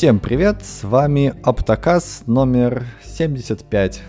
Всем 0.00 0.18
привет, 0.18 0.64
с 0.64 0.82
вами 0.82 1.34
Оптокас 1.42 2.22
номер 2.26 2.86
75. 3.04 4.02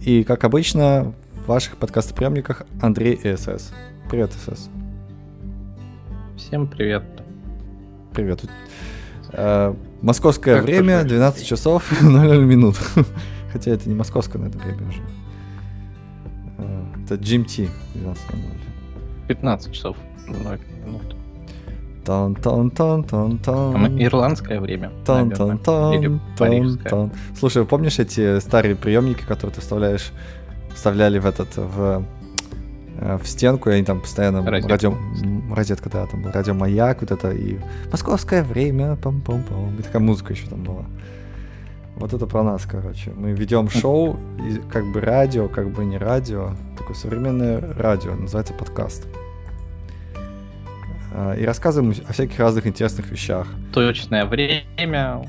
И, 0.00 0.24
как 0.24 0.42
обычно, 0.42 1.14
в 1.32 1.46
ваших 1.46 1.76
подкастоприемниках 1.76 2.64
Андрей 2.82 3.14
и 3.14 3.36
СС. 3.36 3.72
Привет, 4.10 4.32
СС. 4.32 4.68
Всем 6.36 6.66
привет. 6.66 7.04
Привет. 8.12 8.42
Э, 9.32 9.76
московское 10.02 10.56
как 10.56 10.64
время 10.64 11.04
12 11.04 11.46
часов 11.46 11.88
00 12.02 12.44
минут. 12.44 12.74
Хотя 13.52 13.70
это 13.70 13.88
не 13.88 13.94
московское, 13.94 14.42
наверное, 14.42 14.74
время 14.74 14.88
уже. 14.88 15.02
Э, 16.58 16.84
это 17.04 17.14
GMT 17.14 17.68
12.00. 17.94 18.16
15 19.28 19.72
часов 19.72 19.96
0 20.26 20.58
минут. 20.84 21.19
Тон, 22.10 22.34
тон, 22.34 22.72
тон, 22.72 23.04
тон, 23.04 23.38
тон. 23.38 24.02
Ирландское 24.02 24.60
время. 24.60 24.90
Тон, 25.06 25.30
тон, 25.30 25.58
тон, 25.58 26.20
тон, 26.36 26.78
тон. 26.78 27.12
Слушай, 27.38 27.64
помнишь 27.64 28.00
эти 28.00 28.40
старые 28.40 28.74
приемники, 28.74 29.22
которые 29.22 29.54
ты 29.54 29.60
вставляешь, 29.60 30.10
вставляли 30.74 31.20
в 31.20 31.26
этот, 31.26 31.56
в 31.56 32.02
э, 32.96 33.16
в 33.22 33.28
стенку, 33.28 33.70
и 33.70 33.74
они 33.74 33.84
там 33.84 34.00
постоянно 34.00 34.44
Розетку. 34.44 34.70
радио, 34.70 34.94
розетка, 35.54 35.88
да, 35.88 36.06
там 36.06 36.22
был 36.22 36.32
радиомаяк, 36.32 37.00
вот 37.00 37.12
это, 37.12 37.30
и 37.30 37.60
московское 37.92 38.42
время, 38.42 38.98
пам-пам-пам, 39.00 39.78
и 39.78 39.82
такая 39.82 40.02
музыка 40.02 40.32
еще 40.32 40.48
там 40.48 40.64
была. 40.64 40.86
Вот 41.94 42.12
это 42.12 42.26
про 42.26 42.42
нас, 42.42 42.66
короче. 42.68 43.12
Мы 43.14 43.30
ведем 43.30 43.68
шоу, 43.68 44.16
и 44.40 44.56
как 44.68 44.84
бы 44.90 45.00
радио, 45.00 45.46
как 45.46 45.70
бы 45.70 45.84
не 45.84 45.96
радио, 45.96 46.56
такое 46.76 46.96
современное 46.96 47.60
радио, 47.74 48.16
называется 48.16 48.52
подкаст. 48.52 49.06
А, 51.12 51.34
и 51.34 51.44
рассказываем 51.44 51.94
о 52.08 52.12
всяких 52.12 52.38
разных 52.38 52.66
интересных 52.66 53.10
вещах. 53.10 53.46
Точное 53.72 54.24
время. 54.24 55.26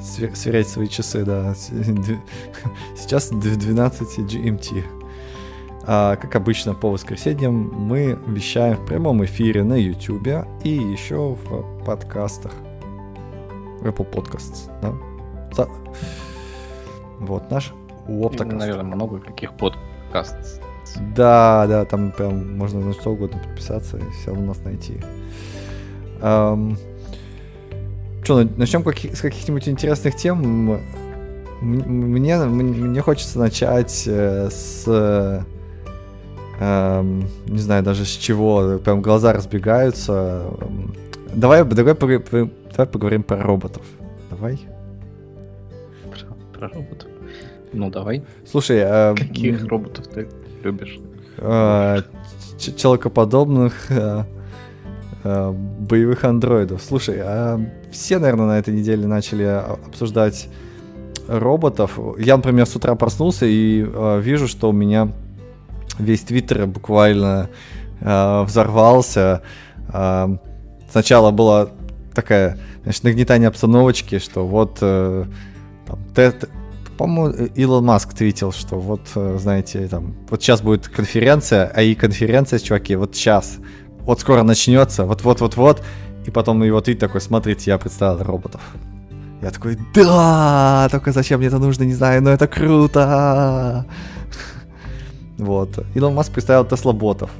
Свер- 0.00 0.34
сверять 0.34 0.68
свои 0.68 0.88
часы, 0.88 1.24
да. 1.24 1.54
Сейчас 2.96 3.30
12 3.30 4.18
GMT. 4.18 4.84
А, 5.84 6.16
как 6.16 6.36
обычно, 6.36 6.74
по 6.74 6.90
воскресеньям 6.90 7.54
мы 7.54 8.18
вещаем 8.26 8.76
в 8.76 8.86
прямом 8.86 9.24
эфире 9.24 9.64
на 9.64 9.74
YouTube 9.74 10.46
и 10.64 10.70
еще 10.70 11.36
в 11.44 11.84
подкастах. 11.84 12.52
В 13.80 13.86
Apple 13.86 14.08
Podcasts, 14.10 14.70
да? 14.80 14.92
За... 15.52 15.68
Вот 17.18 17.50
наш 17.50 17.72
Оптокаст. 18.06 18.58
Наверное, 18.58 18.84
много 18.84 19.18
каких 19.20 19.52
подкастов. 19.56 20.61
Да, 21.14 21.66
да, 21.66 21.84
там 21.84 22.12
прям 22.12 22.56
можно 22.56 22.80
на 22.80 22.92
что 22.92 23.10
угодно 23.10 23.38
подписаться 23.38 23.96
и 23.96 24.10
все 24.10 24.30
равно 24.30 24.46
нас 24.46 24.58
найти. 24.64 25.00
Эм, 26.20 26.76
что, 28.22 28.44
начнем 28.56 28.82
каких, 28.82 29.16
с 29.16 29.20
каких-нибудь 29.20 29.68
интересных 29.68 30.16
тем? 30.16 30.80
Мне, 31.60 32.38
мне 32.38 33.00
хочется 33.00 33.38
начать 33.38 34.04
э, 34.06 34.48
с... 34.50 35.44
Эм, 36.60 37.28
не 37.46 37.58
знаю 37.58 37.82
даже 37.82 38.04
с 38.04 38.10
чего, 38.10 38.78
прям 38.78 39.02
глаза 39.02 39.32
разбегаются. 39.32 40.44
Давай, 41.34 41.64
давай, 41.64 41.94
давай 41.94 42.86
поговорим 42.86 43.22
про 43.22 43.42
роботов. 43.42 43.82
Давай. 44.30 44.60
Про, 46.10 46.58
про 46.58 46.68
роботов? 46.68 47.08
Ну, 47.72 47.90
давай. 47.90 48.22
Слушай, 48.46 48.82
а... 48.84 49.14
Каких 49.14 49.64
роботов 49.64 50.06
ты 50.08 50.28
любишь? 50.62 50.98
А, 51.38 52.02
человекоподобных 52.58 53.90
а, 53.90 54.26
а, 55.24 55.52
боевых 55.52 56.24
андроидов. 56.24 56.82
Слушай, 56.82 57.22
все, 57.90 58.18
наверное, 58.18 58.46
на 58.46 58.58
этой 58.58 58.74
неделе 58.74 59.06
начали 59.06 59.44
обсуждать 59.44 60.48
роботов. 61.28 61.98
Я, 62.18 62.36
например, 62.36 62.66
с 62.66 62.74
утра 62.74 62.94
проснулся 62.94 63.46
и 63.46 63.86
вижу, 64.20 64.48
что 64.48 64.70
у 64.70 64.72
меня 64.72 65.12
весь 65.98 66.22
твиттер 66.22 66.66
буквально 66.66 67.48
взорвался. 68.00 69.42
Сначала 70.90 71.30
была 71.30 71.68
такая, 72.14 72.58
значит, 72.82 73.04
нагнетание 73.04 73.48
обстановочки, 73.48 74.18
что 74.18 74.46
вот 74.46 74.78
э, 74.80 75.24
там, 75.86 75.98
по-моему, 77.02 77.48
Илон 77.56 77.84
Маск 77.84 78.14
твитил, 78.14 78.52
что 78.52 78.78
вот, 78.78 79.00
э, 79.16 79.36
знаете, 79.40 79.88
там, 79.88 80.14
вот 80.30 80.40
сейчас 80.40 80.62
будет 80.62 80.86
конференция, 80.86 81.66
а 81.74 81.82
и 81.82 81.96
конференция, 81.96 82.60
чуваки, 82.60 82.94
вот 82.94 83.16
сейчас, 83.16 83.56
вот 84.02 84.20
скоро 84.20 84.44
начнется, 84.44 85.04
вот-вот-вот-вот, 85.04 85.82
и 86.26 86.30
потом 86.30 86.62
его 86.62 86.80
твит 86.80 87.00
такой, 87.00 87.20
смотрите, 87.20 87.72
я 87.72 87.78
представил 87.78 88.22
роботов. 88.22 88.60
Я 89.42 89.50
такой, 89.50 89.78
да, 89.96 90.86
только 90.92 91.10
зачем 91.10 91.40
мне 91.40 91.48
это 91.48 91.58
нужно, 91.58 91.82
не 91.82 91.94
знаю, 91.94 92.22
но 92.22 92.30
это 92.30 92.46
круто. 92.46 93.84
Вот. 95.38 95.84
Илон 95.96 96.14
Маск 96.14 96.30
представил 96.30 96.64
Тесла 96.64 96.92
ботов. 96.92 97.30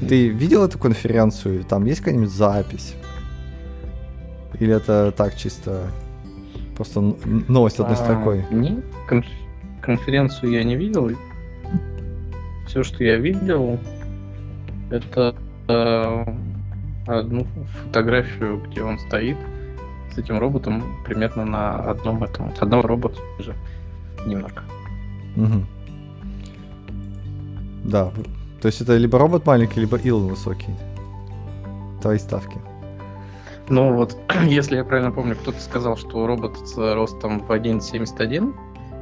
Ты 0.00 0.28
видел 0.28 0.64
эту 0.64 0.78
конференцию? 0.78 1.62
Там 1.64 1.84
есть 1.84 2.00
какая-нибудь 2.00 2.32
запись? 2.32 2.94
Или 4.58 4.74
это 4.74 5.12
так 5.14 5.36
чисто 5.36 5.90
Просто 6.76 7.00
новость 7.48 7.80
одной 7.80 7.96
а, 7.96 7.96
строкой. 7.96 8.44
Нет, 8.50 8.84
конф- 9.08 9.24
конференцию 9.80 10.52
я 10.52 10.62
не 10.62 10.76
видел. 10.76 11.10
Все, 12.66 12.82
что 12.82 13.02
я 13.02 13.16
видел, 13.16 13.78
это 14.90 15.34
э, 15.68 16.24
одну 17.06 17.46
фотографию, 17.84 18.60
где 18.66 18.82
он 18.82 18.98
стоит 18.98 19.36
с 20.14 20.18
этим 20.18 20.38
роботом 20.38 20.82
примерно 21.04 21.44
на 21.44 21.76
одном 21.76 22.22
этом. 22.24 22.52
Одного 22.58 22.82
робота 22.82 23.18
же 23.38 23.54
немножко. 24.26 24.62
Угу. 25.36 25.64
Да. 27.84 28.10
То 28.60 28.66
есть 28.66 28.80
это 28.80 28.96
либо 28.96 29.18
робот 29.18 29.46
маленький, 29.46 29.80
либо 29.80 29.96
ил 29.96 30.28
высокий. 30.28 30.74
Твои 32.02 32.18
ставки. 32.18 32.58
Ну 33.68 33.94
вот, 33.94 34.16
если 34.44 34.76
я 34.76 34.84
правильно 34.84 35.12
помню, 35.12 35.36
кто-то 35.36 35.60
сказал, 35.60 35.96
что 35.96 36.26
робот 36.26 36.56
с 36.68 36.76
ростом 36.76 37.40
в 37.40 37.50
1,71 37.50 38.54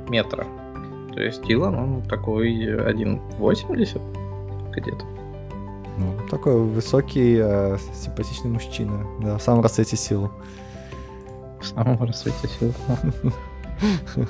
метра. 0.08 0.46
То 1.12 1.20
есть 1.20 1.48
Илон, 1.48 1.76
он 1.76 2.02
такой 2.02 2.52
1,80 2.52 4.00
где-то. 4.72 5.04
Ну, 5.96 6.16
такой 6.28 6.60
высокий, 6.60 7.38
э, 7.40 7.78
симпатичный 7.94 8.50
мужчина. 8.50 9.06
Да, 9.20 9.38
в 9.38 9.42
самом 9.42 9.62
расцвете 9.62 9.96
сил. 9.96 10.30
В 11.60 11.66
самом 11.66 12.02
расцвете 12.02 12.48
сил. 12.58 12.74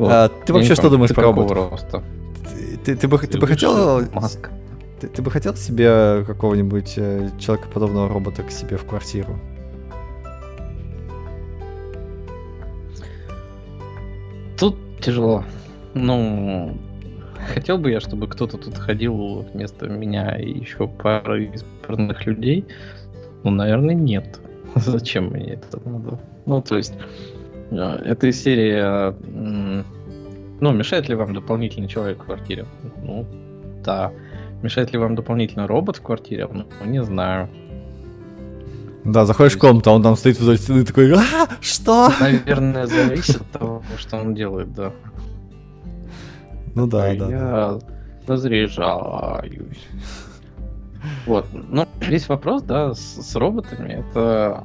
А, 0.00 0.28
ты 0.28 0.52
вообще 0.52 0.76
что 0.76 0.90
думаешь 0.90 1.12
про 1.12 1.24
роботов? 1.24 1.80
Ты 2.84 3.08
бы 3.08 3.18
хотел... 3.18 4.02
Маск. 4.12 4.48
Ты, 5.00 5.06
ты 5.08 5.22
бы 5.22 5.30
хотел 5.30 5.54
себе 5.54 6.24
какого-нибудь 6.26 6.94
э, 6.96 7.30
человекоподобного 7.38 8.08
робота 8.08 8.42
к 8.42 8.50
себе 8.50 8.76
в 8.76 8.84
квартиру? 8.84 9.38
Тут 14.58 14.76
тяжело. 15.00 15.44
Ну, 15.94 16.76
хотел 17.54 17.78
бы 17.78 17.90
я, 17.90 18.00
чтобы 18.00 18.26
кто-то 18.26 18.58
тут 18.58 18.76
ходил 18.76 19.46
вместо 19.52 19.88
меня 19.88 20.36
и 20.36 20.58
еще 20.58 20.88
пары 20.88 21.52
избранных 21.54 22.26
людей. 22.26 22.64
Ну, 23.44 23.50
наверное, 23.50 23.94
нет. 23.94 24.40
Зачем 24.74 25.28
мне 25.28 25.54
это 25.54 25.80
надо? 25.88 26.18
Ну, 26.46 26.60
то 26.60 26.76
есть, 26.76 26.94
э, 27.70 27.76
эта 28.04 28.32
серия... 28.32 29.14
Ну, 30.60 30.72
мешает 30.72 31.08
ли 31.08 31.14
вам 31.14 31.34
дополнительный 31.34 31.86
человек 31.86 32.20
в 32.20 32.24
квартире? 32.24 32.66
Ну, 33.00 33.24
да. 33.84 34.12
Мешает 34.62 34.92
ли 34.92 34.98
вам 34.98 35.14
дополнительно 35.14 35.66
робот 35.66 35.96
в 35.96 36.02
квартире? 36.02 36.48
Ну, 36.52 36.66
не 36.84 37.02
знаю. 37.02 37.48
Да, 39.04 39.24
заходишь 39.24 39.54
в 39.54 39.58
комнату, 39.58 39.90
а 39.90 39.94
он 39.94 40.02
там 40.02 40.16
стоит 40.16 40.38
вдоль 40.38 40.58
стены 40.58 40.84
такой, 40.84 41.12
а, 41.14 41.48
что? 41.60 42.10
Наверное, 42.20 42.86
зависит 42.86 43.40
от 43.40 43.50
того, 43.52 43.82
что 43.96 44.18
он 44.18 44.34
делает, 44.34 44.74
да. 44.74 44.92
Ну 46.74 46.86
да, 46.86 47.10
а 47.10 47.16
да. 47.16 47.28
Я 47.30 47.78
разряжаюсь. 48.26 49.86
Вот. 51.26 51.46
Ну, 51.52 51.86
весь 52.00 52.28
вопрос, 52.28 52.62
да, 52.62 52.94
с, 52.94 53.00
с 53.00 53.36
роботами, 53.36 54.04
это... 54.08 54.64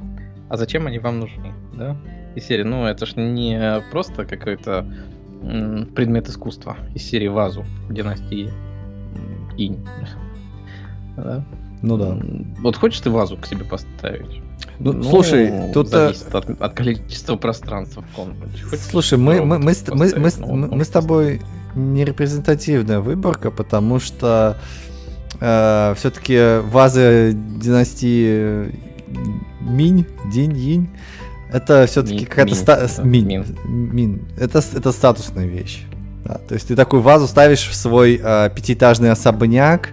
А 0.49 0.57
зачем 0.57 0.87
они 0.87 0.99
вам 0.99 1.19
нужны, 1.19 1.53
да? 1.73 1.95
Из 2.35 2.43
серии, 2.45 2.63
ну, 2.63 2.85
это 2.85 3.05
ж 3.05 3.15
не 3.15 3.81
просто 3.91 4.25
какой-то 4.25 4.85
предмет 5.95 6.27
искусства 6.27 6.77
из 6.95 7.03
серии 7.03 7.27
вазу 7.27 7.65
династии 7.89 8.49
инь. 9.57 9.85
Да? 11.15 11.43
Ну 11.81 11.97
да. 11.97 12.17
Вот 12.59 12.77
хочешь 12.77 13.01
ты 13.01 13.09
вазу 13.09 13.37
к 13.37 13.45
себе 13.45 13.65
поставить? 13.65 14.41
Ну, 14.79 14.93
ну 14.93 15.03
слушай, 15.03 15.71
тут... 15.73 15.87
Э, 15.87 16.13
зависит 16.13 16.33
от, 16.33 16.61
от 16.61 16.73
количества 16.73 17.35
пространства 17.35 18.01
в 18.01 18.15
комнате. 18.15 18.63
Хочешь 18.63 18.85
слушай, 18.85 19.17
мы, 19.17 19.43
мы, 19.43 19.59
мы, 19.59 19.73
мы, 19.91 20.11
мы, 20.15 20.31
мы, 20.39 20.67
мы 20.67 20.83
с 20.83 20.87
тобой 20.87 21.41
не 21.75 22.05
репрезентативная 22.05 22.99
выборка, 22.99 23.51
потому 23.51 23.99
что 23.99 24.57
э, 25.39 25.93
все-таки 25.97 26.59
вазы 26.61 27.33
династии 27.33 28.73
минь, 29.61 30.05
день, 30.31 30.57
инь. 30.57 30.89
Это 31.51 31.85
все-таки 31.85 32.25
какая-то 32.25 32.55
ста... 32.55 32.89
Мин. 33.03 33.45
мин. 33.65 34.21
Это, 34.37 34.59
это 34.73 34.91
статусная 34.91 35.45
вещь. 35.45 35.83
Да, 36.25 36.35
то 36.35 36.53
есть 36.53 36.67
ты 36.67 36.75
такую 36.75 37.01
вазу 37.01 37.27
ставишь 37.27 37.67
в 37.67 37.75
свой 37.75 38.19
э, 38.23 38.49
пятиэтажный 38.55 39.11
особняк 39.11 39.89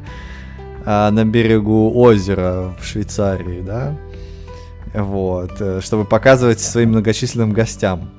э, 0.84 1.10
на 1.10 1.24
берегу 1.24 1.92
озера 1.92 2.74
в 2.80 2.84
Швейцарии, 2.84 3.62
да, 3.62 3.96
вот, 4.94 5.52
э, 5.60 5.80
чтобы 5.82 6.04
показывать 6.04 6.60
своим 6.60 6.90
многочисленным 6.90 7.52
гостям. 7.52 8.10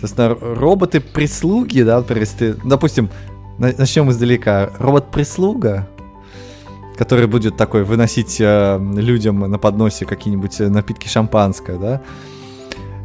Соответственно, 0.00 0.54
роботы-прислуги, 0.56 1.82
да, 1.82 1.98
например, 1.98 2.26
ты, 2.26 2.54
допустим, 2.64 3.10
начнем 3.58 4.10
издалека. 4.10 4.70
Робот-прислуга, 4.78 5.86
который 6.96 7.26
будет 7.26 7.56
такой 7.56 7.84
выносить 7.84 8.40
э, 8.40 8.78
людям 8.96 9.38
на 9.40 9.58
подносе 9.58 10.06
какие-нибудь 10.06 10.60
э, 10.60 10.68
напитки 10.68 11.06
шампанское, 11.06 11.78
да, 11.78 12.00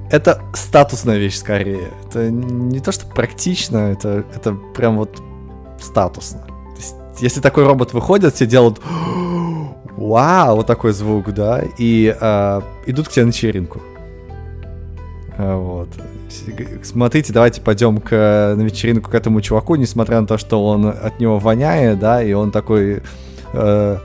это 0.09 0.41
статусная 0.53 1.17
вещь 1.17 1.37
скорее. 1.37 1.91
Это 2.07 2.29
не 2.29 2.79
то, 2.79 2.91
что 2.91 3.05
практично, 3.07 3.77
это, 3.77 4.25
это 4.35 4.53
прям 4.53 4.97
вот 4.97 5.21
статусно. 5.79 6.41
То 6.41 6.77
есть, 6.77 6.95
если 7.19 7.41
такой 7.41 7.65
робот 7.65 7.93
выходит, 7.93 8.35
все 8.35 8.45
делают 8.45 8.79
вау, 9.97 10.57
вот 10.57 10.67
такой 10.67 10.93
звук, 10.93 11.33
да, 11.33 11.63
и 11.77 12.15
э, 12.19 12.61
идут 12.85 13.07
к 13.07 13.11
тебе 13.11 13.25
на 13.25 13.29
вечеринку. 13.29 13.81
А, 15.37 15.57
вот. 15.57 15.89
Смотрите, 16.83 17.33
давайте 17.33 17.61
пойдем 17.61 17.99
к, 17.99 18.11
на 18.57 18.61
вечеринку 18.61 19.11
к 19.11 19.15
этому 19.15 19.41
чуваку, 19.41 19.75
несмотря 19.75 20.21
на 20.21 20.27
то, 20.27 20.37
что 20.37 20.65
он 20.65 20.87
от 20.87 21.19
него 21.19 21.39
воняет, 21.39 21.99
да, 21.99 22.21
и 22.21 22.33
он 22.33 22.51
такой 22.51 23.01
э, 23.53 23.97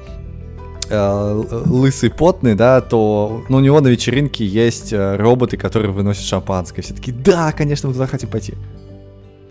э, 0.91 1.45
лысый, 1.67 2.11
потный, 2.11 2.55
да, 2.55 2.81
то 2.81 3.45
ну, 3.49 3.59
у 3.59 3.61
него 3.61 3.81
на 3.81 3.89
вечеринке 3.89 4.45
есть 4.45 4.93
э, 4.93 5.17
роботы, 5.17 5.57
которые 5.57 5.93
выносят 5.93 6.25
шампанское. 6.25 6.83
Все 6.83 6.95
таки 6.95 7.13
да, 7.13 7.53
конечно, 7.53 7.89
мы 7.89 7.95
туда 7.95 8.07
хотим 8.07 8.29
пойти. 8.29 8.55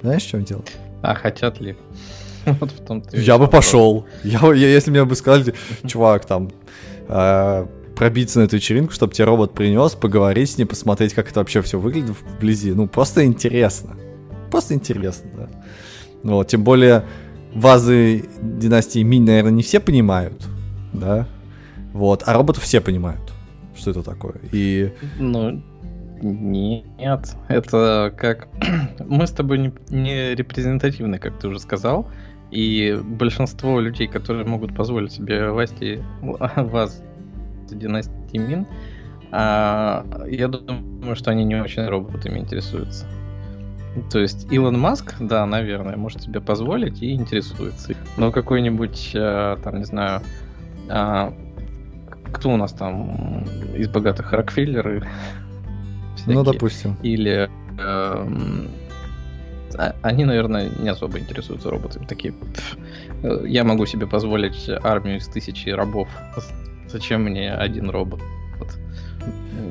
Знаешь, 0.01 0.23
в 0.23 0.29
чем 0.29 0.43
дело? 0.43 0.63
А 1.01 1.15
хотят 1.15 1.59
ли? 1.59 1.75
Вот 2.59 2.71
в 2.71 2.85
том 2.85 3.03
я 3.11 3.37
бы 3.37 3.47
пошел. 3.47 4.05
Я, 4.23 4.39
я, 4.53 4.69
если 4.69 4.91
мне 4.91 5.03
бы 5.05 5.15
сказали, 5.15 5.53
чувак, 5.85 6.25
там, 6.25 6.51
э, 7.07 7.65
пробиться 7.95 8.39
на 8.39 8.43
эту 8.43 8.55
вечеринку, 8.55 8.93
чтобы 8.93 9.13
тебе 9.13 9.25
робот 9.25 9.53
принес, 9.53 9.93
поговорить 9.93 10.51
с 10.51 10.57
ним, 10.57 10.67
посмотреть, 10.67 11.13
как 11.13 11.29
это 11.29 11.39
вообще 11.39 11.61
все 11.61 11.79
выглядит 11.79 12.15
вблизи. 12.21 12.71
Ну, 12.71 12.87
просто 12.87 13.25
интересно. 13.25 13.97
Просто 14.51 14.73
интересно, 14.73 15.29
да. 15.35 15.49
Вот, 16.23 16.47
тем 16.47 16.63
более, 16.63 17.05
вазы 17.53 18.25
династии 18.41 19.03
Минь, 19.03 19.25
наверное, 19.25 19.51
не 19.51 19.63
все 19.63 19.79
понимают 19.79 20.47
да, 20.93 21.27
вот, 21.93 22.23
а 22.25 22.33
роботов 22.33 22.63
все 22.63 22.81
понимают, 22.81 23.21
что 23.75 23.91
это 23.91 24.03
такое, 24.03 24.35
и... 24.51 24.93
Ну, 25.17 25.61
нет, 26.21 27.35
это 27.47 28.13
как... 28.17 28.47
Мы 29.07 29.25
с 29.25 29.31
тобой 29.31 29.57
не, 29.59 29.73
не 29.89 30.35
репрезентативны, 30.35 31.17
как 31.17 31.39
ты 31.39 31.47
уже 31.47 31.59
сказал, 31.59 32.07
и 32.51 32.99
большинство 33.03 33.79
людей, 33.79 34.07
которые 34.07 34.45
могут 34.45 34.75
позволить 34.75 35.13
себе 35.13 35.51
власти 35.51 36.03
вас 36.21 37.01
династии 37.69 38.37
Мин, 38.37 38.65
а, 39.31 40.05
я 40.27 40.47
думаю, 40.47 41.15
что 41.15 41.31
они 41.31 41.43
не 41.43 41.55
очень 41.55 41.85
роботами 41.85 42.39
интересуются. 42.39 43.05
То 44.11 44.19
есть 44.19 44.51
Илон 44.51 44.79
Маск, 44.79 45.15
да, 45.19 45.45
наверное, 45.45 45.97
может 45.97 46.21
себе 46.23 46.41
позволить 46.41 47.01
и 47.01 47.13
интересуется. 47.13 47.93
Но 48.17 48.31
какой-нибудь, 48.31 49.11
а, 49.15 49.57
там, 49.57 49.77
не 49.77 49.85
знаю, 49.85 50.21
а, 50.89 51.33
кто 52.31 52.49
у 52.49 52.57
нас 52.57 52.73
там 52.73 53.45
из 53.75 53.87
богатых 53.87 54.31
Рокфеллеры? 54.33 55.07
Ну, 56.25 56.43
допустим. 56.43 56.97
Или 57.01 57.49
э, 57.79 58.27
они, 60.01 60.25
наверное, 60.25 60.69
не 60.79 60.89
особо 60.89 61.19
интересуются 61.19 61.69
роботами. 61.69 62.05
Такие, 62.05 62.33
э, 63.23 63.45
я 63.47 63.63
могу 63.63 63.85
себе 63.85 64.05
позволить 64.05 64.69
армию 64.83 65.17
из 65.17 65.27
тысячи 65.27 65.69
рабов. 65.69 66.09
Зачем 66.87 67.23
мне 67.23 67.53
один 67.53 67.89
робот? 67.89 68.21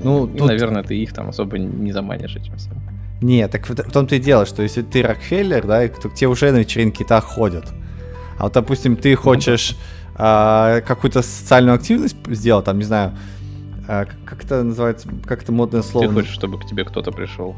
Ну, 0.02 0.26
и, 0.26 0.38
тут... 0.38 0.48
наверное, 0.48 0.82
ты 0.82 0.96
их 0.96 1.12
там 1.12 1.28
особо 1.28 1.58
не 1.58 1.92
заманишь 1.92 2.36
этим 2.36 2.56
всем. 2.56 2.74
Не, 3.20 3.48
так 3.48 3.68
в, 3.68 3.74
в 3.74 3.92
том-то 3.92 4.14
и 4.14 4.20
дело, 4.20 4.46
что 4.46 4.62
если 4.62 4.82
ты 4.82 5.02
Рокфеллер, 5.02 5.66
да, 5.66 5.86
то 5.88 6.08
к 6.08 6.14
тебе 6.14 6.28
уже 6.28 6.52
на 6.52 6.58
вечеринки 6.58 7.02
так 7.02 7.24
ходят. 7.24 7.66
А 8.38 8.44
вот, 8.44 8.52
допустим, 8.52 8.96
ты 8.96 9.14
хочешь... 9.16 9.76
А, 10.20 10.80
какую-то 10.80 11.22
социальную 11.22 11.76
активность 11.76 12.16
сделал, 12.26 12.60
там, 12.62 12.78
не 12.78 12.84
знаю, 12.84 13.12
а, 13.86 14.04
как 14.24 14.44
это 14.44 14.64
называется, 14.64 15.08
как 15.24 15.42
это 15.42 15.52
модное 15.52 15.82
слово? 15.82 16.08
Ты 16.08 16.12
хочешь, 16.12 16.32
чтобы 16.32 16.58
к 16.58 16.66
тебе 16.66 16.84
кто-то 16.84 17.12
пришел? 17.12 17.54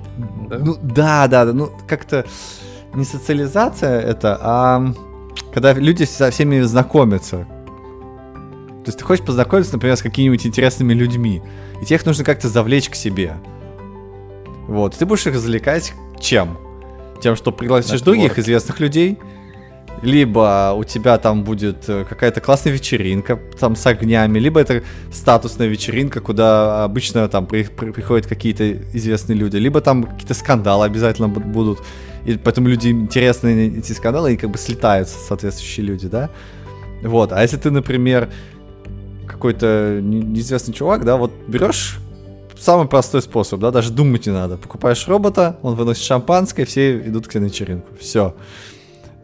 Да? 0.48 0.58
Ну, 0.58 0.76
да, 0.82 1.26
да, 1.26 1.46
да, 1.46 1.52
ну, 1.54 1.72
как-то 1.88 2.26
не 2.92 3.04
социализация 3.04 4.00
это, 4.00 4.38
а 4.40 4.92
когда 5.54 5.72
люди 5.72 6.04
со 6.04 6.30
всеми 6.30 6.60
знакомятся. 6.60 7.46
То 8.80 8.86
есть 8.86 8.98
ты 8.98 9.04
хочешь 9.04 9.24
познакомиться, 9.24 9.72
например, 9.72 9.96
с 9.96 10.02
какими-нибудь 10.02 10.46
интересными 10.46 10.92
людьми, 10.92 11.42
и 11.80 11.84
тебе 11.84 11.96
их 11.96 12.04
нужно 12.04 12.24
как-то 12.24 12.48
завлечь 12.48 12.90
к 12.90 12.94
себе. 12.94 13.34
Вот, 14.68 14.96
ты 14.96 15.06
будешь 15.06 15.26
их 15.26 15.34
развлекать 15.34 15.94
чем? 16.20 16.58
Тем, 17.22 17.36
что 17.36 17.52
пригласишь 17.52 18.02
других 18.02 18.38
известных 18.38 18.80
людей, 18.80 19.18
либо 20.02 20.72
у 20.76 20.84
тебя 20.84 21.18
там 21.18 21.44
будет 21.44 21.88
э, 21.88 22.04
какая-то 22.08 22.40
классная 22.40 22.72
вечеринка 22.72 23.38
там 23.58 23.76
с 23.76 23.86
огнями, 23.86 24.38
либо 24.38 24.60
это 24.60 24.82
статусная 25.12 25.68
вечеринка, 25.68 26.20
куда 26.20 26.84
обычно 26.84 27.28
там 27.28 27.46
при, 27.46 27.64
при, 27.64 27.90
приходят 27.90 28.26
какие-то 28.26 28.72
известные 28.94 29.36
люди, 29.36 29.56
либо 29.56 29.80
там 29.80 30.04
какие-то 30.04 30.34
скандалы 30.34 30.86
обязательно 30.86 31.28
будут, 31.28 31.80
и 32.24 32.36
поэтому 32.36 32.68
люди 32.68 32.88
интересны 32.88 33.78
эти 33.78 33.92
скандалы, 33.92 34.34
и 34.34 34.36
как 34.36 34.50
бы 34.50 34.58
слетаются 34.58 35.18
соответствующие 35.18 35.86
люди, 35.86 36.08
да. 36.08 36.30
Вот, 37.02 37.32
а 37.32 37.42
если 37.42 37.56
ты, 37.56 37.70
например, 37.70 38.30
какой-то 39.26 40.00
неизвестный 40.02 40.74
чувак, 40.74 41.04
да, 41.04 41.16
вот 41.16 41.32
берешь 41.46 41.98
самый 42.58 42.86
простой 42.86 43.22
способ, 43.22 43.60
да, 43.60 43.70
даже 43.70 43.90
думать 43.90 44.26
не 44.26 44.32
надо. 44.32 44.56
Покупаешь 44.56 45.06
робота, 45.08 45.58
он 45.62 45.74
выносит 45.74 46.04
шампанское, 46.04 46.64
все 46.64 46.98
идут 46.98 47.26
к 47.26 47.30
тебе 47.30 47.40
на 47.40 47.44
вечеринку. 47.46 47.88
Все. 47.98 48.34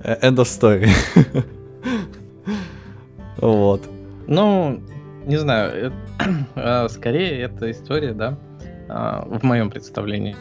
End 0.06 0.37
of 0.37 0.47
story. 0.47 0.88
вот. 3.38 3.82
Ну, 4.29 4.81
не 5.26 5.37
знаю, 5.37 5.92
а, 6.54 6.88
скорее 6.88 7.40
эта 7.40 7.73
история, 7.73 8.12
да, 8.12 8.38
а, 8.88 9.25
в 9.25 9.42
моем 9.42 9.69
представлении, 9.69 10.37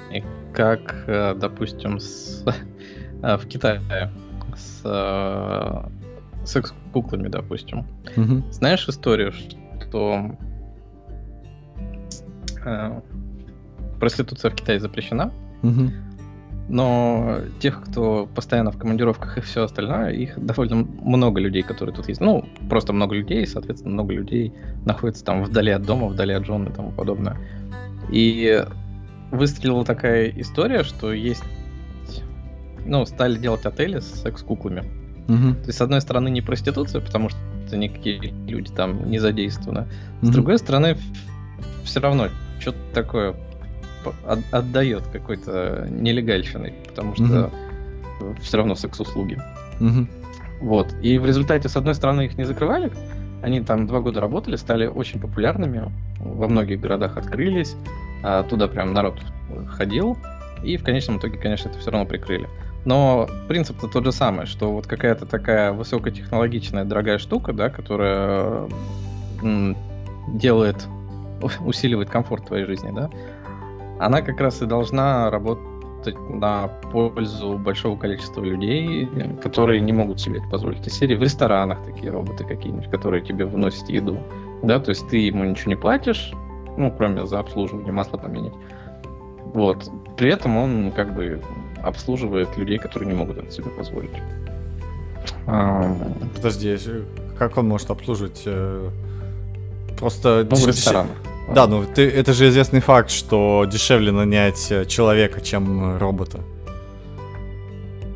как, 0.53 1.05
э, 1.07 1.33
допустим, 1.35 1.99
с, 1.99 2.45
а, 3.23 3.37
в 3.37 3.47
Китае 3.47 3.81
с 4.55 5.89
секс-куклами, 6.45 7.27
допустим. 7.27 7.87
Mm-hmm. 8.15 8.51
Знаешь 8.51 8.87
историю, 8.87 9.33
что 9.33 10.37
проституция 13.99 14.51
в 14.51 14.55
Китае 14.55 14.79
запрещена, 14.79 15.33
mm-hmm 15.63 16.04
но 16.67 17.39
тех, 17.59 17.83
кто 17.83 18.27
постоянно 18.33 18.71
в 18.71 18.77
командировках 18.77 19.37
и 19.37 19.41
все 19.41 19.63
остальное, 19.63 20.11
их 20.11 20.43
довольно 20.43 20.77
много 20.77 21.39
людей, 21.39 21.61
которые 21.61 21.95
тут 21.95 22.07
есть. 22.09 22.21
Ну, 22.21 22.45
просто 22.69 22.91
много 22.91 23.15
людей, 23.15 23.45
соответственно, 23.45 23.93
много 23.93 24.13
людей 24.13 24.51
находится 24.85 25.23
там 25.23 25.43
вдали 25.43 25.71
от 25.71 25.83
дома, 25.83 26.07
вдали 26.07 26.33
от 26.33 26.45
жены 26.45 26.69
и 26.69 26.73
тому 26.73 26.91
подобное. 26.91 27.37
И 28.11 28.65
выстрелила 29.31 29.85
такая 29.85 30.29
история, 30.37 30.83
что 30.83 31.13
есть... 31.13 31.43
Ну, 32.83 33.05
стали 33.05 33.37
делать 33.37 33.65
отели 33.65 33.99
с 33.99 34.21
секс-куклами. 34.21 34.83
Угу. 35.27 35.53
То 35.61 35.67
есть, 35.67 35.77
с 35.77 35.81
одной 35.81 36.01
стороны, 36.01 36.29
не 36.29 36.41
проституция, 36.41 37.01
потому 37.01 37.29
что 37.29 37.37
никакие 37.75 38.19
люди 38.47 38.71
там 38.71 39.09
не 39.09 39.19
задействованы. 39.19 39.87
С 40.21 40.25
угу. 40.25 40.33
другой 40.33 40.57
стороны, 40.59 40.97
все 41.83 41.99
равно 41.99 42.29
что-то 42.59 42.77
такое 42.93 43.35
от, 44.25 44.39
отдает 44.51 45.03
какой-то 45.11 45.87
нелегальщиной, 45.89 46.73
потому 46.87 47.15
что 47.15 47.51
mm-hmm. 48.19 48.41
все 48.41 48.57
равно 48.57 48.75
секс-услуги. 48.75 49.39
Mm-hmm. 49.79 50.07
Вот. 50.61 50.93
И 51.01 51.17
в 51.17 51.25
результате, 51.25 51.69
с 51.69 51.75
одной 51.75 51.95
стороны, 51.95 52.25
их 52.25 52.37
не 52.37 52.43
закрывали, 52.43 52.91
они 53.41 53.61
там 53.61 53.87
два 53.87 53.99
года 53.99 54.21
работали, 54.21 54.55
стали 54.55 54.87
очень 54.87 55.19
популярными, 55.19 55.91
во 56.19 56.47
многих 56.47 56.79
городах 56.79 57.17
открылись, 57.17 57.75
а 58.23 58.43
туда 58.43 58.67
прям 58.67 58.93
народ 58.93 59.21
ходил, 59.67 60.17
и 60.63 60.77
в 60.77 60.83
конечном 60.83 61.17
итоге, 61.19 61.37
конечно, 61.37 61.69
это 61.69 61.77
все 61.79 61.91
равно 61.91 62.07
прикрыли. 62.07 62.47
Но 62.85 63.27
принцип-то 63.47 63.87
тот 63.87 64.05
же 64.05 64.11
самый, 64.11 64.45
что 64.45 64.71
вот 64.71 64.87
какая-то 64.87 65.25
такая 65.25 65.71
высокотехнологичная 65.73 66.85
дорогая 66.85 67.17
штука, 67.17 67.51
да, 67.51 67.69
которая 67.69 68.67
делает, 70.33 70.87
усиливает 71.59 72.09
комфорт 72.09 72.47
твоей 72.47 72.65
жизни, 72.65 72.91
да, 72.95 73.09
она 73.99 74.21
как 74.21 74.39
раз 74.39 74.61
и 74.61 74.65
должна 74.65 75.29
работать 75.29 76.17
на 76.29 76.67
пользу 76.91 77.57
большого 77.57 77.97
количества 77.97 78.41
людей, 78.41 79.09
которые 79.41 79.81
не 79.81 79.93
могут 79.93 80.19
себе 80.19 80.39
это 80.39 80.47
позволить. 80.49 80.85
Из 80.85 80.93
серии 80.93 81.15
в 81.15 81.21
ресторанах 81.21 81.83
такие 81.83 82.11
роботы 82.11 82.43
какие-нибудь, 82.43 82.89
которые 82.91 83.23
тебе 83.23 83.45
выносят 83.45 83.89
еду. 83.89 84.19
Да, 84.61 84.79
то 84.79 84.89
есть 84.89 85.07
ты 85.09 85.17
ему 85.17 85.43
ничего 85.43 85.69
не 85.69 85.75
платишь, 85.75 86.31
Ну, 86.77 86.91
кроме 86.91 87.25
за 87.25 87.39
обслуживание, 87.39 87.91
масло 87.91 88.17
поменять. 88.17 88.53
Вот. 89.53 89.89
При 90.17 90.29
этом 90.29 90.57
он 90.57 90.91
как 90.91 91.15
бы 91.15 91.41
обслуживает 91.81 92.57
людей, 92.57 92.77
которые 92.77 93.09
не 93.09 93.17
могут 93.17 93.37
это 93.37 93.51
себе 93.51 93.69
позволить. 93.69 94.11
Подожди, 95.45 96.77
как 97.37 97.57
он 97.57 97.67
может 97.67 97.89
обслуживать? 97.91 98.43
Э, 98.45 98.89
просто... 99.97 100.47
Ну, 100.49 100.55
в 100.55 100.67
ресторанах. 100.67 101.15
Да, 101.53 101.67
ну 101.67 101.85
ты, 101.85 102.09
это 102.09 102.33
же 102.33 102.49
известный 102.49 102.79
факт, 102.79 103.11
что 103.11 103.65
дешевле 103.65 104.11
нанять 104.11 104.71
э, 104.71 104.85
человека, 104.85 105.41
чем 105.41 105.97
робота. 105.97 106.39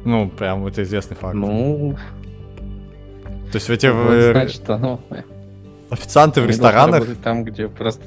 Ну, 0.05 0.29
прям 0.29 0.65
это 0.65 0.83
известный 0.83 1.15
факт. 1.15 1.36
Ну... 1.36 1.95
То 3.51 3.55
есть 3.55 3.69
эти... 3.69 3.88
Вот, 3.88 4.31
значит, 4.31 4.69
оно... 4.69 5.00
Официанты 5.89 6.41
в 6.41 6.45
ресторанах... 6.45 7.03
Там, 7.24 7.43
где 7.43 7.67
просто 7.67 8.03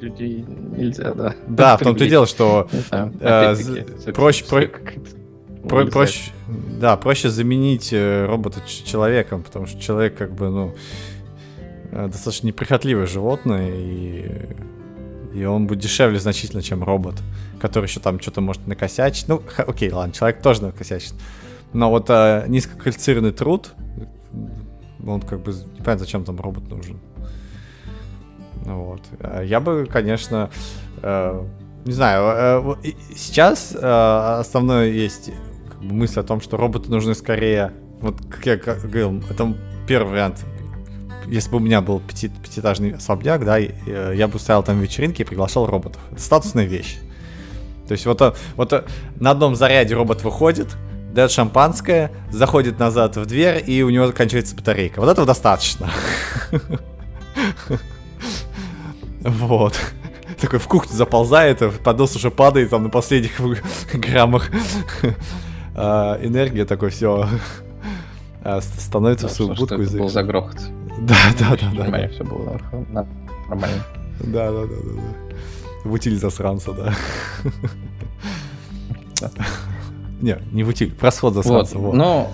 людей 0.00 0.44
нельзя, 0.76 1.12
да. 1.12 1.34
Да, 1.46 1.76
в 1.76 1.80
том-то 1.84 2.04
и 2.04 2.08
дело, 2.08 2.26
что 2.26 2.68
э, 3.20 3.56
проще... 4.14 4.44
Про, 5.68 5.84
проще, 5.86 6.30
да, 6.80 6.96
проще 6.96 7.28
заменить 7.28 7.92
э, 7.92 8.26
робота 8.26 8.60
человеком, 8.66 9.42
потому 9.42 9.66
что 9.66 9.80
человек 9.80 10.16
как 10.16 10.32
бы, 10.32 10.48
ну, 10.48 10.68
э, 10.68 11.15
достаточно 12.08 12.48
неприхотливое 12.48 13.06
животное, 13.06 13.70
и, 13.72 14.30
и 15.34 15.44
он 15.44 15.66
будет 15.66 15.80
дешевле 15.80 16.18
значительно, 16.18 16.62
чем 16.62 16.84
робот, 16.84 17.14
который 17.60 17.86
еще 17.86 18.00
там 18.00 18.20
что-то 18.20 18.40
может 18.40 18.66
накосячить. 18.66 19.28
Ну, 19.28 19.42
х- 19.46 19.62
окей, 19.62 19.90
ладно, 19.90 20.12
человек 20.12 20.42
тоже 20.42 20.62
накосячит. 20.62 21.14
Но 21.72 21.90
вот 21.90 22.06
а, 22.10 22.46
низкоквалифицированный 22.46 23.32
труд, 23.32 23.72
он 25.06 25.20
как 25.22 25.40
бы 25.40 25.52
не 25.52 25.82
понятно, 25.82 25.98
зачем 25.98 26.24
там 26.24 26.40
робот 26.40 26.68
нужен. 26.68 26.98
Вот. 28.64 29.02
Я 29.44 29.60
бы, 29.60 29.86
конечно, 29.90 30.50
э, 31.02 31.44
не 31.84 31.92
знаю, 31.92 32.76
э, 32.82 32.92
сейчас 33.14 33.74
э, 33.74 33.78
основное 34.40 34.88
есть 34.88 35.30
мысль 35.80 36.18
о 36.18 36.24
том, 36.24 36.40
что 36.40 36.56
роботы 36.56 36.90
нужны 36.90 37.14
скорее, 37.14 37.72
вот 38.00 38.16
как 38.28 38.46
я 38.46 38.56
говорил, 38.56 39.22
это 39.30 39.54
первый 39.86 40.10
вариант. 40.10 40.44
Если 41.28 41.50
бы 41.50 41.56
у 41.56 41.60
меня 41.60 41.80
был 41.80 42.00
пяти, 42.00 42.28
пятиэтажный 42.28 42.94
особняк, 42.94 43.44
да, 43.44 43.56
я 43.58 44.28
бы 44.28 44.36
устраивал 44.36 44.62
там 44.62 44.80
вечеринки 44.80 45.22
и 45.22 45.24
приглашал 45.24 45.66
роботов. 45.66 46.00
Это 46.12 46.20
статусная 46.20 46.64
вещь. 46.64 46.98
То 47.88 47.92
есть 47.92 48.06
вот, 48.06 48.36
вот 48.56 48.84
на 49.20 49.30
одном 49.30 49.54
заряде 49.54 49.94
робот 49.94 50.22
выходит, 50.22 50.76
дает 51.12 51.30
шампанское, 51.30 52.10
заходит 52.30 52.78
назад 52.78 53.16
в 53.16 53.26
дверь, 53.26 53.62
и 53.66 53.82
у 53.82 53.90
него 53.90 54.06
заканчивается 54.06 54.54
батарейка. 54.56 55.00
Вот 55.00 55.08
этого 55.08 55.26
достаточно. 55.26 55.90
Вот. 59.20 59.78
Такой 60.40 60.58
в 60.58 60.66
кухню 60.68 60.92
заползает, 60.92 61.62
поднос 61.82 62.14
уже 62.16 62.30
падает 62.30 62.70
там 62.70 62.84
на 62.84 62.90
последних 62.90 63.40
граммах 63.94 64.50
энергия 65.74 66.64
такой 66.64 66.90
все 66.90 67.28
становится 68.78 69.28
в 69.28 69.32
свою 69.32 69.54
будку. 69.54 69.74
Это 69.74 69.98
был 69.98 70.08
за 70.08 70.22
грохот. 70.22 70.58
Да, 70.98 71.16
да, 71.38 71.50
да, 71.50 71.70
да. 71.76 71.82
Понимаю, 71.84 72.10
все 72.10 72.24
было 72.24 72.60
нормально. 73.48 73.84
Да, 74.20 74.50
да, 74.50 74.62
да, 74.62 74.66
да, 74.66 74.92
да. 74.92 75.36
В 75.84 75.92
утиль 75.92 76.18
засранца, 76.18 76.72
да. 76.72 76.92
Не, 80.20 80.38
не 80.52 80.64
в 80.64 80.68
утиль, 80.68 80.94
просход 80.94 81.34
засранца. 81.34 81.78
Вот, 81.78 81.94
но... 81.94 82.30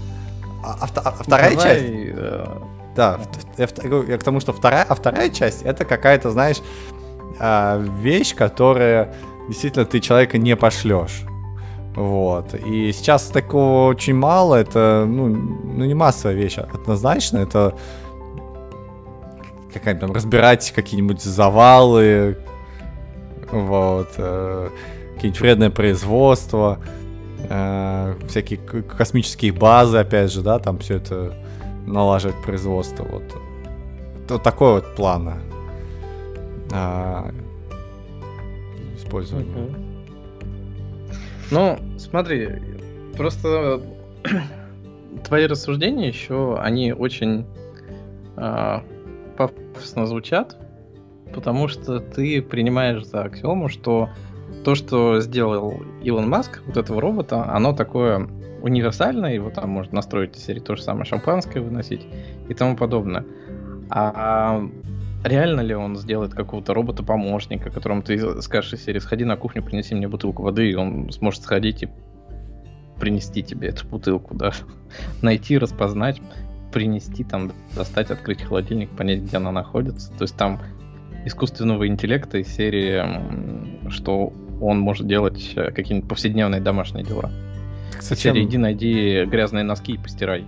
А, 0.65 0.77
а, 0.81 1.01
а 1.05 1.23
вторая 1.23 1.57
часть... 1.57 1.85
Э, 1.85 2.47
да, 2.95 3.19
я, 3.59 3.69
я 4.09 4.19
к 4.19 4.23
тому, 4.23 4.39
что 4.39 4.53
вторая, 4.53 4.85
а 4.89 4.95
вторая 4.95 5.31
часть 5.31 5.63
это 5.63 5.85
какая-то, 5.85 6.31
знаешь, 6.31 6.63
вещь, 8.01 8.35
которая 8.35 9.13
действительно 9.49 9.85
ты 9.85 10.01
человека 10.01 10.39
не 10.39 10.57
пошлешь. 10.57 11.25
Вот. 11.97 12.55
И 12.55 12.93
сейчас 12.93 13.25
такого 13.25 13.89
очень 13.89 14.15
мало. 14.15 14.55
Это, 14.55 15.05
ну, 15.07 15.27
ну 15.27 15.85
не 15.85 15.95
массовая 15.95 16.37
вещь, 16.37 16.59
однозначно. 16.59 17.39
Это 17.39 17.75
какая-нибудь 19.73 20.07
там 20.07 20.13
разбирать 20.15 20.73
какие-нибудь 20.73 21.23
завалы, 21.23 22.39
вот, 23.51 24.09
э, 24.17 24.71
какие-нибудь 25.15 25.41
вредное 25.41 25.71
производство, 25.71 26.79
э, 27.49 28.15
всякие 28.29 28.59
космические 28.59 29.53
базы, 29.53 29.99
опять 29.99 30.33
же, 30.33 30.43
да, 30.43 30.59
там 30.59 30.79
все 30.79 30.97
это 30.97 31.35
налаживать 31.87 32.37
производство, 32.43 33.05
вот. 33.05 33.25
Вот 34.29 34.43
такой 34.43 34.75
вот 34.75 34.95
план 34.95 35.35
а, 36.73 37.31
использования. 38.97 39.51
Uh-huh. 39.51 39.93
Ну, 41.51 41.99
смотри, 41.99 42.49
просто 43.17 43.83
твои 45.25 45.47
рассуждения 45.47 46.09
еще, 46.09 46.59
они 46.59 46.95
очень 46.95 47.45
э, 48.37 48.81
пафосно 49.37 50.07
звучат, 50.07 50.57
потому 51.35 51.69
что 51.69 52.01
ты 52.01 52.43
принимаешь 52.43 53.05
за 53.05 53.23
аксиому, 53.25 53.69
что 53.69 54.11
то, 54.65 54.75
что 54.75 55.21
сделал 55.21 55.83
Илон 56.03 56.29
Маск, 56.29 56.63
вот 56.67 56.77
этого 56.77 57.01
робота, 57.01 57.45
оно 57.53 57.73
такое 57.73 58.29
универсальное, 58.63 59.35
его 59.35 59.51
там 59.51 59.71
можно 59.71 59.97
настроить 59.97 60.37
серии 60.37 60.61
то 60.61 60.77
же 60.77 60.83
самое 60.83 61.05
шампанское 61.05 61.61
выносить 61.61 62.07
и 62.49 62.55
тому 62.55 62.77
подобное. 62.77 63.25
А 63.91 64.63
реально 65.25 65.61
ли 65.61 65.75
он 65.75 65.97
сделает 65.97 66.33
какого-то 66.35 66.75
робота-помощника, 66.75 67.71
которому 67.71 68.03
ты 68.03 68.41
скажешь 68.41 68.75
из 68.75 68.85
серии, 68.85 69.01
сходи 69.01 69.25
на 69.25 69.37
кухню, 69.37 69.63
принеси 69.63 69.95
мне 69.95 70.09
бутылку 70.09 70.43
воды, 70.43 70.71
и 70.71 70.75
он 70.75 71.11
сможет 71.11 71.43
сходить 71.43 71.83
и 71.83 71.89
принести 73.01 73.43
тебе 73.43 73.69
эту 73.69 73.87
бутылку, 73.87 74.35
да, 74.35 74.53
найти, 75.23 75.59
распознать, 75.59 76.21
принести, 76.73 77.25
там, 77.25 77.53
достать, 77.77 78.11
открыть 78.11 78.43
холодильник, 78.43 78.91
понять, 78.91 79.21
где 79.21 79.37
она 79.37 79.53
находится. 79.53 80.11
То 80.13 80.23
есть 80.23 80.37
там 80.37 80.61
искусственного 81.25 81.87
интеллекта 81.87 82.39
из 82.39 82.49
серии, 82.49 83.91
что 83.91 84.33
он 84.61 84.79
может 84.79 85.07
делать 85.07 85.53
э, 85.57 85.71
какие-нибудь 85.71 86.09
повседневные 86.09 86.61
домашние 86.61 87.05
дела. 87.05 87.31
Зачем? 88.01 88.35
Серии, 88.35 88.47
иди 88.47 88.59
найди 88.59 89.25
грязные 89.25 89.65
носки 89.65 89.93
и 89.93 89.99
постирай. 89.99 90.45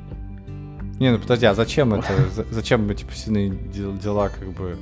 Не, 1.00 1.11
ну 1.11 1.19
подожди, 1.19 1.47
а 1.47 1.54
зачем 1.54 1.95
это? 1.95 2.12
Зачем 2.50 2.88
эти 2.90 3.04
повседневные 3.04 3.99
дела, 3.99 4.28
как 4.28 4.49
бы? 4.49 4.76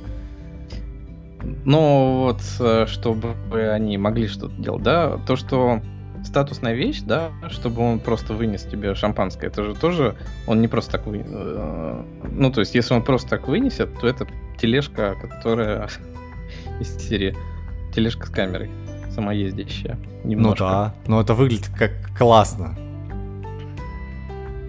Ну, 1.65 2.23
вот, 2.23 2.41
э, 2.59 2.85
чтобы 2.87 3.35
они 3.71 3.97
могли 3.97 4.27
что-то 4.27 4.55
делать, 4.61 4.83
да? 4.83 5.17
То, 5.27 5.35
что 5.35 5.81
статусная 6.23 6.73
вещь, 6.73 7.01
да, 7.01 7.31
чтобы 7.49 7.81
он 7.81 7.99
просто 7.99 8.33
вынес 8.33 8.63
тебе 8.63 8.95
шампанское, 8.95 9.47
это 9.47 9.63
же 9.63 9.75
тоже, 9.75 10.15
он 10.47 10.61
не 10.61 10.67
просто 10.67 10.93
так 10.93 11.05
вы... 11.05 11.23
Э, 11.25 12.03
ну, 12.31 12.51
то 12.51 12.61
есть, 12.61 12.75
если 12.75 12.93
он 12.93 13.03
просто 13.03 13.29
так 13.29 13.47
вынесет, 13.47 13.97
то 13.99 14.07
это 14.07 14.27
тележка, 14.57 15.15
которая 15.21 15.89
из 16.79 16.95
серии 16.97 17.35
тележка 17.93 18.27
с 18.27 18.29
камерой, 18.29 18.71
самоездящая. 19.13 19.97
Немножко. 20.23 20.63
Ну 20.63 20.69
да, 20.69 20.95
но 21.07 21.21
это 21.21 21.33
выглядит 21.33 21.69
как 21.77 21.91
классно. 22.17 22.75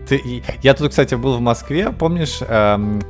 Ты, 0.08 0.42
я 0.62 0.74
тут, 0.74 0.90
кстати, 0.90 1.14
был 1.14 1.36
в 1.38 1.40
Москве, 1.40 1.90
помнишь, 1.90 2.40
эм, 2.46 3.00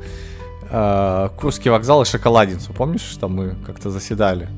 э, 0.71 1.29
Курский 1.37 1.71
вокзал 1.71 2.03
и 2.03 2.05
Шоколадницу, 2.05 2.73
помнишь, 2.73 3.17
там 3.21 3.35
мы 3.35 3.57
как-то 3.67 3.91
заседали? 3.91 4.49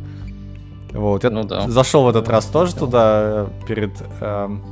Вот, 0.96 1.24
я 1.24 1.30
ну, 1.30 1.44
да. 1.44 1.68
зашел 1.68 2.04
в 2.04 2.08
этот 2.08 2.28
раз 2.28 2.46
тоже 2.46 2.72
да. 2.72 2.78
туда 2.78 3.22
э, 3.22 3.46
перед, 3.66 3.90
эм, 4.20 4.62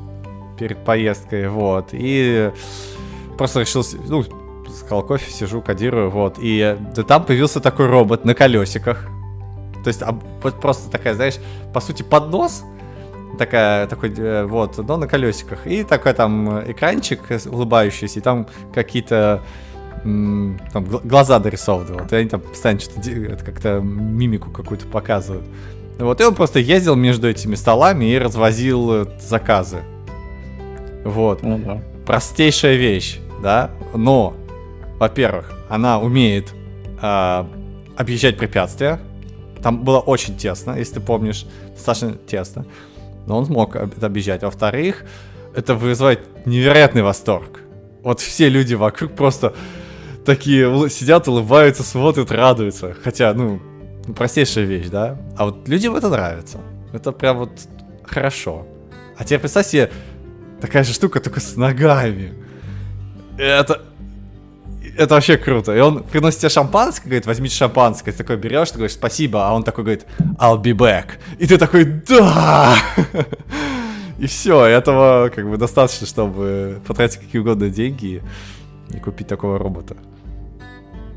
перед 0.58 0.78
поездкой, 0.78 1.48
вот, 1.48 1.88
и 1.92 2.50
просто 3.36 3.60
решил, 3.60 3.84
ну, 4.08 4.24
сказал 4.74 5.02
кофе, 5.02 5.30
сижу, 5.30 5.60
кодирую, 5.60 6.10
вот, 6.10 6.36
и 6.38 6.76
да, 6.94 7.02
там 7.02 7.24
появился 7.24 7.60
такой 7.60 7.86
робот 7.86 8.24
на 8.24 8.34
колесиках. 8.34 9.06
То 9.82 9.88
есть, 9.88 10.02
а, 10.02 10.18
вот 10.42 10.60
просто 10.60 10.90
такая, 10.90 11.14
знаешь, 11.14 11.36
по 11.74 11.80
сути, 11.80 12.02
поднос, 12.02 12.64
такая, 13.38 13.86
такой, 13.86 14.14
э, 14.16 14.44
вот, 14.44 14.78
но 14.78 14.96
на 14.96 15.06
колесиках. 15.06 15.66
И 15.66 15.84
такой 15.84 16.14
там 16.14 16.70
экранчик 16.70 17.20
улыбающийся, 17.46 18.20
и 18.20 18.22
там 18.22 18.46
какие-то 18.72 19.42
там 20.02 20.84
глаза 20.84 21.38
дорисованы, 21.38 21.94
вот, 21.94 22.12
и 22.12 22.16
они 22.16 22.28
там 22.28 22.40
постоянно 22.40 22.80
что-то 22.80 23.42
как-то 23.42 23.80
мимику 23.80 24.50
какую-то 24.50 24.86
показывают. 24.86 25.46
Вот, 25.98 26.20
и 26.20 26.24
он 26.24 26.34
просто 26.34 26.58
ездил 26.58 26.96
между 26.96 27.28
этими 27.28 27.54
столами 27.54 28.06
и 28.06 28.18
развозил 28.18 28.92
э, 28.92 29.06
заказы. 29.20 29.82
Вот. 31.04 31.42
Ну, 31.42 31.58
да. 31.58 31.82
Простейшая 32.06 32.76
вещь, 32.76 33.18
да, 33.42 33.70
но, 33.94 34.34
во-первых, 34.98 35.52
она 35.68 36.00
умеет 36.00 36.52
э, 37.00 37.44
объезжать 37.96 38.36
препятствия. 38.36 39.00
Там 39.62 39.84
было 39.84 40.00
очень 40.00 40.36
тесно, 40.36 40.76
если 40.76 40.94
ты 40.94 41.00
помнишь, 41.00 41.46
достаточно 41.74 42.14
тесно 42.26 42.66
но 43.26 43.38
он 43.38 43.46
смог 43.46 43.76
это 43.76 44.06
объезжать. 44.06 44.42
Во-вторых, 44.42 45.04
это 45.54 45.74
вызывает 45.74 46.20
невероятный 46.46 47.02
восторг. 47.02 47.60
Вот 48.02 48.20
все 48.20 48.48
люди 48.48 48.74
вокруг 48.74 49.12
просто 49.12 49.54
такие 50.26 50.88
сидят, 50.90 51.28
улыбаются, 51.28 51.82
смотрят, 51.82 52.30
радуются. 52.30 52.94
Хотя, 53.02 53.32
ну, 53.34 53.44
Ну, 53.44 53.60
простейшая 54.16 54.64
вещь, 54.64 54.88
да? 54.88 55.16
А 55.37 55.46
вот 55.46 55.68
людям 55.68 55.96
это 55.96 56.08
нравится. 56.08 56.58
Это 56.92 57.12
прям 57.12 57.38
вот 57.38 57.50
хорошо. 58.04 58.66
А 59.16 59.25
теперь 59.25 59.40
представь 59.40 59.66
себе, 59.66 59.90
такая 60.61 60.84
же 60.84 60.92
штука, 60.92 61.20
только 61.20 61.40
с 61.40 61.56
ногами. 61.56 62.34
Это... 63.38 63.82
Это 64.96 65.14
вообще 65.14 65.37
круто. 65.37 65.75
И 65.75 65.80
он 65.80 66.04
приносит 66.04 66.40
тебе 66.40 66.50
шампанское, 66.50 67.08
говорит, 67.08 67.26
возьмите 67.26 67.56
шампанское. 67.56 68.12
Ты 68.12 68.18
такой 68.18 68.37
берешь, 68.37 68.70
ты 68.70 68.76
говоришь, 68.76 68.94
спасибо, 68.94 69.49
а 69.49 69.52
он 69.52 69.64
такой 69.64 69.82
говорит, 69.82 70.06
I'll 70.38 70.62
be 70.62 70.73
back. 70.73 71.14
И 71.38 71.46
ты 71.49 71.58
такой, 71.58 71.84
да! 71.84 72.76
И 74.18 74.26
все, 74.26 74.64
этого 74.64 75.30
как 75.34 75.50
бы 75.50 75.56
достаточно, 75.56 76.06
чтобы 76.06 76.80
потратить 76.87 77.18
какие 77.18 77.40
угодно 77.40 77.70
деньги 77.70 78.23
и 78.90 79.00
купить 79.00 79.26
такого 79.26 79.58
робота. 79.58 79.96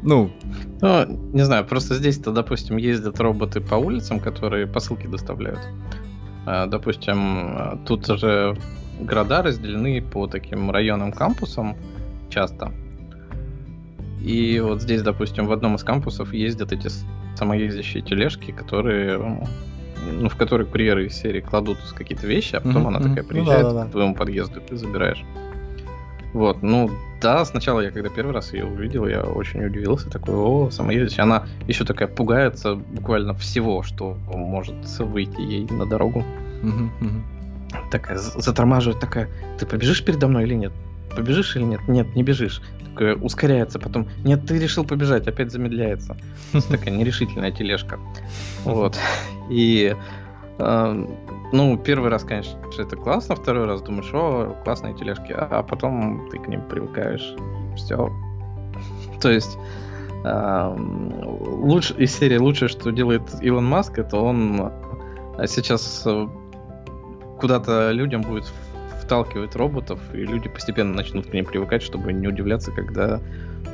Ну, 0.02 0.32
ну, 0.82 1.06
не 1.34 1.44
знаю, 1.44 1.66
просто 1.66 1.96
здесь-то, 1.96 2.32
допустим, 2.32 2.78
ездят 2.78 3.20
роботы 3.20 3.62
по 3.62 3.76
улицам, 3.76 4.20
которые 4.20 4.68
посылки 4.68 5.08
доставляют. 5.08 5.60
А, 6.46 6.68
допустим, 6.68 7.80
тут 7.86 8.06
же 8.06 8.58
города 9.00 9.42
разделены 9.42 10.02
по 10.02 10.28
таким 10.28 10.72
районам 10.72 11.12
кампусам 11.12 11.76
часто. 12.30 12.72
И 14.22 14.60
вот 14.60 14.82
здесь, 14.82 15.02
допустим, 15.02 15.48
в 15.48 15.52
одном 15.52 15.76
из 15.76 15.84
кампусов 15.84 16.34
ездят 16.34 16.72
эти 16.72 16.90
самоездящие 17.36 18.04
тележки, 18.04 18.52
которые 18.52 19.20
ну, 20.12 20.30
в 20.30 20.36
которые 20.36 20.68
курьеры 20.68 21.08
из 21.08 21.16
серии 21.16 21.42
кладут 21.42 21.78
какие-то 21.96 22.28
вещи, 22.28 22.56
а 22.56 22.62
потом 22.62 22.84
mm-hmm. 22.84 22.88
она 22.88 23.00
такая 23.00 23.24
приезжает 23.24 23.64
ну, 23.64 23.70
да, 23.70 23.74
да, 23.74 23.84
да. 23.84 23.90
к 23.90 23.92
твоему 23.92 24.16
подъезду, 24.16 24.60
и 24.60 24.64
ты 24.64 24.78
забираешь. 24.78 25.24
Вот, 26.34 26.62
ну 26.62 26.90
да, 27.22 27.44
сначала 27.46 27.82
я 27.82 27.92
когда 27.92 28.10
первый 28.10 28.34
раз 28.34 28.54
ее 28.54 28.66
увидел, 28.66 29.08
я 29.08 29.22
очень 29.22 29.64
удивился, 29.66 30.10
такой, 30.10 30.36
о, 30.36 30.70
самоездящая. 30.70 31.26
Она 31.26 31.46
еще 31.68 31.84
такая 31.84 32.08
пугается 32.08 32.76
буквально 32.76 33.34
всего, 33.34 33.84
что 33.84 34.18
может 34.28 34.76
выйти 35.00 35.42
ей 35.42 35.68
на 35.70 35.86
дорогу. 35.86 36.24
Mm-hmm, 36.62 36.90
mm-hmm. 37.02 37.90
Такая 37.92 38.18
затормаживает, 38.18 39.00
такая, 39.00 39.30
ты 39.60 39.66
побежишь 39.66 40.04
передо 40.04 40.28
мной 40.28 40.44
или 40.44 40.54
нет? 40.54 40.74
Побежишь 41.16 41.56
или 41.56 41.64
нет? 41.64 41.82
Нет, 41.88 42.16
не 42.16 42.24
бежишь. 42.24 42.62
Такая 42.94 43.16
ускоряется, 43.16 43.80
потом, 43.80 44.08
нет, 44.24 44.46
ты 44.46 44.60
решил 44.60 44.86
побежать, 44.86 45.28
опять 45.28 45.52
замедляется. 45.52 46.18
Такая 46.70 46.92
нерешительная 46.92 47.52
тележка. 47.52 48.00
Вот. 48.64 48.98
И 49.50 49.96
ну, 50.60 51.78
первый 51.78 52.10
раз, 52.10 52.24
конечно, 52.24 52.58
это 52.78 52.96
классно, 52.96 53.36
второй 53.36 53.66
раз 53.66 53.82
думаешь, 53.82 54.10
о, 54.14 54.56
классные 54.64 54.96
тележки, 54.96 55.34
а 55.38 55.64
потом 55.64 56.30
ты 56.32 56.40
к 56.40 56.48
ним 56.48 56.62
привыкаешь. 56.68 57.36
Все. 57.76 58.12
То 59.22 59.32
есть 59.32 59.58
э, 60.26 60.76
лучше, 60.78 61.94
из 61.96 62.16
серии 62.16 62.38
лучшее, 62.38 62.70
что 62.70 62.92
делает 62.92 63.22
Илон 63.42 63.66
Маск, 63.66 64.00
это 64.00 64.18
он 64.18 64.72
сейчас 65.46 66.04
э, 66.06 66.28
куда-то 67.40 67.92
людям 67.92 68.22
будет 68.22 68.52
вталкивать 69.02 69.56
роботов, 69.56 70.00
и 70.14 70.18
люди 70.18 70.50
постепенно 70.50 70.94
начнут 70.94 71.28
к 71.28 71.34
ним 71.34 71.46
привыкать, 71.46 71.82
чтобы 71.82 72.12
не 72.12 72.28
удивляться, 72.28 72.72
когда 72.72 73.22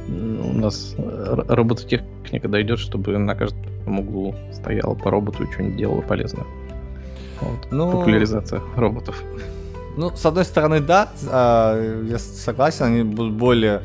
у 0.08 0.54
нас 0.54 0.96
робототехника 0.98 2.48
дойдет, 2.48 2.80
чтобы 2.80 3.18
на 3.18 3.36
каждом 3.36 4.00
углу 4.00 4.36
стояла 4.52 4.96
по 4.96 5.10
роботу 5.10 5.44
и 5.44 5.52
что-нибудь 5.52 5.78
делала 5.78 6.02
полезное. 6.02 6.46
Вот. 7.44 7.72
Ну, 7.72 7.92
Популяризация 7.92 8.62
роботов. 8.76 9.22
Ну, 9.98 10.16
с 10.16 10.26
одной 10.26 10.46
стороны, 10.46 10.80
да, 10.80 11.10
а, 11.30 12.04
я 12.04 12.18
согласен, 12.18 12.86
они 12.86 13.04
будут 13.04 13.34
более 13.34 13.82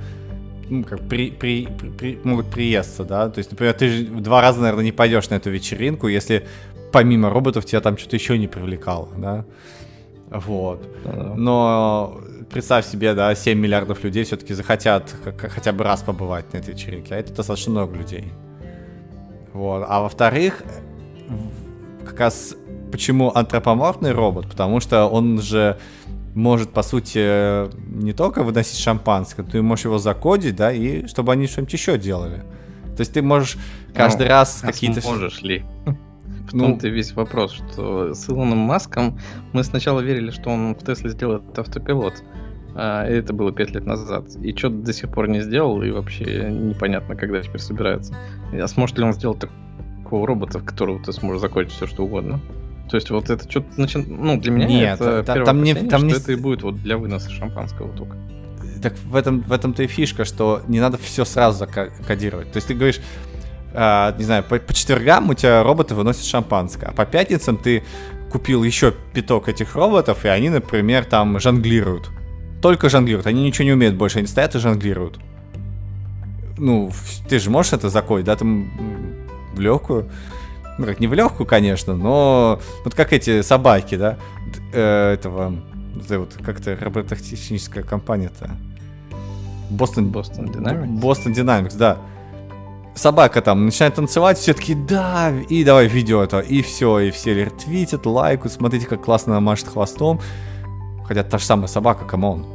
ну, 0.70 0.84
как 0.84 1.00
при, 1.08 1.30
при, 1.30 1.66
при, 1.98 2.18
могут 2.24 2.46
приесться, 2.46 3.04
да. 3.04 3.28
То 3.28 3.38
есть, 3.38 3.50
например, 3.50 3.74
ты 3.74 3.88
же 3.88 4.04
два 4.04 4.42
раза, 4.42 4.60
наверное, 4.60 4.84
не 4.84 4.92
пойдешь 4.92 5.30
на 5.30 5.34
эту 5.36 5.50
вечеринку, 5.50 6.08
если 6.08 6.46
помимо 6.92 7.30
роботов 7.30 7.64
тебя 7.64 7.80
там 7.80 7.96
что-то 7.96 8.16
еще 8.16 8.38
не 8.38 8.48
привлекало, 8.48 9.08
да. 9.16 9.44
Вот. 10.30 10.86
Но 11.36 12.20
представь 12.50 12.86
себе, 12.86 13.14
да, 13.14 13.34
7 13.34 13.58
миллиардов 13.58 14.04
людей 14.04 14.24
все-таки 14.24 14.54
захотят 14.54 15.14
хотя 15.38 15.72
бы 15.72 15.84
раз 15.84 16.02
побывать 16.02 16.52
на 16.52 16.58
этой 16.58 16.74
вечеринке, 16.74 17.14
а 17.14 17.18
это 17.18 17.32
достаточно 17.32 17.72
много 17.72 17.96
людей. 17.96 18.32
Вот. 19.52 19.84
А 19.88 20.02
во-вторых, 20.02 20.62
как 22.04 22.20
раз 22.20 22.54
почему 22.90 23.34
антропоморфный 23.34 24.12
робот? 24.12 24.48
Потому 24.48 24.80
что 24.80 25.06
он 25.06 25.40
же 25.40 25.78
может, 26.34 26.70
по 26.70 26.82
сути, 26.82 27.68
не 27.90 28.12
только 28.12 28.44
выносить 28.44 28.78
шампанское, 28.78 29.42
ты 29.42 29.60
можешь 29.60 29.86
его 29.86 29.98
закодить, 29.98 30.54
да, 30.54 30.72
и 30.72 31.06
чтобы 31.08 31.32
они 31.32 31.48
что-нибудь 31.48 31.72
еще 31.72 31.98
делали. 31.98 32.44
То 32.96 33.00
есть 33.00 33.12
ты 33.12 33.22
можешь 33.22 33.58
каждый 33.94 34.24
ну, 34.24 34.28
раз 34.28 34.60
а 34.62 34.68
какие-то... 34.68 35.06
Можешь 35.06 35.42
ли? 35.42 35.64
В 36.48 36.54
ну, 36.54 36.64
том-то 36.64 36.88
весь 36.88 37.12
вопрос, 37.12 37.52
что 37.52 38.14
с 38.14 38.28
Илоном 38.28 38.58
Маском 38.58 39.18
мы 39.52 39.62
сначала 39.64 40.00
верили, 40.00 40.30
что 40.30 40.48
он 40.48 40.74
в 40.74 40.78
Тесле 40.78 41.10
сделает 41.10 41.58
автопилот. 41.58 42.22
А 42.74 43.04
это 43.04 43.34
было 43.34 43.52
пять 43.52 43.72
лет 43.72 43.84
назад. 43.84 44.34
И 44.42 44.56
что 44.56 44.70
до 44.70 44.92
сих 44.94 45.10
пор 45.10 45.28
не 45.28 45.42
сделал, 45.42 45.82
и 45.82 45.90
вообще 45.90 46.48
непонятно, 46.50 47.16
когда 47.16 47.42
теперь 47.42 47.60
собирается. 47.60 48.16
А 48.52 48.66
сможет 48.66 48.96
ли 48.96 49.04
он 49.04 49.12
сделать 49.12 49.40
такого 49.40 50.26
робота, 50.26 50.58
в 50.58 50.64
которого 50.64 51.02
ты 51.02 51.12
сможешь 51.12 51.42
закончить 51.42 51.74
все, 51.74 51.86
что 51.86 52.04
угодно? 52.04 52.40
То 52.88 52.96
есть 52.96 53.10
вот 53.10 53.28
это 53.30 53.48
что-то 53.50 53.68
начи... 53.76 53.98
ну 53.98 54.40
для 54.40 54.50
меня 54.50 54.66
Нет, 54.66 55.00
это 55.00 55.22
та, 55.22 55.44
там 55.44 55.62
не, 55.62 55.74
там 55.74 56.00
что 56.00 56.06
не... 56.06 56.12
это 56.14 56.32
и 56.32 56.36
будет 56.36 56.62
вот 56.62 56.82
для 56.82 56.96
выноса 56.96 57.30
шампанского 57.30 57.92
только. 57.92 58.16
Так 58.82 58.94
в 59.04 59.14
этом 59.14 59.40
в 59.40 59.52
этом-то 59.52 59.82
и 59.82 59.86
фишка, 59.86 60.24
что 60.24 60.62
не 60.68 60.80
надо 60.80 60.98
все 60.98 61.24
сразу 61.24 61.58
закодировать. 61.58 62.52
То 62.52 62.56
есть 62.56 62.68
ты 62.68 62.74
говоришь, 62.74 63.00
э, 63.74 64.14
не 64.16 64.24
знаю, 64.24 64.44
по, 64.44 64.58
по 64.58 64.72
четвергам 64.72 65.30
у 65.30 65.34
тебя 65.34 65.62
роботы 65.62 65.94
выносят 65.94 66.24
шампанское, 66.24 66.86
а 66.86 66.92
по 66.92 67.04
пятницам 67.04 67.56
ты 67.56 67.82
купил 68.30 68.62
еще 68.62 68.94
пяток 69.12 69.48
этих 69.48 69.74
роботов, 69.74 70.24
и 70.24 70.28
они, 70.28 70.50
например, 70.50 71.04
там 71.04 71.38
жонглируют. 71.40 72.10
Только 72.62 72.88
жонглируют, 72.88 73.26
они 73.26 73.42
ничего 73.42 73.64
не 73.64 73.72
умеют 73.72 73.96
больше, 73.96 74.18
они 74.18 74.26
стоят 74.26 74.54
и 74.54 74.58
жонглируют. 74.58 75.18
Ну, 76.56 76.90
ты 77.28 77.38
же 77.38 77.50
можешь 77.50 77.72
это 77.72 77.88
закодить, 77.88 78.26
да, 78.26 78.36
там 78.36 78.70
в 79.54 79.60
легкую. 79.60 80.10
Ну, 80.78 80.86
как 80.86 81.00
не 81.00 81.08
в 81.08 81.14
легкую, 81.14 81.46
конечно, 81.46 81.96
но 81.96 82.60
вот 82.84 82.94
как 82.94 83.12
эти 83.12 83.42
собаки, 83.42 83.96
да, 83.96 84.16
э, 84.72 85.14
этого, 85.14 85.56
это 86.04 86.20
вот 86.20 86.36
как-то 86.44 86.76
робототехническая 86.80 87.82
компания-то. 87.82 88.50
Boston... 89.70 90.10
Boston 90.10 90.46
Dynamics? 90.46 90.86
Boston 90.86 91.32
Dynamics, 91.32 91.76
да. 91.76 91.98
Собака 92.94 93.42
там 93.42 93.64
начинает 93.64 93.96
танцевать, 93.96 94.38
все 94.38 94.54
таки 94.54 94.74
да, 94.74 95.32
и 95.48 95.64
давай 95.64 95.88
видео 95.88 96.22
это, 96.22 96.40
и 96.40 96.62
все, 96.62 97.00
и 97.00 97.10
все 97.10 97.34
ретвитят, 97.34 98.06
лайкают, 98.06 98.52
смотрите, 98.52 98.86
как 98.86 99.02
классно 99.04 99.32
она 99.32 99.40
машет 99.40 99.68
хвостом. 99.68 100.20
Хотя 101.06 101.24
та 101.24 101.38
же 101.38 101.44
самая 101.44 101.68
собака, 101.68 102.04
come 102.04 102.28
on. 102.28 102.46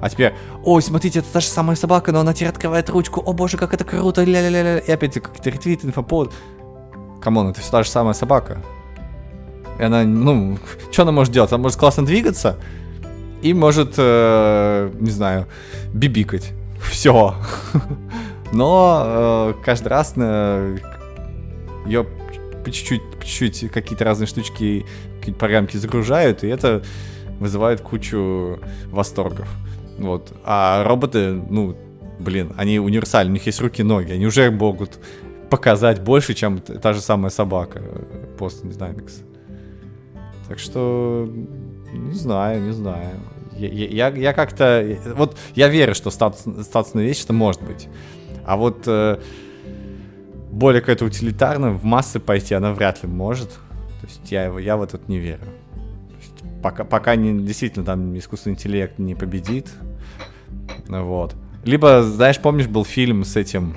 А 0.00 0.08
теперь, 0.08 0.34
ой, 0.64 0.82
смотрите, 0.82 1.20
это 1.20 1.28
та 1.32 1.40
же 1.40 1.46
самая 1.46 1.76
собака, 1.76 2.12
но 2.12 2.20
она 2.20 2.32
теперь 2.34 2.50
открывает 2.50 2.88
ручку, 2.90 3.20
о 3.24 3.32
боже, 3.32 3.56
как 3.56 3.74
это 3.74 3.84
круто, 3.84 4.22
ля-ля-ля-ля, 4.22 4.78
и 4.78 4.90
опять 4.92 5.14
какие-то 5.14 5.50
ретвиты, 5.50 5.86
инфоповод. 5.88 6.32
Come 7.20 7.36
on, 7.36 7.48
это 7.48 7.60
все 7.60 7.70
та 7.70 7.82
же 7.82 7.90
самая 7.90 8.14
собака. 8.14 8.58
И 9.78 9.82
она, 9.82 10.04
ну, 10.04 10.58
что 10.90 11.02
она 11.02 11.12
может 11.12 11.32
делать? 11.32 11.52
Она 11.52 11.62
может 11.62 11.78
классно 11.78 12.04
двигаться 12.04 12.56
и 13.42 13.54
может, 13.54 13.94
э, 13.96 14.90
не 14.98 15.10
знаю, 15.10 15.46
бибикать. 15.92 16.52
Все. 16.80 17.34
Но 18.52 19.02
э, 19.04 19.54
каждый 19.64 19.88
раз 19.88 20.14
э, 20.16 20.78
ее 21.86 22.06
по 22.64 22.70
чуть-чуть, 22.70 23.02
по 23.18 23.24
чуть-чуть 23.24 23.70
какие-то 23.70 24.04
разные 24.04 24.26
штучки, 24.26 24.86
какие-то 25.18 25.38
программки 25.38 25.76
загружают, 25.76 26.44
и 26.44 26.48
это 26.48 26.82
вызывает 27.38 27.80
кучу 27.80 28.58
восторгов. 28.86 29.48
Вот. 29.98 30.32
А 30.44 30.84
роботы, 30.84 31.32
ну, 31.32 31.76
блин, 32.18 32.52
они 32.56 32.78
универсальны, 32.78 33.30
у 33.30 33.34
них 33.34 33.46
есть 33.46 33.60
руки 33.60 33.82
ноги, 33.82 34.12
они 34.12 34.26
уже 34.26 34.50
могут 34.50 34.98
показать 35.50 36.02
больше, 36.02 36.34
чем 36.34 36.58
та 36.60 36.92
же 36.92 37.00
самая 37.00 37.30
собака 37.30 37.80
Boston 38.38 38.70
Dynamics. 38.70 39.24
Так 40.48 40.58
что 40.58 41.28
не 41.92 42.14
знаю, 42.14 42.62
не 42.62 42.72
знаю. 42.72 43.20
Я, 43.56 43.68
я, 43.68 44.08
я 44.08 44.32
как-то... 44.32 44.98
Вот 45.16 45.36
я 45.54 45.68
верю, 45.68 45.94
что 45.94 46.10
статус, 46.10 46.44
статусная 46.64 47.04
вещь 47.04 47.24
это 47.24 47.32
может 47.32 47.62
быть. 47.62 47.88
А 48.44 48.56
вот 48.56 48.84
э, 48.86 49.18
более 50.50 50.80
какая-то 50.80 51.04
утилитарная, 51.04 51.70
в 51.70 51.84
массы 51.84 52.20
пойти 52.20 52.54
она 52.54 52.72
вряд 52.72 53.02
ли 53.02 53.08
может. 53.08 53.50
То 54.00 54.06
есть 54.06 54.30
я, 54.30 54.46
я 54.58 54.76
в 54.76 54.82
этот 54.82 55.08
не 55.08 55.18
верю. 55.18 55.44
пока, 56.62 56.84
пока 56.84 57.16
не, 57.16 57.44
действительно 57.44 57.84
там 57.84 58.16
искусственный 58.16 58.54
интеллект 58.54 58.98
не 58.98 59.14
победит. 59.14 59.68
Вот. 60.86 61.34
Либо, 61.64 62.02
знаешь, 62.02 62.38
помнишь, 62.38 62.68
был 62.68 62.84
фильм 62.84 63.24
с 63.24 63.36
этим 63.36 63.76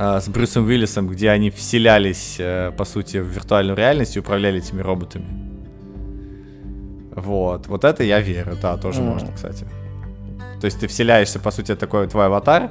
Э, 0.00 0.20
с 0.20 0.28
Брюсом 0.28 0.66
Уиллисом, 0.66 1.08
где 1.08 1.30
они 1.30 1.50
вселялись, 1.50 2.36
э, 2.38 2.70
по 2.76 2.84
сути, 2.84 3.16
в 3.16 3.26
виртуальную 3.26 3.76
реальность 3.76 4.16
и 4.16 4.20
управляли 4.20 4.58
этими 4.58 4.80
роботами. 4.80 5.26
Вот, 7.16 7.66
вот 7.66 7.84
это 7.84 8.04
я 8.04 8.20
верю, 8.20 8.56
да, 8.62 8.76
тоже 8.76 9.00
mm. 9.00 9.12
можно, 9.12 9.32
кстати. 9.32 9.66
То 10.60 10.66
есть 10.66 10.78
ты 10.78 10.86
вселяешься, 10.86 11.40
по 11.40 11.50
сути, 11.50 11.74
такой 11.74 12.06
твой 12.06 12.26
аватар, 12.26 12.70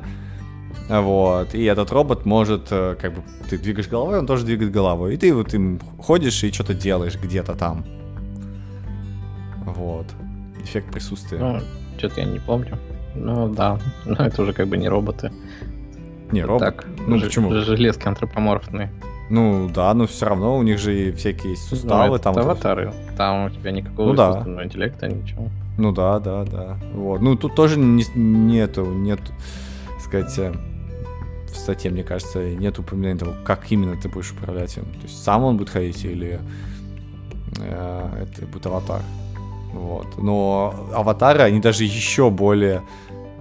Вот. 0.90 1.54
И 1.54 1.66
этот 1.66 1.92
робот 1.92 2.26
может, 2.26 2.72
э, 2.72 2.96
как 3.02 3.14
бы, 3.14 3.24
ты 3.50 3.58
двигаешь 3.58 3.90
головой, 3.90 4.20
он 4.20 4.26
тоже 4.26 4.46
двигает 4.46 4.72
головой. 4.72 5.16
И 5.16 5.18
ты 5.18 5.34
вот 5.34 5.54
им 5.54 5.80
ходишь 6.00 6.44
и 6.44 6.52
что-то 6.52 6.74
делаешь 6.74 7.18
где-то 7.22 7.56
там. 7.56 7.86
Вот. 9.66 10.06
Эффект 10.64 10.94
присутствия. 10.94 11.40
Ну, 11.40 11.60
что-то 11.98 12.22
я 12.22 12.28
не 12.28 12.40
помню. 12.40 12.78
Ну 13.16 13.50
да, 13.50 13.80
но 14.06 14.16
это 14.16 14.44
уже 14.44 14.54
как 14.54 14.68
бы 14.68 14.78
не 14.78 14.88
роботы. 14.88 15.30
Не, 16.32 16.44
робот. 16.44 16.60
Так, 16.60 16.86
ну 17.08 17.18
ж- 17.18 17.24
почему? 17.24 17.52
Железки 17.54 18.08
антропоморфные. 18.08 18.92
Ну 19.30 19.70
да, 19.74 19.94
но 19.94 20.08
все 20.08 20.26
равно 20.26 20.58
у 20.58 20.64
них 20.64 20.80
же 20.80 21.10
и 21.10 21.12
всякие 21.12 21.52
есть 21.52 21.64
суставы 21.68 22.08
Ну, 22.08 22.16
это 22.16 22.24
там. 22.26 22.38
аватары. 22.38 22.94
Там 23.18 23.46
у 23.46 23.50
тебя 23.50 23.72
никакого 23.72 24.08
Ну 24.08 24.14
да. 24.14 24.30
искусственного 24.30 24.64
интеллекта, 24.66 25.08
ничего. 25.08 25.50
Ну 25.78 25.92
да, 25.92 26.20
да, 26.20 26.44
да. 26.46 26.78
Вот. 26.94 27.22
Ну 27.22 27.36
тут 27.36 27.54
тоже 27.56 27.78
не, 27.78 28.04
нету, 28.16 28.86
нет, 28.86 29.20
сказать, 30.00 30.34
э, 30.40 30.54
в 31.52 31.56
статье, 31.58 31.92
мне 31.92 32.04
кажется, 32.04 32.40
нет 32.56 32.80
упоминания 32.80 33.20
того, 33.20 33.34
как 33.44 33.70
именно 33.72 33.96
ты 34.02 34.08
будешь 34.10 34.32
управлять 34.32 34.78
им. 34.78 34.86
То 34.86 35.04
есть 35.04 35.22
сам 35.24 35.44
он 35.44 35.58
будет 35.58 35.70
ходить 35.70 36.04
или 36.06 36.40
э, 37.60 38.10
это 38.24 38.46
будет 38.46 38.66
аватар. 38.66 39.02
Вот. 39.74 40.08
Но 40.18 40.74
аватары, 40.94 41.42
они 41.42 41.60
даже 41.60 41.84
еще 41.84 42.30
более 42.30 42.82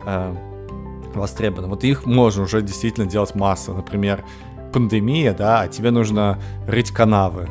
э, 0.04 0.34
востребованы. 1.20 1.68
Вот 1.68 1.84
их 1.84 2.06
можно 2.06 2.44
уже 2.44 2.62
действительно 2.62 3.06
делать 3.06 3.34
массу. 3.34 3.74
Например, 3.74 4.24
пандемия, 4.72 5.32
да, 5.34 5.60
а 5.62 5.68
тебе 5.68 5.90
нужно 5.90 6.38
рыть 6.66 6.90
канавы. 6.90 7.48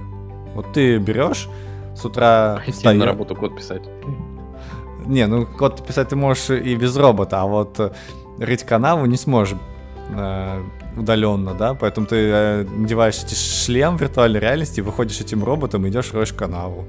Вот 0.53 0.73
ты 0.73 0.97
берешь 0.97 1.47
с 1.95 2.05
утра 2.05 2.55
Пойти 2.65 2.71
встаёшь- 2.71 2.97
на 2.97 3.05
работу 3.05 3.35
код 3.35 3.55
писать. 3.55 3.83
не, 5.05 5.27
ну 5.27 5.45
код 5.45 5.85
писать 5.85 6.09
ты 6.09 6.15
можешь 6.15 6.49
и 6.49 6.75
без 6.75 6.95
робота, 6.97 7.41
а 7.41 7.45
вот 7.45 7.79
э, 7.79 7.91
рыть 8.39 8.63
канаву 8.63 9.05
не 9.05 9.17
сможешь 9.17 9.57
э, 10.09 10.61
удаленно, 10.97 11.53
да, 11.53 11.73
поэтому 11.73 12.07
ты 12.07 12.15
э, 12.15 12.63
надеваешь 12.63 13.23
эти 13.23 13.33
шлем 13.35 13.97
виртуальной 13.97 14.39
реальности, 14.39 14.81
выходишь 14.81 15.21
этим 15.21 15.43
роботом 15.43 15.85
и 15.85 15.89
идешь 15.89 16.13
роешь 16.13 16.33
канаву. 16.33 16.85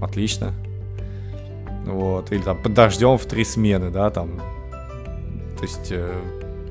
Отлично. 0.00 0.52
Вот, 1.86 2.30
или 2.32 2.42
там 2.42 2.56
под 2.62 2.74
дождем 2.74 3.16
в 3.18 3.24
три 3.26 3.44
смены, 3.44 3.90
да, 3.90 4.10
там. 4.10 4.40
То 5.60 5.66
есть, 5.66 5.92
э, 5.92 6.10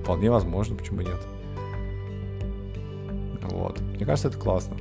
вполне 0.01 0.31
возможно, 0.31 0.75
почему 0.75 1.01
нет. 1.01 1.19
Вот. 3.51 3.79
Мне 3.81 4.03
кажется, 4.05 4.29
это 4.29 4.37
классно. 4.39 4.77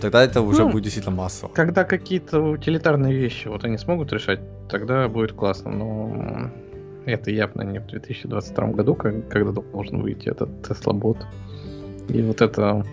Тогда 0.00 0.22
это 0.22 0.40
уже 0.40 0.62
Ну, 0.62 0.70
будет 0.70 0.84
действительно 0.84 1.16
массово. 1.16 1.50
Когда 1.52 1.82
какие-то 1.84 2.40
утилитарные 2.40 3.12
вещи 3.12 3.48
вот 3.48 3.64
они 3.64 3.76
смогут 3.76 4.12
решать, 4.12 4.38
тогда 4.68 5.08
будет 5.08 5.32
классно, 5.32 5.72
но 5.72 6.50
это 7.06 7.32
явно 7.32 7.62
не 7.62 7.80
в 7.80 7.86
2022 7.88 8.68
году, 8.68 8.94
когда 8.94 9.50
должен 9.50 10.00
выйти 10.00 10.28
этот 10.28 10.48
Tesla 10.62 10.92
бот. 10.92 11.18
И 12.08 12.22
вот 12.22 12.40
это... 12.40 12.86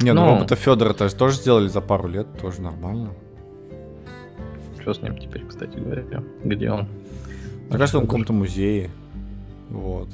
Не, 0.00 0.12
ну, 0.14 0.24
Ну. 0.24 0.34
робота 0.34 0.56
Федора 0.56 0.94
тоже, 0.94 1.14
тоже 1.14 1.36
сделали 1.36 1.68
за 1.68 1.80
пару 1.82 2.08
лет, 2.08 2.26
тоже 2.40 2.62
нормально. 2.62 3.10
Что 4.80 4.94
с 4.94 5.02
ним 5.02 5.18
теперь, 5.18 5.44
кстати 5.46 5.76
говоря? 5.76 6.22
Где 6.44 6.70
он? 6.70 6.88
Он 7.70 7.86
в 7.86 8.06
каком-то 8.06 8.32
музее. 8.32 8.90
Вот. 9.70 10.08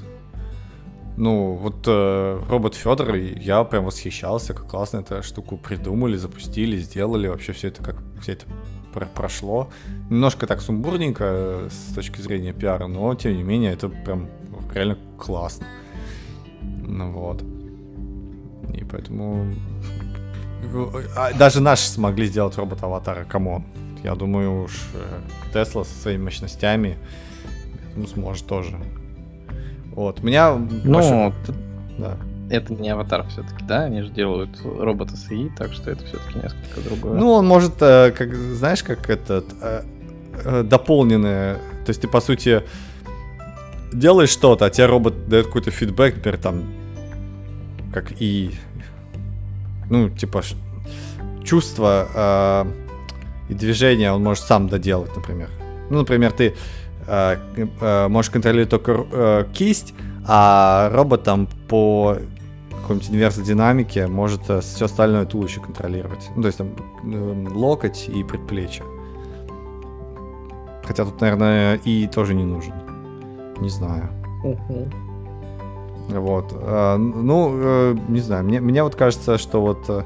Ну, 1.16 1.52
вот 1.54 1.84
э, 1.86 2.40
робот 2.48 2.74
Федор, 2.74 3.14
я 3.14 3.62
прям 3.62 3.84
восхищался, 3.84 4.52
как 4.52 4.66
классно 4.66 4.98
эту 4.98 5.22
штуку 5.22 5.56
придумали, 5.56 6.16
запустили, 6.16 6.76
сделали. 6.78 7.28
Вообще 7.28 7.52
все 7.52 7.68
это 7.68 7.84
как 7.84 7.96
все 8.20 8.32
это 8.32 8.46
про- 8.92 9.06
прошло. 9.06 9.70
Немножко 10.10 10.48
так 10.48 10.60
сумбурненько 10.60 11.24
э, 11.24 11.68
с 11.70 11.94
точки 11.94 12.20
зрения 12.20 12.52
пиара, 12.52 12.88
но 12.88 13.14
тем 13.14 13.36
не 13.36 13.44
менее 13.44 13.72
это 13.72 13.88
прям 13.88 14.28
реально 14.72 14.98
классно. 15.16 15.66
Ну 16.62 17.12
вот. 17.12 17.44
И 18.74 18.84
поэтому 18.84 19.54
а, 21.16 21.32
даже 21.34 21.60
наши 21.60 21.86
смогли 21.86 22.26
сделать 22.26 22.56
робот-аватара, 22.56 23.24
come 23.24 23.47
on. 23.47 23.64
Я 24.02 24.16
думаю 24.16 24.64
уж 24.64 24.72
э, 24.94 25.52
Тесла 25.52 25.84
со 25.84 25.94
своими 25.94 26.24
мощностями 26.24 26.98
ну, 27.96 28.06
сможет 28.06 28.46
тоже. 28.46 28.76
Вот, 29.92 30.22
меня... 30.22 30.54
Ну, 30.54 31.32
т- 31.46 31.52
да. 31.98 32.16
это 32.50 32.74
не 32.74 32.90
аватар 32.90 33.26
все-таки, 33.28 33.64
да? 33.64 33.84
Они 33.84 34.02
же 34.02 34.10
делают 34.10 34.50
робота 34.64 35.16
с 35.16 35.30
ИИ, 35.30 35.50
так 35.56 35.72
что 35.72 35.90
это 35.90 36.04
все-таки 36.04 36.38
несколько 36.38 36.80
другое. 36.80 37.18
Ну, 37.18 37.30
он 37.32 37.46
может, 37.46 37.74
э, 37.80 38.10
как, 38.10 38.34
знаешь, 38.34 38.82
как 38.82 39.08
этот, 39.08 39.46
э, 39.60 39.82
э, 40.44 40.62
дополненное, 40.64 41.54
то 41.54 41.90
есть 41.90 42.00
ты, 42.00 42.08
по 42.08 42.20
сути, 42.20 42.62
делаешь 43.92 44.30
что-то, 44.30 44.64
а 44.64 44.70
тебе 44.70 44.86
робот 44.86 45.28
дает 45.28 45.46
какой-то 45.46 45.70
фидбэк, 45.70 46.16
например, 46.16 46.38
там, 46.38 46.64
как 47.92 48.12
и, 48.20 48.50
ну, 49.88 50.10
типа, 50.10 50.42
чувства 51.44 52.08
э, 52.14 52.64
и 53.50 53.54
движения 53.54 54.12
он 54.12 54.22
может 54.24 54.44
сам 54.44 54.68
доделать, 54.68 55.14
например. 55.14 55.48
Ну, 55.90 55.98
например, 55.98 56.32
ты 56.32 56.54
можешь 58.08 58.30
контролировать 58.30 58.70
только 58.70 59.04
э, 59.12 59.44
кисть, 59.52 59.94
а 60.26 60.90
робот 60.92 61.22
там 61.22 61.46
по 61.68 62.16
какой-нибудь 62.80 63.10
инверс 63.10 63.36
динамике 63.36 64.06
может 64.06 64.42
все 64.62 64.84
остальное 64.84 65.24
туловище 65.24 65.60
контролировать. 65.60 66.30
Ну, 66.36 66.42
то 66.42 66.48
есть 66.48 66.58
там 66.58 66.68
э, 67.04 67.46
локоть 67.50 68.08
и 68.08 68.22
предплечье. 68.24 68.84
Хотя 70.84 71.04
тут, 71.04 71.20
наверное, 71.20 71.76
и 71.76 72.06
тоже 72.06 72.34
не 72.34 72.44
нужен. 72.44 72.74
Не 73.60 73.70
знаю. 73.70 74.08
Мгм. 74.42 74.92
Вот. 76.08 76.52
Ну, 76.52 77.50
э, 77.54 77.96
не 78.08 78.20
знаю, 78.20 78.44
мне, 78.44 78.60
мне 78.60 78.82
вот 78.82 78.94
кажется, 78.94 79.38
что 79.38 79.62
вот 79.62 79.88
э, 79.88 80.02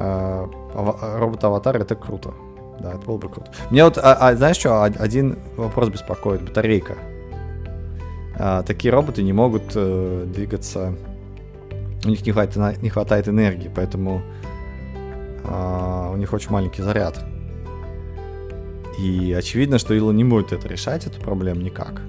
э, 0.00 0.46
ава- 0.74 1.18
робот-аватар 1.18 1.76
это 1.76 1.94
круто. 1.94 2.34
Да, 2.82 2.94
это 2.94 3.06
было 3.06 3.16
бы 3.16 3.28
круто. 3.28 3.50
Мне 3.70 3.84
вот, 3.84 3.96
а, 3.98 4.14
а 4.14 4.34
знаешь 4.34 4.56
что, 4.56 4.82
Од- 4.82 5.00
один 5.00 5.38
вопрос 5.56 5.88
беспокоит, 5.88 6.42
батарейка. 6.42 6.96
А, 8.36 8.62
такие 8.62 8.92
роботы 8.92 9.22
не 9.22 9.32
могут 9.32 9.72
э, 9.74 10.24
двигаться, 10.26 10.94
у 12.04 12.08
них 12.08 12.26
не 12.26 12.32
хватает, 12.32 12.82
не 12.82 12.88
хватает 12.88 13.28
энергии, 13.28 13.70
поэтому 13.72 14.22
а, 15.44 16.10
у 16.12 16.16
них 16.16 16.32
очень 16.32 16.50
маленький 16.50 16.82
заряд. 16.82 17.24
И 18.98 19.32
очевидно, 19.32 19.78
что 19.78 19.94
Илон 19.94 20.16
не 20.16 20.24
будет 20.24 20.52
это 20.52 20.66
решать, 20.66 21.06
эту 21.06 21.20
проблему 21.20 21.60
никак. 21.60 22.02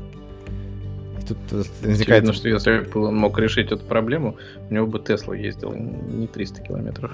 И 1.21 1.25
тут 1.25 1.37
э, 1.51 1.63
возникает... 1.81 2.23
Очевидно, 2.23 2.33
что 2.33 2.49
если 2.49 2.79
бы 2.79 3.07
он 3.07 3.15
мог 3.15 3.37
решить 3.37 3.71
эту 3.71 3.85
проблему, 3.85 4.37
у 4.69 4.73
него 4.73 4.87
бы 4.87 4.99
Тесла 4.99 5.35
ездил 5.35 5.73
не 5.73 6.25
300 6.25 6.61
километров. 6.61 7.11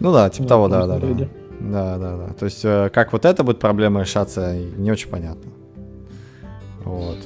Ну 0.00 0.12
да, 0.12 0.30
типа 0.30 0.44
На 0.44 0.48
того, 0.48 0.68
да, 0.68 0.86
да, 0.86 0.98
да. 0.98 1.28
Да, 1.70 1.98
да, 1.98 2.16
да. 2.16 2.32
То 2.34 2.46
есть, 2.46 2.64
э, 2.64 2.90
как 2.92 3.12
вот 3.12 3.24
эта 3.24 3.44
будет 3.44 3.60
проблема 3.60 4.00
решаться, 4.00 4.56
не 4.56 4.90
очень 4.90 5.08
понятно. 5.08 5.50
Вот. 6.84 7.18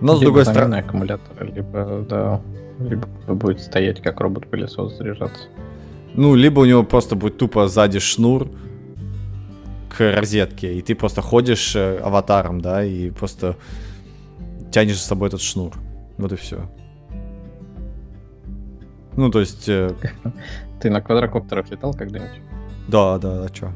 Но 0.00 0.16
с 0.16 0.20
Либо 0.20 0.24
другой 0.24 0.44
замена 0.44 0.62
стороны... 0.62 0.74
аккумулятора, 0.76 1.44
либо, 1.44 2.06
да, 2.08 2.40
либо 2.80 3.06
будет 3.28 3.60
стоять 3.60 4.02
как 4.02 4.20
робот-пылесос 4.20 4.96
заряжаться. 4.96 5.44
Ну, 6.14 6.34
либо 6.34 6.60
у 6.60 6.64
него 6.64 6.82
просто 6.82 7.14
будет 7.14 7.38
тупо 7.38 7.68
сзади 7.68 8.00
шнур 8.00 8.48
к 9.96 10.00
розетке, 10.00 10.74
и 10.74 10.82
ты 10.82 10.94
просто 10.94 11.22
ходишь 11.22 11.76
э, 11.76 11.98
аватаром, 11.98 12.60
да, 12.60 12.82
и 12.84 13.10
просто 13.10 13.56
тянешь 14.72 14.98
за 14.98 15.06
собой 15.06 15.28
этот 15.28 15.40
шнур. 15.40 15.74
Вот 16.16 16.32
и 16.32 16.36
все. 16.36 16.68
Ну, 19.16 19.30
то 19.30 19.40
есть, 19.40 19.68
э, 19.68 19.94
Ты 20.80 20.88
на 20.88 21.02
квадрокоптерах 21.02 21.70
летал 21.70 21.92
когда-нибудь? 21.92 22.40
Да, 22.90 23.18
да, 23.18 23.44
а 23.44 23.48
чё? 23.48 23.70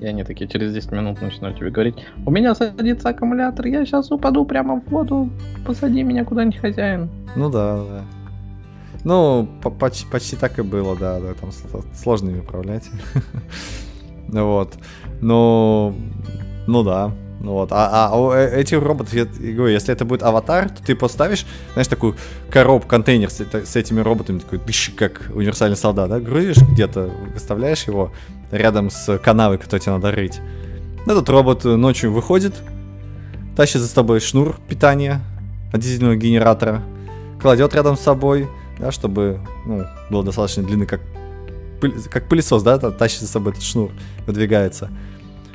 И 0.00 0.06
они 0.06 0.24
такие 0.24 0.48
через 0.50 0.72
10 0.74 0.90
минут 0.92 1.22
начинают 1.22 1.58
тебе 1.58 1.70
говорить, 1.70 1.94
у 2.26 2.30
меня 2.30 2.54
садится 2.54 3.10
аккумулятор, 3.10 3.66
я 3.66 3.84
сейчас 3.86 4.10
упаду 4.10 4.44
прямо 4.44 4.80
в 4.80 4.88
воду, 4.90 5.30
посади 5.64 6.02
меня 6.02 6.24
куда-нибудь, 6.24 6.58
хозяин. 6.60 7.08
Ну 7.36 7.50
да, 7.50 7.76
да. 7.76 8.04
Ну, 9.04 9.48
по- 9.62 9.70
почти, 9.70 10.06
почти 10.10 10.36
так 10.36 10.58
и 10.58 10.62
было, 10.62 10.96
да, 10.96 11.20
да, 11.20 11.34
там 11.34 11.50
сло- 11.50 11.84
сложно 11.94 12.38
управлять. 12.38 12.90
Вот. 14.28 14.78
Ну, 15.20 15.94
ну 16.66 16.82
да. 16.84 17.10
Ну 17.42 17.54
вот. 17.54 17.72
А, 17.72 18.08
а 18.08 18.16
у 18.16 18.30
э- 18.30 18.60
этих 18.60 18.80
роботов, 18.80 19.12
я, 19.12 19.24
говорю, 19.24 19.66
если 19.66 19.92
это 19.92 20.04
будет 20.04 20.22
аватар, 20.22 20.70
то 20.70 20.80
ты 20.80 20.94
поставишь, 20.94 21.44
знаешь, 21.72 21.88
такую 21.88 22.14
коробку, 22.50 22.88
контейнер 22.88 23.30
с, 23.30 23.40
с 23.40 23.74
этими 23.74 24.00
роботами, 24.00 24.38
такой, 24.38 24.60
дыщ, 24.60 24.94
как 24.94 25.28
универсальный 25.34 25.76
солдат, 25.76 26.08
да, 26.08 26.20
грузишь 26.20 26.58
где-то, 26.58 27.10
выставляешь 27.34 27.82
его 27.84 28.12
рядом 28.52 28.90
с 28.90 29.18
канавой, 29.18 29.58
которую 29.58 29.80
тебе 29.80 29.92
надо 29.92 30.12
рыть. 30.12 30.40
Этот 31.04 31.28
робот 31.28 31.64
ночью 31.64 32.12
выходит, 32.12 32.54
тащит 33.56 33.80
за 33.80 33.88
собой 33.88 34.20
шнур 34.20 34.56
питания 34.68 35.20
от 35.72 35.80
дизельного 35.80 36.14
генератора, 36.14 36.80
кладет 37.40 37.74
рядом 37.74 37.96
с 37.96 38.00
собой, 38.02 38.48
да, 38.78 38.92
чтобы 38.92 39.40
ну, 39.66 39.84
было 40.10 40.22
достаточно 40.22 40.62
длины, 40.62 40.86
как, 40.86 41.00
пыль- 41.80 42.08
как 42.08 42.28
пылесос, 42.28 42.62
да, 42.62 42.78
та- 42.78 42.92
тащит 42.92 43.22
за 43.22 43.26
собой 43.26 43.50
этот 43.50 43.64
шнур, 43.64 43.90
выдвигается. 44.28 44.90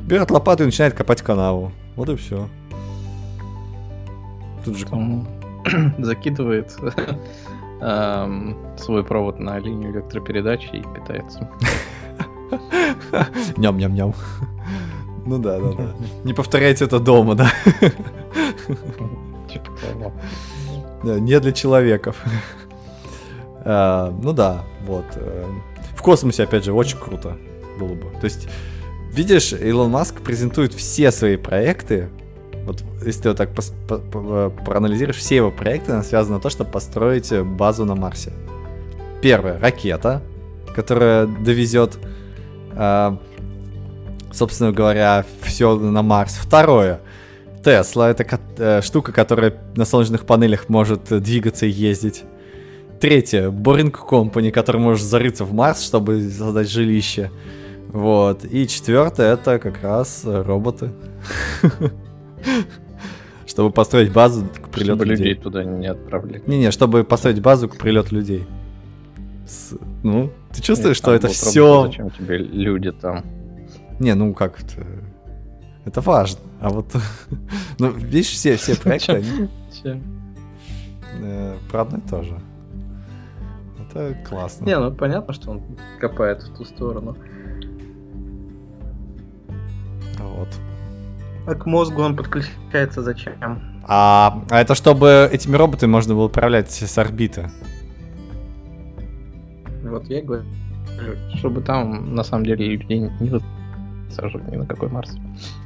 Берет 0.08 0.32
лопату 0.32 0.64
и 0.64 0.68
начинает 0.68 0.94
копать 0.94 1.22
канаву. 1.22 1.74
Вот 1.98 2.08
и 2.10 2.16
все. 2.16 2.48
Тут 4.64 4.78
же... 4.78 4.86
Там 4.86 5.28
закидывает 5.98 6.74
эм, 7.82 8.56
свой 8.78 9.04
провод 9.04 9.40
на 9.40 9.60
линию 9.60 9.92
электропередачи 9.92 10.78
и 10.78 10.82
питается. 10.82 11.50
Ням-ням-ням. 13.58 14.14
Ну 15.26 15.40
да, 15.40 15.60
да, 15.60 15.72
да. 15.74 15.94
Не 16.24 16.34
повторяйте 16.34 16.86
это 16.86 17.00
дома, 17.02 17.36
да? 17.36 17.52
Типа 19.52 20.14
Не 21.04 21.40
для 21.42 21.52
человеков. 21.52 22.16
А, 23.66 24.10
Ну 24.24 24.32
да, 24.32 24.62
вот. 24.86 25.06
э, 25.16 25.46
В 25.96 26.02
космосе, 26.02 26.44
опять 26.44 26.64
же, 26.64 26.72
очень 26.72 26.98
круто 26.98 27.36
было 27.78 27.94
бы. 27.94 28.06
То 28.22 28.24
есть, 28.24 28.48
видишь, 29.18 29.52
Илон 29.52 29.90
Маск 29.90 30.22
презентует 30.22 30.74
все 30.74 31.12
свои 31.12 31.38
проекты. 31.38 32.10
Вот 32.66 32.84
если 33.04 33.24
ты 33.24 33.30
вот 33.30 33.38
так 33.38 33.50
пос- 33.50 33.74
по- 33.88 33.98
по- 33.98 34.50
проанализируешь, 34.50 35.18
все 35.18 35.38
его 35.38 35.52
проекты 35.52 35.94
они 35.94 36.04
связаны 36.04 36.36
на 36.36 36.42
то, 36.42 36.50
чтобы 36.50 36.70
построить 36.70 37.32
э, 37.32 37.44
базу 37.44 37.86
на 37.86 37.96
Марсе. 37.96 38.32
Первое, 39.22 39.60
ракета, 39.60 40.22
которая 40.76 41.26
довезет, 41.26 41.98
а, 42.74 43.18
собственно 44.32 44.72
говоря, 44.72 45.26
все 45.42 45.76
на 45.76 46.04
Марс. 46.04 46.34
Второе, 46.36 47.00
Тесла, 47.64 48.12
это 48.12 48.40
э, 48.58 48.82
штука, 48.84 49.12
которая 49.12 49.56
на 49.76 49.86
солнечных 49.86 50.26
панелях 50.26 50.70
может 50.70 51.12
э, 51.12 51.20
двигаться 51.20 51.66
и 51.66 51.72
ездить. 51.72 52.24
Третье, 53.00 53.50
Boring 53.50 53.92
Company, 53.92 54.52
который 54.52 54.80
может 54.80 55.06
зарыться 55.08 55.46
в 55.46 55.54
Марс, 55.54 55.84
чтобы 55.84 56.22
создать 56.30 56.70
жилище. 56.70 57.32
Вот. 57.94 58.46
И 58.46 58.68
четвертое, 58.68 59.34
это 59.34 59.60
как 59.60 59.82
раз 59.84 60.24
э, 60.26 60.42
роботы. 60.42 60.92
Чтобы 63.46 63.72
построить 63.72 64.12
базу 64.12 64.46
к 64.46 64.70
прилету 64.70 64.96
Чтобы 64.98 65.06
людей 65.06 65.28
людей. 65.30 65.42
туда 65.42 65.64
не 65.64 65.88
отправлять. 65.88 66.48
Не-не, 66.48 66.72
чтобы 66.72 67.04
построить 67.04 67.42
базу 67.42 67.70
к 67.70 67.78
прилету 67.78 68.16
людей. 68.16 68.46
С- 69.48 69.78
Ну, 70.04 70.32
ты 70.54 70.62
чувствуешь, 70.62 70.98
Нет, 70.98 71.04
что 71.04 71.14
это 71.14 71.28
все... 71.30 71.86
Зачем 71.88 72.10
тебе 72.12 72.38
люди 72.38 72.92
там? 72.92 73.24
Не, 74.00 74.14
ну 74.16 74.34
как 74.34 74.60
это... 74.62 74.86
Это 75.86 76.02
важно. 76.02 76.40
А 76.60 76.70
вот... 76.70 76.88
Ну, 77.80 77.90
видишь, 77.92 78.28
все, 78.32 78.58
все 78.58 78.76
проекты, 78.82 79.14
они 79.14 79.50
э, 81.22 81.56
про 81.72 81.82
одно 81.82 81.98
и 82.00 82.02
то 82.02 82.24
же. 82.24 82.38
Это 83.90 84.18
классно. 84.28 84.66
Не, 84.66 84.78
ну 84.78 84.92
понятно, 84.92 85.34
что 85.34 85.52
он 85.52 85.62
копает 86.02 86.44
в 86.44 86.58
ту 86.58 86.66
сторону. 86.66 87.16
Вот. 90.20 90.50
А 91.46 91.56
к 91.56 91.66
мозгу 91.66 92.02
он 92.02 92.16
подключается 92.16 93.02
зачем? 93.02 93.82
А, 93.88 94.44
а 94.50 94.60
это 94.60 94.76
чтобы 94.76 95.30
этими 95.32 95.56
роботами 95.56 95.90
можно 95.90 96.14
было 96.14 96.26
управлять 96.26 96.72
с 96.72 96.98
орбиты. 96.98 97.50
Вот 99.84 100.10
я 100.10 100.22
говорю, 100.22 100.44
чтобы 101.36 101.62
там 101.62 102.14
на 102.14 102.24
самом 102.24 102.46
деле 102.46 102.76
людей 102.76 103.00
не 103.00 103.30
высаживать 103.30 104.52
ни 104.52 104.58
на 104.58 104.66
какой 104.66 104.90
Марс. 104.90 105.16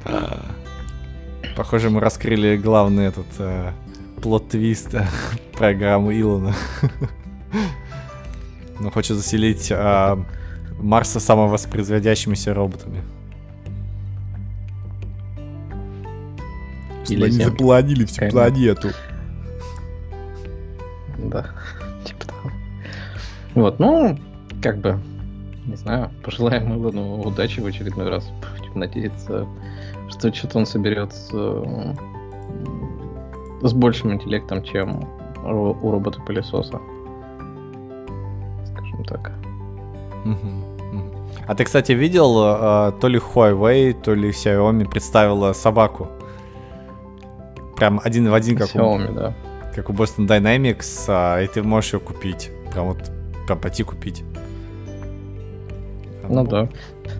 Похоже, 1.56 1.90
мы 1.90 2.00
раскрыли 2.00 2.56
главный 2.56 3.06
этот 3.06 3.26
э, 3.38 3.72
плод-твист 4.22 4.94
э, 4.94 5.06
программы 5.52 6.18
Илона. 6.18 6.54
Он 8.80 8.90
хочет 8.90 9.16
заселить 9.16 9.70
э, 9.70 10.16
Марса 10.80 11.20
самовоспроизводящимися 11.20 12.54
роботами. 12.54 13.02
Или 17.08 17.30
Землю. 17.30 17.50
запланили 17.50 18.04
всю 18.04 18.18
Конечно. 18.20 18.40
планету. 18.40 18.88
Да, 21.18 21.46
типа 22.04 22.26
того. 22.26 22.50
Вот, 23.54 23.78
ну, 23.78 24.18
как 24.62 24.78
бы, 24.78 24.98
не 25.66 25.76
знаю, 25.76 26.10
пожелаем 26.24 26.72
Илону 26.74 27.20
удачи 27.22 27.60
в 27.60 27.66
очередной 27.66 28.08
раз. 28.08 28.30
Будем 28.58 28.78
надеяться, 28.80 29.46
что 30.10 30.32
что-то 30.32 30.58
он 30.58 30.66
соберет 30.66 31.12
с, 31.12 31.30
э, 31.32 31.94
с 33.62 33.72
большим 33.72 34.12
интеллектом, 34.12 34.62
чем 34.62 35.08
у 35.44 35.90
робота-пылесоса. 35.90 36.80
Скажем 38.66 39.04
так. 39.04 39.32
А 41.46 41.54
ты, 41.56 41.64
кстати, 41.64 41.92
видел, 41.92 42.38
э, 42.40 42.92
то 43.00 43.08
ли 43.08 43.18
Huawei, 43.18 43.92
то 43.92 44.14
ли 44.14 44.30
Xiaomi 44.30 44.88
представила 44.88 45.52
собаку? 45.52 46.08
Прям 47.82 48.00
один 48.04 48.30
в 48.30 48.34
один, 48.34 48.56
как 48.56 48.68
у, 48.76 48.78
Xiaomi, 48.78 49.12
да. 49.12 49.34
как 49.74 49.90
у 49.90 49.92
Boston 49.92 50.28
Dynamics, 50.28 51.04
а, 51.08 51.40
и 51.42 51.48
ты 51.48 51.64
можешь 51.64 51.94
ее 51.94 51.98
купить. 51.98 52.52
Прям 52.72 52.86
вот, 52.86 53.10
прям 53.48 53.58
пойти 53.58 53.82
купить. 53.82 54.22
Ну 56.28 56.46
да. 56.46 56.68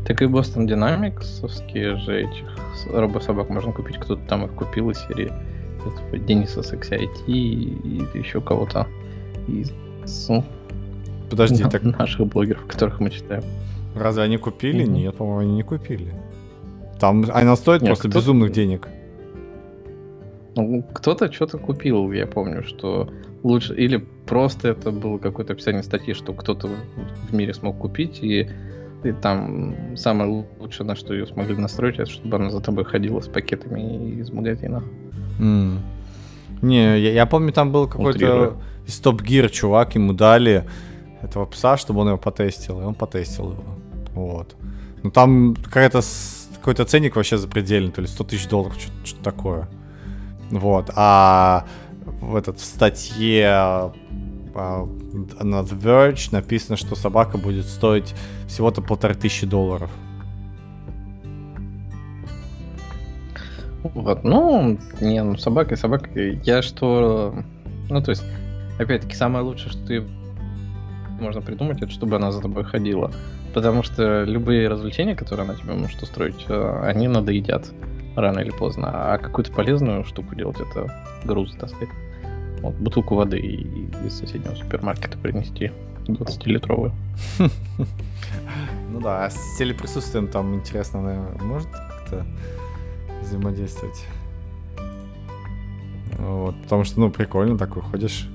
Так 0.06 0.22
и 0.22 0.26
Boston 0.26 0.68
Dynamics 0.68 1.98
же 2.04 2.20
этих 2.20 2.46
робособак 2.92 3.48
можно 3.50 3.72
купить. 3.72 3.96
Кто-то 3.96 4.22
там 4.28 4.44
их 4.44 4.52
купил 4.52 4.90
из 4.90 5.00
серии 5.08 5.32
этого 5.80 6.16
Дениса 6.16 6.62
с 6.62 6.72
XIT 6.72 7.24
и 7.26 8.06
еще 8.14 8.40
кого-то 8.40 8.86
из 9.48 9.72
ну, 10.28 10.44
Подожди, 11.28 11.64
на- 11.64 11.70
так 11.70 11.82
наших 11.82 12.24
блогеров, 12.28 12.64
которых 12.66 13.00
мы 13.00 13.10
читаем. 13.10 13.42
разве 13.96 14.22
они 14.22 14.36
купили? 14.36 14.84
Мгм. 14.84 14.92
Нет, 14.94 15.16
по-моему, 15.16 15.40
они 15.40 15.52
не 15.56 15.62
купили. 15.64 16.14
Там 17.00 17.24
она 17.34 17.56
стоит 17.56 17.82
Нет, 17.82 17.88
просто 17.88 18.08
кто-то- 18.08 18.20
безумных 18.20 18.52
денег. 18.52 18.86
Ну, 20.54 20.82
кто-то 20.92 21.32
что-то 21.32 21.58
купил, 21.58 22.12
я 22.12 22.26
помню, 22.26 22.62
что 22.64 23.10
лучше... 23.42 23.74
Или 23.74 23.96
просто 24.26 24.68
это 24.68 24.90
было 24.90 25.18
какое-то 25.18 25.52
описание 25.54 25.82
статьи, 25.82 26.14
что 26.14 26.32
кто-то 26.34 26.68
в- 26.68 27.34
мире 27.34 27.54
смог 27.54 27.78
купить, 27.78 28.18
и, 28.22 28.48
и 29.04 29.12
там 29.12 29.96
самое 29.96 30.46
лучшее, 30.60 30.86
на 30.86 30.94
что 30.94 31.14
ее 31.14 31.26
смогли 31.26 31.56
настроить, 31.56 31.98
это 31.98 32.10
чтобы 32.10 32.36
она 32.36 32.50
за 32.50 32.60
тобой 32.60 32.84
ходила 32.84 33.20
с 33.20 33.28
пакетами 33.28 34.20
из 34.20 34.30
магазина. 34.30 34.82
М. 35.40 35.80
Не, 36.60 36.98
я, 37.00 37.12
я 37.12 37.26
помню, 37.26 37.52
там 37.52 37.72
был 37.72 37.88
какой-то 37.88 38.18
из 38.86 38.98
Топ 38.98 39.22
Гир 39.22 39.48
чувак, 39.50 39.94
ему 39.94 40.12
дали 40.12 40.64
этого 41.22 41.46
пса, 41.46 41.76
чтобы 41.76 42.00
он 42.00 42.08
его 42.08 42.18
потестил, 42.18 42.80
и 42.80 42.84
он 42.84 42.94
потестил 42.94 43.52
его. 43.52 43.64
Вот. 44.14 44.54
Ну 45.02 45.10
там 45.10 45.56
какая-то 45.56 46.02
какой-то 46.58 46.84
ценник 46.84 47.16
вообще 47.16 47.38
запредельный, 47.38 47.90
то 47.90 48.00
ли 48.02 48.06
100 48.06 48.24
тысяч 48.24 48.46
долларов, 48.48 48.74
что- 48.78 48.92
что-то 49.06 49.24
такое. 49.24 49.68
Вот. 50.52 50.90
А 50.94 51.66
в 52.20 52.36
этот 52.36 52.60
в 52.60 52.64
статье 52.64 53.46
а, 54.54 54.86
на 55.40 55.60
The 55.62 55.80
Verge 55.80 56.28
написано, 56.30 56.76
что 56.76 56.94
собака 56.94 57.38
будет 57.38 57.64
стоить 57.64 58.14
всего-то 58.46 58.82
полторы 58.82 59.14
тысячи 59.14 59.46
долларов. 59.46 59.90
Вот, 63.82 64.22
ну, 64.24 64.78
не, 65.00 65.22
ну, 65.22 65.36
собака 65.38 65.74
и 65.74 65.76
собака. 65.76 66.08
Я 66.16 66.62
что... 66.62 67.34
Ну, 67.88 68.02
то 68.02 68.10
есть, 68.10 68.22
опять-таки, 68.78 69.16
самое 69.16 69.44
лучшее, 69.44 69.72
что 69.72 69.92
и 69.92 70.02
можно 71.18 71.40
придумать, 71.40 71.82
это 71.82 71.90
чтобы 71.90 72.16
она 72.16 72.30
за 72.30 72.42
тобой 72.42 72.64
ходила. 72.64 73.10
Потому 73.54 73.82
что 73.82 74.24
любые 74.24 74.68
развлечения, 74.68 75.16
которые 75.16 75.44
она 75.44 75.54
тебе 75.54 75.72
может 75.72 76.02
устроить, 76.02 76.44
э, 76.48 76.80
они 76.84 77.08
надоедят 77.08 77.72
рано 78.16 78.40
или 78.40 78.50
поздно. 78.50 78.90
А 78.92 79.18
какую-то 79.18 79.52
полезную 79.52 80.04
штуку 80.04 80.34
делать, 80.34 80.58
это 80.60 81.04
груз 81.24 81.54
таскать. 81.54 81.88
Вот, 82.60 82.74
бутылку 82.74 83.16
воды 83.16 83.38
из 83.38 84.18
соседнего 84.18 84.54
супермаркета 84.54 85.18
принести 85.18 85.72
20-литровую. 86.06 86.92
Ну 88.90 89.00
да, 89.00 89.24
а 89.24 89.30
с 89.30 89.58
телеприсутствием 89.58 90.28
там 90.28 90.54
интересно, 90.54 91.00
наверное, 91.00 91.42
может 91.42 91.68
как-то 91.70 92.26
взаимодействовать. 93.22 94.04
Вот, 96.18 96.54
потому 96.62 96.84
что, 96.84 97.00
ну, 97.00 97.10
прикольно 97.10 97.56
такой, 97.56 97.82
ходишь, 97.82 98.28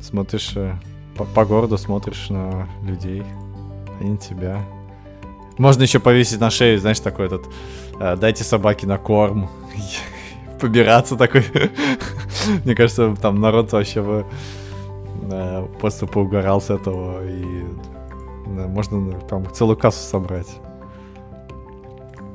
смотришь 0.00 0.52
э, 0.56 0.74
по, 1.16 1.24
по 1.24 1.44
городу, 1.44 1.78
смотришь 1.78 2.28
на 2.28 2.68
людей, 2.84 3.24
они 4.00 4.18
тебя. 4.18 4.62
Можно 5.56 5.82
еще 5.82 5.98
повесить 5.98 6.38
на 6.38 6.50
шею, 6.50 6.78
знаешь, 6.78 7.00
такой 7.00 7.26
этот, 7.26 7.46
дайте 7.98 8.44
собаке 8.44 8.86
на 8.86 8.98
корм, 8.98 9.48
побираться 10.60 11.16
такой. 11.16 11.44
Мне 12.64 12.74
кажется, 12.74 13.14
там 13.20 13.40
народ 13.40 13.72
вообще 13.72 14.02
бы 14.02 14.26
э, 15.30 15.66
просто 15.80 16.06
поугорал 16.06 16.60
с 16.60 16.70
этого 16.70 17.26
и 17.26 17.64
да, 18.56 18.66
можно 18.66 19.12
там 19.20 19.50
целую 19.52 19.76
кассу 19.76 20.00
собрать. 20.00 20.48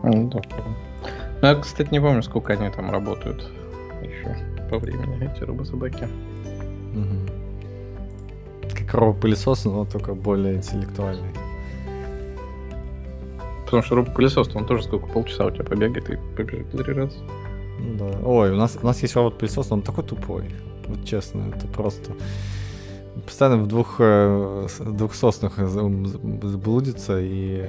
Ну. 0.03 0.29
Ну, 1.41 1.47
я, 1.47 1.55
кстати, 1.55 1.89
не 1.91 1.99
помню, 1.99 2.23
сколько 2.23 2.53
они 2.53 2.69
там 2.69 2.91
работают 2.91 3.49
еще 4.01 4.35
по 4.69 4.77
времени, 4.77 5.29
эти 5.33 5.43
робособаки. 5.43 6.07
Мгм. 6.93 7.29
Как 8.73 8.93
робот-пылесос, 8.93 9.65
но 9.65 9.85
только 9.85 10.13
более 10.13 10.55
интеллектуальный. 10.55 11.29
Потому 13.73 13.87
что 13.87 13.95
робот-пылесос, 13.95 14.55
он 14.55 14.67
тоже 14.67 14.83
сколько, 14.83 15.07
полчаса 15.07 15.47
у 15.47 15.49
тебя 15.49 15.63
побегает 15.63 16.07
и 16.07 16.17
побежит 16.37 16.69
три 16.69 16.93
раза. 16.93 17.17
Ну 17.79 17.97
да. 17.97 18.19
Ой, 18.23 18.51
у 18.51 18.55
нас, 18.55 18.77
у 18.79 18.85
нас 18.85 19.01
есть 19.01 19.15
робот-пылесос, 19.15 19.71
он 19.71 19.81
такой 19.81 20.03
тупой. 20.03 20.43
Вот 20.85 21.03
честно, 21.03 21.51
это 21.51 21.65
просто... 21.65 22.11
Постоянно 23.25 23.63
в 23.63 23.67
двух, 23.67 23.95
э, 23.97 24.67
двух 24.79 25.15
соснах 25.15 25.57
заблудится 25.57 27.19
и 27.19 27.67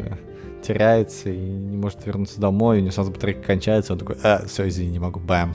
теряется, 0.63 1.31
и 1.31 1.39
не 1.39 1.79
может 1.79 2.05
вернуться 2.05 2.39
домой, 2.39 2.77
и 2.77 2.81
у 2.81 2.83
него 2.83 2.93
сразу 2.93 3.11
батарейка 3.11 3.41
кончается, 3.41 3.95
он 3.95 3.99
такой, 3.99 4.17
а, 4.23 4.45
все, 4.47 4.69
извини, 4.69 4.91
не 4.91 4.99
могу, 4.99 5.21
бэм. 5.21 5.55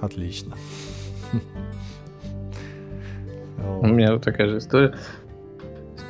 Отлично. 0.00 0.56
У 3.82 3.86
меня 3.86 4.14
вот 4.14 4.24
такая 4.24 4.48
же 4.48 4.56
история. 4.56 4.94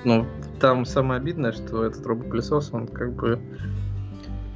Ну, 0.04 0.28
там 0.62 0.84
самое 0.86 1.20
обидное, 1.20 1.52
что 1.52 1.84
этот 1.84 2.06
робопылесос, 2.06 2.70
он 2.72 2.86
как 2.86 3.12
бы... 3.14 3.40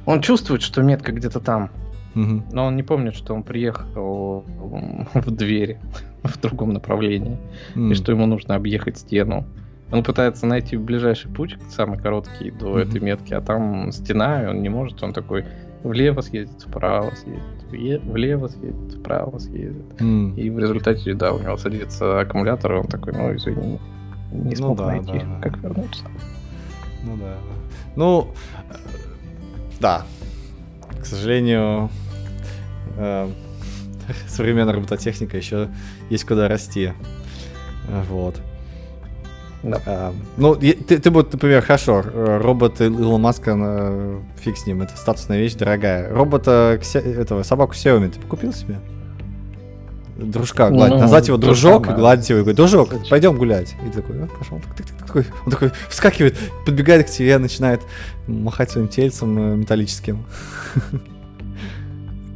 Он 0.05 0.21
чувствует, 0.21 0.61
что 0.61 0.81
метка 0.81 1.11
где-то 1.11 1.41
там. 1.41 1.69
Угу. 2.15 2.43
Но 2.53 2.65
он 2.65 2.77
не 2.77 2.83
помнит, 2.83 3.13
что 3.13 3.35
он 3.35 3.43
приехал 3.43 4.45
в 5.13 5.29
дверь 5.29 5.77
в 6.23 6.39
другом 6.39 6.69
направлении. 6.69 7.37
Mm. 7.75 7.91
И 7.91 7.93
что 7.93 8.11
ему 8.11 8.25
нужно 8.25 8.55
объехать 8.55 8.97
стену. 8.97 9.45
Он 9.91 10.03
пытается 10.03 10.45
найти 10.45 10.75
ближайший 10.77 11.29
путь, 11.31 11.57
самый 11.69 11.97
короткий 11.97 12.51
до 12.51 12.79
mm-hmm. 12.79 12.81
этой 12.81 13.01
метки, 13.01 13.33
а 13.33 13.41
там 13.41 13.91
стена, 13.91 14.43
и 14.43 14.47
он 14.47 14.61
не 14.61 14.67
может, 14.67 15.01
он 15.03 15.13
такой 15.13 15.45
влево 15.83 16.21
съездит, 16.21 16.61
вправо 16.61 17.11
съездит, 17.11 18.03
влево 18.03 18.47
съездит, 18.47 18.99
вправо 18.99 19.37
съездит. 19.37 20.01
Mm. 20.01 20.35
И 20.35 20.49
в 20.49 20.59
результате, 20.59 21.13
да, 21.13 21.31
у 21.31 21.39
него 21.39 21.55
садится 21.57 22.19
аккумулятор, 22.19 22.73
и 22.73 22.77
он 22.79 22.87
такой, 22.87 23.13
ну, 23.13 23.33
извини, 23.33 23.79
не 24.37 24.51
ну 24.51 24.55
смог 24.55 24.69
ну, 24.69 24.75
да, 24.75 24.85
найти, 24.87 25.19
да, 25.19 25.25
да. 25.25 25.41
как 25.41 25.57
вернуться. 25.57 26.03
Ну 27.03 27.17
да, 27.17 27.25
да. 27.25 27.81
Ну, 27.95 28.33
э, 28.69 28.75
да. 29.79 30.05
К 30.99 31.05
сожалению, 31.05 31.89
э, 32.97 33.29
современная 34.27 34.73
робототехника 34.73 35.37
еще 35.37 35.69
есть 36.09 36.25
куда 36.25 36.47
расти. 36.47 36.93
Вот. 38.09 38.39
Да. 39.63 39.81
А, 39.85 40.13
ну, 40.37 40.55
ты, 40.55 40.73
ты 40.73 41.09
вот, 41.09 41.33
например, 41.33 41.61
хорошо, 41.61 42.03
робот 42.03 42.81
Илона 42.81 43.17
Маска, 43.17 44.21
фиг 44.37 44.57
с 44.57 44.67
ним, 44.67 44.81
это 44.81 44.95
статусная 44.95 45.39
вещь, 45.39 45.55
дорогая. 45.55 46.09
Робота, 46.13 46.79
этого, 46.93 47.43
собаку 47.43 47.73
Xiaomi 47.73 48.09
ты 48.09 48.19
покупил 48.19 48.53
себе? 48.53 48.79
Дружка 50.17 50.69
гладить. 50.69 50.95
Ну, 50.95 51.01
Назвать 51.01 51.27
его 51.27 51.37
дружок, 51.37 51.87
гладить 51.87 52.29
его 52.29 52.39
и 52.39 52.41
говорит, 52.41 52.57
дружок, 52.57 52.89
пойдем 53.09 53.37
гулять. 53.37 53.75
И 53.85 53.89
такой, 53.95 54.23
а, 54.23 54.27
пошел. 54.27 54.59
Такой, 54.99 55.25
он 55.45 55.51
такой 55.51 55.71
вскакивает, 55.89 56.37
подбегает 56.65 57.07
к 57.07 57.09
тебе, 57.09 57.37
начинает 57.37 57.81
махать 58.27 58.71
своим 58.71 58.87
тельцем 58.87 59.37
э, 59.37 59.55
металлическим. 59.55 60.25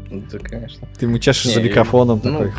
Да, 0.10 0.40
конечно. 0.40 0.88
Ты 1.00 1.06
ему 1.06 1.20
чешешь 1.20 1.54
за 1.54 1.62
микрофоном 1.62 2.20
ну, 2.24 2.32
такой. 2.32 2.54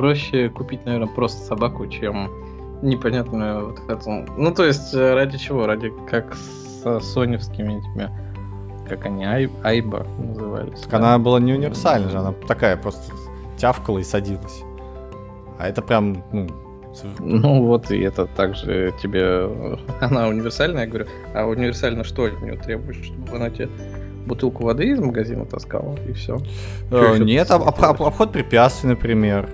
проще 0.00 0.48
купить, 0.48 0.86
наверное, 0.86 1.08
просто 1.08 1.46
собаку, 1.46 1.86
чем 1.86 2.30
непонятную 2.80 3.66
вот 3.66 3.90
эту... 3.90 4.10
Ну, 4.10 4.54
то 4.54 4.64
есть, 4.64 4.94
э, 4.94 5.12
ради 5.12 5.36
чего? 5.36 5.66
Ради 5.66 5.92
как 6.08 6.34
с 6.34 7.00
соневскими 7.00 7.78
этими... 7.78 8.10
Как 8.90 9.06
они? 9.06 9.24
Ай... 9.24 9.50
Айба 9.62 10.06
назывались. 10.18 10.80
Так 10.80 10.90
да? 10.90 10.96
она 10.98 11.18
была 11.18 11.40
не 11.40 11.54
универсальная 11.54 12.10
же, 12.10 12.18
она 12.18 12.32
такая 12.46 12.76
просто 12.76 13.12
тявкала 13.56 13.98
и 13.98 14.04
садилась. 14.04 14.62
А 15.58 15.68
это 15.68 15.80
прям, 15.82 16.22
ну... 16.32 16.48
Ну 17.20 17.64
вот, 17.66 17.90
и 17.92 18.00
это 18.00 18.26
также 18.26 18.92
тебе... 19.00 19.48
Она 20.00 20.26
универсальная, 20.26 20.82
я 20.82 20.88
говорю. 20.88 21.06
А 21.34 21.46
универсально 21.46 22.02
что 22.02 22.24
от 22.24 22.42
нее 22.42 22.56
требуешь? 22.56 23.04
Чтобы 23.04 23.36
она 23.36 23.48
тебе 23.48 23.68
бутылку 24.26 24.64
воды 24.64 24.88
из 24.88 24.98
магазина 24.98 25.44
таскала, 25.46 25.96
и 26.08 26.12
все. 26.14 26.40
Э, 26.90 27.16
нет, 27.18 27.48
обход 27.52 28.32
препятствий, 28.32 28.88
например 28.88 29.48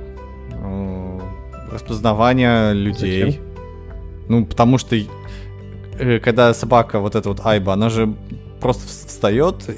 распознавание 1.76 2.72
людей. 2.72 3.24
Зачем? 3.24 3.42
Ну, 4.28 4.46
потому 4.46 4.78
что 4.78 4.96
э, 4.96 6.18
когда 6.18 6.52
собака, 6.54 6.98
вот 7.00 7.14
эта 7.14 7.28
вот 7.28 7.40
Айба, 7.44 7.72
она 7.72 7.90
же 7.90 8.14
просто 8.60 8.86
встает, 8.86 9.68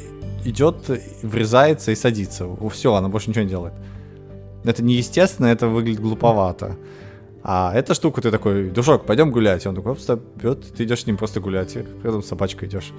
идет, 0.44 0.76
врезается 1.22 1.90
и 1.92 1.94
садится. 1.94 2.46
Все, 2.70 2.94
она 2.94 3.08
больше 3.08 3.30
ничего 3.30 3.44
не 3.44 3.50
делает. 3.50 3.74
Это 4.64 4.82
неестественно, 4.82 5.46
это 5.46 5.68
выглядит 5.68 6.00
глуповато. 6.00 6.76
А 7.42 7.72
эта 7.74 7.94
штука, 7.94 8.20
ты 8.20 8.30
такой, 8.30 8.68
душок, 8.70 9.06
пойдем 9.06 9.30
гулять. 9.30 9.64
И 9.64 9.68
он 9.68 9.74
такой, 9.74 9.92
оп, 9.92 9.98
бьет, 10.36 10.74
ты 10.76 10.84
идешь 10.84 11.02
с 11.02 11.06
ним 11.06 11.16
просто 11.16 11.40
гулять, 11.40 11.76
и 11.76 11.84
рядом 12.02 12.22
с 12.22 12.26
собачкой 12.26 12.68
идешь. 12.68 12.92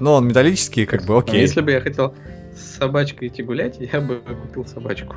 Но 0.00 0.14
он 0.14 0.26
металлический, 0.26 0.86
как 0.86 1.06
бы, 1.06 1.16
окей. 1.16 1.38
А 1.38 1.42
если 1.42 1.60
бы 1.60 1.70
я 1.70 1.80
хотел 1.80 2.14
с 2.54 2.76
собачкой 2.78 3.28
идти 3.28 3.42
гулять, 3.42 3.76
я 3.80 4.00
бы 4.00 4.20
купил 4.42 4.64
собачку. 4.66 5.16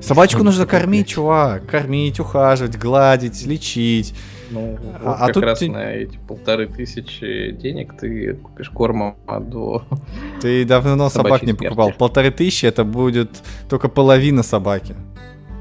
Собачку 0.00 0.42
нужно 0.42 0.66
кормить, 0.66 1.08
чувак. 1.08 1.66
Кормить, 1.66 2.20
ухаживать, 2.20 2.78
гладить, 2.78 3.46
лечить. 3.46 4.14
Ну, 4.50 4.78
а, 4.96 4.98
вот 5.04 5.16
а 5.16 5.26
как 5.26 5.34
тут 5.34 5.44
раз 5.44 5.58
ты... 5.60 5.70
на 5.70 5.92
эти 5.92 6.18
полторы 6.26 6.66
тысячи 6.66 7.52
денег 7.52 7.96
ты 7.96 8.34
купишь 8.34 8.70
корма 8.70 9.16
до... 9.40 9.84
Ты 10.40 10.64
давно 10.64 11.08
собак 11.08 11.42
не 11.42 11.52
покупал. 11.52 11.86
Смерти. 11.86 11.98
Полторы 11.98 12.30
тысячи 12.30 12.66
это 12.66 12.84
будет 12.84 13.30
только 13.68 13.88
половина 13.88 14.42
собаки. 14.42 14.96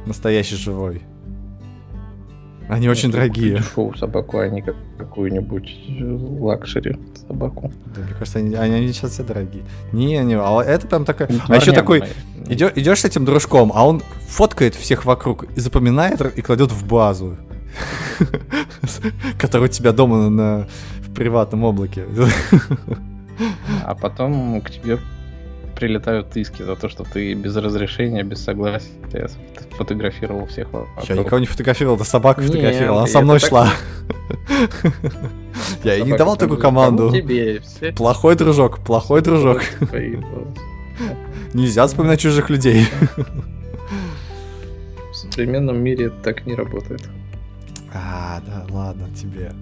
Настоящий 0.06 0.56
живой. 0.56 1.02
Они 2.68 2.86
ну, 2.86 2.92
очень 2.92 3.12
дорогие. 3.12 3.58
Дешевую 3.58 3.96
собаку, 3.96 4.40
а 4.40 4.48
не 4.48 4.64
какую-нибудь 5.10 6.40
luxury 6.40 6.98
собаку. 7.28 7.74
Да, 7.96 8.02
мне 8.02 8.14
кажется, 8.14 8.40
они, 8.40 8.56
они, 8.56 8.76
они 8.76 8.94
сейчас 8.94 9.12
все 9.12 9.24
дорогие. 9.24 9.64
Не, 9.92 10.20
не, 10.20 10.36
а 10.36 10.62
это 10.62 10.88
прям 10.88 11.04
такая... 11.04 11.30
а 11.48 11.56
еще 11.56 11.72
такой, 11.72 12.04
идешь, 12.48 12.72
идешь 12.76 13.02
с 13.02 13.06
этим 13.06 13.26
дружком, 13.26 13.72
а 13.74 13.86
он 13.86 14.02
фоткает 14.28 14.76
всех 14.76 15.06
вокруг 15.06 15.46
и 15.56 15.60
запоминает 15.60 16.22
и 16.22 16.42
кладет 16.42 16.72
в 16.72 16.88
базу, 16.88 17.38
которая 19.40 19.70
у 19.70 19.72
тебя 19.72 19.92
дома 19.92 20.30
на, 20.30 20.68
в 21.02 21.14
приватном 21.14 21.64
облаке. 21.64 22.06
А 23.84 23.96
потом 23.96 24.62
к 24.62 24.70
тебе 24.70 25.00
прилетают 25.80 26.36
иски 26.36 26.62
за 26.62 26.76
то, 26.76 26.90
что 26.90 27.06
ты 27.06 27.34
без 27.34 27.56
разрешения, 27.56 28.24
без 28.24 28.44
согласия 28.44 29.30
фотографировал 29.78 30.46
всех 30.48 30.74
вокруг. 30.74 31.10
Я 31.10 31.16
никого 31.16 31.40
не 31.40 31.46
фотографировал, 31.46 31.98
да 31.98 32.04
собаку 32.04 32.42
фотографировал, 32.42 32.98
она 32.98 33.08
со 33.08 33.22
мной 33.22 33.40
шла. 33.40 33.70
Я 35.84 35.94
ей 35.94 36.04
не 36.04 36.18
давал 36.18 36.36
такую 36.36 36.60
команду. 36.60 37.14
Плохой 37.96 38.36
дружок, 38.36 38.80
плохой 38.80 39.22
дружок. 39.22 39.62
Нельзя 41.54 41.88
вспоминать 41.88 42.20
чужих 42.20 42.50
людей. 42.50 42.86
В 45.12 45.16
современном 45.16 45.82
мире 45.82 46.08
это 46.08 46.16
так 46.22 46.46
не 46.46 46.56
работает. 46.56 47.08
А, 47.94 48.42
да, 48.46 48.66
ладно, 48.70 49.10
тебе. 49.16 49.54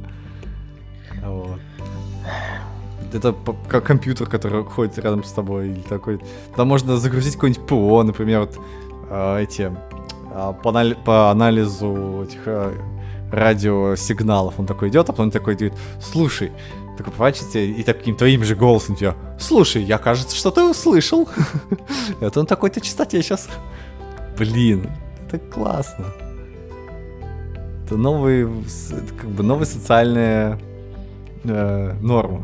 Вот 1.24 1.60
это 3.14 3.36
как 3.68 3.86
компьютер, 3.86 4.28
который 4.28 4.64
ходит 4.64 4.98
рядом 4.98 5.24
с 5.24 5.32
тобой, 5.32 5.70
или 5.70 5.82
такой. 5.82 6.20
Там 6.56 6.68
можно 6.68 6.98
загрузить 6.98 7.34
какой-нибудь 7.36 7.66
ПО, 7.66 8.04
например, 8.04 8.42
вот 8.42 8.60
э, 9.10 9.44
эти 9.44 9.72
э, 10.32 10.54
по, 10.64 10.70
анали 10.70 10.96
по 11.06 11.32
анализу 11.32 12.24
этих 12.28 12.42
э, 12.46 12.74
радиосигналов. 13.32 14.60
Он 14.60 14.66
такой 14.66 14.90
идет, 14.90 15.10
а 15.10 15.14
потом 15.14 15.32
такой 15.32 15.56
говорит, 15.56 15.74
слушай, 16.02 16.52
такой 16.98 17.14
поворачивается 17.14 17.60
и 17.60 17.84
таким 17.84 18.16
твоим 18.16 18.44
же 18.44 18.56
голосом 18.56 18.96
тебя, 18.96 19.16
слушай, 19.40 19.84
я, 19.84 19.98
кажется, 19.98 20.36
что-то 20.36 20.70
услышал. 20.70 21.30
Это 22.20 22.40
он 22.40 22.46
такой-то 22.46 22.82
частоте 22.82 23.22
сейчас. 23.22 23.50
Блин, 24.38 24.92
это 25.26 25.40
классно. 25.40 26.06
Это 27.84 27.98
новые, 27.98 28.48
как 29.20 29.30
бы 29.30 29.44
новые 29.44 29.66
социальные 29.66 30.60
э, 31.44 31.94
нормы. 32.02 32.44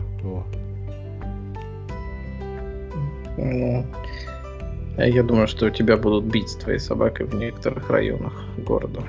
Я 4.97 5.23
думаю, 5.23 5.47
что 5.47 5.69
тебя 5.69 5.97
будут 5.97 6.25
бить 6.25 6.49
с 6.49 6.55
твоей 6.55 6.79
собакой 6.79 7.25
в 7.25 7.35
некоторых 7.35 7.89
районах 7.89 8.33
города. 8.57 9.01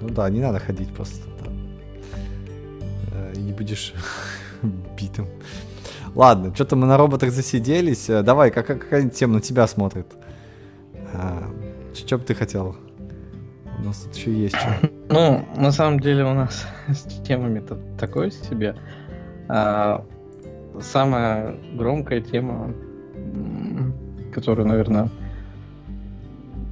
Ну 0.00 0.08
да, 0.08 0.28
не 0.30 0.40
надо 0.40 0.58
ходить 0.58 0.92
просто 0.94 1.26
там. 1.42 1.54
Э, 3.12 3.32
и 3.34 3.40
не 3.40 3.52
будешь 3.52 3.94
битым. 4.98 5.26
Ладно, 6.14 6.54
что-то 6.54 6.76
мы 6.76 6.86
на 6.86 6.96
роботах 6.96 7.30
засиделись. 7.30 8.10
Э, 8.10 8.22
давай, 8.22 8.50
как, 8.50 8.66
какая 8.66 9.08
тема 9.08 9.34
на 9.34 9.40
тебя 9.40 9.66
смотрит? 9.66 10.06
А, 11.12 11.50
что 11.94 12.18
бы 12.18 12.24
ты 12.24 12.34
хотел? 12.34 12.76
У 13.78 13.82
нас 13.82 14.00
тут 14.00 14.14
еще 14.16 14.32
есть 14.32 14.56
что. 14.56 14.90
Ну, 15.08 15.44
на 15.56 15.72
самом 15.72 15.98
деле 15.98 16.24
у 16.24 16.34
нас 16.34 16.66
с 16.88 17.02
темами-то 17.26 17.78
такое 17.98 18.30
себе. 18.30 18.76
А, 19.48 20.04
самая 20.80 21.56
громкая 21.74 22.20
тема 22.20 22.72
которую, 24.32 24.66
наверное, 24.68 25.08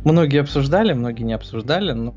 многие 0.04 0.40
обсуждали, 0.40 0.92
многие 0.92 1.24
не 1.24 1.34
обсуждали, 1.34 1.92
но 1.92 2.14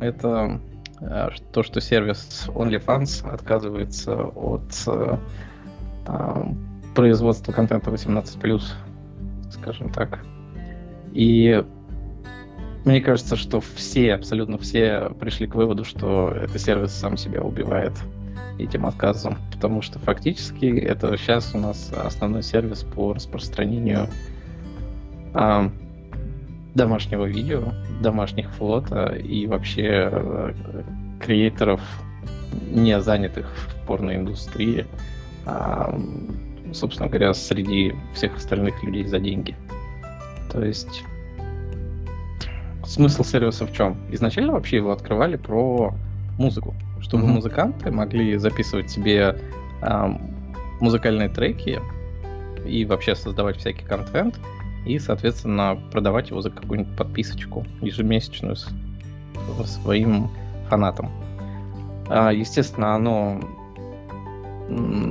это 0.00 0.60
э, 1.00 1.28
то, 1.52 1.62
что 1.62 1.80
сервис 1.80 2.48
OnlyFans 2.48 3.28
отказывается 3.28 4.14
от 4.14 4.70
э, 4.86 5.16
производства 6.94 7.52
контента 7.52 7.90
18+, 7.90 8.62
скажем 9.50 9.90
так. 9.90 10.20
И 11.12 11.64
мне 12.84 13.00
кажется, 13.00 13.36
что 13.36 13.60
все, 13.60 14.14
абсолютно 14.14 14.58
все 14.58 15.10
пришли 15.18 15.46
к 15.46 15.54
выводу, 15.54 15.84
что 15.84 16.30
этот 16.30 16.60
сервис 16.60 16.92
сам 16.92 17.16
себя 17.16 17.42
убивает 17.42 17.92
этим 18.58 18.86
отказом, 18.86 19.38
потому 19.52 19.82
что 19.82 19.98
фактически 19.98 20.66
это 20.66 21.16
сейчас 21.16 21.54
у 21.54 21.58
нас 21.58 21.92
основной 21.92 22.42
сервис 22.42 22.82
по 22.82 23.12
распространению 23.12 24.08
э, 25.34 25.70
домашнего 26.74 27.24
видео, 27.24 27.72
домашних 28.00 28.50
фото 28.52 29.14
и 29.14 29.46
вообще 29.46 30.10
э, 30.12 30.52
креаторов, 31.20 31.80
не 32.70 33.00
занятых 33.00 33.46
в 33.46 33.86
порноиндустрии, 33.86 34.86
а, 35.44 35.98
собственно 36.72 37.08
говоря, 37.08 37.34
среди 37.34 37.94
всех 38.14 38.36
остальных 38.36 38.82
людей 38.82 39.04
за 39.04 39.18
деньги. 39.18 39.56
То 40.52 40.64
есть 40.64 41.04
смысл 42.84 43.24
сервиса 43.24 43.66
в 43.66 43.72
чем? 43.72 43.96
Изначально 44.10 44.52
вообще 44.52 44.76
его 44.76 44.92
открывали 44.92 45.36
про 45.36 45.94
музыку 46.38 46.74
чтобы 47.06 47.24
mm-hmm. 47.24 47.32
музыканты 47.34 47.90
могли 47.92 48.36
записывать 48.36 48.90
себе 48.90 49.38
э, 49.80 50.08
музыкальные 50.80 51.28
треки 51.28 51.80
и 52.66 52.84
вообще 52.84 53.14
создавать 53.14 53.58
всякий 53.58 53.84
контент 53.84 54.40
и, 54.84 54.98
соответственно, 54.98 55.78
продавать 55.92 56.30
его 56.30 56.42
за 56.42 56.50
какую-нибудь 56.50 56.96
подписочку 56.96 57.64
ежемесячную 57.80 58.56
с, 58.56 58.68
своим 59.64 60.30
фанатам. 60.68 61.10
А, 62.08 62.32
естественно, 62.32 62.96
оно 62.96 63.40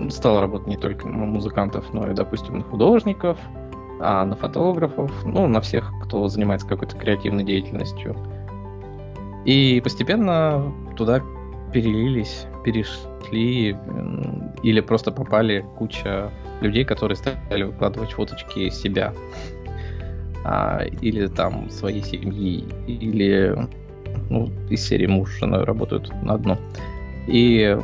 стало 0.09 0.41
работать 0.41 0.67
не 0.67 0.75
только 0.75 1.07
на 1.07 1.25
музыкантов, 1.25 1.93
но 1.93 2.11
и, 2.11 2.13
допустим, 2.13 2.57
на 2.57 2.63
художников, 2.63 3.37
а 4.01 4.25
на 4.25 4.35
фотографов, 4.35 5.11
ну, 5.23 5.47
на 5.47 5.61
всех, 5.61 5.93
кто 6.03 6.27
занимается 6.27 6.67
какой-то 6.67 6.97
креативной 6.97 7.45
деятельностью. 7.45 8.17
И 9.45 9.79
постепенно 9.81 10.73
туда 10.97 11.21
перелились, 11.73 12.45
перешли 12.63 13.75
или 14.63 14.81
просто 14.81 15.11
попали 15.11 15.65
куча 15.77 16.31
людей, 16.61 16.85
которые 16.85 17.15
стали 17.15 17.63
выкладывать 17.63 18.11
фоточки 18.11 18.69
себя 18.69 19.13
а, 20.43 20.83
или 21.01 21.27
там 21.27 21.69
своей 21.69 22.03
семьи, 22.03 22.63
или 22.87 23.55
ну, 24.29 24.49
из 24.69 24.85
серии 24.85 25.07
муж 25.07 25.31
с 25.31 25.39
женой 25.39 25.63
работают 25.63 26.11
на 26.23 26.35
одно. 26.35 26.57
И, 27.27 27.77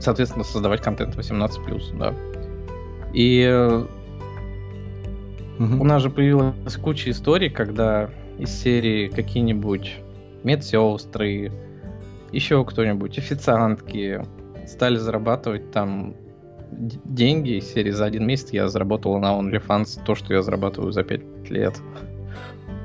соответственно, 0.00 0.44
создавать 0.44 0.80
контент 0.82 1.16
18+, 1.16 1.98
да. 1.98 2.14
И 3.12 3.46
угу. 5.58 5.82
у 5.82 5.84
нас 5.84 6.02
же 6.02 6.10
появилась 6.10 6.76
куча 6.76 7.10
историй, 7.10 7.48
когда 7.48 8.10
из 8.38 8.50
серии 8.50 9.08
какие-нибудь 9.08 9.94
медсестры, 10.42 11.52
еще 12.34 12.64
кто-нибудь, 12.64 13.18
официантки, 13.18 14.22
стали 14.66 14.96
зарабатывать 14.96 15.70
там 15.70 16.14
деньги 16.70 17.58
из 17.58 17.72
серии 17.72 17.90
за 17.90 18.06
один 18.06 18.26
месяц 18.26 18.52
я 18.52 18.68
заработал 18.68 19.18
на 19.18 19.38
OnlyFans 19.38 20.02
то, 20.04 20.14
что 20.14 20.34
я 20.34 20.42
зарабатываю 20.42 20.92
за 20.92 21.04
5 21.04 21.50
лет 21.50 21.80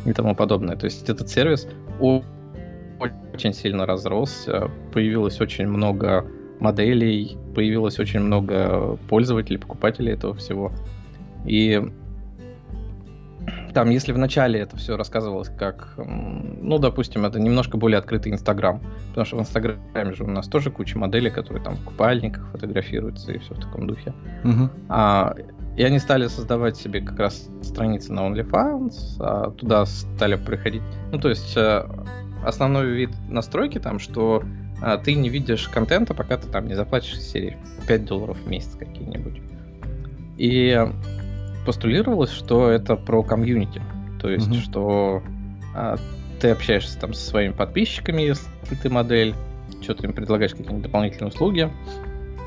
и 0.05 0.13
тому 0.13 0.35
подобное. 0.35 0.75
То 0.75 0.85
есть 0.85 1.09
этот 1.09 1.29
сервис 1.29 1.67
очень 1.99 3.53
сильно 3.53 3.85
разросся, 3.85 4.69
появилось 4.93 5.41
очень 5.41 5.67
много 5.67 6.25
моделей, 6.59 7.37
появилось 7.55 7.99
очень 7.99 8.19
много 8.19 8.97
пользователей, 9.07 9.57
покупателей 9.57 10.13
этого 10.13 10.33
всего. 10.35 10.71
И 11.45 11.81
там, 13.73 13.89
если 13.89 14.11
в 14.11 14.17
начале 14.17 14.59
это 14.59 14.77
все 14.77 14.97
рассказывалось 14.97 15.49
как, 15.49 15.93
ну, 15.97 16.77
допустим, 16.79 17.25
это 17.25 17.39
немножко 17.39 17.77
более 17.77 17.97
открытый 17.97 18.31
Инстаграм, 18.31 18.81
потому 19.09 19.25
что 19.25 19.37
в 19.37 19.39
Инстаграме 19.41 20.13
же 20.13 20.23
у 20.23 20.27
нас 20.27 20.47
тоже 20.47 20.71
куча 20.71 20.97
моделей, 20.97 21.29
которые 21.29 21.63
там 21.63 21.75
в 21.75 21.83
купальниках 21.83 22.49
фотографируются 22.51 23.31
и 23.31 23.37
все 23.39 23.53
в 23.53 23.59
таком 23.59 23.87
духе. 23.87 24.13
Угу. 24.43 24.69
А, 24.89 25.35
и 25.77 25.83
они 25.83 25.99
стали 25.99 26.27
создавать 26.27 26.77
себе 26.77 27.01
как 27.01 27.19
раз 27.19 27.49
страницы 27.61 28.11
на 28.13 28.21
OnlyFans, 28.21 28.93
а 29.19 29.51
туда 29.51 29.85
стали 29.85 30.35
приходить, 30.35 30.83
ну, 31.11 31.19
то 31.19 31.29
есть 31.29 31.55
э, 31.55 31.85
основной 32.45 32.87
вид 32.87 33.11
настройки 33.29 33.79
там, 33.79 33.99
что 33.99 34.43
а, 34.81 34.97
ты 34.97 35.15
не 35.15 35.29
видишь 35.29 35.67
контента, 35.67 36.13
пока 36.13 36.37
ты 36.37 36.47
там 36.47 36.67
не 36.67 36.75
заплатишь 36.75 37.19
серии 37.19 37.57
5 37.87 38.05
долларов 38.05 38.37
в 38.37 38.49
месяц 38.49 38.75
какие-нибудь. 38.75 39.41
И 40.37 40.87
постулировалось, 41.69 42.31
что 42.31 42.71
это 42.71 42.95
про 42.95 43.21
комьюнити. 43.21 43.79
То 44.19 44.27
есть, 44.27 44.47
mm-hmm. 44.47 44.61
что 44.63 45.21
а, 45.75 45.97
ты 46.41 46.49
общаешься 46.49 46.99
там 46.99 47.13
со 47.13 47.23
своими 47.23 47.51
подписчиками, 47.51 48.23
если 48.23 48.47
ты 48.81 48.89
модель, 48.89 49.35
что-то 49.79 50.07
им 50.07 50.13
предлагаешь 50.13 50.53
какие-нибудь 50.53 50.81
дополнительные 50.81 51.29
услуги. 51.29 51.69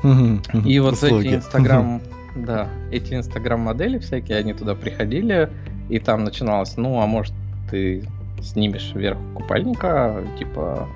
Mm-hmm. 0.03 0.67
И 0.67 0.77
вот 0.79 0.95
услуги. 0.95 1.27
эти 1.27 1.35
инстаграм, 1.35 2.01
да, 2.35 2.67
эти 2.91 3.13
инстаграм-модели 3.13 3.97
всякие, 3.99 4.39
они 4.39 4.53
туда 4.53 4.75
приходили, 4.75 5.49
и 5.89 5.99
там 5.99 6.25
начиналось, 6.25 6.75
ну, 6.75 6.99
а 6.99 7.05
может, 7.05 7.33
ты 7.71 8.03
снимешь 8.41 8.91
вверх 8.93 9.17
купальника, 9.35 10.21
типа, 10.37 10.89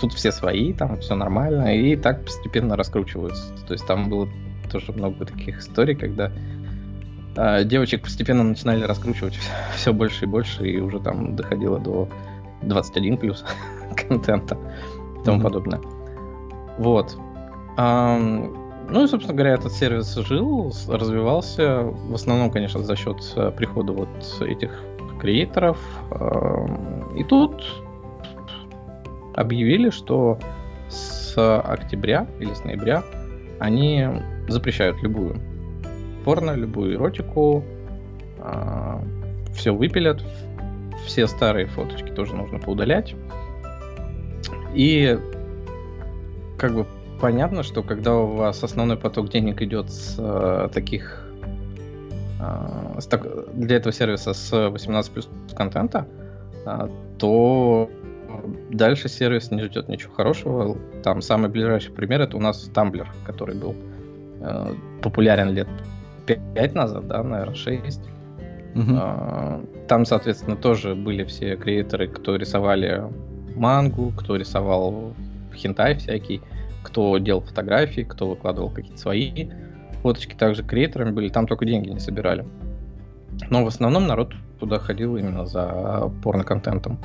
тут 0.00 0.14
все 0.14 0.32
свои, 0.32 0.72
там 0.72 1.00
все 1.00 1.14
нормально, 1.14 1.76
и 1.76 1.96
так 1.96 2.24
постепенно 2.24 2.76
раскручиваются. 2.76 3.52
То 3.66 3.74
есть 3.74 3.86
там 3.86 4.08
было 4.08 4.26
тоже 4.72 4.92
много 4.92 5.26
таких 5.26 5.58
историй, 5.58 5.94
когда 5.94 6.32
а, 7.36 7.64
девочек 7.64 8.02
постепенно 8.02 8.42
начинали 8.42 8.82
раскручивать 8.82 9.38
все, 9.74 9.92
больше 9.92 10.24
и 10.24 10.28
больше, 10.28 10.66
и 10.66 10.80
уже 10.80 11.00
там 11.00 11.36
доходило 11.36 11.78
до 11.78 12.08
21 12.62 13.18
плюс 13.18 13.44
контента 13.96 14.56
и 15.20 15.24
тому 15.24 15.38
mm-hmm. 15.38 15.42
подобное. 15.42 15.80
Вот. 16.78 17.16
А, 17.76 18.18
ну 18.18 19.04
и, 19.04 19.06
собственно 19.06 19.34
говоря, 19.34 19.54
этот 19.54 19.72
сервис 19.72 20.14
жил, 20.14 20.72
развивался, 20.88 21.82
в 21.82 22.14
основном, 22.14 22.50
конечно, 22.50 22.82
за 22.82 22.96
счет 22.96 23.16
э, 23.34 23.50
прихода 23.50 23.92
вот 23.92 24.08
этих 24.40 24.80
креаторов. 25.20 25.78
И 27.16 27.24
тут 27.24 27.64
объявили, 29.34 29.90
что 29.90 30.38
с 30.88 31.34
октября 31.36 32.26
или 32.38 32.52
с 32.52 32.62
ноября 32.64 33.02
они 33.58 34.06
запрещают 34.48 35.02
любую 35.02 35.40
порно, 36.26 36.56
любую 36.56 36.94
эротику. 36.94 37.64
А, 38.40 39.00
все 39.54 39.72
выпилят. 39.72 40.22
Все 41.06 41.28
старые 41.28 41.66
фоточки 41.66 42.10
тоже 42.10 42.34
нужно 42.34 42.58
поудалять. 42.58 43.14
И 44.74 45.18
как 46.58 46.74
бы 46.74 46.86
понятно, 47.20 47.62
что 47.62 47.82
когда 47.82 48.16
у 48.16 48.26
вас 48.26 48.62
основной 48.64 48.96
поток 48.96 49.30
денег 49.30 49.62
идет 49.62 49.88
с 49.88 50.16
э, 50.18 50.68
таких 50.74 51.24
э, 52.40 53.00
с 53.00 53.06
так, 53.06 53.54
для 53.54 53.76
этого 53.76 53.92
сервиса 53.92 54.34
с 54.34 54.68
18 54.70 55.12
плюс 55.12 55.28
контента, 55.54 56.08
э, 56.66 56.88
то 57.18 57.88
дальше 58.70 59.08
сервис 59.08 59.52
не 59.52 59.62
ждет 59.62 59.88
ничего 59.88 60.12
хорошего. 60.12 60.76
Там 61.04 61.22
самый 61.22 61.50
ближайший 61.50 61.92
пример 61.92 62.20
это 62.20 62.36
у 62.36 62.40
нас 62.40 62.68
Tumblr, 62.74 63.06
который 63.24 63.54
был 63.54 63.76
э, 64.40 64.74
популярен 65.02 65.50
лет 65.50 65.68
5 66.26 66.74
назад, 66.74 67.06
да, 67.06 67.22
наверное, 67.22 67.54
6. 67.54 68.00
Угу. 68.74 68.84
А, 68.90 69.64
там, 69.88 70.04
соответственно, 70.04 70.56
тоже 70.56 70.94
были 70.94 71.24
все 71.24 71.56
креаторы, 71.56 72.08
кто 72.08 72.36
рисовали 72.36 73.04
мангу, 73.54 74.12
кто 74.16 74.36
рисовал 74.36 75.14
хентай 75.54 75.96
всякий, 75.96 76.42
кто 76.82 77.16
делал 77.18 77.40
фотографии, 77.40 78.02
кто 78.02 78.28
выкладывал 78.28 78.70
какие-то 78.70 78.98
свои 78.98 79.48
фоточки. 80.02 80.34
Также 80.34 80.62
креаторами 80.62 81.12
были, 81.12 81.28
там 81.28 81.46
только 81.46 81.64
деньги 81.64 81.88
не 81.88 82.00
собирали. 82.00 82.46
Но 83.50 83.64
в 83.64 83.68
основном 83.68 84.06
народ 84.06 84.34
туда 84.60 84.78
ходил 84.78 85.16
именно 85.16 85.46
за 85.46 86.10
порно-контентом. 86.22 86.98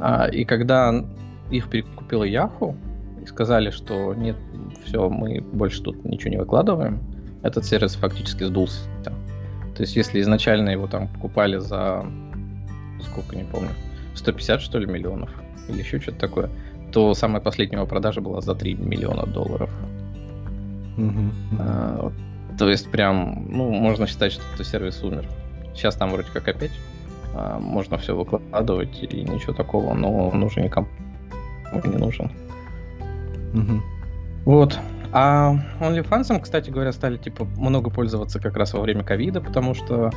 А, 0.00 0.26
и 0.26 0.44
когда 0.44 1.04
их 1.50 1.68
перекупила 1.70 2.24
Яху 2.24 2.76
и 3.22 3.26
сказали, 3.26 3.70
что 3.70 4.14
нет, 4.14 4.36
все, 4.84 5.08
мы 5.08 5.40
больше 5.40 5.82
тут 5.82 6.04
ничего 6.04 6.30
не 6.30 6.38
выкладываем, 6.38 7.00
этот 7.44 7.64
сервис 7.66 7.94
фактически 7.94 8.42
сдулся. 8.44 8.80
То 9.04 9.82
есть, 9.82 9.96
если 9.96 10.20
изначально 10.20 10.70
его 10.70 10.86
там 10.86 11.08
покупали 11.08 11.58
за 11.58 12.06
сколько, 13.02 13.36
не 13.36 13.44
помню, 13.44 13.70
150, 14.14 14.62
что 14.62 14.78
ли, 14.78 14.86
миллионов, 14.86 15.30
или 15.68 15.80
еще 15.80 16.00
что-то 16.00 16.18
такое, 16.18 16.50
то 16.92 17.12
самая 17.14 17.42
последняя 17.42 17.78
его 17.78 17.86
продажа 17.86 18.20
была 18.20 18.40
за 18.40 18.54
3 18.54 18.74
миллиона 18.74 19.26
долларов. 19.26 19.70
Mm-hmm. 20.96 21.30
А, 21.58 22.12
то 22.58 22.68
есть, 22.70 22.90
прям, 22.90 23.46
ну, 23.50 23.70
можно 23.70 24.06
считать, 24.06 24.32
что 24.32 24.42
этот 24.54 24.66
сервис 24.66 25.02
умер. 25.02 25.28
Сейчас 25.74 25.96
там 25.96 26.12
вроде 26.12 26.28
как 26.32 26.48
опять 26.48 26.72
а, 27.34 27.58
можно 27.58 27.98
все 27.98 28.16
выкладывать, 28.16 29.02
и 29.02 29.22
ничего 29.22 29.52
такого, 29.52 29.92
но 29.92 30.28
он 30.28 30.42
уже 30.42 30.60
никому 30.60 30.88
не 31.84 31.96
нужен. 31.96 32.30
Mm-hmm. 33.52 33.80
Вот. 34.44 34.78
А 35.16 35.54
OnlyFans, 35.78 36.40
кстати 36.40 36.70
говоря, 36.70 36.90
стали 36.90 37.16
типа 37.16 37.44
много 37.44 37.88
пользоваться 37.88 38.40
как 38.40 38.56
раз 38.56 38.74
во 38.74 38.80
время 38.80 39.04
ковида, 39.04 39.40
потому 39.40 39.72
что 39.72 40.10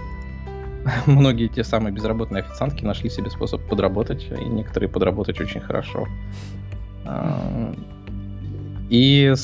многие 1.05 1.49
те 1.49 1.63
самые 1.63 1.93
безработные 1.93 2.41
официантки 2.41 2.83
нашли 2.83 3.11
себе 3.11 3.29
способ 3.29 3.61
подработать, 3.69 4.27
и 4.31 4.45
некоторые 4.45 4.89
подработать 4.89 5.39
очень 5.39 5.61
хорошо. 5.61 6.07
А, 7.05 7.75
и, 8.89 9.35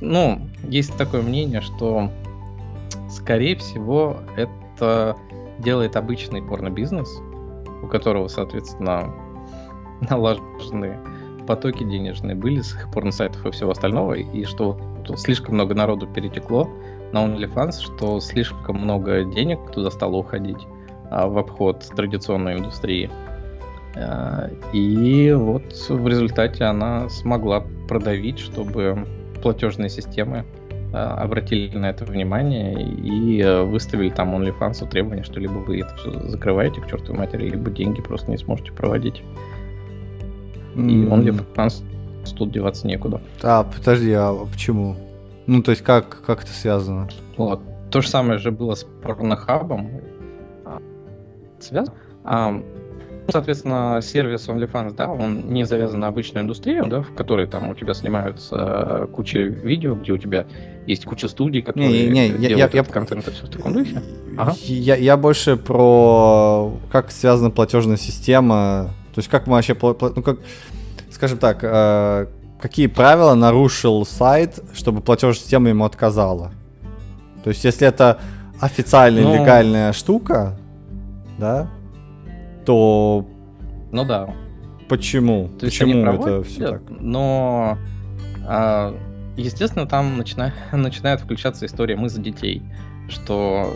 ну, 0.00 0.40
есть 0.64 0.96
такое 0.96 1.22
мнение, 1.22 1.60
что, 1.60 2.10
скорее 3.08 3.54
всего, 3.54 4.16
это 4.36 5.16
делает 5.60 5.94
обычный 5.94 6.42
порно-бизнес, 6.42 7.08
у 7.80 7.86
которого, 7.86 8.26
соответственно, 8.26 9.14
налажены 10.10 10.98
потоки 11.46 11.84
денежные 11.84 12.34
были 12.34 12.60
с 12.60 12.76
порно-сайтов 12.92 13.46
и 13.46 13.50
всего 13.50 13.70
остального, 13.70 14.14
и 14.14 14.44
что 14.44 14.78
слишком 15.16 15.54
много 15.54 15.74
народу 15.74 16.06
перетекло 16.06 16.68
на 17.12 17.24
OnlyFans, 17.24 17.80
что 17.80 18.20
слишком 18.20 18.78
много 18.78 19.24
денег 19.24 19.58
туда 19.72 19.90
стало 19.90 20.16
уходить 20.16 20.66
а, 21.10 21.28
в 21.28 21.38
обход 21.38 21.86
традиционной 21.94 22.58
индустрии. 22.58 23.10
А, 23.94 24.50
и 24.72 25.32
вот 25.32 25.72
в 25.88 26.08
результате 26.08 26.64
она 26.64 27.08
смогла 27.08 27.64
продавить, 27.88 28.38
чтобы 28.38 29.06
платежные 29.42 29.88
системы 29.88 30.44
а, 30.92 31.14
обратили 31.22 31.76
на 31.76 31.90
это 31.90 32.04
внимание 32.04 32.74
и 32.74 33.40
а, 33.42 33.64
выставили 33.64 34.10
там 34.10 34.34
OnlyFans 34.34 34.88
требования, 34.88 35.22
что 35.22 35.40
либо 35.40 35.58
вы 35.58 35.80
это 35.80 35.94
все 35.96 36.28
закрываете 36.28 36.80
к 36.80 36.88
чертовой 36.88 37.18
матери, 37.18 37.48
либо 37.48 37.70
деньги 37.70 38.00
просто 38.00 38.30
не 38.30 38.38
сможете 38.38 38.72
проводить. 38.72 39.22
И 40.76 41.04
OnlyFans 41.04 41.82
тут 42.36 42.52
деваться 42.52 42.86
некуда. 42.86 43.20
А, 43.42 43.64
подожди, 43.64 44.12
а 44.12 44.34
почему? 44.50 44.96
Ну, 45.46 45.62
то 45.62 45.70
есть 45.70 45.82
как, 45.82 46.22
как 46.24 46.42
это 46.42 46.52
связано? 46.52 47.08
Вот. 47.36 47.60
То 47.90 48.00
же 48.00 48.08
самое 48.08 48.38
же 48.38 48.50
было 48.50 48.74
с 48.74 48.84
порнохабом. 49.02 49.90
Связано. 51.60 51.96
А, 52.24 52.62
соответственно, 53.28 54.00
сервис 54.02 54.48
OnlyFans, 54.48 54.94
да, 54.96 55.08
он 55.08 55.48
не 55.52 55.64
завязан 55.64 56.00
на 56.00 56.08
обычную 56.08 56.44
индустрию, 56.44 56.86
да, 56.86 57.02
в 57.02 57.14
которой 57.14 57.46
там 57.46 57.70
у 57.70 57.74
тебя 57.74 57.94
снимаются 57.94 58.56
э, 58.56 59.06
куча 59.12 59.38
видео, 59.38 59.94
где 59.94 60.12
у 60.12 60.18
тебя 60.18 60.46
есть 60.86 61.04
куча 61.04 61.28
студий, 61.28 61.62
которые 61.62 62.08
не, 62.08 62.28
не, 62.28 62.28
не, 62.30 62.48
делают 62.48 62.74
я, 62.74 62.80
я, 62.80 62.84
контент 62.84 63.26
и 63.28 63.30
все 63.30 63.46
в 63.46 63.50
таком 63.50 63.72
духе. 63.72 64.02
Ага. 64.36 64.54
Я, 64.64 64.96
я 64.96 65.16
больше 65.16 65.56
про 65.56 66.72
как 66.90 67.10
связана 67.10 67.50
платежная 67.50 67.96
система, 67.96 68.90
то 69.16 69.20
есть 69.20 69.30
как 69.30 69.46
мы 69.46 69.54
вообще, 69.54 69.74
ну 69.80 70.22
как, 70.22 70.40
скажем 71.10 71.38
так, 71.38 71.60
э, 71.62 72.26
какие 72.60 72.86
правила 72.86 73.32
нарушил 73.32 74.04
сайт, 74.04 74.58
чтобы 74.74 75.00
платежная 75.00 75.40
система 75.40 75.70
ему 75.70 75.86
отказала? 75.86 76.52
То 77.42 77.48
есть 77.48 77.64
если 77.64 77.88
это 77.88 78.20
официальная 78.60 79.22
ну, 79.22 79.34
легальная 79.34 79.94
штука, 79.94 80.58
да, 81.38 81.70
то... 82.66 83.26
Ну 83.90 84.04
да. 84.04 84.28
Почему? 84.86 85.48
То 85.58 85.64
есть 85.64 85.78
Почему 85.78 86.04
это 86.04 86.42
все 86.42 86.72
так? 86.72 86.82
Но, 86.90 87.78
а, 88.46 88.94
естественно, 89.38 89.86
там 89.86 90.18
начина... 90.18 90.52
начинает 90.72 91.22
включаться 91.22 91.64
история 91.64 91.96
«мы 91.96 92.10
за 92.10 92.20
детей», 92.20 92.62
что 93.08 93.74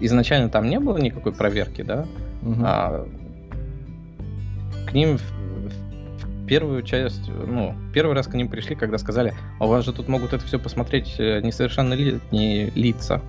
изначально 0.00 0.50
там 0.50 0.68
не 0.68 0.78
было 0.78 0.98
никакой 0.98 1.32
проверки, 1.32 1.80
да, 1.80 2.04
угу. 2.42 2.60
а, 2.62 3.08
ним 4.94 5.18
в 5.18 6.46
первую 6.46 6.82
часть, 6.82 7.28
ну, 7.28 7.74
первый 7.92 8.14
раз 8.14 8.26
к 8.26 8.34
ним 8.34 8.48
пришли, 8.48 8.74
когда 8.76 8.98
сказали, 8.98 9.34
а 9.58 9.66
у 9.66 9.68
вас 9.68 9.84
же 9.84 9.92
тут 9.92 10.08
могут 10.08 10.32
это 10.32 10.44
все 10.44 10.58
посмотреть 10.58 11.14
э, 11.18 11.40
несовершеннолетние 11.40 12.70
лица. 12.74 13.20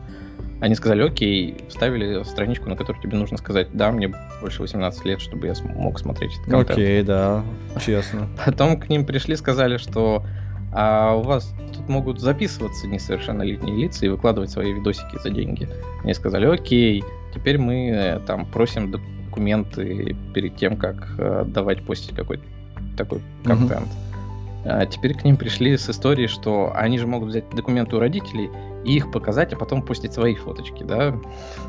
Они 0.61 0.74
сказали, 0.76 1.03
окей, 1.03 1.57
вставили 1.68 2.24
страничку, 2.24 2.70
на 2.70 2.76
которую 2.76 3.01
тебе 3.01 3.18
нужно 3.18 3.38
сказать, 3.38 3.68
да, 3.74 3.91
мне 3.91 4.13
больше 4.41 4.61
18 4.61 5.05
лет, 5.05 5.22
чтобы 5.22 5.47
я 5.47 5.53
мог 5.63 5.99
смотреть 5.99 6.32
этот 6.34 6.45
контент. 6.45 6.72
Окей, 6.72 7.03
да, 7.03 7.43
честно. 7.86 8.30
Потом 8.45 8.80
к 8.80 8.89
ним 8.89 9.05
пришли, 9.05 9.36
сказали, 9.36 9.78
что 9.78 10.26
а 10.78 11.16
у 11.16 11.22
вас 11.22 11.53
тут 11.74 11.88
могут 11.88 12.20
записываться 12.20 12.86
несовершеннолетние 12.88 13.78
лица 13.78 14.05
и 14.05 14.09
выкладывать 14.09 14.49
свои 14.51 14.74
видосики 14.74 15.18
за 15.24 15.30
деньги. 15.30 15.70
Они 16.03 16.13
сказали, 16.13 16.45
окей, 16.45 17.01
теперь 17.34 17.57
мы 17.57 17.89
э, 17.91 18.20
там 18.28 18.45
просим 18.45 18.91
документы 19.36 20.15
перед 20.33 20.55
тем, 20.55 20.77
как 20.77 20.95
э, 21.17 21.43
давать 21.45 21.86
постить 21.86 22.15
какой-то 22.15 22.43
такой 22.97 23.21
контент. 23.43 23.88
Uh-huh. 23.88 24.67
А 24.67 24.86
теперь 24.86 25.13
к 25.13 25.23
ним 25.23 25.38
пришли 25.38 25.77
с 25.77 25.89
историей, 25.89 26.27
что 26.27 26.71
они 26.73 26.97
же 26.97 27.05
могут 27.05 27.29
взять 27.29 27.49
документы 27.51 27.97
у 27.97 27.99
родителей 27.99 28.49
и 28.83 28.95
их 28.95 29.11
показать, 29.11 29.53
а 29.53 29.57
потом 29.57 29.81
пустить 29.81 30.13
свои 30.13 30.36
фоточки, 30.36 30.83
да. 30.83 31.15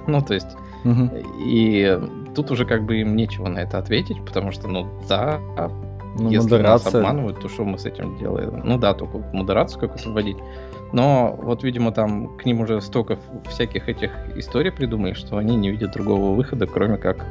Ну, 0.06 0.22
то 0.22 0.32
есть, 0.32 0.46
угу. 0.84 1.10
и 1.44 1.98
тут 2.34 2.50
уже 2.50 2.64
как 2.64 2.84
бы 2.84 3.00
им 3.00 3.16
нечего 3.16 3.48
на 3.48 3.58
это 3.58 3.78
ответить, 3.78 4.24
потому 4.24 4.50
что, 4.50 4.68
ну, 4.68 4.88
да, 5.08 5.38
ну, 6.18 6.30
если 6.30 6.52
модерация. 6.52 6.84
нас 6.84 6.94
обманывают, 6.94 7.40
то 7.40 7.48
что 7.48 7.64
мы 7.64 7.78
с 7.78 7.84
этим 7.84 8.16
делаем? 8.16 8.62
Ну 8.64 8.78
да, 8.78 8.94
только 8.94 9.18
модерацию 9.18 9.80
какую-то 9.80 10.10
вводить. 10.10 10.38
Но 10.92 11.38
вот, 11.42 11.62
видимо, 11.64 11.92
там 11.92 12.36
к 12.38 12.46
ним 12.46 12.60
уже 12.60 12.80
столько 12.80 13.18
всяких 13.48 13.88
этих 13.88 14.10
историй 14.36 14.72
придумали, 14.72 15.12
что 15.12 15.36
они 15.36 15.56
не 15.56 15.70
видят 15.70 15.92
другого 15.92 16.34
выхода, 16.34 16.66
кроме 16.66 16.96
как 16.96 17.26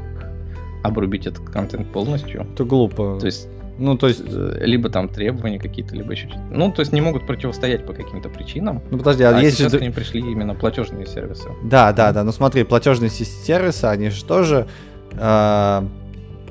обрубить 0.86 1.27
этот 1.27 1.49
контент 1.49 1.91
полностью. 1.91 2.47
Это 2.53 2.63
глупо. 2.63 3.17
То 3.19 3.25
есть 3.25 3.47
ну, 3.77 3.97
то 3.97 4.07
есть... 4.07 4.23
Э, 4.25 4.59
либо 4.61 4.89
там 4.89 5.09
требования 5.09 5.59
какие-то, 5.59 5.95
либо 5.95 6.13
еще 6.13 6.29
что-то. 6.29 6.43
Ну, 6.49 6.71
то 6.71 6.79
есть 6.79 6.93
не 6.93 7.01
могут 7.01 7.27
противостоять 7.27 7.86
по 7.86 7.93
каким-то 7.93 8.29
причинам. 8.29 8.81
Ну, 8.89 8.97
подожди, 8.97 9.23
а, 9.23 9.36
а 9.36 9.41
есть 9.41 9.57
сейчас 9.57 9.73
к 9.73 9.81
ним 9.81 9.91
пришли 9.91 10.21
именно 10.21 10.55
платежные 10.55 11.05
сервисы. 11.05 11.49
Да, 11.63 11.91
да, 11.91 12.13
да. 12.13 12.23
Ну, 12.23 12.31
смотри, 12.31 12.63
платежные 12.63 13.09
сервисы, 13.09 13.86
они 13.86 14.09
же 14.09 14.23
тоже 14.23 14.67
э, 15.11 15.88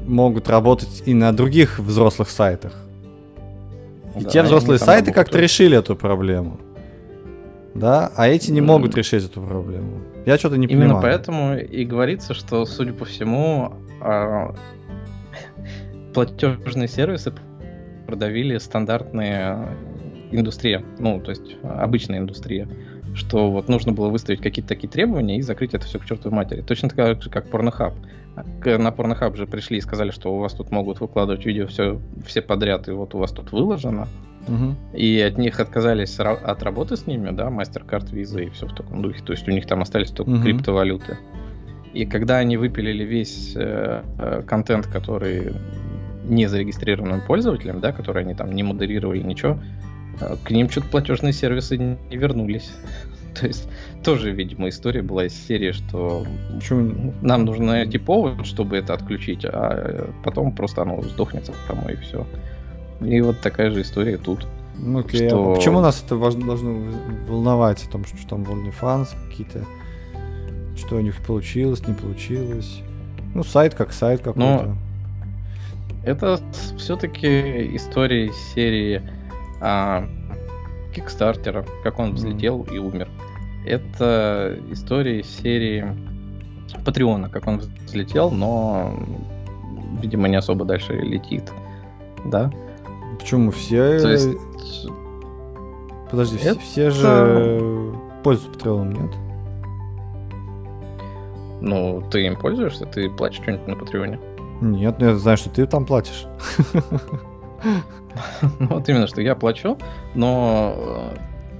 могут 0.07 0.49
работать 0.51 1.03
и 1.07 1.15
на 1.15 1.33
других 1.33 1.79
взрослых 1.79 2.29
сайтах. 2.29 2.75
И 4.17 4.25
да, 4.25 4.31
те 4.31 4.43
взрослые 4.43 4.79
сайты 4.79 5.13
как-то 5.13 5.39
решили 5.39 5.79
эту 5.79 5.97
проблему. 5.97 6.61
Да, 7.75 8.13
а 8.15 8.29
эти 8.29 8.53
не 8.53 8.61
могут 8.61 8.95
решить 8.97 9.25
эту 9.25 9.41
проблему. 9.41 10.03
Я 10.27 10.39
что-то 10.39 10.57
не 10.57 10.67
Именно 10.67 10.95
понимаю. 10.95 11.01
Именно 11.01 11.03
поэтому 11.03 11.59
и 11.59 11.85
говорится, 11.85 12.33
что, 12.33 12.65
судя 12.67 12.93
по 12.93 13.05
всему, 13.05 13.75
платежные 16.13 16.89
сервисы 16.89 17.33
продавили 18.07 18.59
стандартные 18.59 19.69
индустрия, 20.31 20.85
ну, 20.99 21.21
то 21.21 21.31
есть 21.31 21.57
обычная 21.63 22.19
индустрия, 22.19 22.69
что 23.15 23.51
вот 23.51 23.69
нужно 23.69 23.93
было 23.93 24.09
выставить 24.09 24.41
какие-то 24.41 24.69
такие 24.69 24.89
требования 24.89 25.39
и 25.39 25.43
закрыть 25.43 25.75
это 25.75 25.87
все 25.87 25.99
к 25.99 26.05
чертовой 26.05 26.37
матери. 26.37 26.61
Точно 26.63 26.89
так 26.89 27.23
же, 27.23 27.31
как 27.31 27.47
Pornhub. 27.47 27.95
На 28.37 28.89
Pornhub 28.89 29.37
же 29.37 29.47
пришли 29.47 29.79
и 29.79 29.81
сказали, 29.81 30.11
что 30.11 30.35
у 30.35 30.39
вас 30.39 30.55
тут 30.55 30.71
могут 30.71 31.01
выкладывать 31.01 31.47
видео 31.47 31.67
все, 31.67 32.01
все 32.27 32.43
подряд, 32.43 32.89
и 32.89 32.91
вот 32.91 33.15
у 33.15 33.19
вас 33.19 33.31
тут 33.31 33.53
выложено. 33.53 34.09
Угу. 34.49 34.75
И 34.99 35.21
от 35.21 35.39
них 35.39 35.61
отказались 35.61 36.19
от 36.19 36.63
работы 36.63 36.97
с 36.97 37.07
ними, 37.07 37.31
да, 37.31 37.49
MasterCard, 37.49 38.13
Visa 38.13 38.45
и 38.45 38.51
все 38.51 38.67
в 38.67 38.75
таком 38.75 39.01
духе. 39.01 39.23
То 39.25 39.33
есть 39.33 39.49
у 39.49 39.53
них 39.53 39.67
там 39.67 39.81
остались 39.81 40.11
только 40.11 40.33
угу. 40.33 40.43
криптовалюты. 40.43 41.17
И 41.95 42.07
когда 42.07 42.39
они 42.39 42.57
выпилили 42.57 43.05
весь 43.05 43.53
э, 43.55 44.03
э 44.19 44.43
контент, 44.47 44.87
который 44.89 45.53
не 46.25 46.47
зарегистрированным 46.47 47.21
пользователям, 47.21 47.81
да, 47.81 47.93
которые 47.93 48.25
они 48.25 48.35
там 48.35 48.53
не 48.53 48.63
модерировали 48.63 49.23
ничего, 49.23 49.59
а, 50.21 50.37
к 50.43 50.51
ним 50.51 50.69
что-то 50.71 50.89
платежные 50.89 51.33
сервисы 51.33 51.77
не 51.77 52.17
вернулись. 52.17 52.73
То 53.41 53.47
есть 53.47 53.69
тоже, 54.05 54.31
видимо, 54.31 54.69
история 54.69 55.03
была 55.03 55.27
из 55.27 55.35
серии, 55.35 55.73
что 55.73 56.27
Почему? 56.55 57.13
нам 57.21 57.45
нужно 57.45 57.67
найти 57.67 57.99
повод, 57.99 58.47
чтобы 58.47 58.77
это 58.77 58.95
отключить, 58.95 59.45
а 59.45 60.11
потом 60.23 60.53
просто 60.53 60.83
оно 60.83 61.03
сдохнет 61.03 61.51
само 61.67 61.91
и 61.91 61.97
все. 61.97 62.27
И 63.01 63.21
вот 63.21 63.41
такая 63.41 63.71
же 63.71 63.83
история 63.83 64.19
тут. 64.19 64.47
Ну, 64.79 65.01
окей. 65.01 65.29
Что... 65.29 65.53
А 65.53 65.57
почему 65.57 65.81
нас 65.81 66.03
это 66.05 66.17
должно 66.17 66.93
волновать 67.29 67.85
о 67.85 67.91
том, 67.91 68.05
что, 68.05 68.17
там 68.29 68.43
OnlyFans 68.43 69.09
какие-то, 69.29 69.65
что 70.77 70.97
у 70.97 71.01
них 71.01 71.21
получилось, 71.23 71.87
не 71.87 71.95
получилось? 71.95 72.83
Ну, 73.35 73.43
сайт 73.43 73.75
как 73.75 73.93
сайт 73.93 74.21
какой-то. 74.21 74.67
Ну, 74.67 74.77
это 76.05 76.39
все-таки 76.77 77.75
история 77.77 78.31
серии 78.55 79.03
а, 79.61 80.07
Кикстартера, 80.95 81.65
как 81.83 81.99
он 81.99 82.15
взлетел 82.15 82.63
mm. 82.63 82.75
и 82.75 82.79
умер. 82.79 83.09
Это 83.67 84.59
история 84.71 85.23
серии 85.23 85.87
Патреона, 86.85 87.29
как 87.29 87.47
он 87.47 87.63
взлетел, 87.87 88.31
но, 88.31 88.95
видимо, 90.03 90.29
не 90.29 90.37
особо 90.37 90.65
дальше 90.65 90.93
летит. 90.93 91.51
Да? 92.27 92.53
Почему 93.19 93.51
все... 93.51 93.99
То 94.01 94.11
есть... 94.11 94.29
Подожди, 96.11 96.37
это... 96.37 96.61
все, 96.61 96.91
все 96.91 96.91
же 96.91 97.95
пользуются 98.23 98.59
Патреоном, 98.59 98.93
нет? 98.93 99.24
Ну, 101.65 102.03
ты 102.11 102.27
им 102.27 102.37
пользуешься? 102.37 102.85
Ты 102.85 103.09
платишь 103.09 103.41
что-нибудь 103.41 103.67
на 103.67 103.77
Патреоне? 103.77 104.21
Нет, 104.61 104.97
ну 104.99 105.07
я 105.07 105.15
знаю, 105.17 105.39
что 105.39 105.49
ты 105.49 105.67
там 105.67 105.87
платишь. 105.87 106.27
Вот 108.61 108.89
именно, 108.89 109.09
что 109.09 109.21
я 109.23 109.35
плачу, 109.35 109.77
но 110.15 111.11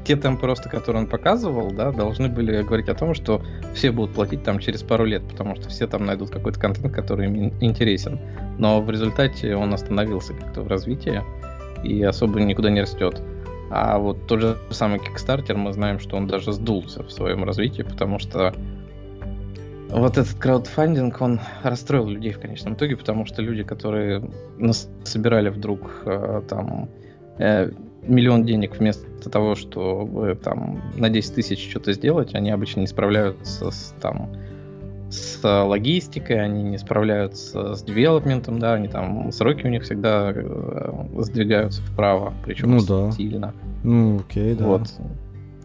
те 0.05 0.15
темпы 0.15 0.47
роста, 0.47 0.69
которые 0.69 1.03
он 1.03 1.09
показывал, 1.09 1.73
да, 1.73 1.91
должны 1.91 2.29
были 2.29 2.63
говорить 2.63 2.89
о 2.89 2.95
том, 2.95 3.15
что 3.15 3.43
все 3.75 3.91
будут 3.91 4.15
платить 4.15 4.45
там 4.45 4.61
через 4.61 4.83
пару 4.83 5.05
лет, 5.05 5.27
потому 5.29 5.57
что 5.57 5.69
все 5.69 5.89
там 5.89 6.05
найдут 6.05 6.31
какой-то 6.31 6.61
контент, 6.61 6.95
который 6.95 7.27
им 7.27 7.53
интересен. 7.61 8.21
Но 8.59 8.81
в 8.81 8.89
результате 8.89 9.57
он 9.57 9.75
остановился 9.75 10.35
как-то 10.35 10.61
в 10.61 10.69
развитии 10.69 11.23
и 11.83 12.05
особо 12.05 12.41
никуда 12.41 12.71
не 12.71 12.83
растет. 12.83 13.21
А 13.71 13.99
вот 13.99 14.29
тот 14.29 14.41
же 14.41 14.59
самый 14.71 15.01
Kickstarter, 15.01 15.57
мы 15.57 15.73
знаем, 15.73 15.99
что 15.99 16.17
он 16.17 16.29
даже 16.29 16.53
сдулся 16.53 17.03
в 17.03 17.11
своем 17.11 17.43
развитии, 17.43 17.83
потому 17.83 18.21
что 18.21 18.55
вот 19.91 20.19
этот 20.19 20.35
краудфандинг, 20.35 21.21
он 21.21 21.41
расстроил 21.63 22.09
людей 22.09 22.33
в 22.33 22.41
конечном 22.41 22.75
итоге, 22.75 22.97
потому 22.97 23.27
что 23.27 23.43
люди, 23.43 23.63
которые 23.63 24.23
собирали 25.05 25.49
вдруг 25.51 26.03
э, 26.05 26.43
там 26.49 26.89
э, 27.39 27.71
миллион 28.03 28.45
денег 28.45 28.77
вместо 28.77 29.31
того, 29.31 29.55
чтобы 29.55 30.35
там 30.43 30.83
на 30.97 31.11
10 31.11 31.35
тысяч 31.35 31.71
что-то 31.71 31.93
сделать, 31.93 32.35
они 32.35 32.51
обычно 32.51 32.81
не 32.81 32.87
справляются 32.87 33.71
с 33.71 33.95
там 34.01 34.31
с 35.11 35.41
логистикой, 35.45 36.43
они 36.43 36.63
не 36.63 36.79
справляются 36.79 37.75
с 37.75 37.83
девелопментом, 37.83 38.59
да, 38.59 38.75
они 38.75 38.89
там 38.89 39.31
сроки 39.33 39.65
у 39.67 39.69
них 39.69 39.85
всегда 39.85 40.33
э, 40.35 40.93
сдвигаются 41.19 41.83
вправо, 41.83 42.35
причем 42.45 42.73
ну, 42.73 42.85
да. 42.85 43.13
сильно. 43.13 43.55
Ну, 43.85 44.21
окей, 44.21 44.55
да. 44.55 44.65
Вот. 44.65 44.93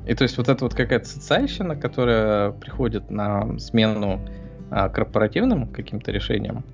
И 0.09 0.15
то 0.15 0.23
есть 0.23 0.39
вот 0.39 0.49
эта 0.49 0.63
вот 0.63 0.73
какая-то 0.73 1.07
социальщина, 1.07 1.75
которая 1.75 2.49
приходит 2.51 3.11
на 3.11 3.59
смену 3.59 4.19
а, 4.71 4.89
корпоративным 4.89 5.67
каким-то 5.67 6.11
решениям, 6.11 6.65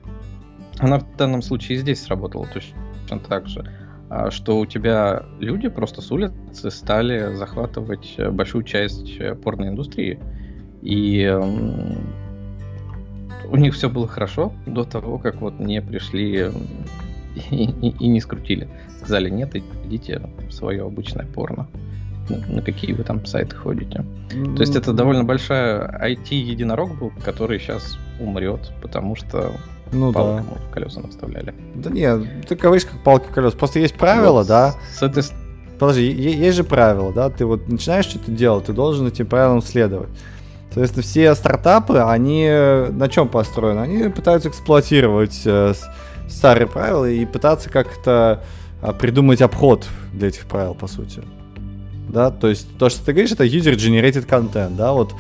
она 0.79 0.99
в 0.99 1.17
данном 1.17 1.41
случае 1.41 1.77
и 1.77 1.81
здесь 1.81 2.01
сработала 2.01 2.47
точно 2.53 3.19
так 3.27 3.47
же. 3.47 3.69
А, 4.09 4.31
что 4.31 4.57
у 4.57 4.65
тебя 4.65 5.23
люди 5.41 5.67
просто 5.67 6.01
с 6.01 6.09
улицы 6.13 6.71
стали 6.71 7.35
захватывать 7.35 8.15
э, 8.17 8.31
большую 8.31 8.63
часть 8.63 9.17
э, 9.19 9.35
порноиндустрии. 9.35 10.17
И 10.81 11.27
у 13.49 13.55
них 13.57 13.73
все 13.73 13.89
было 13.89 14.07
хорошо 14.07 14.53
до 14.65 14.85
того, 14.85 15.17
как 15.17 15.41
вот 15.41 15.59
не 15.59 15.81
пришли 15.81 16.51
и, 17.51 17.65
и, 17.65 17.89
и 17.99 18.07
не 18.07 18.21
скрутили. 18.21 18.69
Сказали, 18.99 19.29
нет, 19.29 19.53
идите 19.83 20.21
в 20.47 20.53
свое 20.53 20.85
обычное 20.85 21.25
порно. 21.25 21.67
На 22.29 22.61
какие 22.61 22.93
вы 22.93 23.03
там 23.03 23.25
сайты 23.25 23.55
ходите. 23.55 24.05
То 24.29 24.61
есть 24.61 24.75
это 24.75 24.93
довольно 24.93 25.23
большая 25.23 25.87
IT-единорог 26.03 26.97
был, 26.97 27.11
который 27.23 27.59
сейчас 27.59 27.97
умрет, 28.19 28.71
потому 28.81 29.15
что 29.15 29.51
ну 29.91 30.11
палки 30.11 30.43
да. 30.49 30.73
колеса 30.73 31.01
наставляли. 31.01 31.53
Да 31.75 31.89
нет, 31.89 32.47
ты 32.47 32.55
говоришь 32.55 32.85
как 32.85 33.03
палки 33.03 33.27
колеса. 33.31 33.57
Просто 33.57 33.79
есть 33.79 33.95
правила, 33.95 34.39
Вот 34.39 34.47
да. 34.47 34.75
С 34.93 35.03
этой 35.03 35.23
Подожди, 35.77 36.09
есть 36.09 36.55
же 36.55 36.63
правила, 36.63 37.11
да? 37.11 37.29
Ты 37.29 37.45
вот 37.45 37.67
начинаешь 37.67 38.05
что-то 38.05 38.31
делать, 38.31 38.65
ты 38.65 38.73
должен 38.73 39.07
этим 39.07 39.27
правилам 39.27 39.61
следовать. 39.61 40.09
Соответственно, 40.67 41.03
все 41.03 41.35
стартапы, 41.35 41.99
они 41.99 42.47
на 42.91 43.07
чем 43.09 43.27
построены? 43.27 43.79
Они 43.79 44.09
пытаются 44.09 44.49
эксплуатировать 44.49 45.41
э, 45.45 45.73
старые 46.29 46.67
правила 46.67 47.09
и 47.09 47.25
пытаться 47.25 47.69
как-то 47.69 48.41
а, 48.81 48.93
придумать 48.93 49.41
обход 49.41 49.87
для 50.13 50.27
этих 50.27 50.45
правил, 50.45 50.75
по 50.75 50.87
сути. 50.87 51.23
Да, 52.09 52.31
то 52.31 52.47
есть 52.47 52.67
то, 52.77 52.89
что 52.89 53.05
ты 53.05 53.13
говоришь, 53.13 53.31
это 53.31 53.45
user-generated 53.45 54.27
content, 54.27 54.75
да, 54.75 54.93
вот 54.93 55.13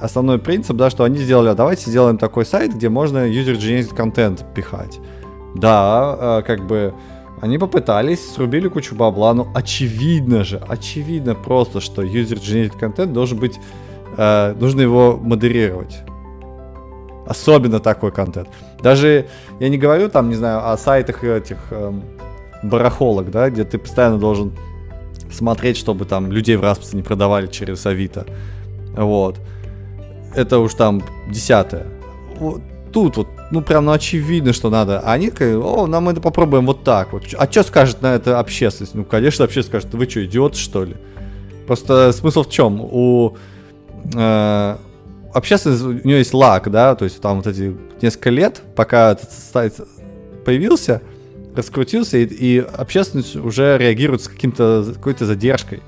основной 0.00 0.38
принцип, 0.38 0.76
да, 0.76 0.90
что 0.90 1.04
они 1.04 1.18
сделали, 1.18 1.48
а 1.48 1.54
давайте 1.54 1.90
сделаем 1.90 2.18
такой 2.18 2.44
сайт, 2.44 2.74
где 2.74 2.88
можно 2.88 3.28
user-generated 3.28 3.94
content 3.94 4.44
пихать. 4.54 5.00
Да, 5.54 6.40
э, 6.40 6.42
как 6.46 6.66
бы 6.66 6.94
они 7.40 7.58
попытались, 7.58 8.34
срубили 8.34 8.68
кучу 8.68 8.94
бабла, 8.94 9.34
но 9.34 9.48
очевидно 9.54 10.44
же, 10.44 10.58
очевидно 10.68 11.34
просто, 11.34 11.80
что 11.80 12.02
user-generated 12.02 12.78
content 12.78 13.12
должен 13.12 13.38
быть, 13.38 13.58
э, 14.16 14.54
нужно 14.58 14.80
его 14.80 15.18
модерировать. 15.20 16.02
Особенно 17.26 17.80
такой 17.80 18.12
контент. 18.12 18.48
Даже, 18.80 19.26
я 19.60 19.68
не 19.68 19.78
говорю 19.78 20.08
там, 20.08 20.28
не 20.28 20.34
знаю, 20.34 20.70
о 20.70 20.76
сайтах 20.76 21.22
этих 21.22 21.58
эм, 21.70 22.02
барахолок, 22.62 23.30
да, 23.30 23.48
где 23.50 23.64
ты 23.64 23.78
постоянно 23.78 24.18
должен 24.18 24.52
смотреть, 25.32 25.76
чтобы 25.76 26.04
там 26.04 26.30
людей 26.30 26.56
в 26.56 26.62
расписке 26.62 26.96
не 26.96 27.02
продавали 27.02 27.46
через 27.46 27.84
Авито. 27.86 28.26
Вот. 28.96 29.38
Это 30.34 30.58
уж 30.58 30.74
там 30.74 31.02
десятое. 31.30 31.86
Вот 32.38 32.62
тут 32.92 33.16
вот, 33.16 33.28
ну 33.50 33.62
прям 33.62 33.86
ну, 33.86 33.92
очевидно, 33.92 34.52
что 34.52 34.70
надо. 34.70 35.00
А 35.00 35.12
они 35.12 35.30
такие, 35.30 35.58
о, 35.58 35.86
нам 35.86 36.08
это 36.08 36.20
попробуем 36.20 36.66
вот 36.66 36.84
так 36.84 37.12
вот. 37.12 37.24
А 37.36 37.50
что 37.50 37.62
скажет 37.62 38.02
на 38.02 38.14
это 38.14 38.38
общественность? 38.38 38.94
Ну, 38.94 39.04
конечно, 39.04 39.44
общественность 39.44 39.88
скажет, 39.88 39.94
вы 39.94 40.08
что, 40.08 40.24
идиот, 40.24 40.56
что 40.56 40.84
ли? 40.84 40.96
Просто 41.66 42.12
смысл 42.12 42.42
в 42.42 42.50
чем? 42.50 42.80
У 42.80 43.36
э, 44.14 44.76
общественности, 45.32 45.84
у 45.84 46.06
нее 46.06 46.18
есть 46.18 46.34
лак, 46.34 46.70
да, 46.70 46.94
то 46.94 47.04
есть 47.04 47.20
там 47.20 47.38
вот 47.38 47.46
эти 47.46 47.76
несколько 48.00 48.30
лет, 48.30 48.62
пока 48.76 49.12
этот 49.12 49.30
сайт 49.30 49.74
появился, 50.44 51.02
раскрутился, 51.54 52.18
и, 52.18 52.24
и 52.24 52.58
общественность 52.58 53.36
уже 53.36 53.76
реагирует 53.78 54.22
с 54.22 54.28
каким-то, 54.28 54.84
какой-то 54.94 55.26
задержкой. 55.26 55.82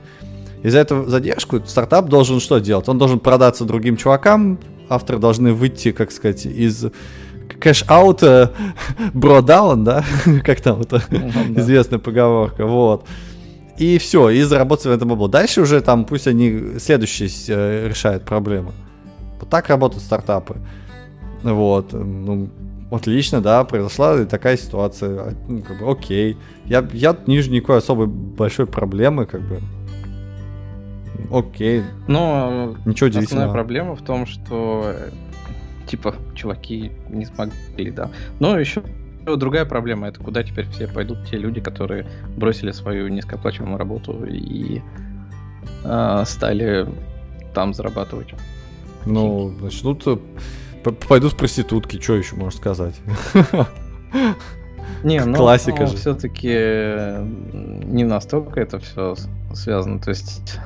Из-за 0.63 0.79
этого 0.79 1.09
задержку 1.09 1.61
стартап 1.67 2.09
должен 2.09 2.41
что 2.41 2.59
делать? 2.59 2.89
Он 2.89 2.99
должен 2.99 3.21
продаться 3.21 3.65
другим 3.65 3.97
чувакам, 3.97 4.59
авторы 4.89 5.19
должны 5.19 5.53
выйти, 5.53 5.93
как 5.93 6.11
сказать, 6.13 6.47
из 6.47 6.87
кэш-аута 7.61 8.53
бро-даун, 9.15 9.85
да? 9.85 10.05
как 10.45 10.61
там 10.61 10.81
это 10.81 11.03
да. 11.11 11.61
известная 11.61 11.99
поговорка, 11.99 12.67
вот. 12.67 13.05
И 13.77 13.99
все, 13.99 14.31
и 14.31 14.43
заработать 14.43 14.87
в 14.87 14.91
этом 14.91 15.09
бабло. 15.09 15.29
Дальше 15.29 15.61
уже 15.61 15.81
там 15.81 16.05
пусть 16.05 16.29
они 16.29 16.79
следующие 16.79 17.29
э, 17.49 17.89
решают 17.89 18.25
проблемы. 18.25 18.73
Вот 19.41 19.51
так 19.51 19.69
работают 19.69 20.03
стартапы. 20.03 20.57
Вот, 21.43 21.93
ну, 21.93 22.49
отлично, 22.91 23.41
да, 23.41 23.65
произошла 23.65 24.25
такая 24.25 24.57
ситуация. 24.57 25.21
А, 25.21 25.33
Ну, 25.49 25.63
как 25.63 25.79
бы, 25.79 25.91
окей. 25.91 26.37
Я, 26.67 26.87
я 26.93 27.17
не 27.27 27.37
вижу 27.37 27.51
никакой 27.51 27.79
особой 27.79 28.07
большой 28.07 28.67
проблемы, 28.67 29.27
как 29.27 29.43
бы. 29.43 29.61
Окей, 31.31 31.83
Но 32.07 32.77
ничего 32.85 33.09
основная 33.09 33.09
удивительного. 33.09 33.53
проблема 33.53 33.97
в 33.97 34.03
том, 34.03 34.27
что 34.27 34.83
э, 34.85 35.11
типа 35.87 36.15
чуваки 36.35 36.93
не 37.09 37.25
смогли, 37.25 37.91
да. 37.91 38.11
Но 38.41 38.59
еще 38.59 38.83
другая 39.25 39.65
проблема 39.65 40.09
это 40.09 40.21
куда 40.21 40.43
теперь 40.43 40.67
все 40.69 40.87
пойдут 40.87 41.19
те 41.31 41.37
люди, 41.39 41.61
которые 41.61 42.07
бросили 42.37 42.73
свою 42.73 43.09
низкооплачиваемую 43.09 43.79
работу 43.79 44.25
и 44.25 44.83
э, 45.85 46.23
стали 46.27 46.89
там 47.55 47.73
зарабатывать. 47.75 48.35
Ну, 49.07 49.51
начнут... 49.61 50.05
п- 50.85 50.93
Пойдут 50.93 51.33
в 51.33 51.37
проститутки, 51.37 52.01
что 52.01 52.15
еще 52.15 52.37
можно 52.37 52.57
сказать? 52.59 52.95
Не, 55.03 55.23
ну, 55.25 55.37
Классика 55.37 55.87
же. 55.87 55.97
все-таки 55.97 56.49
не 56.49 58.05
настолько 58.05 58.61
это 58.61 58.79
все 58.79 59.15
связано. 59.53 59.99
То 59.99 60.11
есть, 60.11 60.59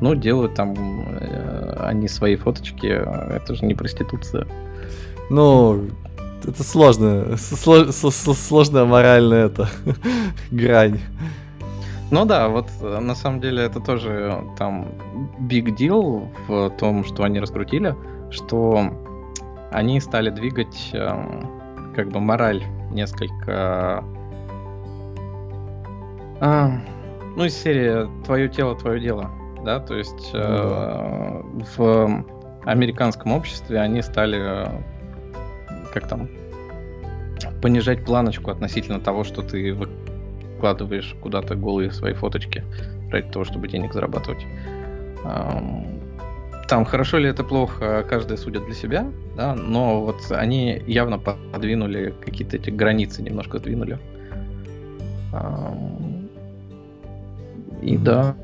ну, 0.00 0.14
делают 0.14 0.54
там 0.54 0.74
э, 1.20 1.76
они 1.80 2.06
свои 2.06 2.36
фоточки, 2.36 2.86
э, 2.86 3.36
это 3.36 3.54
же 3.56 3.64
не 3.64 3.74
проституция. 3.74 4.46
Ну, 5.28 5.86
это 6.44 6.62
сложно, 6.62 7.32
сло- 7.36 7.90
с- 7.90 8.10
с- 8.14 8.46
сложная 8.48 8.84
моральная 8.84 9.46
это 9.46 9.68
грань. 10.52 11.00
Ну 12.12 12.24
да, 12.26 12.48
вот 12.48 12.68
э, 12.82 12.98
на 13.00 13.16
самом 13.16 13.40
деле 13.40 13.64
это 13.64 13.80
тоже 13.80 14.40
там 14.56 14.86
big 15.40 15.76
deal 15.76 16.28
в 16.46 16.70
том, 16.78 17.04
что 17.04 17.24
они 17.24 17.40
раскрутили, 17.40 17.96
что 18.30 18.92
они 19.70 20.00
стали 20.00 20.30
двигать 20.30 20.90
э, 20.92 21.08
как 21.94 22.08
бы 22.08 22.20
мораль 22.20 22.62
несколько... 22.90 24.04
а, 26.40 26.70
ну, 27.36 27.44
из 27.44 27.56
серии 27.56 28.08
«Твое 28.24 28.48
тело, 28.48 28.76
твое 28.76 29.00
дело», 29.00 29.30
да, 29.64 29.78
то 29.78 29.94
есть 29.94 30.30
э, 30.32 31.42
в 31.76 32.24
американском 32.64 33.32
обществе 33.32 33.78
они 33.78 34.02
стали, 34.02 34.38
э, 34.40 34.66
как 35.92 36.08
там, 36.08 36.28
понижать 37.62 38.04
планочку 38.04 38.50
относительно 38.50 39.00
того, 39.00 39.24
что 39.24 39.42
ты 39.42 39.74
вы- 39.74 39.88
вкладываешь 40.56 41.16
куда-то 41.22 41.54
голые 41.54 41.90
свои 41.90 42.12
фоточки 42.12 42.64
ради 43.10 43.30
того, 43.30 43.44
чтобы 43.44 43.68
денег 43.68 43.92
зарабатывать. 43.94 44.44
Ам, 46.70 46.76
Там 46.78 46.84
хорошо 46.84 47.18
ли 47.18 47.28
это 47.28 47.42
плохо, 47.42 48.04
каждый 48.08 48.38
судит 48.38 48.64
для 48.64 48.74
себя, 48.74 49.06
да, 49.36 49.54
но 49.54 50.02
вот 50.04 50.16
они 50.30 50.80
явно 50.86 51.18
подвинули 51.18 52.14
какие-то 52.24 52.56
эти 52.56 52.70
границы, 52.70 53.22
немножко 53.22 53.58
сдвинули. 53.58 53.98
И 57.82 57.96
да, 57.96 58.36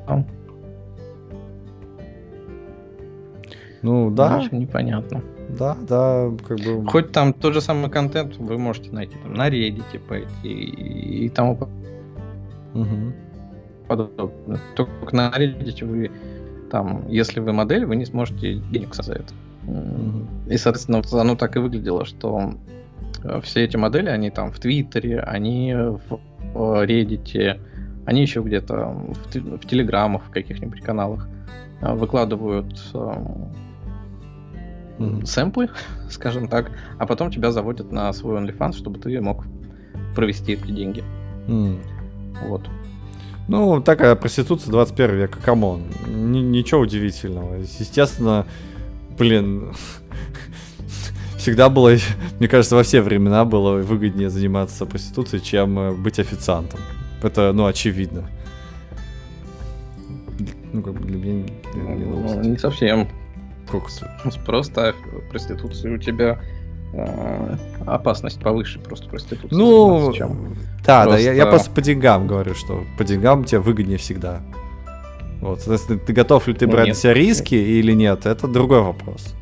Ну 3.83 4.11
да, 4.11 4.39
очень 4.39 4.59
непонятно. 4.59 5.23
да, 5.49 5.77
да, 5.89 6.31
как 6.49 6.59
бы... 6.59 6.85
Хоть 6.87 7.13
там 7.13 7.33
тот 7.33 7.55
же 7.55 7.61
самый 7.61 7.91
контент 7.91 8.37
вы 8.39 8.59
можете 8.59 8.91
найти 8.91 9.15
там 9.23 9.35
на 9.35 9.49
Reddit 9.49 10.01
пойти 10.09 10.29
и, 10.43 11.27
и 11.27 11.29
тому 11.29 11.57
Мгм. 12.75 13.15
подобное. 13.87 14.59
Только 14.75 15.15
на 15.15 15.31
Reddit 15.31 15.85
вы 15.85 16.11
там, 16.77 17.09
если 17.09 17.41
вы 17.41 17.55
модель, 17.55 17.87
вы 17.87 17.97
не 17.97 18.05
сможете 18.05 18.57
денег 18.71 18.95
за 18.95 19.15
это. 19.15 19.33
Mm-hmm. 19.67 20.53
И, 20.53 20.59
соответственно, 20.59 20.99
вот 20.99 21.11
оно 21.15 21.35
так 21.35 21.57
и 21.57 21.59
выглядело, 21.59 22.05
что 22.05 22.53
э, 23.25 23.41
все 23.41 23.65
эти 23.65 23.79
модели, 23.79 24.11
они 24.11 24.29
там 24.29 24.53
в 24.53 24.59
Твиттере, 24.59 25.21
они 25.21 25.75
в 25.75 26.21
Reddit, 26.53 27.59
они 28.05 28.21
еще 28.21 28.43
где-то 28.43 28.75
в, 28.89 29.35
в 29.57 29.67
Телеграмах, 29.67 30.25
в 30.25 30.31
каких-нибудь 30.31 30.83
каналах 30.83 31.27
э, 31.81 31.95
выкладывают 31.95 32.79
mm-hmm. 34.99 35.25
сэмплы, 35.25 35.71
скажем 36.11 36.47
так, 36.49 36.73
а 36.99 37.07
потом 37.07 37.31
тебя 37.31 37.53
заводят 37.53 37.91
на 37.91 38.13
свой 38.13 38.39
OnlyFans, 38.39 38.75
чтобы 38.75 38.99
ты 38.99 39.19
мог 39.23 39.47
провести 40.15 40.53
эти 40.53 40.71
деньги. 40.71 41.03
Mm. 41.49 41.79
Вот. 42.49 42.69
Ну, 43.49 43.81
такая 43.81 44.17
проституция 44.17 44.71
21 44.73 45.17
века, 45.17 45.39
come 45.45 45.68
on. 45.68 45.85
Н- 46.07 46.51
ничего 46.51 46.81
удивительного. 46.81 47.55
Естественно, 47.57 48.47
блин, 49.17 49.73
всегда 51.39 51.69
было, 51.69 51.97
мне 52.39 52.49
кажется, 52.49 52.75
во 52.75 52.83
все 52.83 53.01
времена 53.01 53.45
было 53.45 53.77
выгоднее 53.77 54.31
заниматься 54.31 54.85
проституцией, 54.85 55.43
чем 55.43 55.79
э, 55.79 55.93
быть 55.93 56.19
официантом. 56.19 56.81
Это, 57.23 57.53
ну, 57.53 57.67
очевидно. 57.67 58.29
Ну, 60.73 60.83
как 60.83 60.95
бы 60.95 61.07
для 61.07 61.17
меня 61.17 61.33
не, 61.75 61.81
не, 61.81 62.05
ну, 62.05 62.43
не 62.43 62.59
совсем. 62.59 63.09
Как? 63.71 63.85
Просто 64.45 64.95
проституция 65.31 65.95
у 65.95 65.99
тебя 65.99 66.41
опасность 67.87 68.41
повыше 68.41 68.79
просто 68.79 69.09
проституции. 69.09 69.55
Ну, 69.55 70.13
чем 70.15 70.57
да, 70.85 71.05
просто... 71.05 71.25
да, 71.25 71.31
я, 71.31 71.33
я 71.33 71.47
просто 71.47 71.71
по 71.71 71.81
деньгам 71.81 72.27
говорю, 72.27 72.55
что 72.55 72.85
по 72.97 73.05
деньгам 73.05 73.45
тебе 73.45 73.61
выгоднее 73.61 73.99
всегда. 73.99 74.41
Вот, 75.41 75.59
соответственно, 75.59 75.99
ты 75.99 76.13
готов 76.13 76.49
ли 76.49 76.55
ты 76.55 76.67
ну, 76.67 76.73
брать 76.73 76.87
нет. 76.87 76.97
на 76.97 77.01
себя 77.01 77.15
риски 77.15 77.55
или 77.55 77.93
нет, 77.93 78.25
это 78.25 78.49
другой 78.49 78.81
вопрос. 78.81 79.35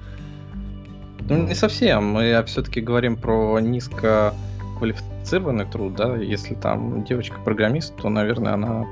Ну, 1.28 1.46
не 1.46 1.54
совсем. 1.54 2.04
Мы 2.06 2.42
все-таки 2.46 2.80
говорим 2.80 3.16
про 3.16 3.58
низко 3.60 4.34
квалифицированный 4.78 5.64
труд, 5.64 5.94
да. 5.94 6.16
Если 6.16 6.54
там 6.54 7.04
девочка-программист, 7.04 7.96
то, 7.96 8.08
наверное, 8.10 8.54
она 8.54 8.84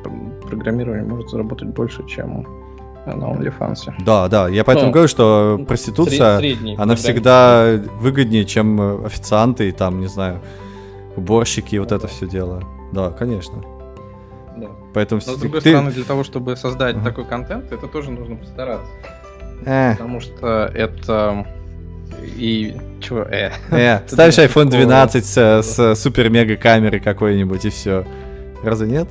программирование 0.48 1.04
может 1.04 1.30
заработать 1.30 1.68
больше, 1.68 2.06
чем 2.06 2.46
на 3.06 3.24
OnlyFans. 3.24 3.92
Да, 4.04 4.28
да, 4.28 4.48
я 4.48 4.64
поэтому 4.64 4.86
ну, 4.88 4.92
говорю, 4.92 5.08
что 5.08 5.60
проституция, 5.66 6.38
средний, 6.38 6.76
она 6.76 6.94
всегда 6.94 7.80
выгоднее, 8.00 8.44
чем 8.44 9.04
официанты 9.04 9.68
и 9.68 9.72
там, 9.72 10.00
не 10.00 10.06
знаю, 10.06 10.40
уборщики 11.16 11.74
и 11.74 11.78
вот 11.78 11.92
это 11.92 12.06
все 12.06 12.26
дело. 12.26 12.62
Да, 12.92 13.10
конечно. 13.10 13.62
Да. 14.56 14.68
Поэтому 14.94 15.20
Но, 15.26 15.32
с 15.32 15.36
другой 15.38 15.60
ты... 15.60 15.70
стороны, 15.70 15.90
для 15.90 16.04
того, 16.04 16.24
чтобы 16.24 16.56
создать 16.56 16.96
uh-huh. 16.96 17.04
такой 17.04 17.24
контент, 17.24 17.72
это 17.72 17.86
тоже 17.86 18.10
нужно 18.10 18.36
постараться. 18.36 18.90
Э. 19.64 19.92
Потому 19.92 20.20
что 20.20 20.70
это 20.74 21.46
и 22.22 22.76
чего? 23.00 23.20
Э. 23.20 23.52
э 23.70 24.00
ставишь 24.06 24.38
iPhone 24.38 24.66
12 24.66 25.24
с, 25.24 25.62
с 25.62 25.94
супер-мега 25.96 26.56
камерой 26.56 27.00
какой-нибудь 27.00 27.64
и 27.64 27.70
все. 27.70 28.04
Разве 28.62 28.88
нет? 28.88 29.08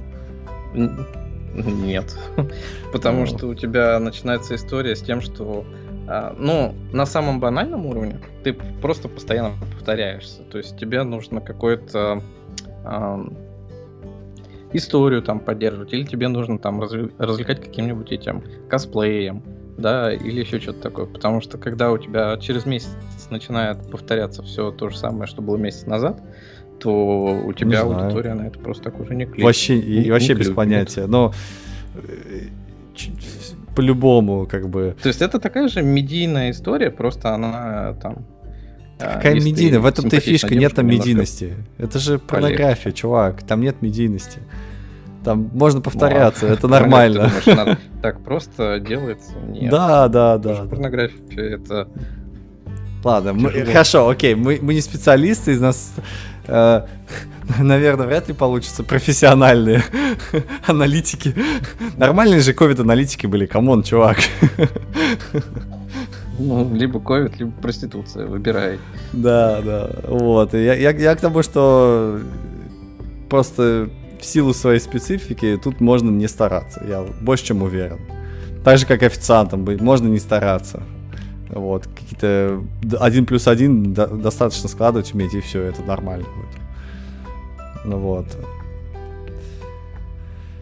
Нет. 1.65 2.17
Потому 2.93 3.25
что 3.25 3.47
у 3.47 3.55
тебя 3.55 3.99
начинается 3.99 4.55
история 4.55 4.95
с 4.95 5.01
тем, 5.01 5.21
что 5.21 5.65
а, 6.07 6.35
ну, 6.37 6.75
на 6.91 7.05
самом 7.05 7.39
банальном 7.39 7.85
уровне 7.85 8.19
ты 8.43 8.53
просто 8.53 9.07
постоянно 9.07 9.55
повторяешься. 9.73 10.43
То 10.43 10.57
есть 10.57 10.77
тебе 10.77 11.03
нужно 11.03 11.41
какое-то 11.41 12.21
э, 12.83 13.25
историю 14.73 15.21
там 15.21 15.39
поддерживать, 15.39 15.93
или 15.93 16.03
тебе 16.03 16.27
нужно 16.27 16.57
там 16.57 16.81
развлекать 16.81 17.61
каким-нибудь 17.61 18.11
этим 18.11 18.43
косплеем, 18.67 19.43
да, 19.77 20.13
или 20.13 20.41
еще 20.41 20.59
что-то 20.59 20.81
такое. 20.81 21.05
Потому 21.05 21.41
что 21.41 21.57
когда 21.57 21.91
у 21.91 21.97
тебя 21.97 22.37
через 22.37 22.65
месяц 22.65 22.89
начинает 23.29 23.89
повторяться 23.89 24.43
все 24.43 24.71
то 24.71 24.89
же 24.89 24.97
самое, 24.97 25.27
что 25.27 25.41
было 25.41 25.57
месяц 25.57 25.85
назад, 25.85 26.21
то 26.81 27.43
у 27.45 27.53
тебя 27.53 27.81
аудитория 27.81 28.33
на 28.33 28.47
это 28.47 28.59
просто 28.59 28.83
так 28.85 28.99
уже 28.99 29.15
не 29.15 29.25
клеит. 29.25 29.43
Вообще, 29.43 29.77
и, 29.77 30.05
не, 30.05 30.11
вообще 30.11 30.33
не 30.33 30.39
без 30.39 30.45
клюет. 30.47 30.55
понятия. 30.55 31.05
Но 31.05 31.33
э, 31.93 32.47
по-любому, 33.75 34.47
как 34.47 34.67
бы. 34.69 34.95
То 35.01 35.09
есть 35.09 35.21
это 35.21 35.39
такая 35.39 35.67
же 35.67 35.81
медийная 35.81 36.51
история, 36.51 36.89
просто 36.89 37.33
она 37.33 37.93
там. 38.01 38.25
А, 38.99 39.15
Какая 39.15 39.35
медийная? 39.35 39.79
В 39.79 39.85
этом-то 39.85 40.19
фишка, 40.19 40.55
нет 40.55 40.73
там 40.73 40.87
медийности. 40.87 41.55
Это 41.77 41.99
же 41.99 42.19
порнография, 42.19 42.91
чувак, 42.91 43.43
там 43.43 43.61
нет 43.61 43.81
медийности. 43.81 44.39
Там 45.23 45.51
можно 45.53 45.81
повторяться, 45.81 46.47
ну, 46.47 46.53
это 46.53 46.67
нормально. 46.79 47.31
Думаешь, 47.45 47.77
так 48.01 48.23
просто 48.23 48.79
делается? 48.79 49.33
Нет. 49.47 49.69
Да, 49.69 50.07
да, 50.07 50.39
да. 50.39 50.65
Порнография 50.65 51.57
это 51.57 51.87
Ладно, 53.03 53.33
мы, 53.33 53.49
хорошо, 53.65 54.09
окей, 54.09 54.35
мы, 54.35 54.59
мы 54.61 54.73
не 54.75 54.81
специалисты, 54.81 55.53
из 55.53 55.61
нас, 55.61 55.93
наверное, 57.59 58.07
вряд 58.07 58.27
ли 58.27 58.33
получится 58.33 58.83
профессиональные 58.83 59.83
аналитики. 60.67 61.35
Нормальные 61.97 62.41
же 62.41 62.53
ковид-аналитики 62.53 63.27
были, 63.27 63.45
come 63.45 63.67
on, 63.67 63.83
чувак. 63.83 64.17
Ну, 66.39 66.73
либо 66.73 66.99
ковид, 66.99 67.39
либо 67.39 67.51
проституция, 67.61 68.25
выбирай. 68.25 68.79
Да, 69.13 69.61
да, 69.61 69.89
вот. 70.07 70.53
Я, 70.53 70.73
я, 70.73 70.91
я 70.91 71.15
к 71.15 71.19
тому, 71.19 71.43
что 71.43 72.19
просто 73.29 73.89
в 74.19 74.25
силу 74.25 74.53
своей 74.53 74.79
специфики 74.79 75.59
тут 75.63 75.81
можно 75.81 76.09
не 76.09 76.27
стараться, 76.27 76.83
я 76.87 77.05
больше 77.21 77.45
чем 77.45 77.61
уверен. 77.61 77.99
Так 78.63 78.77
же, 78.77 78.85
как 78.85 79.03
официантом 79.03 79.65
быть, 79.65 79.81
можно 79.81 80.07
не 80.07 80.19
стараться. 80.19 80.83
Вот, 81.49 81.87
какие-то 82.21 82.97
один 82.99 83.25
плюс 83.25 83.47
один 83.47 83.93
достаточно 83.93 84.69
складывать 84.69 85.13
уметь, 85.13 85.33
и 85.33 85.41
все, 85.41 85.63
это 85.63 85.81
нормально 85.83 86.25
будет. 86.35 87.85
Ну 87.85 87.97
вот. 87.97 88.25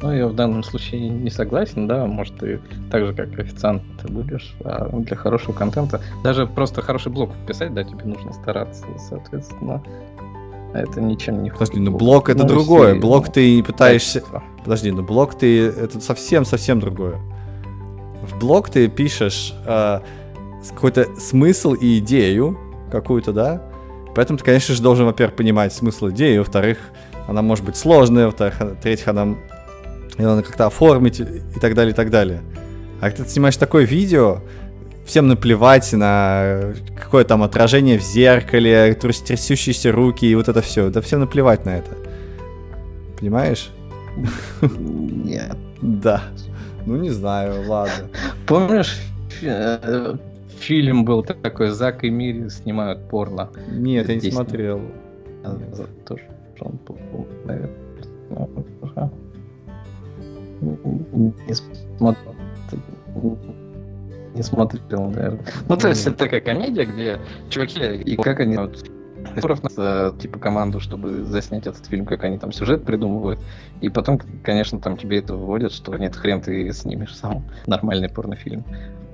Ну, 0.01 0.13
я 0.13 0.27
в 0.27 0.33
данном 0.33 0.63
случае 0.63 1.09
не 1.09 1.29
согласен, 1.29 1.85
да, 1.85 2.05
может, 2.05 2.37
ты 2.37 2.61
так 2.89 3.05
же, 3.05 3.13
как 3.13 3.37
официант 3.37 3.83
ты 4.01 4.07
будешь, 4.07 4.55
а 4.63 4.87
для 4.87 5.17
хорошего 5.17 5.53
контента, 5.53 5.99
даже 6.23 6.47
просто 6.47 6.81
хороший 6.81 7.11
блог 7.11 7.31
писать, 7.45 7.73
да, 7.73 7.83
тебе 7.83 8.05
нужно 8.05 8.31
стараться, 8.31 8.85
соответственно, 9.09 9.83
это 10.73 11.01
ничем 11.01 11.43
не 11.43 11.49
Подожди, 11.49 11.81
ну 11.81 11.91
блог 11.91 12.29
это 12.29 12.43
ну, 12.43 12.47
другое, 12.47 12.93
все, 12.93 13.01
блог 13.01 13.29
ты 13.29 13.61
пытаешься... 13.61 14.21
Качество. 14.21 14.43
Подожди, 14.63 14.91
ну 14.91 15.03
блог 15.03 15.37
ты, 15.37 15.65
это 15.65 15.99
совсем-совсем 15.99 16.79
другое. 16.79 17.17
В 18.21 18.39
блог 18.39 18.69
ты 18.69 18.87
пишешь... 18.87 19.53
Э, 19.65 19.99
какой-то 20.73 21.07
смысл 21.19 21.73
и 21.73 21.99
идею 21.99 22.57
какую-то, 22.91 23.33
да? 23.33 23.63
Поэтому 24.15 24.37
ты, 24.37 24.45
конечно 24.45 24.73
же, 24.73 24.81
должен, 24.81 25.05
во-первых, 25.05 25.35
понимать 25.35 25.73
смысл 25.73 26.09
идеи, 26.09 26.37
во-вторых, 26.37 26.77
она 27.27 27.41
может 27.41 27.63
быть 27.63 27.77
сложная, 27.77 28.25
во-вторых, 28.25 28.59
в-третьих, 28.59 29.07
она, 29.07 29.35
ее 30.17 30.27
надо 30.27 30.43
как-то 30.43 30.65
оформить 30.65 31.19
и 31.19 31.59
так 31.61 31.75
далее, 31.75 31.93
и 31.93 31.95
так 31.95 32.09
далее. 32.09 32.41
А 33.01 33.09
когда 33.09 33.23
ты 33.23 33.29
снимаешь 33.29 33.55
такое 33.55 33.85
видео, 33.85 34.41
всем 35.05 35.27
наплевать 35.27 35.91
на 35.93 36.73
какое 36.95 37.23
там 37.23 37.43
отражение 37.43 37.97
в 37.97 38.03
зеркале, 38.03 38.93
трясущиеся 38.93 39.91
руки 39.91 40.25
и 40.25 40.35
вот 40.35 40.47
это 40.47 40.61
все. 40.61 40.89
Да 40.89 41.01
всем 41.01 41.21
наплевать 41.21 41.65
на 41.65 41.77
это. 41.77 41.97
Понимаешь? 43.19 43.69
Нет. 44.61 45.57
Да. 45.81 46.23
Ну 46.85 46.97
не 46.97 47.09
знаю, 47.09 47.65
ладно. 47.69 48.09
Помнишь 48.45 48.97
э, 49.41 50.17
фильм 50.59 51.05
был 51.05 51.23
такой, 51.23 51.69
Зак 51.69 52.03
и 52.03 52.09
Мири 52.09 52.49
снимают 52.49 53.07
порно. 53.09 53.49
Нет, 53.71 54.09
я 54.09 54.15
не 54.15 54.31
смотрел. 54.31 54.81
А, 55.43 55.57
тоже 56.05 56.23
он 56.61 56.79
был, 56.85 57.27
наверное. 57.45 57.75
Не 61.47 61.53
смотрел. 61.53 62.35
Не 64.35 64.43
смотрел, 64.43 65.09
наверное. 65.09 65.45
Ну, 65.67 65.77
то 65.77 65.87
есть, 65.87 66.05
это 66.05 66.17
такая 66.17 66.41
комедия, 66.41 66.85
где 66.85 67.19
чуваки, 67.49 67.79
и 67.95 68.15
как 68.15 68.39
они 68.41 68.57
вот, 68.57 68.85
типа 70.19 70.39
команду, 70.39 70.79
чтобы 70.79 71.23
заснять 71.23 71.67
этот 71.67 71.85
фильм, 71.85 72.05
как 72.05 72.23
они 72.23 72.37
там 72.37 72.51
сюжет 72.51 72.85
придумывают. 72.85 73.39
И 73.81 73.89
потом, 73.89 74.19
конечно, 74.43 74.79
там 74.79 74.97
тебе 74.97 75.19
это 75.19 75.35
выводят, 75.35 75.71
что 75.71 75.97
нет, 75.97 76.15
хрен 76.15 76.41
ты 76.41 76.71
снимешь 76.73 77.15
сам 77.15 77.43
нормальный 77.65 78.09
порнофильм. 78.09 78.63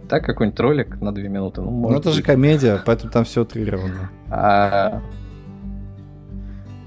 Так, 0.09 0.25
какой-нибудь 0.25 0.59
ролик 0.59 1.01
на 1.01 1.11
две 1.11 1.29
минуты. 1.29 1.61
Ну, 1.61 1.71
может 1.71 1.93
ну 1.93 1.99
это 1.99 2.09
быть. 2.09 2.17
же 2.17 2.23
комедия, 2.23 2.81
поэтому 2.85 3.11
там 3.11 3.25
все 3.25 3.41
утрировано. 3.41 4.09
А... 4.29 5.01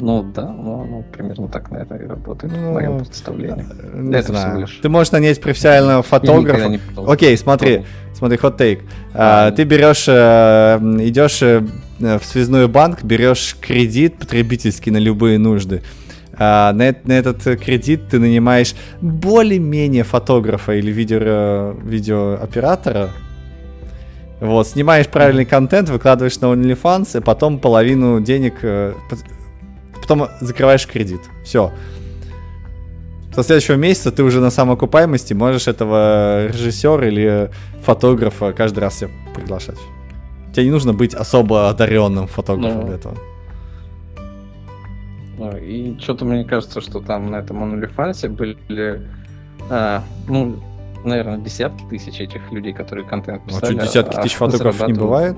Ну 0.01 0.23
да, 0.23 0.47
ну, 0.47 0.85
ну 0.85 1.05
примерно 1.13 1.49
так, 1.49 1.73
наверное, 1.73 1.99
и 1.99 2.07
работает 2.07 2.53
ну, 2.57 2.71
в 2.71 2.75
моем 2.75 2.99
представлении. 3.01 3.67
Не 3.95 4.17
это 4.17 4.29
знаю. 4.29 4.69
Ты 4.81 4.89
можешь 4.89 5.11
нанять 5.13 5.41
профессионального 5.41 6.05
фотографа. 6.05 6.79
Окей, 7.05 7.37
смотри, 7.37 7.85
смотри, 8.15 8.39
хот 8.39 8.57
тейк. 8.57 8.83
А, 9.13 9.51
ты 9.51 9.65
берешь, 9.65 10.05
э, 10.07 10.79
идешь 11.01 11.43
э, 11.43 11.67
в 11.99 12.23
связной 12.23 12.69
банк, 12.69 13.03
берешь 13.03 13.57
кредит 13.61 14.19
потребительский 14.19 14.93
на 14.93 14.99
любые 14.99 15.39
нужды. 15.39 15.83
А 16.39 16.73
на, 16.73 16.95
на 17.05 17.13
этот 17.13 17.43
кредит 17.61 18.09
ты 18.09 18.19
нанимаешь 18.19 18.75
более-менее 19.01 20.05
фотографа 20.05 20.73
или 20.75 20.91
видео, 20.91 21.75
видеооператора, 21.83 23.11
вот, 24.41 24.69
снимаешь 24.69 25.09
правильный 25.09 25.45
контент, 25.45 25.89
выкладываешь 25.89 26.39
на 26.41 26.47
OnlyFans, 26.47 27.19
и 27.19 27.21
потом 27.21 27.59
половину 27.59 28.21
денег, 28.21 28.55
э, 28.63 28.95
потом 30.01 30.29
закрываешь 30.41 30.87
кредит. 30.87 31.21
Все. 31.45 31.73
Со 33.35 33.43
следующего 33.43 33.75
месяца 33.75 34.13
ты 34.13 34.23
уже 34.23 34.41
на 34.41 34.51
самоокупаемости 34.51 35.35
можешь 35.35 35.67
этого 35.67 36.47
режиссера 36.47 37.07
или 37.07 37.51
фотографа 37.85 38.53
каждый 38.53 38.81
раз 38.81 38.99
себе 38.99 39.11
приглашать. 39.35 39.79
Тебе 40.53 40.67
не 40.67 40.71
нужно 40.71 40.93
быть 40.93 41.15
особо 41.15 41.69
одаренным 41.69 42.27
фотографом 42.29 42.87
для 42.87 42.95
этого. 42.95 43.17
Ну, 45.39 45.57
и 45.57 45.99
что-то 46.01 46.25
мне 46.25 46.45
кажется, 46.45 46.81
что 46.81 47.01
там 47.01 47.31
на 47.31 47.37
этом 47.37 47.63
OnlyFans 47.63 48.29
были, 48.29 49.01
а, 49.71 50.03
ну, 50.27 50.57
наверное, 51.05 51.39
десятки 51.39 51.85
тысяч 51.85 52.21
этих 52.21 52.51
людей, 52.51 52.73
которые 52.73 53.07
контент 53.07 53.45
писали. 53.45 53.77
А 53.77 53.81
что, 53.81 53.87
десятки 53.87 54.17
а 54.17 54.23
тысяч 54.23 54.35
фотографов 54.35 54.89
не 54.89 54.95
бывает? 54.95 55.37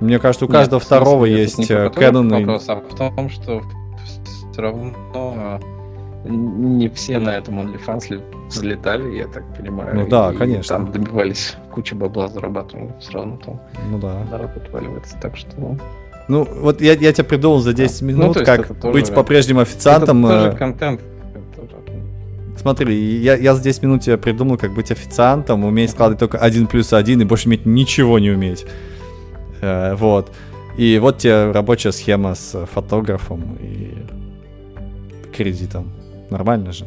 Мне 0.00 0.18
кажется, 0.18 0.46
у 0.46 0.48
каждого 0.48 0.80
Нет, 0.80 0.86
второго 0.86 1.26
смысле, 1.26 1.42
есть 1.42 1.70
Canon. 1.70 2.34
Э, 2.34 2.40
вопрос, 2.40 2.68
а 2.68 2.76
в 2.76 2.94
том, 2.94 3.30
что 3.30 3.62
все 4.52 4.62
равно 4.62 4.92
а, 5.16 5.60
не 6.24 6.88
все 6.88 7.18
на 7.18 7.36
этом 7.36 7.60
OnlyFans 7.60 8.48
взлетали, 8.48 9.16
я 9.16 9.26
так 9.26 9.44
понимаю. 9.56 9.94
Ну 9.94 10.08
да, 10.08 10.32
конечно. 10.32 10.76
Там 10.76 10.92
добивались 10.92 11.56
кучу 11.70 11.94
бабла, 11.94 12.28
зарабатывали, 12.28 12.92
все 13.00 13.12
равно 13.12 13.36
там 13.44 13.60
ну, 13.90 13.98
да. 13.98 14.24
народ 14.30 14.56
отваливается, 14.56 15.18
так 15.20 15.36
что... 15.36 15.76
Ну, 16.28 16.44
вот 16.44 16.80
я, 16.80 16.94
я 16.94 17.12
тебе 17.12 17.24
придумал 17.24 17.60
за 17.60 17.72
10 17.72 18.00
да. 18.00 18.06
Ну, 18.06 18.12
минут, 18.12 18.36
ну, 18.36 18.44
как 18.44 18.68
быть 18.68 19.06
тоже, 19.06 19.12
по-прежнему 19.12 19.60
официантом. 19.60 20.24
Это 20.26 20.44
тоже 20.44 20.56
контент, 20.56 21.00
Смотри, 22.56 22.96
я, 23.18 23.36
я 23.36 23.54
за 23.54 23.62
10 23.62 23.82
минут 23.82 24.02
тебе 24.02 24.16
придумал, 24.16 24.56
как 24.56 24.74
быть 24.74 24.90
официантом, 24.90 25.64
уметь 25.64 25.90
складывать 25.90 26.18
только 26.18 26.38
один 26.38 26.66
плюс 26.66 26.94
один 26.94 27.20
и 27.20 27.24
больше 27.24 27.48
иметь 27.48 27.66
ничего 27.66 28.18
не 28.18 28.30
уметь. 28.30 28.64
Э, 29.60 29.94
вот. 29.94 30.32
И 30.78 30.98
вот 30.98 31.18
тебе 31.18 31.52
рабочая 31.52 31.92
схема 31.92 32.34
с 32.34 32.66
фотографом 32.72 33.58
и 33.60 33.94
кредитом. 35.36 35.92
Нормально 36.30 36.72
же. 36.72 36.86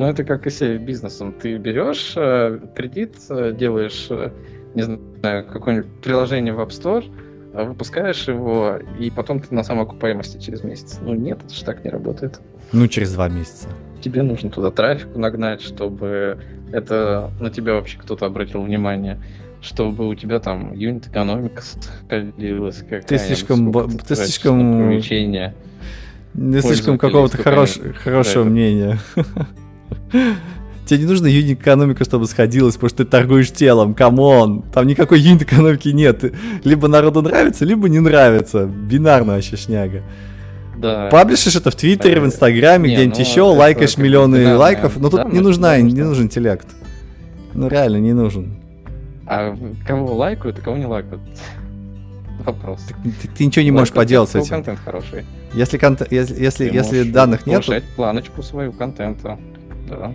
Ну, 0.00 0.06
это 0.06 0.24
как 0.24 0.46
и 0.46 0.50
с 0.50 0.78
бизнесом. 0.78 1.32
Ты 1.32 1.58
берешь 1.58 2.14
э, 2.16 2.58
кредит, 2.74 3.16
э, 3.28 3.52
делаешь, 3.52 4.06
э, 4.10 4.30
не 4.74 4.82
знаю, 4.82 5.46
какое-нибудь 5.46 5.90
приложение 6.02 6.52
в 6.52 6.60
App 6.60 6.68
Store, 6.68 7.04
а 7.54 7.64
выпускаешь 7.64 8.28
его, 8.28 8.78
и 8.98 9.10
потом 9.10 9.40
ты 9.40 9.54
на 9.54 9.64
самоокупаемости 9.64 10.40
через 10.40 10.62
месяц. 10.62 10.98
Ну 11.02 11.14
нет, 11.14 11.40
это 11.44 11.54
же 11.54 11.64
так 11.64 11.84
не 11.84 11.90
работает. 11.90 12.40
Ну, 12.72 12.86
через 12.86 13.12
два 13.12 13.28
месяца. 13.28 13.68
Тебе 14.00 14.22
нужно 14.22 14.50
туда 14.50 14.70
трафику 14.70 15.18
нагнать, 15.18 15.60
чтобы 15.60 16.38
это 16.72 17.30
на 17.40 17.50
тебя 17.50 17.74
вообще 17.74 17.98
кто-то 17.98 18.26
обратил 18.26 18.62
внимание 18.62 19.20
чтобы 19.62 20.08
у 20.08 20.14
тебя 20.14 20.40
там 20.40 20.72
юнит 20.72 21.08
экономика 21.08 21.62
сходилась. 21.62 22.82
Ты 23.06 23.18
слишком, 23.18 23.72
ты 23.98 24.16
слишком, 24.16 24.78
привлечение. 24.78 25.54
Не 26.34 26.60
слишком 26.60 26.96
какого-то 26.96 27.36
хорош, 27.36 27.78
хорошего 28.02 28.44
мнения. 28.44 28.98
Тебе 30.90 31.02
не 31.02 31.06
нужно 31.06 31.28
unit 31.28 31.60
экономика, 31.60 32.04
чтобы 32.04 32.26
сходилась, 32.26 32.74
потому 32.74 32.88
что 32.88 33.04
ты 33.04 33.04
торгуешь 33.04 33.52
телом, 33.52 33.94
come 33.94 34.33
on. 34.33 34.62
Там 34.74 34.88
никакой 34.88 35.20
unit 35.20 35.42
экономики 35.42 35.90
нет. 35.90 36.34
Либо 36.64 36.88
народу 36.88 37.22
нравится, 37.22 37.64
либо 37.64 37.88
не 37.88 38.00
нравится. 38.00 38.64
Бинарно 38.66 39.34
вообще 39.34 39.56
шняга. 39.56 40.02
Да. 40.76 41.08
Publish 41.12 41.39
ишь 41.39 41.54
это 41.54 41.70
в 41.70 41.76
Твиттере, 41.76 42.20
в 42.20 42.26
Инстаграме, 42.26 42.92
где-нибудь 42.92 43.18
ну, 43.18 43.24
еще, 43.24 43.42
лайкаешь 43.42 43.98
миллионы 43.98 44.56
лайков, 44.56 44.96
но 44.96 45.10
тут 45.10 45.22
да, 45.22 45.28
не 45.28 45.38
нужна, 45.38 45.78
не 45.78 46.02
нужен 46.02 46.24
интеллект. 46.24 46.66
Ну 47.54 47.68
реально 47.68 47.98
не 47.98 48.12
нужен. 48.12 48.56
А 49.26 49.56
кого 49.86 50.12
лайкают, 50.16 50.58
а 50.58 50.60
кого 50.60 50.76
не 50.76 50.86
лайкают? 50.86 51.22
Вопрос. 52.44 52.80
Ты, 52.88 53.10
ты, 53.12 53.28
ты 53.28 53.46
ничего 53.46 53.62
не 53.62 53.70
можешь 53.70 53.94
поделать 53.94 54.30
с 54.30 54.34
этим. 54.34 54.48
контент 54.48 54.80
хороший. 54.84 55.24
Если, 55.54 55.78
конт... 55.78 56.02
если, 56.10 56.34
если, 56.34 56.64
если 56.64 57.08
данных 57.08 57.46
нет... 57.46 57.64
планочку 57.94 58.42
свою 58.42 58.72
контента. 58.72 59.38
Да. 59.88 60.12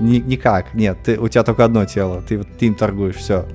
Ни, 0.00 0.18
никак, 0.18 0.74
нет, 0.74 0.98
ты, 1.04 1.18
у 1.18 1.28
тебя 1.28 1.44
только 1.44 1.64
одно 1.64 1.84
тело, 1.84 2.22
ты, 2.26 2.42
ты 2.42 2.66
им 2.66 2.74
торгуешь, 2.74 3.16
все. 3.16 3.46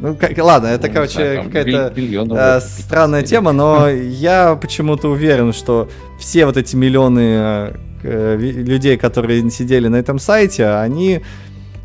Ну, 0.00 0.14
как, 0.14 0.36
ладно, 0.38 0.68
это, 0.68 0.88
ну, 0.88 0.94
короче, 0.94 1.42
какая-то 1.44 1.92
э, 1.96 2.60
странная 2.60 3.22
тема, 3.22 3.52
но 3.52 3.88
я 3.88 4.54
почему-то 4.56 5.08
уверен, 5.08 5.52
что 5.52 5.88
все 6.18 6.46
вот 6.46 6.56
эти 6.56 6.76
миллионы 6.76 7.20
э, 7.20 7.76
э 8.02 8.36
людей, 8.36 8.96
которые 8.96 9.48
сидели 9.50 9.88
на 9.88 9.96
этом 9.96 10.18
сайте, 10.18 10.66
они 10.66 11.22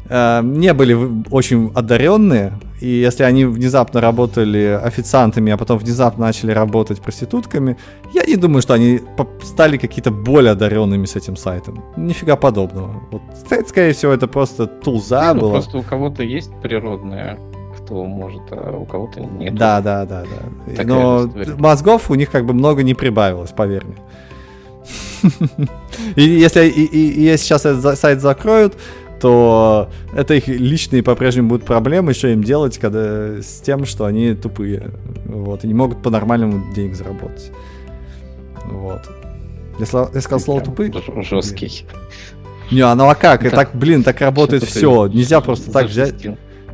э, 0.10 0.42
не 0.44 0.74
были 0.74 0.98
очень 1.32 1.72
одаренные, 1.76 2.54
и 2.82 2.88
если 2.88 3.24
они 3.24 3.46
внезапно 3.46 4.02
работали 4.02 4.80
официантами, 4.84 5.52
а 5.52 5.58
потом 5.58 5.78
внезапно 5.78 6.26
начали 6.26 6.52
работать 6.52 7.02
проститутками, 7.02 7.78
я 8.14 8.24
не 8.26 8.36
думаю, 8.36 8.62
что 8.62 8.74
они 8.74 9.02
стали 9.44 9.78
какие-то 9.78 10.12
более 10.12 10.52
одаренными 10.52 11.06
с 11.06 11.16
этим 11.16 11.36
сайтом. 11.36 11.84
Нифига 11.98 12.36
подобного. 12.36 13.02
Вот, 13.12 13.22
скорее 13.68 13.94
всего, 13.94 14.12
это 14.12 14.28
просто 14.28 14.68
тулза 14.68 15.34
ну, 15.34 15.42
было. 15.42 15.52
Просто 15.52 15.78
у 15.78 15.84
кого-то 15.84 16.24
есть 16.24 16.52
природная 16.62 17.38
кто 17.78 18.06
может, 18.06 18.44
а 18.52 18.78
у 18.78 18.86
кого-то 18.86 19.20
нет. 19.20 19.56
Да, 19.56 19.82
да, 19.82 20.06
да, 20.06 20.22
да. 20.22 20.72
Такая 20.72 20.86
Но 20.86 21.30
мозгов 21.58 22.12
у 22.12 22.16
них 22.16 22.30
как 22.30 22.46
бы 22.46 22.54
много 22.54 22.84
не 22.84 22.94
прибавилось, 22.94 23.52
поверь 23.52 23.84
мне. 23.86 23.98
И 26.16 26.22
если 26.22 26.68
и, 26.68 26.84
и, 26.84 27.12
и 27.12 27.22
если 27.24 27.46
сейчас 27.46 27.66
этот 27.66 28.00
сайт 28.00 28.22
закроют, 28.22 28.78
то 29.20 29.90
это 30.14 30.34
их 30.36 30.48
личные 30.48 31.04
по-прежнему 31.04 31.50
будут 31.50 31.66
проблемы, 31.66 32.14
что 32.14 32.28
им 32.28 32.44
делать, 32.44 32.78
когда 32.78 33.42
с 33.42 33.62
тем, 33.62 33.86
что 33.86 34.06
они 34.06 34.34
тупые, 34.34 34.92
вот, 35.26 35.64
и 35.64 35.68
не 35.68 35.74
могут 35.74 36.02
по-нормальному 36.02 36.74
денег 36.74 36.96
заработать. 36.96 37.52
Вот. 38.66 39.02
Я, 39.80 40.10
я 40.14 40.22
сказал 40.22 40.40
слово 40.40 40.62
тупые? 40.62 40.92
Жесткий. 41.24 41.86
Не, 42.72 42.82
а 42.82 42.94
ну 42.96 43.10
а 43.10 43.16
как? 43.16 43.46
И 43.46 43.50
так, 43.50 43.72
блин, 43.74 44.04
так 44.04 44.22
работает 44.22 44.64
все. 44.64 45.08
Нельзя 45.08 45.42
просто 45.42 45.72
так 45.72 45.88
взять. 45.88 46.16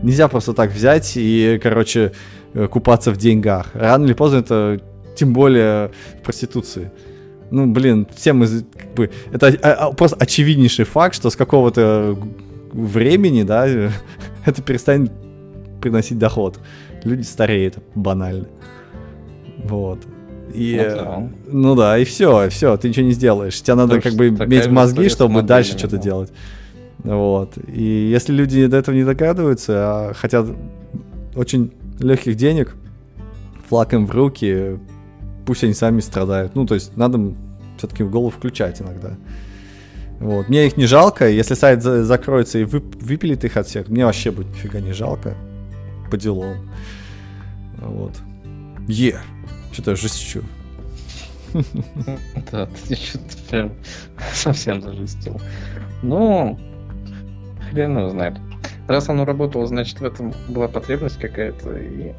Нельзя 0.02 0.28
просто 0.28 0.54
так 0.54 0.72
взять 0.72 1.14
и, 1.16 1.60
короче, 1.62 2.12
э, 2.54 2.68
купаться 2.68 3.12
в 3.12 3.18
деньгах. 3.18 3.68
Рано 3.74 4.06
или 4.06 4.14
поздно 4.14 4.40
это, 4.40 4.82
тем 5.16 5.34
более 5.34 5.92
в 6.20 6.24
проституции 6.24 6.92
ну, 7.52 7.68
блин, 7.68 8.08
все 8.16 8.34
мы, 8.34 8.48
как 8.48 8.94
бы, 8.96 9.10
это 9.32 9.48
а, 9.62 9.88
а, 9.88 9.92
просто 9.92 10.18
очевиднейший 10.18 10.86
факт, 10.86 11.16
что 11.16 11.30
с 11.30 11.36
какого-то 11.36 12.18
времени, 12.74 13.44
да, 13.44 13.68
это 14.46 14.62
перестанет 14.62 15.12
приносить 15.82 16.18
доход. 16.18 16.60
Люди 17.04 17.22
стареют, 17.22 17.78
банально. 17.94 18.48
Вот. 19.64 20.00
И, 20.54 20.78
ну, 20.80 20.96
да. 20.96 21.30
ну 21.48 21.76
да, 21.76 21.98
и 21.98 22.06
все, 22.06 22.50
все, 22.50 22.78
ты 22.78 22.90
ничего 22.90 23.06
не 23.06 23.12
сделаешь. 23.12 23.62
Тебе 23.62 23.76
надо 23.76 24.02
как 24.02 24.14
бы 24.14 24.30
иметь 24.30 24.68
мозги, 24.68 25.10
чтобы 25.10 25.42
дальше 25.42 25.78
что-то 25.78 25.98
делать. 25.98 26.32
Вот. 27.04 27.58
И 27.68 28.10
если 28.12 28.34
люди 28.34 28.66
до 28.66 28.78
этого 28.78 28.96
не 28.96 29.04
догадываются, 29.04 29.74
а 29.76 30.14
хотят 30.14 30.48
очень 31.36 31.72
легких 32.00 32.36
денег, 32.36 32.76
флаг 33.68 33.94
им 33.94 34.08
в 34.08 34.12
руки, 34.12 34.80
пусть 35.46 35.64
они 35.64 35.74
сами 35.74 36.00
страдают. 36.00 36.56
Ну, 36.56 36.66
то 36.66 36.76
есть 36.76 36.96
надо 36.98 37.34
все-таки 37.78 38.04
в 38.04 38.12
голову 38.12 38.30
включать 38.30 38.82
иногда. 38.82 39.12
Вот. 40.20 40.48
Мне 40.48 40.68
их 40.68 40.78
не 40.78 40.86
жалко, 40.86 41.28
если 41.30 41.56
сайт 41.56 41.84
за- 41.84 42.04
закроется 42.04 42.60
и 42.60 42.64
вып- 42.64 43.04
выпилит 43.04 43.44
их 43.44 43.58
от 43.58 43.68
всех, 43.68 43.90
мне 43.90 44.06
вообще 44.06 44.32
будет 44.32 44.48
нифига 44.48 44.80
не 44.80 44.94
жалко. 44.94 45.36
По 46.10 46.18
делам. 46.18 46.70
Вот. 47.80 48.14
Е. 48.88 49.10
Yeah. 49.10 49.20
Что-то 49.74 49.92
я 49.92 49.98
жестчу. 49.98 50.42
Да, 52.52 52.68
ты 52.88 52.96
что-то 52.96 53.38
прям 53.50 53.72
совсем 54.34 54.82
зажестил. 54.82 55.40
Ну, 56.02 56.60
хрен 57.70 57.98
его 57.98 58.10
знает. 58.10 58.38
Раз 58.88 59.10
оно 59.10 59.26
работало, 59.26 59.66
значит, 59.66 60.00
в 60.00 60.06
этом 60.06 60.34
была 60.50 60.68
потребность 60.68 61.18
какая-то, 61.18 61.76
и 61.78 62.14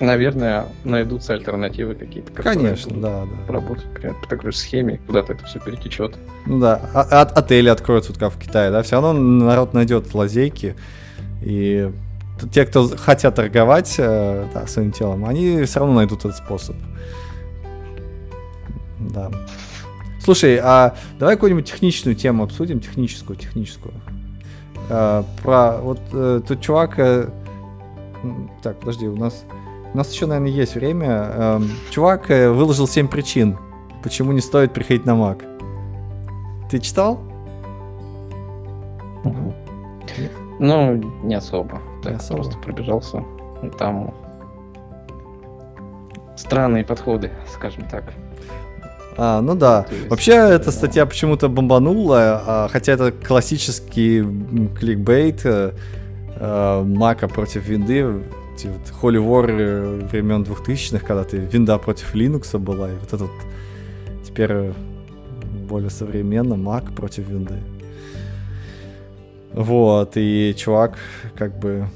наверное, 0.00 0.66
найдутся 0.84 1.34
альтернативы 1.34 1.94
какие-то. 1.94 2.32
Конечно, 2.32 3.00
да, 3.00 3.24
да. 3.24 3.52
Работать 3.52 3.86
по 3.94 4.28
такой 4.28 4.52
же 4.52 4.58
схеме, 4.58 5.00
куда-то 5.06 5.34
это 5.34 5.44
все 5.44 5.60
перетечет. 5.60 6.16
Ну 6.46 6.58
да, 6.58 6.80
а, 6.94 7.06
а 7.10 7.22
отели 7.22 7.68
откроются, 7.68 8.12
вот 8.12 8.18
как 8.18 8.32
в 8.32 8.38
Китае, 8.38 8.70
да, 8.70 8.82
все 8.82 9.00
равно 9.00 9.12
народ 9.12 9.74
найдет 9.74 10.12
лазейки, 10.14 10.74
и 11.42 11.90
те, 12.52 12.64
кто 12.64 12.88
хотят 12.96 13.34
торговать 13.34 13.94
э, 13.98 14.46
да, 14.54 14.66
своим 14.66 14.92
телом, 14.92 15.26
они 15.26 15.64
все 15.64 15.80
равно 15.80 15.94
найдут 15.94 16.20
этот 16.20 16.36
способ. 16.36 16.76
Да. 18.98 19.30
Слушай, 20.22 20.60
а 20.62 20.94
давай 21.18 21.36
какую-нибудь 21.36 21.66
техничную 21.66 22.14
тему 22.14 22.44
обсудим, 22.44 22.80
техническую, 22.80 23.36
техническую. 23.36 23.94
А, 24.88 25.24
про 25.42 25.78
вот 25.78 26.00
э, 26.12 26.40
тот 26.46 26.60
чувак. 26.60 26.98
Э, 26.98 27.28
так, 28.62 28.78
подожди, 28.80 29.06
у 29.06 29.16
нас 29.16 29.44
у 29.92 29.96
нас 29.96 30.12
еще, 30.12 30.26
наверное, 30.26 30.50
есть 30.50 30.74
время. 30.74 31.08
Эм, 31.34 31.70
чувак 31.90 32.30
э, 32.30 32.50
выложил 32.50 32.86
7 32.86 33.08
причин, 33.08 33.58
почему 34.02 34.32
не 34.32 34.40
стоит 34.40 34.72
приходить 34.72 35.04
на 35.06 35.12
Mac. 35.12 35.44
Ты 36.70 36.78
читал? 36.78 37.20
Ну, 40.58 40.94
не 41.24 41.34
особо. 41.34 41.80
Не 41.98 42.02
Так, 42.02 42.16
особо. 42.16 42.42
просто 42.42 42.58
пробежался. 42.58 43.24
Там 43.78 44.14
странные 46.36 46.84
подходы, 46.84 47.30
скажем 47.52 47.84
так. 47.90 48.04
А, 49.16 49.40
ну 49.40 49.54
да. 49.54 49.82
То 49.82 49.94
есть, 49.94 50.08
Вообще, 50.08 50.32
э, 50.32 50.48
эта 50.54 50.70
статья 50.70 51.04
почему-то 51.06 51.48
бомбанула, 51.48 52.42
а, 52.46 52.68
хотя 52.70 52.92
это 52.92 53.10
классический 53.12 54.24
кликбейт 54.78 55.40
э, 55.44 55.72
э, 56.36 56.82
Мака 56.84 57.28
против 57.28 57.66
винды, 57.66 58.22
эти 58.60 58.66
вот 58.66 58.80
Holy 59.02 59.18
War 59.18 60.06
времен 60.08 60.42
2000-х, 60.42 61.06
когда 61.06 61.24
ты 61.24 61.38
винда 61.38 61.78
против 61.78 62.14
Linux 62.14 62.58
была, 62.58 62.90
и 62.90 62.94
вот 62.94 63.12
этот 63.12 63.30
теперь 64.24 64.50
э, 64.52 64.72
более 65.68 65.90
современно 65.90 66.54
Mac 66.54 66.94
против 66.94 67.28
винды. 67.28 67.62
Вот, 69.52 70.12
и 70.16 70.54
чувак 70.56 70.98
как 71.34 71.58
бы 71.58 71.88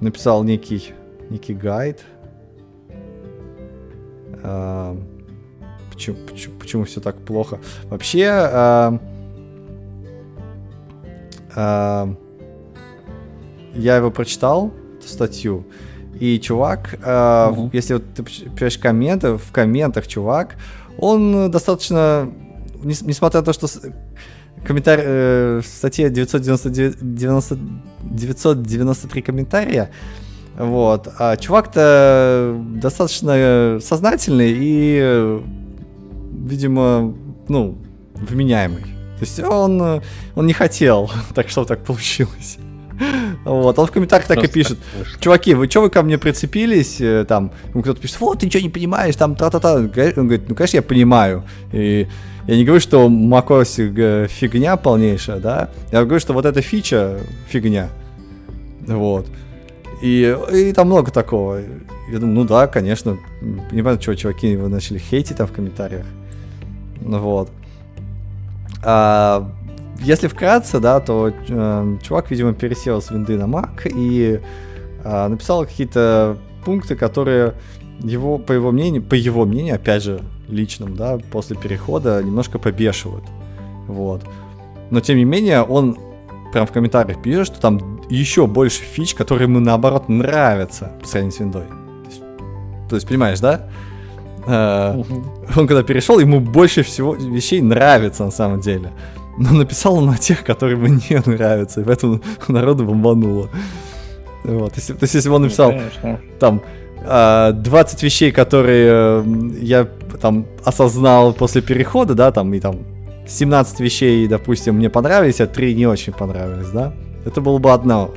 написал 0.00 0.44
некий, 0.44 0.92
некий 1.30 1.54
гайд, 1.54 2.04
а, 4.42 4.96
почему, 5.90 6.16
почему, 6.26 6.58
почему 6.58 6.84
все 6.84 7.00
так 7.00 7.16
плохо. 7.24 7.60
Вообще, 7.84 8.28
а, 8.28 8.98
а, 11.54 12.14
я 13.74 13.96
его 13.96 14.10
прочитал, 14.10 14.72
статью, 15.08 15.64
и 16.20 16.38
чувак, 16.38 16.98
а, 17.04 17.50
Мгм. 17.50 17.70
если 17.72 17.94
вот 17.94 18.04
ты 18.14 18.22
пишешь 18.22 18.78
комменты, 18.78 19.36
в 19.36 19.50
комментах 19.52 20.06
чувак, 20.06 20.56
он 20.98 21.50
достаточно, 21.50 22.28
нес- 22.84 23.02
несмотря 23.06 23.40
на 23.40 23.46
то, 23.46 23.52
что 23.52 23.66
комментарий, 24.66 25.04
э, 25.06 25.60
в 25.62 25.66
статье 25.66 26.10
999 26.10 26.96
90 27.14 27.58
993 28.04 29.22
комментария, 29.22 29.90
вот. 30.58 31.08
А 31.18 31.36
чувак-то 31.36 32.60
достаточно 32.82 33.78
сознательный 33.80 34.52
и, 34.52 34.98
э, 35.02 35.40
видимо, 36.46 37.14
ну, 37.48 37.78
вменяемый. 38.14 38.82
То 38.82 39.24
есть 39.24 39.40
он, 39.40 39.80
э, 39.82 40.00
он 40.36 40.46
не 40.46 40.52
хотел, 40.52 41.10
так 41.34 41.48
что 41.48 41.64
так 41.64 41.84
получилось. 41.84 42.58
Вот, 43.44 43.78
он 43.78 43.86
в 43.86 43.90
комментариях 43.90 44.28
так 44.28 44.42
и 44.44 44.48
пишет. 44.48 44.78
Чуваки, 45.20 45.54
вы 45.54 45.68
что 45.68 45.80
вы 45.82 45.90
ко 45.90 46.02
мне 46.02 46.18
прицепились? 46.18 47.00
э, 47.00 47.24
Там, 47.26 47.50
кто-то 47.70 48.00
пишет, 48.00 48.20
вот, 48.20 48.40
ты 48.40 48.46
ничего 48.46 48.62
не 48.62 48.68
понимаешь, 48.70 49.16
там, 49.16 49.34
та-та-та. 49.34 49.74
Он 49.74 49.88
говорит, 49.88 50.48
ну, 50.48 50.54
конечно, 50.54 50.76
я 50.76 50.82
понимаю. 50.82 51.44
И 51.72 52.06
я 52.46 52.56
не 52.56 52.64
говорю, 52.64 52.80
что 52.80 53.08
macOS 53.08 53.92
э, 53.96 54.26
фигня 54.28 54.76
полнейшая, 54.76 55.38
да. 55.38 55.70
Я 55.90 56.04
говорю, 56.04 56.20
что 56.20 56.32
вот 56.32 56.44
эта 56.44 56.60
фича 56.62 57.18
фигня. 57.48 57.88
Вот. 58.86 59.26
И, 60.02 60.36
и 60.52 60.72
там 60.72 60.88
много 60.88 61.10
такого. 61.12 61.60
Я 62.10 62.18
думаю, 62.18 62.34
ну 62.34 62.44
да, 62.44 62.66
конечно. 62.66 63.16
Не 63.40 63.82
понятно, 63.82 64.02
чего 64.02 64.14
чуваки 64.14 64.48
его 64.50 64.68
начали 64.68 64.98
хейтить 64.98 65.36
там 65.36 65.46
в 65.46 65.52
комментариях. 65.52 66.04
Вот. 67.00 67.50
А, 68.82 69.48
если 70.02 70.28
вкратце, 70.28 70.80
да, 70.80 71.00
то 71.00 71.32
э, 71.48 71.96
чувак, 72.02 72.30
видимо, 72.30 72.52
пересел 72.52 73.00
с 73.00 73.10
винды 73.10 73.36
на 73.36 73.44
Mac 73.44 73.90
и 73.94 74.40
а, 75.04 75.28
написал 75.28 75.64
какие-то 75.64 76.36
пункты, 76.64 76.94
которые 76.96 77.54
его, 78.00 78.38
по 78.38 78.52
его 78.52 78.70
мнению, 78.70 79.02
по 79.02 79.14
его 79.14 79.44
мнению, 79.44 79.76
опять 79.76 80.02
же, 80.02 80.20
личным, 80.48 80.96
да, 80.96 81.18
после 81.30 81.56
перехода 81.56 82.22
немножко 82.22 82.58
побешивают. 82.58 83.24
Вот. 83.88 84.22
Но 84.90 85.00
тем 85.00 85.16
не 85.16 85.24
менее, 85.24 85.62
он 85.62 85.98
прям 86.52 86.66
в 86.66 86.72
комментариях 86.72 87.22
пишет, 87.22 87.46
что 87.46 87.60
там 87.60 88.00
еще 88.08 88.46
больше 88.46 88.82
фич, 88.82 89.14
которые 89.14 89.48
ему 89.48 89.60
наоборот 89.60 90.08
нравятся 90.08 90.92
по 91.00 91.06
сравнению 91.06 91.36
с 91.36 91.40
виндой. 91.40 91.62
То 91.62 92.08
есть, 92.08 92.22
то 92.90 92.96
есть, 92.96 93.08
понимаешь, 93.08 93.40
да? 93.40 93.68
Э, 94.46 94.94
Мгм. 94.96 95.24
он 95.56 95.66
когда 95.66 95.82
перешел, 95.82 96.18
ему 96.18 96.40
больше 96.40 96.82
всего 96.82 97.14
вещей 97.14 97.60
нравится 97.62 98.24
на 98.24 98.30
самом 98.30 98.60
деле. 98.60 98.90
Но 99.38 99.52
написал 99.52 99.96
он 99.96 100.06
на 100.06 100.16
тех, 100.18 100.44
которые 100.44 100.76
ему 100.78 100.86
не 100.88 101.30
нравятся, 101.36 101.80
и 101.80 101.84
поэтому 101.84 102.20
народу 102.48 102.84
бомбануло. 102.84 103.48
Вот. 104.44 104.76
Если- 104.76 104.92
то 104.94 105.04
есть, 105.04 105.14
если 105.14 105.28
бы 105.28 105.36
он 105.36 105.42
Ну, 105.42 105.46
написал 105.46 105.70
конечно. 105.70 106.20
там 106.38 106.62
а, 107.04 107.50
20 107.52 108.02
вещей, 108.04 108.30
которые 108.30 109.24
я 109.60 109.88
там 110.20 110.46
осознал 110.64 111.32
после 111.32 111.60
перехода, 111.62 112.14
да, 112.14 112.30
там, 112.30 112.52
и 112.54 112.60
там 112.60 112.78
17 113.26 113.80
вещей, 113.80 114.28
допустим, 114.28 114.76
мне 114.76 114.88
понравились, 114.90 115.40
а 115.40 115.46
3 115.46 115.74
не 115.74 115.86
очень 115.86 116.12
понравились, 116.12 116.68
да, 116.68 116.92
это 117.24 117.40
было 117.40 117.58
бы 117.58 117.72
одно. 117.72 118.10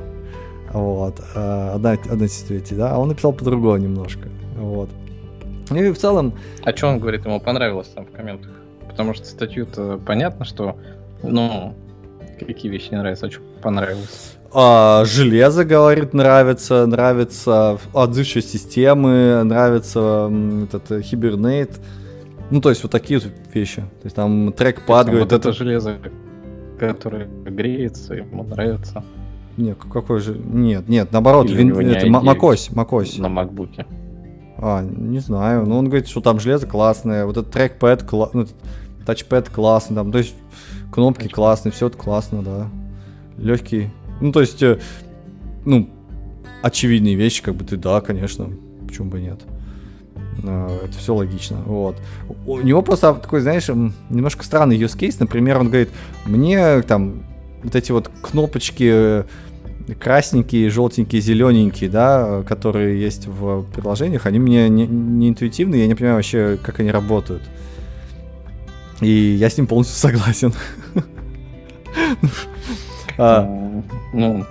Вот. 0.72 1.20
а, 1.34 1.72
Одна, 1.74 1.92
одна 1.92 2.28
ситуация, 2.28 2.76
да, 2.78 2.92
а 2.94 2.98
он 2.98 3.08
написал 3.08 3.32
по-другому 3.32 3.76
немножко. 3.78 4.28
Вот. 4.58 4.90
Ну 5.70 5.82
и 5.82 5.90
в 5.90 5.98
целом, 5.98 6.34
А 6.64 6.76
что 6.76 6.86
он 6.88 6.98
говорит, 7.00 7.24
ему 7.24 7.40
понравилось 7.40 7.88
там 7.88 8.04
в 8.06 8.10
комментах? 8.12 8.50
Потому 8.88 9.14
что 9.14 9.26
статью-то 9.26 9.98
понятно, 10.06 10.44
что, 10.44 10.76
ну, 11.22 11.74
какие 12.38 12.70
вещи 12.70 12.90
не 12.90 12.98
нравятся, 12.98 13.26
а 13.26 13.30
что 13.30 13.40
понравилось. 13.62 14.36
А, 14.52 15.04
железо, 15.04 15.64
говорит, 15.64 16.14
нравится, 16.14 16.86
нравится 16.86 17.78
отзывчивость 17.92 18.50
системы, 18.50 19.42
нравится 19.44 20.30
этот 20.64 20.90
э, 20.90 21.00
Hibernate. 21.00 21.74
Ну, 22.50 22.60
то 22.60 22.70
есть 22.70 22.82
вот 22.82 22.92
такие 22.92 23.20
вот 23.20 23.30
вещи. 23.52 23.82
То 23.82 24.04
есть 24.04 24.16
там 24.16 24.52
трекпад, 24.52 25.08
говорит, 25.08 25.30
вот 25.30 25.38
это 25.38 25.52
железо, 25.52 25.98
которое 26.78 27.26
греется, 27.26 28.14
ему 28.14 28.44
нравится 28.44 29.04
Нет, 29.56 29.78
какой 29.92 30.20
же... 30.20 30.38
Нет, 30.38 30.88
нет, 30.88 31.12
наоборот, 31.12 31.46
Или 31.50 31.64
вин- 31.64 31.90
это 31.90 32.06
i9? 32.06 32.08
ма- 32.08 32.22
macOS, 32.22 32.72
macOS. 32.72 33.20
на 33.20 33.28
макбуке. 33.28 33.86
А, 34.58 34.82
не 34.82 35.18
знаю. 35.18 35.66
Ну, 35.66 35.76
он 35.76 35.86
говорит, 35.86 36.08
что 36.08 36.20
там 36.20 36.40
железо 36.40 36.66
классное, 36.66 37.26
вот 37.26 37.36
этот 37.36 37.52
трекпад, 37.52 38.04
кла... 38.04 38.30
ну, 38.32 38.46
тачпэд 39.04 39.50
классный, 39.50 39.96
там, 39.96 40.12
то 40.12 40.18
есть 40.18 40.34
кнопки 40.96 41.28
классные, 41.28 41.72
все 41.72 41.88
это 41.88 41.98
классно, 41.98 42.42
да. 42.42 42.68
Легкий. 43.36 43.90
Ну, 44.22 44.32
то 44.32 44.40
есть, 44.40 44.62
э, 44.62 44.80
ну, 45.66 45.90
очевидные 46.62 47.16
вещи, 47.16 47.42
как 47.42 47.54
бы 47.54 47.64
ты, 47.64 47.76
да, 47.76 48.00
конечно, 48.00 48.48
почему 48.88 49.10
бы 49.10 49.20
нет. 49.20 49.42
А, 50.42 50.74
Это 50.82 50.96
все 50.96 51.14
логично, 51.14 51.58
вот. 51.66 51.96
У 52.46 52.60
него 52.62 52.80
просто 52.80 53.12
такой, 53.12 53.42
знаешь, 53.42 53.68
немножко 53.68 54.42
странный 54.42 54.78
use 54.78 54.98
case. 54.98 55.16
Например, 55.20 55.58
он 55.58 55.66
говорит, 55.66 55.90
мне 56.24 56.80
там 56.80 57.24
вот 57.62 57.76
эти 57.76 57.92
вот 57.92 58.10
кнопочки 58.22 59.26
красненькие, 60.00 60.70
желтенькие, 60.70 61.20
зелененькие, 61.20 61.90
да, 61.90 62.42
которые 62.48 62.98
есть 62.98 63.26
в 63.26 63.66
приложениях, 63.74 64.24
они 64.24 64.38
мне 64.38 64.70
не, 64.70 64.86
не 64.86 65.28
интуитивны, 65.28 65.76
я 65.76 65.86
не 65.86 65.94
понимаю 65.94 66.16
вообще, 66.16 66.58
как 66.62 66.80
они 66.80 66.90
работают. 66.90 67.42
И 69.00 69.08
я 69.38 69.50
с 69.50 69.56
ним 69.58 69.66
полностью 69.66 69.96
согласен. 70.00 70.52
А, 73.18 73.42
Ну, 74.12 74.44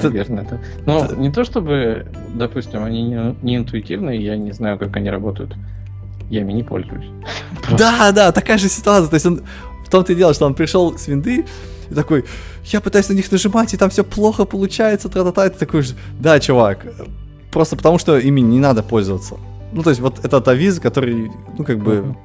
Ты- 0.00 0.08
наверное, 0.08 0.46
да. 0.50 0.58
Но 0.86 1.06
не 1.16 1.30
то 1.30 1.44
чтобы, 1.44 2.06
допустим, 2.34 2.82
они 2.84 3.02
не, 3.42 3.56
интуитивные, 3.56 4.22
я 4.24 4.36
не 4.36 4.52
знаю, 4.52 4.78
как 4.78 4.96
они 4.96 5.10
работают. 5.10 5.54
Я 6.30 6.40
ими 6.40 6.52
не 6.52 6.62
пользуюсь. 6.62 7.06
Да, 7.78 8.10
да, 8.12 8.32
такая 8.32 8.58
же 8.58 8.68
ситуация. 8.68 9.08
То 9.08 9.14
есть 9.14 9.26
он 9.26 9.42
в 9.86 9.90
том-то 9.90 10.12
и 10.12 10.16
дело, 10.16 10.34
что 10.34 10.46
он 10.46 10.54
пришел 10.54 10.96
с 10.98 11.06
винды 11.08 11.44
и 11.90 11.94
такой, 11.94 12.24
я 12.64 12.80
пытаюсь 12.80 13.08
на 13.10 13.12
них 13.14 13.30
нажимать, 13.30 13.74
и 13.74 13.76
там 13.76 13.90
все 13.90 14.02
плохо 14.02 14.44
получается, 14.46 15.08
тра-та-та. 15.08 15.46
И 15.46 15.50
ты 15.50 15.58
такой 15.58 15.82
же, 15.82 15.94
да, 16.18 16.40
чувак, 16.40 16.86
просто 17.52 17.76
потому 17.76 17.98
что 17.98 18.18
ими 18.18 18.40
не 18.40 18.58
надо 18.58 18.82
пользоваться. 18.82 19.36
Ну, 19.72 19.82
то 19.82 19.90
есть 19.90 20.00
вот 20.02 20.24
этот 20.24 20.48
авиз, 20.48 20.80
который, 20.80 21.30
ну, 21.58 21.64
как 21.64 21.78
бы. 21.78 22.16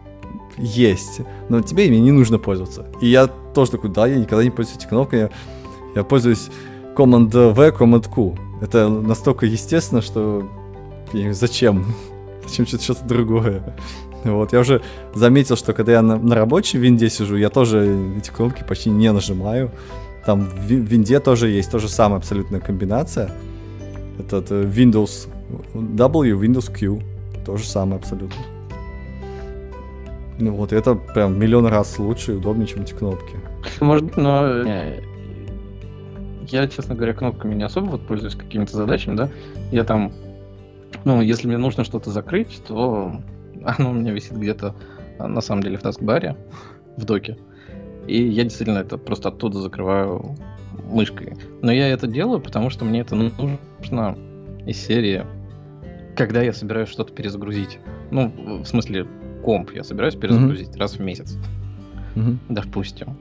Есть, 0.58 1.22
но 1.49 1.62
тебе 1.62 1.88
ими 1.88 1.97
не 1.97 2.12
нужно 2.12 2.39
пользоваться. 2.39 2.86
И 3.01 3.08
я 3.08 3.28
тоже 3.28 3.72
такой, 3.72 3.89
да, 3.89 4.08
я 4.08 4.18
никогда 4.18 4.43
не 4.43 4.49
пользуюсь 4.49 4.78
этими 4.78 4.89
кнопками, 4.89 5.20
я, 5.22 5.30
я 5.95 6.03
пользуюсь 6.03 6.49
Command-V, 6.95 7.78
Command-Q. 7.78 8.38
Это 8.62 8.89
настолько 8.89 9.45
естественно, 9.45 10.01
что 10.01 10.47
зачем? 11.32 11.86
Зачем 12.47 12.66
что-то, 12.66 12.84
что-то 12.84 13.05
другое? 13.05 13.76
Вот, 14.24 14.53
я 14.53 14.60
уже 14.60 14.82
заметил, 15.14 15.58
что 15.58 15.74
когда 15.74 15.91
я 15.93 16.01
на, 16.01 16.18
на 16.18 16.36
рабочей 16.36 16.78
винде 16.78 17.10
сижу, 17.10 17.36
я 17.36 17.49
тоже 17.49 17.97
эти 18.18 18.30
кнопки 18.30 18.64
почти 18.68 18.89
не 18.89 19.12
нажимаю. 19.12 19.72
Там 20.26 20.45
в 20.45 20.64
ви- 20.64 20.80
в 20.80 20.86
винде 20.86 21.20
тоже 21.20 21.49
есть 21.49 21.72
то 21.72 21.80
же 21.80 21.89
самая 21.89 22.20
абсолютная 22.20 22.60
комбинация. 22.60 23.32
Этот 24.18 24.51
э, 24.51 24.64
Windows 24.64 25.30
W, 25.74 26.39
Windows 26.39 26.72
Q. 26.72 27.01
То 27.45 27.58
же 27.58 27.66
самое 27.66 27.99
абсолютно. 27.99 28.57
Ну 30.39 30.53
вот, 30.53 30.71
это 30.71 30.95
прям 30.95 31.39
миллион 31.39 31.65
раз 31.67 31.97
лучше 31.97 32.33
и 32.33 32.35
удобнее, 32.35 32.67
чем 32.67 32.83
эти 32.83 32.93
кнопки. 32.93 33.38
Может 33.81 34.17
но 34.17 34.45
э, 34.45 35.01
я, 36.47 36.67
честно 36.67 36.95
говоря, 36.95 37.13
кнопками 37.13 37.55
не 37.55 37.63
особо 37.63 37.85
вот 37.85 38.07
пользуюсь 38.07 38.35
какими-то 38.35 38.75
задачами, 38.75 39.15
да. 39.15 39.29
Я 39.71 39.83
там 39.83 40.11
Ну, 41.05 41.21
если 41.21 41.47
мне 41.47 41.57
нужно 41.57 41.83
что-то 41.83 42.11
закрыть, 42.11 42.61
то 42.67 43.19
оно 43.65 43.89
у 43.89 43.93
меня 43.93 44.11
висит 44.11 44.38
где-то, 44.38 44.75
на 45.19 45.41
самом 45.41 45.63
деле, 45.63 45.77
в 45.77 45.81
таскбаре, 45.81 46.35
в 46.97 47.05
доке. 47.05 47.38
И 48.07 48.23
я 48.23 48.43
действительно 48.43 48.79
это 48.79 48.97
просто 48.97 49.29
оттуда 49.29 49.59
закрываю 49.59 50.38
мышкой. 50.85 51.35
Но 51.61 51.71
я 51.71 51.89
это 51.89 52.07
делаю, 52.07 52.39
потому 52.39 52.69
что 52.69 52.85
мне 52.85 53.01
это 53.01 53.15
нужно 53.15 54.17
из 54.65 54.77
серии, 54.77 55.25
когда 56.15 56.41
я 56.41 56.53
собираюсь 56.53 56.89
что-то 56.89 57.13
перезагрузить. 57.13 57.79
Ну, 58.11 58.31
в 58.63 58.65
смысле, 58.65 59.07
комп 59.48 59.72
я 59.72 59.82
собираюсь 59.86 60.16
перезагрузить 60.16 60.76
mm-hmm. 60.76 60.80
раз 60.80 60.98
в 60.98 61.00
месяц. 61.00 61.38
Mm-hmm. 62.16 62.38
Допустим. 62.50 63.18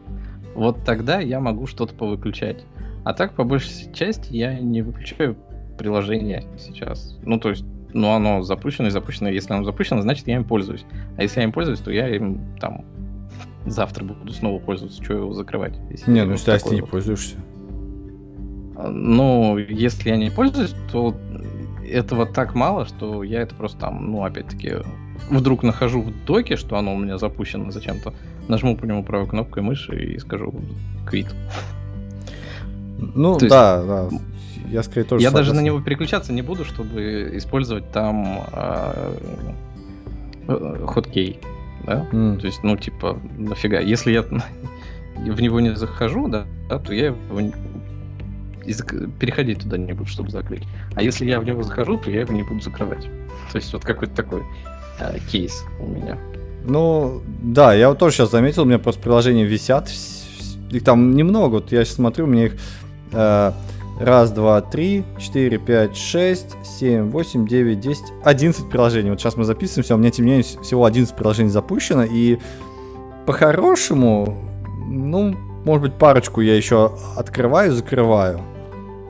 Вот 0.57 0.85
тогда 0.85 1.21
я 1.21 1.39
могу 1.39 1.69
что-то 1.69 1.95
повыключать. 1.95 2.65
А 3.05 3.15
так, 3.15 3.35
по 3.35 3.45
большей 3.45 3.93
части, 3.93 4.35
я 4.35 4.59
не 4.59 4.83
выключаю 4.83 5.37
приложение 5.79 6.43
сейчас. 6.59 7.17
Ну, 7.23 7.39
то 7.39 7.51
есть, 7.51 7.65
ну, 7.95 8.11
оно 8.11 8.43
запущено 8.43 8.89
и 8.89 8.91
запущено. 8.91 9.29
Если 9.29 9.53
оно 9.53 9.63
запущено, 9.63 10.03
значит, 10.03 10.27
я 10.27 10.35
им 10.35 10.43
пользуюсь. 10.43 10.85
А 11.17 11.23
если 11.23 11.39
я 11.39 11.45
им 11.45 11.53
пользуюсь, 11.53 11.79
то 11.79 11.93
я 11.93 12.09
им 12.09 12.41
там 12.59 12.85
завтра 13.65 14.03
буду 14.03 14.33
снова 14.33 14.59
пользоваться, 14.59 15.01
что 15.01 15.15
его 15.15 15.33
закрывать. 15.33 15.79
Не, 16.09 16.25
ну 16.25 16.33
если 16.33 16.59
ты 16.59 16.75
не 16.75 16.83
пользуешься. 16.83 17.37
Ну, 18.77 19.59
если 19.59 20.09
я 20.09 20.17
не 20.17 20.31
пользуюсь, 20.31 20.75
то 20.91 21.15
этого 21.89 22.27
так 22.27 22.57
мало, 22.57 22.85
что 22.85 23.23
я 23.23 23.43
это 23.43 23.55
просто 23.55 23.79
там, 23.79 24.11
ну, 24.11 24.25
опять-таки, 24.25 24.73
вдруг 25.31 25.63
нахожу 25.63 26.03
в 26.03 26.25
доке, 26.25 26.57
что 26.57 26.77
оно 26.77 26.95
у 26.95 26.99
меня 26.99 27.19
запущено 27.19 27.71
зачем-то, 27.71 28.15
нажму 28.49 28.77
по 28.77 28.85
нему 28.85 29.05
правой 29.05 29.27
кнопкой 29.29 29.63
мыши 29.63 30.15
и 30.15 30.19
скажу 30.19 30.55
quit. 31.11 31.33
Ну, 32.99 33.39
То 33.39 33.49
да, 33.49 33.77
есть, 33.77 33.89
да. 33.89 34.09
Я 34.71 34.83
скорее 34.83 35.05
тоже. 35.05 35.23
Я 35.23 35.29
согласен. 35.29 35.51
даже 35.51 35.61
на 35.61 35.65
него 35.65 35.81
переключаться 35.81 36.33
не 36.33 36.43
буду, 36.43 36.65
чтобы 36.65 37.31
использовать 37.35 37.91
там 37.93 38.43
э, 38.53 39.17
хоткей 40.87 41.41
да? 41.87 42.07
Mm. 42.13 42.39
То 42.41 42.47
есть, 42.47 42.63
ну, 42.63 42.77
типа, 42.77 43.19
нафига. 43.39 43.79
Если 43.81 44.13
я 44.13 44.23
в 44.23 45.41
него 45.41 45.61
не 45.61 45.75
захожу, 45.75 46.29
да, 46.29 46.45
да 46.69 46.79
то 46.79 46.93
я 46.93 47.07
его 47.07 47.53
переходить 49.21 49.61
туда 49.61 49.79
не 49.79 49.93
буду, 49.93 50.11
чтобы 50.11 50.31
закрыть. 50.31 50.65
А 50.95 51.03
если 51.03 51.25
я 51.25 51.41
в 51.41 51.45
него 51.45 51.63
захожу, 51.63 51.99
то 51.99 52.11
я 52.11 52.23
его 52.23 52.35
не 52.35 52.43
буду 52.43 52.61
закрывать. 52.61 53.05
То 53.53 53.59
есть 53.59 53.73
вот 53.73 53.85
какой-то 53.85 54.15
такой 54.15 54.43
э, 54.99 55.19
кейс 55.31 55.65
у 55.81 55.87
меня. 55.87 56.19
Ну, 56.65 57.23
да, 57.43 57.75
я 57.75 57.89
вот 57.89 57.99
тоже 57.99 58.17
сейчас 58.17 58.31
заметил, 58.31 58.63
у 58.63 58.65
меня 58.65 58.79
просто 58.79 59.01
приложения 59.01 59.45
висят, 59.45 59.91
их 60.71 60.83
там 60.83 61.15
немного, 61.15 61.55
вот 61.55 61.73
я 61.73 61.85
сейчас 61.85 61.97
смотрю, 61.97 62.25
у 62.25 62.29
меня 62.29 62.47
их 62.47 62.57
э, 63.13 63.53
Раз, 63.99 64.31
два, 64.31 64.61
три, 64.61 65.05
четыре, 65.19 65.57
пять, 65.57 65.97
шесть, 65.97 66.55
семь, 66.63 67.09
восемь, 67.09 67.47
девять, 67.47 67.81
десять, 67.81 68.13
одиннадцать 68.23 68.69
приложений. 68.69 69.11
Вот 69.11 69.21
сейчас 69.21 69.37
мы 69.37 69.45
записываемся, 69.45 69.95
у 69.95 69.99
меня 69.99 70.11
тем 70.11 70.27
не 70.27 70.33
менее 70.33 70.45
всего 70.63 70.85
11 70.85 71.15
приложений 71.17 71.49
запущено, 71.49 72.05
и 72.05 72.39
по-хорошему, 73.25 74.37
ну, 74.87 75.35
может 75.65 75.83
быть, 75.83 75.95
парочку 75.95 76.43
я 76.43 76.55
еще 76.55 76.93
открываю, 77.17 77.73
закрываю. 77.73 78.43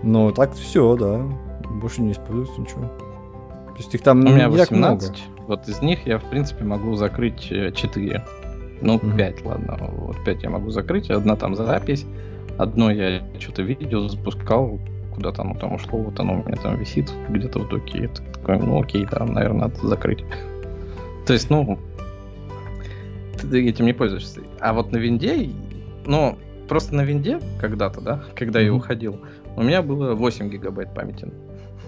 Но 0.05 0.31
так 0.31 0.55
все, 0.55 0.95
да. 0.95 1.21
Больше 1.69 2.03
не 2.03 2.13
используется 2.13 2.61
ничего. 2.61 2.83
То 2.83 3.79
есть 3.79 3.93
их 3.93 4.03
там 4.03 4.21
У 4.21 4.29
меня 4.29 4.49
18. 4.49 4.71
Много. 4.71 5.36
Вот 5.47 5.69
из 5.69 5.81
них 5.81 6.07
я, 6.07 6.19
в 6.19 6.29
принципе, 6.29 6.65
могу 6.65 6.95
закрыть 6.97 7.41
4. 7.41 8.13
Э, 8.13 8.21
ну, 8.83 8.97
угу. 8.97 9.11
5, 9.17 9.45
ладно. 9.45 9.77
Вот 9.81 10.17
5 10.25 10.43
я 10.43 10.51
могу 10.51 10.71
закрыть. 10.71 11.11
Одна 11.11 11.37
там 11.37 11.55
запись. 11.55 12.05
Одно 12.59 12.91
я 12.91 13.23
что-то 13.39 13.63
видео 13.63 14.09
запускал, 14.09 14.81
куда-то 15.15 15.43
оно 15.43 15.55
там 15.55 15.75
ушло, 15.75 15.99
вот 15.99 16.19
оно 16.21 16.41
у 16.41 16.45
меня 16.45 16.57
там 16.57 16.79
висит 16.79 17.11
где-то 17.29 17.61
в 17.61 17.69
доке. 17.69 18.05
Это 18.05 18.23
такое, 18.23 18.59
ну 18.59 18.81
окей, 18.81 19.07
да, 19.11 19.25
наверное, 19.25 19.69
надо 19.69 19.87
закрыть. 19.87 20.25
То 21.27 21.33
есть, 21.33 21.51
ну, 21.51 21.79
ты 23.41 23.69
этим 23.69 23.87
не 23.87 23.93
пользуешься. 23.93 24.41
А 24.61 24.73
вот 24.73 24.93
на 24.93 24.97
винде, 24.97 25.51
ну, 26.07 26.39
просто 26.69 26.95
на 26.95 27.03
винде 27.03 27.41
когда-то, 27.61 28.01
да, 28.01 28.25
когда 28.35 28.61
mm-hmm. 28.61 28.65
я 28.65 28.75
уходил, 28.75 29.21
у 29.57 29.63
меня 29.63 29.83
было 29.83 30.15
8 30.15 30.49
гигабайт 30.49 30.95
памяти 30.95 31.29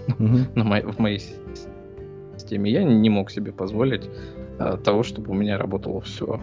mm-hmm. 0.07 0.51
на 0.55 0.63
моей, 0.63 0.83
в 0.83 0.99
моей 0.99 1.21
системе. 2.49 2.71
Я 2.71 2.83
не 2.83 3.09
мог 3.09 3.31
себе 3.31 3.51
позволить 3.51 4.09
а, 4.57 4.77
того, 4.77 5.03
чтобы 5.03 5.31
у 5.31 5.33
меня 5.33 5.57
работало 5.57 6.01
все. 6.01 6.39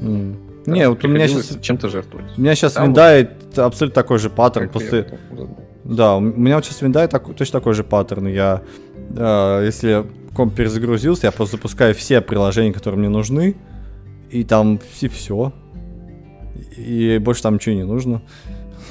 Mm. 0.00 0.36
Не, 0.66 0.88
вот 0.88 1.04
у 1.04 1.08
меня 1.08 1.28
сейчас... 1.28 1.58
Чем-то 1.60 1.88
жертвовать. 1.88 2.26
У 2.36 2.40
меня 2.40 2.54
сейчас 2.54 2.72
Там 2.72 2.86
виндает 2.86 3.30
вот... 3.46 3.58
абсолютно 3.58 4.02
такой 4.02 4.18
же 4.18 4.30
паттерн. 4.30 4.68
После... 4.68 5.18
Да, 5.84 6.16
у 6.16 6.20
меня 6.20 6.56
вот 6.56 6.64
сейчас 6.64 6.82
виндает 6.82 7.10
так, 7.10 7.34
точно 7.34 7.60
такой 7.60 7.74
же 7.74 7.84
паттерн. 7.84 8.26
Я, 8.26 8.62
э, 9.16 9.62
если 9.64 10.04
комп 10.34 10.54
перезагрузился, 10.54 11.28
я 11.28 11.32
просто 11.32 11.56
запускаю 11.56 11.94
все 11.94 12.20
приложения, 12.20 12.72
которые 12.72 12.98
мне 12.98 13.08
нужны, 13.08 13.54
и 14.30 14.44
там 14.44 14.80
все, 14.92 15.08
все. 15.08 15.52
И 16.76 17.18
больше 17.18 17.42
там 17.42 17.54
ничего 17.54 17.76
не 17.76 17.84
нужно. 17.84 18.22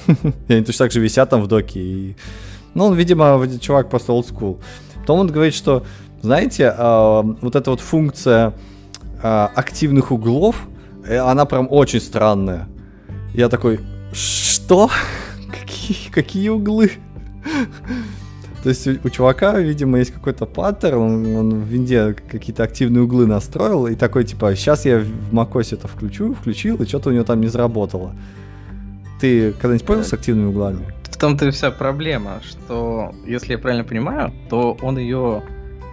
И 0.48 0.54
они 0.54 0.64
точно 0.64 0.86
так 0.86 0.92
же 0.92 1.02
висят 1.02 1.30
там 1.30 1.42
в 1.42 1.48
доке. 1.48 1.80
И... 1.80 2.16
Ну, 2.74 2.86
он, 2.86 2.96
видимо, 2.96 3.46
чувак 3.60 3.90
просто 3.90 4.14
old 4.14 4.32
school. 4.32 4.60
Потом 5.06 5.20
он 5.20 5.28
говорит, 5.28 5.54
что, 5.54 5.84
знаете, 6.26 6.74
э, 6.78 7.22
вот 7.42 7.56
эта 7.56 7.72
вот 7.72 7.80
функция 7.80 8.54
э, 9.24 9.48
активных 9.56 10.12
углов, 10.12 10.68
Э, 11.08 11.20
она 11.20 11.46
прям 11.46 11.68
очень 11.70 12.02
странная. 12.02 12.68
Я 13.34 13.50
такой, 13.50 13.80
что? 14.14 14.90
Какие, 15.52 16.12
какие 16.12 16.50
углы? 16.50 16.92
То 18.64 18.70
есть 18.70 18.88
у, 18.88 18.92
у 19.04 19.10
чувака, 19.10 19.60
видимо, 19.60 20.00
есть 20.00 20.12
какой-то 20.12 20.48
паттерн, 20.48 20.98
он, 20.98 21.36
он 21.36 21.62
в 21.62 21.68
винде 21.68 22.14
какие-то 22.14 22.64
активные 22.64 23.04
углы 23.04 23.28
настроил, 23.28 23.86
и 23.86 23.96
такой, 23.96 24.24
типа, 24.24 24.56
сейчас 24.56 24.86
я 24.86 25.00
в 25.00 25.34
macOS 25.34 25.76
это 25.76 25.88
включу, 25.88 26.34
включил, 26.34 26.78
и 26.78 26.86
что-то 26.86 27.10
у 27.10 27.14
него 27.14 27.24
там 27.24 27.42
не 27.42 27.48
заработало. 27.48 28.16
Ты 29.22 29.52
когда-нибудь 29.52 29.86
пользовался 29.86 30.16
активными 30.16 30.48
углами? 30.48 30.94
В 31.04 31.18
том-то 31.18 31.46
и 31.48 31.52
вся 31.52 31.70
проблема, 31.70 32.42
что, 32.44 33.14
если 33.28 33.52
я 33.52 33.60
правильно 33.60 33.84
понимаю, 33.84 34.34
то 34.50 34.76
он 34.82 34.98
ее, 34.98 35.44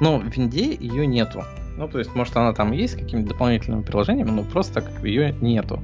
ну, 0.03 0.19
в 0.19 0.37
винде 0.37 0.75
ее 0.75 1.07
нету. 1.07 1.45
Ну, 1.79 1.87
то 1.87 2.01
есть, 2.01 2.15
может, 2.17 2.37
она 2.37 2.53
там 2.53 2.73
есть 2.73 2.95
с 2.95 2.97
какими-то 2.97 3.29
дополнительными 3.29 3.83
приложениями, 3.83 4.31
но 4.31 4.43
просто 4.43 4.81
как 4.81 5.05
ее 5.05 5.33
нету. 5.41 5.81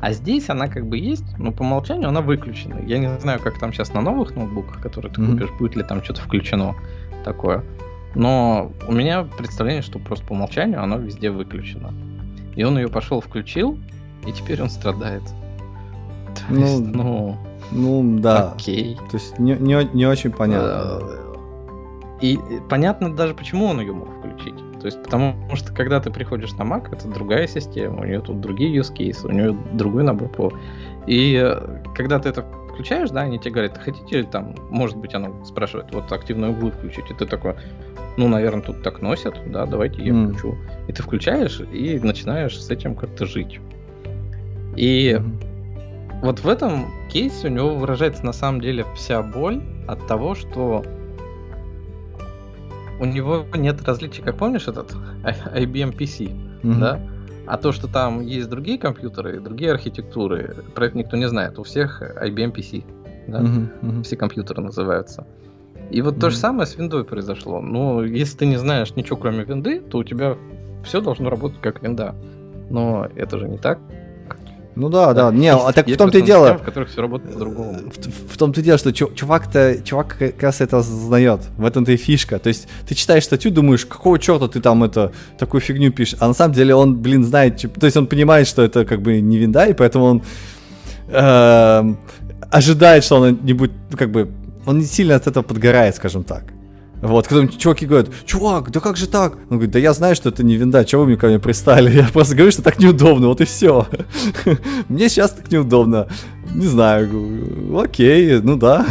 А 0.00 0.12
здесь 0.12 0.50
она 0.50 0.66
как 0.66 0.86
бы 0.86 0.98
есть, 0.98 1.38
но 1.38 1.52
по 1.52 1.62
умолчанию 1.62 2.08
она 2.08 2.20
выключена. 2.20 2.80
Я 2.84 2.98
не 2.98 3.16
знаю, 3.20 3.38
как 3.38 3.60
там 3.60 3.72
сейчас 3.72 3.94
на 3.94 4.00
новых 4.00 4.34
ноутбуках, 4.34 4.82
которые 4.82 5.12
ты 5.12 5.20
mm-hmm. 5.20 5.32
купишь, 5.32 5.50
будет 5.58 5.76
ли 5.76 5.84
там 5.84 6.02
что-то 6.02 6.22
включено 6.22 6.74
такое. 7.24 7.62
Но 8.16 8.72
у 8.88 8.92
меня 8.92 9.22
представление, 9.22 9.82
что 9.82 10.00
просто 10.00 10.26
по 10.26 10.32
умолчанию 10.32 10.82
оно 10.82 10.96
везде 10.96 11.30
выключено. 11.30 11.94
И 12.56 12.64
он 12.64 12.76
ее 12.76 12.88
пошел 12.88 13.20
включил, 13.20 13.78
и 14.26 14.32
теперь 14.32 14.60
он 14.60 14.68
страдает. 14.68 15.22
То 16.34 16.42
ну, 16.48 16.60
есть, 16.60 16.80
ну, 16.80 17.38
ну 17.70 18.18
да. 18.18 18.52
Окей. 18.52 18.96
То 19.12 19.16
есть 19.16 19.38
не, 19.38 19.54
не, 19.54 19.88
не 19.92 20.06
очень 20.06 20.32
понятно. 20.32 20.98
Э, 21.02 21.29
и 22.20 22.38
понятно 22.68 23.14
даже, 23.14 23.34
почему 23.34 23.66
он 23.66 23.80
ее 23.80 23.92
мог 23.92 24.08
включить. 24.18 24.56
То 24.80 24.86
есть, 24.86 25.02
потому 25.02 25.34
что 25.54 25.72
когда 25.72 26.00
ты 26.00 26.10
приходишь 26.10 26.52
на 26.52 26.62
Mac, 26.62 26.88
это 26.92 27.08
другая 27.08 27.46
система, 27.46 28.00
у 28.00 28.04
нее 28.04 28.20
тут 28.20 28.40
другие 28.40 28.78
use 28.78 28.94
cases, 28.94 29.26
у 29.26 29.32
нее 29.32 29.56
другой 29.72 30.02
набор 30.02 30.28
по. 30.28 30.52
И 31.06 31.38
э, 31.42 31.82
когда 31.94 32.18
ты 32.18 32.30
это 32.30 32.44
включаешь, 32.72 33.10
да, 33.10 33.22
они 33.22 33.38
тебе 33.38 33.52
говорят, 33.52 33.78
хотите 33.78 34.22
там, 34.22 34.54
может 34.70 34.96
быть, 34.96 35.14
оно 35.14 35.44
спрашивает, 35.44 35.92
вот 35.92 36.10
активную 36.12 36.52
углы 36.52 36.70
включить, 36.70 37.10
и 37.10 37.14
ты 37.14 37.26
такой, 37.26 37.54
ну, 38.16 38.28
наверное, 38.28 38.62
тут 38.62 38.82
так 38.82 39.02
носят, 39.02 39.34
да, 39.46 39.66
давайте 39.66 40.02
я 40.02 40.12
mm. 40.12 40.28
включу. 40.28 40.56
И 40.88 40.92
ты 40.92 41.02
включаешь 41.02 41.60
и 41.60 41.98
начинаешь 41.98 42.58
с 42.58 42.70
этим 42.70 42.94
как-то 42.94 43.26
жить. 43.26 43.60
И 44.76 45.18
mm. 45.18 46.20
вот 46.22 46.40
в 46.40 46.48
этом 46.48 46.86
кейсе 47.10 47.48
у 47.48 47.50
него 47.50 47.74
выражается 47.74 48.24
на 48.24 48.32
самом 48.32 48.60
деле 48.60 48.86
вся 48.94 49.22
боль 49.22 49.62
от 49.86 50.06
того, 50.06 50.34
что 50.34 50.84
у 53.00 53.06
него 53.06 53.46
нет 53.54 53.82
различий, 53.82 54.22
как 54.22 54.36
помнишь 54.36 54.68
этот 54.68 54.94
IBM 55.24 55.96
PC, 55.96 56.30
mm-hmm. 56.62 56.78
да? 56.78 57.00
А 57.46 57.56
то, 57.56 57.72
что 57.72 57.88
там 57.88 58.20
есть 58.20 58.48
другие 58.48 58.78
компьютеры, 58.78 59.40
другие 59.40 59.72
архитектуры, 59.72 60.64
про 60.74 60.86
это 60.86 60.98
никто 60.98 61.16
не 61.16 61.28
знает. 61.28 61.58
У 61.58 61.62
всех 61.64 62.02
IBM 62.02 62.54
PC, 62.54 62.84
да? 63.26 63.40
Mm-hmm. 63.40 63.80
Mm-hmm. 63.80 64.02
Все 64.02 64.16
компьютеры 64.16 64.62
называются. 64.62 65.26
И 65.90 66.02
вот 66.02 66.16
mm-hmm. 66.16 66.20
то 66.20 66.30
же 66.30 66.36
самое 66.36 66.66
с 66.66 66.76
виндой 66.76 67.04
произошло. 67.04 67.60
Но 67.60 68.04
если 68.04 68.38
ты 68.38 68.46
не 68.46 68.58
знаешь 68.58 68.94
ничего 68.94 69.16
кроме 69.16 69.44
винды, 69.44 69.80
то 69.80 69.98
у 69.98 70.04
тебя 70.04 70.36
все 70.84 71.00
должно 71.00 71.30
работать 71.30 71.60
как 71.60 71.82
винда. 71.82 72.14
Но 72.68 73.08
это 73.16 73.38
же 73.38 73.48
не 73.48 73.58
так. 73.58 73.78
Ну 74.76 74.88
да, 74.88 75.12
да. 75.14 75.30
Не, 75.32 75.52
а 75.52 75.72
так 75.72 75.88
в 75.88 75.96
том-то 75.96 76.18
и 76.18 76.22
дело. 76.22 76.56
В 76.56 76.62
которых 76.62 76.90
все 76.90 77.00
работает 77.02 77.32
по-другому. 77.32 77.78
В, 77.90 78.34
в 78.34 78.36
том-то 78.36 78.60
и 78.60 78.64
дело, 78.64 78.78
что 78.78 78.92
чувак-то, 78.92 79.78
чувак 79.84 80.16
как 80.18 80.42
раз 80.42 80.60
это 80.60 80.80
знает. 80.80 81.40
В 81.56 81.64
этом-то 81.64 81.92
и 81.92 81.96
фишка. 81.96 82.38
То 82.38 82.48
есть 82.48 82.68
ты 82.88 82.94
читаешь 82.94 83.24
статью, 83.24 83.50
думаешь, 83.50 83.84
какого 83.84 84.18
черта 84.18 84.48
ты 84.48 84.60
там 84.60 84.84
это, 84.84 85.12
такую 85.38 85.60
фигню 85.60 85.92
пишешь. 85.92 86.16
А 86.20 86.28
на 86.28 86.34
самом 86.34 86.54
деле 86.54 86.74
он, 86.74 86.96
блин, 86.96 87.24
знает, 87.24 87.60
то 87.60 87.86
есть 87.86 87.96
он 87.96 88.06
понимает, 88.06 88.46
что 88.46 88.62
это 88.62 88.84
как 88.84 89.02
бы 89.02 89.20
не 89.20 89.38
винда, 89.38 89.66
и 89.66 89.72
поэтому 89.72 90.04
он 90.04 90.22
э, 91.08 91.94
ожидает, 92.50 93.04
что 93.04 93.16
он 93.16 93.38
не 93.42 93.52
будет, 93.52 93.72
ну, 93.90 93.96
как 93.96 94.10
бы, 94.10 94.30
он 94.66 94.78
не 94.78 94.84
сильно 94.84 95.16
от 95.16 95.26
этого 95.26 95.42
подгорает, 95.42 95.96
скажем 95.96 96.22
так. 96.24 96.44
Вот, 97.02 97.28
когда 97.28 97.46
чуваки 97.48 97.86
говорят, 97.86 98.10
чувак, 98.26 98.70
да 98.70 98.80
как 98.80 98.96
же 98.96 99.08
так? 99.08 99.34
Он 99.48 99.56
говорит, 99.56 99.70
да 99.70 99.78
я 99.78 99.92
знаю, 99.94 100.14
что 100.14 100.28
это 100.28 100.44
не 100.44 100.56
винда, 100.56 100.84
чего 100.84 101.02
вы 101.02 101.08
мне 101.08 101.16
ко 101.16 101.28
мне 101.28 101.38
пристали? 101.38 101.90
Я 101.96 102.08
просто 102.12 102.34
говорю, 102.34 102.52
что 102.52 102.62
так 102.62 102.78
неудобно, 102.78 103.28
вот 103.28 103.40
и 103.40 103.44
все. 103.44 103.86
Мне 104.88 105.08
сейчас 105.08 105.32
так 105.32 105.50
неудобно. 105.50 106.08
Не 106.54 106.66
знаю, 106.66 107.08
окей, 107.78 108.40
ну 108.42 108.56
да. 108.56 108.86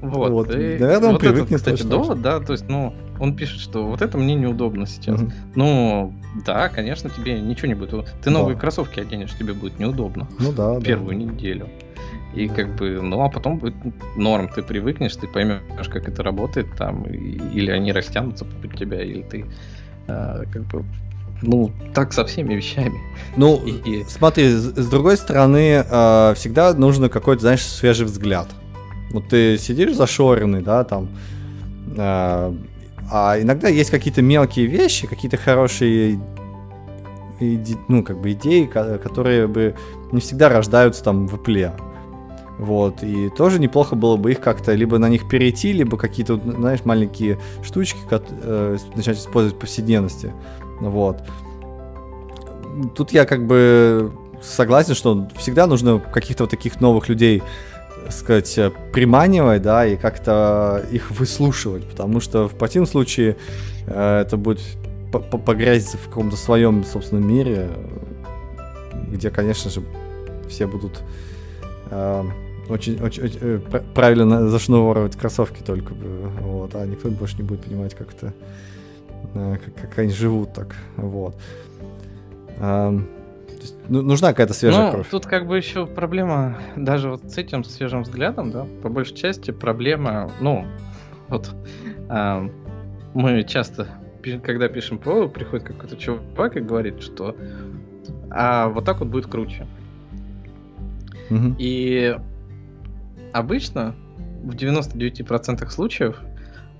Вот, 0.00 0.30
вот. 0.30 0.50
И 0.54 0.78
наверное, 0.78 1.08
он 1.08 1.12
вот 1.12 1.20
привыкнет. 1.20 1.60
Это, 1.60 1.74
кстати, 1.74 1.88
довод, 1.88 2.22
да, 2.22 2.40
то 2.40 2.52
есть, 2.52 2.68
ну, 2.68 2.94
он 3.18 3.36
пишет, 3.36 3.60
что 3.60 3.86
вот 3.86 4.02
это 4.02 4.18
мне 4.18 4.34
неудобно 4.34 4.86
сейчас. 4.86 5.20
Mm-hmm. 5.20 5.32
Ну, 5.54 6.14
да, 6.44 6.68
конечно, 6.68 7.10
тебе 7.10 7.40
ничего 7.40 7.68
не 7.68 7.74
будет. 7.74 8.14
Ты 8.22 8.30
новые 8.30 8.54
да. 8.54 8.60
кроссовки 8.60 9.00
оденешь, 9.00 9.36
тебе 9.38 9.52
будет 9.52 9.78
неудобно. 9.78 10.28
Ну 10.38 10.52
да. 10.52 10.80
Первую 10.80 11.18
да. 11.18 11.24
неделю. 11.24 11.68
И 12.36 12.48
как 12.48 12.76
бы, 12.76 13.00
ну 13.02 13.22
а 13.22 13.28
потом 13.28 13.58
будет 13.58 13.74
норм, 14.16 14.48
ты 14.48 14.62
привыкнешь, 14.62 15.16
ты 15.16 15.26
поймешь, 15.26 15.88
как 15.88 16.08
это 16.08 16.22
работает 16.22 16.66
там, 16.76 17.04
или 17.04 17.70
они 17.70 17.92
растянутся 17.92 18.44
под 18.44 18.78
тебя, 18.78 19.02
или 19.02 19.22
ты 19.22 19.46
э, 20.08 20.44
как 20.52 20.62
бы 20.64 20.84
ну, 21.42 21.70
так 21.94 22.12
со 22.12 22.24
всеми 22.24 22.54
вещами. 22.54 22.98
Ну, 23.36 23.60
и... 23.64 24.04
смотри, 24.08 24.48
с, 24.48 24.74
с 24.74 24.88
другой 24.88 25.16
стороны, 25.16 25.84
э, 25.88 26.34
всегда 26.34 26.74
нужно 26.74 27.08
какой-то, 27.08 27.42
знаешь, 27.42 27.62
свежий 27.62 28.06
взгляд. 28.06 28.48
Вот 29.12 29.28
ты 29.28 29.58
сидишь 29.58 29.94
зашоренный, 29.94 30.62
да, 30.62 30.84
там, 30.84 31.08
э, 31.96 32.54
а 33.10 33.40
иногда 33.40 33.68
есть 33.68 33.90
какие-то 33.90 34.22
мелкие 34.22 34.66
вещи, 34.66 35.06
какие-то 35.06 35.36
хорошие 35.36 36.20
иде, 37.40 37.76
ну, 37.88 38.02
как 38.02 38.20
бы 38.20 38.32
идеи, 38.32 38.64
которые 38.64 39.46
бы 39.46 39.74
не 40.12 40.20
всегда 40.20 40.48
рождаются 40.48 41.04
там 41.04 41.26
в 41.26 41.34
Apple. 41.34 41.72
Вот, 42.58 43.02
и 43.02 43.28
тоже 43.28 43.58
неплохо 43.58 43.96
было 43.96 44.16
бы 44.16 44.32
их 44.32 44.40
как-то 44.40 44.72
либо 44.72 44.98
на 44.98 45.08
них 45.08 45.28
перейти, 45.28 45.72
либо 45.72 45.98
какие-то, 45.98 46.36
знаешь, 46.36 46.84
маленькие 46.84 47.38
штучки 47.62 47.98
э, 48.10 48.78
начать 48.94 49.18
использовать 49.18 49.56
в 49.56 49.58
повседневности. 49.58 50.32
Вот. 50.80 51.22
Тут 52.94 53.12
я 53.12 53.26
как 53.26 53.46
бы 53.46 54.10
согласен, 54.42 54.94
что 54.94 55.28
всегда 55.36 55.66
нужно 55.66 55.98
каких-то 55.98 56.44
вот 56.44 56.50
таких 56.50 56.80
новых 56.80 57.08
людей 57.08 57.42
сказать, 58.08 58.58
приманивать, 58.92 59.62
да, 59.62 59.84
и 59.84 59.96
как-то 59.96 60.84
их 60.90 61.10
выслушивать, 61.10 61.88
потому 61.88 62.20
что 62.20 62.48
в 62.48 62.54
противном 62.54 62.88
случае 62.88 63.36
э, 63.86 64.20
это 64.20 64.36
будет 64.36 64.62
погрязиться 65.12 65.98
в 65.98 66.08
каком-то 66.08 66.36
своем 66.36 66.84
собственном 66.84 67.28
мире, 67.28 67.68
где, 69.08 69.30
конечно 69.30 69.70
же, 69.70 69.82
все 70.48 70.66
будут 70.66 71.02
э, 71.90 72.24
очень, 72.68 73.00
очень, 73.02 73.22
очень 73.24 73.38
э, 73.40 73.60
правильно 73.94 74.48
зашнуровывать 74.48 75.16
кроссовки 75.16 75.62
только, 75.62 75.94
вот, 75.94 76.74
а 76.74 76.86
никто 76.86 77.08
больше 77.10 77.36
не 77.36 77.42
будет 77.42 77.62
понимать, 77.62 77.94
как 77.94 78.14
это, 78.14 78.32
э, 79.34 79.56
как, 79.64 79.74
как 79.74 79.98
они 79.98 80.12
живут 80.12 80.52
так, 80.52 80.74
вот. 80.96 81.36
Э, 82.58 82.98
ну, 83.88 84.02
нужна 84.02 84.28
какая-то 84.28 84.54
свежая 84.54 84.86
ну, 84.86 84.92
кровь. 84.92 85.08
Тут 85.10 85.26
как 85.26 85.46
бы 85.46 85.56
еще 85.56 85.86
проблема, 85.86 86.58
даже 86.76 87.10
вот 87.10 87.30
с 87.30 87.38
этим 87.38 87.64
свежим 87.64 88.02
взглядом, 88.02 88.50
да, 88.50 88.66
по 88.82 88.88
большей 88.88 89.16
части 89.16 89.50
проблема, 89.50 90.30
ну, 90.40 90.66
вот 91.28 91.54
э, 92.08 92.48
мы 93.14 93.44
часто, 93.44 93.88
когда 94.42 94.68
пишем 94.68 94.98
ПО, 94.98 95.28
приходит 95.28 95.66
какой-то 95.66 95.96
чувак 95.96 96.56
и 96.56 96.60
говорит, 96.60 97.02
что 97.02 97.36
а 98.30 98.68
вот 98.68 98.84
так 98.84 99.00
вот 99.00 99.08
будет 99.08 99.26
круче. 99.26 99.66
Угу. 101.30 101.56
И 101.58 102.16
обычно 103.36 103.94
в 104.42 104.54
99% 104.54 105.68
случаев 105.68 106.20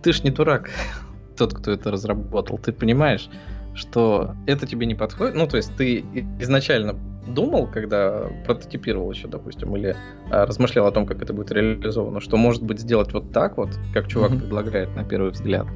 ты 0.03 0.13
ж 0.13 0.23
не 0.25 0.31
дурак, 0.31 0.71
тот, 1.37 1.55
кто 1.55 1.73
это 1.73 1.91
разработал. 1.91 2.59
Ты 2.59 2.73
понимаешь, 2.73 3.29
что 3.75 4.35
это 4.47 4.67
тебе 4.67 4.87
не 4.87 4.95
подходит. 4.95 5.35
Ну, 5.35 5.47
то 5.47 5.57
есть 5.59 5.77
ты 5.77 6.05
изначально 6.41 6.97
думал, 7.27 7.67
когда 7.67 8.29
прототипировал 8.47 9.11
еще, 9.11 9.29
допустим, 9.29 9.77
или 9.77 9.97
а, 10.31 10.47
размышлял 10.47 10.87
о 10.87 10.93
том, 10.93 11.07
как 11.07 11.23
это 11.23 11.33
будет 11.33 11.51
реализовано, 11.51 12.21
что 12.21 12.37
может 12.37 12.63
быть 12.63 12.81
сделать 12.81 13.13
вот 13.13 13.33
так 13.33 13.57
вот, 13.57 13.71
как 13.93 14.07
чувак 14.07 14.31
mm-hmm. 14.31 14.39
предлагает 14.39 14.97
на 14.97 15.05
первый 15.05 15.33
взгляд. 15.33 15.67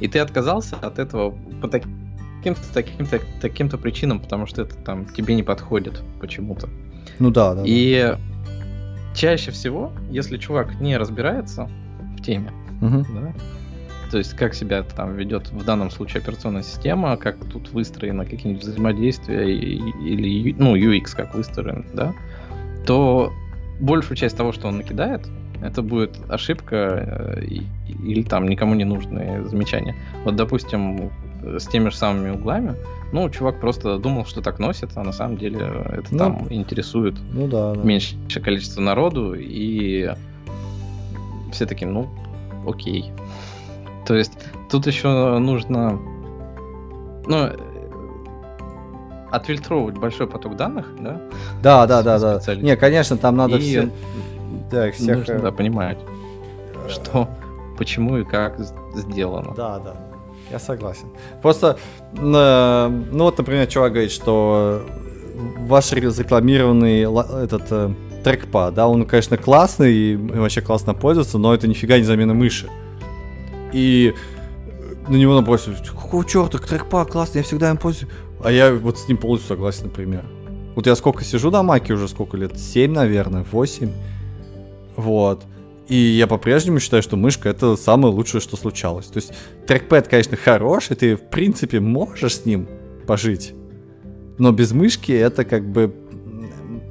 И 0.00 0.08
ты 0.08 0.20
отказался 0.20 0.76
от 0.76 0.98
этого 0.98 1.36
по 1.60 1.68
таким-то 1.68 2.62
таким-то 2.72 3.20
таким-то 3.40 3.78
причинам, 3.78 4.20
потому 4.20 4.46
что 4.46 4.62
это 4.62 4.76
там 4.76 5.06
тебе 5.06 5.34
не 5.34 5.42
подходит 5.42 6.02
почему-то. 6.20 6.68
Ну 7.18 7.30
да, 7.30 7.54
да. 7.54 7.62
И 7.66 8.00
да 8.00 8.29
чаще 9.14 9.50
всего, 9.50 9.92
если 10.10 10.38
чувак 10.38 10.80
не 10.80 10.96
разбирается 10.96 11.68
в 12.16 12.22
теме, 12.22 12.52
угу. 12.80 13.04
да, 13.14 13.32
то 14.10 14.18
есть 14.18 14.34
как 14.34 14.54
себя 14.54 14.82
там 14.82 15.14
ведет 15.14 15.50
в 15.50 15.64
данном 15.64 15.90
случае 15.90 16.20
операционная 16.20 16.62
система, 16.62 17.16
как 17.16 17.36
тут 17.44 17.70
выстроено 17.70 18.24
какие-нибудь 18.24 18.62
взаимодействия 18.62 19.48
или 19.54 20.54
ну 20.58 20.76
UX 20.76 21.14
как 21.14 21.34
выстроен, 21.34 21.86
да, 21.94 22.12
то 22.86 23.32
большую 23.80 24.16
часть 24.16 24.36
того, 24.36 24.52
что 24.52 24.68
он 24.68 24.78
накидает, 24.78 25.26
это 25.62 25.82
будет 25.82 26.18
ошибка 26.28 27.36
э, 27.36 27.44
или 27.86 28.22
там 28.22 28.48
никому 28.48 28.74
не 28.74 28.84
нужные 28.84 29.46
замечания. 29.46 29.94
Вот, 30.24 30.36
допустим, 30.36 31.10
с 31.42 31.66
теми 31.66 31.88
же 31.88 31.96
самыми 31.96 32.30
углами, 32.30 32.76
ну, 33.12 33.28
чувак 33.30 33.60
просто 33.60 33.98
думал, 33.98 34.24
что 34.24 34.40
так 34.40 34.58
носит, 34.58 34.90
а 34.94 35.02
на 35.02 35.12
самом 35.12 35.36
деле 35.36 35.60
это 35.92 36.06
ну, 36.10 36.18
там 36.18 36.46
интересует 36.50 37.16
ну, 37.32 37.48
да, 37.48 37.74
да. 37.74 37.82
меньшее 37.82 38.42
количество 38.42 38.80
народу, 38.80 39.34
и 39.34 40.14
все 41.52 41.66
таки 41.66 41.84
ну, 41.84 42.08
окей. 42.66 43.12
То 44.06 44.14
есть 44.14 44.32
тут 44.70 44.86
еще 44.86 45.38
нужно, 45.38 45.98
ну, 47.26 47.50
отфильтровывать 49.30 49.96
большой 49.98 50.26
поток 50.26 50.56
данных, 50.56 50.86
да? 51.00 51.20
Да, 51.62 51.86
да, 51.86 52.02
да, 52.02 52.18
да. 52.18 52.54
Не, 52.56 52.76
конечно, 52.76 53.16
там 53.16 53.36
надо 53.36 53.56
и 53.56 53.60
все... 53.60 53.90
Да, 54.70 54.90
всех... 54.92 55.18
Нужно, 55.18 55.38
да, 55.40 55.52
понимать, 55.52 55.98
что, 56.88 57.28
почему 57.76 58.18
и 58.18 58.24
как 58.24 58.58
сделано. 58.94 59.52
Да, 59.56 59.78
да. 59.78 60.09
Я 60.50 60.58
согласен. 60.58 61.08
Просто, 61.42 61.78
э, 62.16 63.02
ну 63.12 63.24
вот, 63.24 63.38
например, 63.38 63.66
чувак 63.66 63.92
говорит, 63.92 64.10
что 64.10 64.82
ваш 65.58 65.92
рекламированный 65.92 67.02
этот 67.44 67.62
э, 67.70 67.94
трекпад, 68.24 68.74
да, 68.74 68.88
он, 68.88 69.06
конечно, 69.06 69.36
классный 69.36 69.92
и 69.94 70.16
вообще 70.16 70.60
классно 70.60 70.94
пользоваться, 70.94 71.38
но 71.38 71.54
это 71.54 71.68
нифига 71.68 71.98
не 71.98 72.04
замена 72.04 72.34
мыши. 72.34 72.68
И 73.72 74.14
на 75.08 75.16
него 75.16 75.34
набросились, 75.34 75.78
какого 75.88 76.24
черта, 76.24 76.58
трекпад 76.58 77.10
классный, 77.10 77.38
я 77.38 77.44
всегда 77.44 77.70
им 77.70 77.76
пользуюсь. 77.76 78.12
А 78.42 78.50
я 78.50 78.72
вот 78.72 78.98
с 78.98 79.08
ним 79.08 79.18
полностью 79.18 79.48
согласен, 79.48 79.84
например. 79.84 80.24
Вот 80.74 80.86
я 80.86 80.96
сколько 80.96 81.24
сижу 81.24 81.50
на 81.50 81.62
маке 81.62 81.92
уже, 81.92 82.08
сколько 82.08 82.36
лет? 82.36 82.58
7, 82.58 82.92
наверное, 82.92 83.44
8. 83.50 83.90
Вот. 84.96 85.44
И 85.90 85.96
я 85.96 86.28
по-прежнему 86.28 86.78
считаю, 86.78 87.02
что 87.02 87.16
мышка 87.16 87.48
это 87.48 87.74
самое 87.74 88.14
лучшее, 88.14 88.40
что 88.40 88.56
случалось. 88.56 89.06
То 89.06 89.16
есть 89.16 89.32
трекпэд, 89.66 90.06
конечно, 90.06 90.36
хороший, 90.36 90.94
ты 90.94 91.16
в 91.16 91.22
принципе 91.22 91.80
можешь 91.80 92.36
с 92.36 92.46
ним 92.46 92.68
пожить. 93.08 93.54
Но 94.38 94.52
без 94.52 94.70
мышки 94.70 95.10
это 95.10 95.44
как 95.44 95.68
бы, 95.68 95.92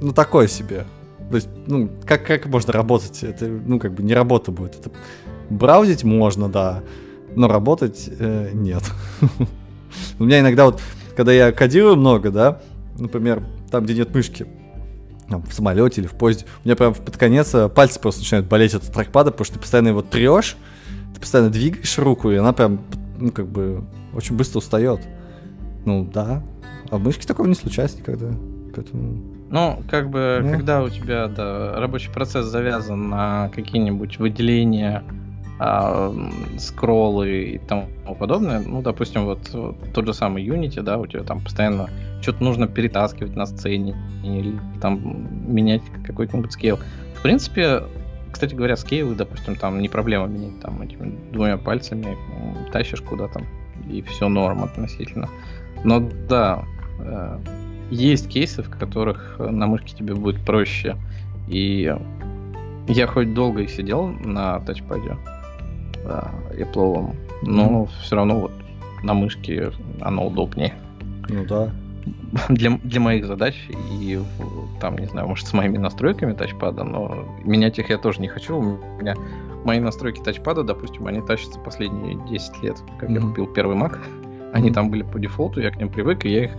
ну, 0.01 0.11
такое 0.11 0.47
себе. 0.47 0.85
То 1.29 1.35
есть, 1.37 1.47
ну, 1.65 1.89
как, 2.05 2.25
как 2.25 2.47
можно 2.47 2.73
работать? 2.73 3.23
Это, 3.23 3.47
ну, 3.47 3.79
как 3.79 3.93
бы 3.93 4.03
не 4.03 4.13
работа 4.13 4.51
будет. 4.51 4.75
Это 4.77 4.91
браузить 5.49 6.03
можно, 6.03 6.49
да, 6.49 6.83
но 7.37 7.47
работать 7.47 8.09
э, 8.19 8.49
нет. 8.53 8.83
У 10.19 10.25
меня 10.25 10.41
иногда 10.41 10.65
вот, 10.65 10.81
когда 11.15 11.31
я 11.31 11.53
кодирую 11.53 11.95
много, 11.95 12.31
да, 12.31 12.61
например, 12.97 13.43
там, 13.71 13.85
где 13.85 13.93
нет 13.93 14.13
мышки, 14.13 14.45
там, 15.29 15.43
в 15.43 15.53
самолете 15.53 16.01
или 16.01 16.07
в 16.07 16.13
поезде, 16.13 16.45
у 16.63 16.67
меня 16.67 16.75
прям 16.75 16.93
под 16.93 17.17
конец 17.17 17.53
э, 17.53 17.69
пальцы 17.69 17.99
просто 17.99 18.21
начинают 18.21 18.47
болеть 18.47 18.73
от 18.73 18.83
трекпада, 18.83 19.31
потому 19.31 19.45
что 19.45 19.55
ты 19.55 19.59
постоянно 19.61 19.89
его 19.89 20.01
трешь, 20.01 20.57
ты 21.13 21.19
постоянно 21.19 21.49
двигаешь 21.49 21.97
руку, 21.97 22.31
и 22.31 22.35
она 22.35 22.53
прям, 22.53 22.81
ну, 23.17 23.31
как 23.31 23.47
бы, 23.47 23.83
очень 24.13 24.35
быстро 24.35 24.59
устает. 24.59 25.01
Ну, 25.85 26.09
да. 26.11 26.43
А 26.89 26.97
в 26.97 27.03
мышке 27.03 27.27
такого 27.27 27.47
не 27.47 27.55
случается 27.55 27.97
никогда. 27.97 28.27
Поэтому... 28.75 29.21
Ну, 29.49 29.81
как 29.89 30.09
бы, 30.09 30.39
ну. 30.43 30.51
когда 30.51 30.83
у 30.83 30.89
тебя 30.89 31.27
да, 31.27 31.79
рабочий 31.79 32.11
процесс 32.11 32.45
завязан 32.45 33.09
на 33.09 33.49
какие-нибудь 33.49 34.19
выделения, 34.19 35.03
скроллы 36.57 37.43
и 37.43 37.57
тому 37.57 37.89
подобное, 38.17 38.61
ну, 38.61 38.81
допустим, 38.81 39.25
вот, 39.25 39.49
вот 39.51 39.75
тот 39.93 40.05
же 40.05 40.13
самый 40.13 40.45
Unity, 40.47 40.81
да, 40.81 40.97
у 40.97 41.05
тебя 41.05 41.23
там 41.23 41.41
постоянно 41.41 41.89
что-то 42.21 42.43
нужно 42.43 42.67
перетаскивать 42.67 43.35
на 43.35 43.45
сцене 43.45 43.95
или 44.23 44.57
там 44.81 45.53
менять 45.53 45.81
какой-нибудь 46.05 46.53
скейл. 46.53 46.79
В 47.15 47.21
принципе, 47.21 47.83
кстати 48.31 48.55
говоря, 48.55 48.77
скейлы, 48.77 49.15
допустим, 49.15 49.55
там 49.55 49.81
не 49.81 49.89
проблема 49.89 50.27
менять 50.27 50.61
там 50.61 50.81
этими 50.81 51.13
двумя 51.31 51.57
пальцами, 51.57 52.17
тащишь 52.71 53.01
куда-то, 53.01 53.41
и 53.89 54.01
все 54.01 54.29
норм 54.29 54.63
относительно. 54.63 55.27
Но 55.83 55.99
да, 56.29 56.63
э, 56.99 57.39
есть 57.91 58.29
кейсы, 58.29 58.63
в 58.63 58.69
которых 58.69 59.35
на 59.39 59.67
мышке 59.67 59.93
тебе 59.95 60.15
будет 60.15 60.39
проще. 60.45 60.95
И 61.49 61.93
я 62.87 63.07
хоть 63.07 63.33
долго 63.33 63.63
и 63.63 63.67
сидел 63.67 64.07
на 64.07 64.59
тачпаде, 64.61 65.17
а, 65.25 65.38
Apple, 66.05 67.15
но 67.43 67.63
mm-hmm. 67.63 67.89
все 68.01 68.15
равно 68.15 68.39
вот 68.39 68.51
на 69.03 69.13
мышке 69.13 69.71
оно 70.01 70.27
удобнее. 70.27 70.73
Ну 71.27 71.45
да. 71.45 71.71
Для, 72.49 72.79
для 72.83 72.99
моих 72.99 73.25
задач 73.25 73.55
и 73.69 74.19
там, 74.79 74.97
не 74.97 75.05
знаю, 75.07 75.27
может, 75.27 75.47
с 75.47 75.53
моими 75.53 75.77
настройками 75.77 76.33
тачпада, 76.33 76.83
но 76.83 77.25
менять 77.43 77.77
их 77.77 77.89
я 77.89 77.97
тоже 77.97 78.21
не 78.21 78.27
хочу. 78.27 78.57
У 78.57 78.61
меня 78.99 79.15
мои 79.63 79.79
настройки 79.79 80.21
тачпада, 80.21 80.63
допустим, 80.63 81.07
они 81.07 81.21
тащатся 81.21 81.59
последние 81.59 82.17
10 82.29 82.63
лет, 82.63 82.77
как 82.99 83.09
mm-hmm. 83.09 83.13
я 83.13 83.21
купил 83.21 83.47
первый 83.47 83.77
Mac. 83.77 83.97
Они 84.53 84.69
mm-hmm. 84.69 84.73
там 84.73 84.89
были 84.89 85.03
по 85.03 85.19
дефолту, 85.19 85.61
я 85.61 85.71
к 85.71 85.77
ним 85.77 85.89
привык, 85.89 86.25
и 86.25 86.29
я 86.29 86.45
их 86.45 86.51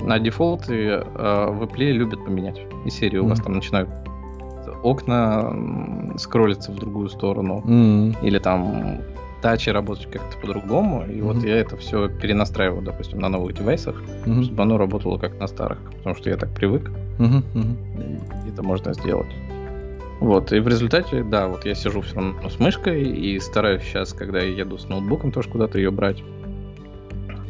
на 0.00 0.18
дефолты 0.18 0.74
э, 0.74 1.00
в 1.50 1.62
Apple 1.62 1.92
любят 1.92 2.24
поменять. 2.24 2.60
И 2.86 2.90
серии 2.90 3.18
mm-hmm. 3.18 3.22
у 3.22 3.28
вас 3.28 3.40
там 3.40 3.54
начинают 3.54 3.88
окна 4.82 5.54
скроллятся 6.16 6.72
в 6.72 6.76
другую 6.76 7.08
сторону, 7.08 7.62
mm-hmm. 7.66 8.16
или 8.22 8.38
там 8.38 9.00
тачи 9.42 9.70
работать 9.70 10.06
как-то 10.10 10.36
по-другому. 10.38 11.04
И 11.04 11.12
mm-hmm. 11.12 11.22
вот 11.22 11.44
я 11.44 11.56
это 11.56 11.76
все 11.76 12.08
перенастраиваю, 12.08 12.82
допустим, 12.82 13.18
на 13.18 13.28
новых 13.28 13.54
девайсах, 13.54 14.02
mm-hmm. 14.24 14.44
чтобы 14.44 14.62
оно 14.62 14.78
работало 14.78 15.18
как 15.18 15.38
на 15.38 15.46
старых, 15.46 15.78
потому 15.98 16.14
что 16.14 16.30
я 16.30 16.36
так 16.36 16.50
привык. 16.50 16.90
Mm-hmm. 17.18 17.42
Mm-hmm. 17.54 18.52
Это 18.52 18.62
можно 18.62 18.94
сделать. 18.94 19.30
Вот, 20.20 20.52
и 20.52 20.60
в 20.60 20.68
результате, 20.68 21.22
да, 21.22 21.48
вот 21.48 21.64
я 21.64 21.74
сижу 21.74 22.02
все 22.02 22.16
равно 22.16 22.50
с 22.50 22.60
мышкой 22.60 23.04
и 23.04 23.40
стараюсь 23.40 23.82
сейчас, 23.82 24.12
когда 24.12 24.40
я 24.40 24.54
еду 24.54 24.76
с 24.76 24.86
ноутбуком, 24.86 25.32
тоже 25.32 25.48
куда-то 25.48 25.78
ее 25.78 25.90
брать. 25.90 26.22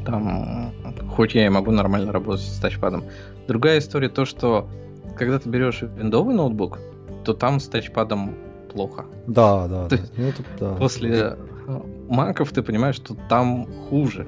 Там, 0.06 0.72
хоть 1.10 1.34
я 1.34 1.46
и 1.46 1.48
могу 1.48 1.72
нормально 1.72 2.12
работать 2.12 2.44
с 2.44 2.58
тачпадом. 2.60 3.04
Другая 3.48 3.80
история 3.80 4.08
то, 4.08 4.24
что 4.24 4.68
когда 5.16 5.40
ты 5.40 5.48
берешь 5.48 5.82
виндовый 5.82 6.36
ноутбук, 6.36 6.78
то 7.24 7.34
там 7.34 7.60
с 7.60 7.68
тачпадом 7.68 8.34
плохо. 8.72 9.06
Да, 9.26 9.68
да. 9.68 9.88
То 9.88 9.96
есть, 9.96 10.12
это, 10.16 10.42
да. 10.58 10.74
После 10.74 11.36
маков 12.08 12.50
ты 12.50 12.62
понимаешь, 12.62 12.96
что 12.96 13.16
там 13.28 13.66
хуже. 13.88 14.26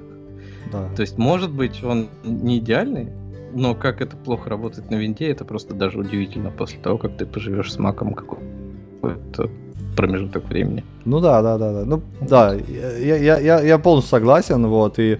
Да. 0.70 0.88
То 0.94 1.02
есть, 1.02 1.18
может 1.18 1.52
быть, 1.52 1.82
он 1.82 2.08
не 2.24 2.58
идеальный, 2.58 3.10
но 3.52 3.74
как 3.74 4.00
это 4.00 4.16
плохо 4.16 4.48
работает 4.48 4.90
на 4.90 4.94
винде, 4.94 5.30
это 5.30 5.44
просто 5.44 5.74
даже 5.74 5.98
удивительно 5.98 6.50
после 6.50 6.80
того, 6.80 6.98
как 6.98 7.16
ты 7.16 7.26
поживешь 7.26 7.72
с 7.72 7.78
маком 7.78 8.14
какой-то 8.14 9.50
промежуток 9.96 10.44
времени. 10.44 10.84
Ну 11.04 11.20
да, 11.20 11.42
да, 11.42 11.58
да, 11.58 11.72
да. 11.72 11.84
Ну 11.84 12.02
да, 12.20 12.54
я, 12.54 13.16
я, 13.16 13.38
я, 13.38 13.60
я 13.60 13.78
полностью 13.78 14.10
согласен, 14.10 14.66
вот, 14.66 14.98
и 14.98 15.18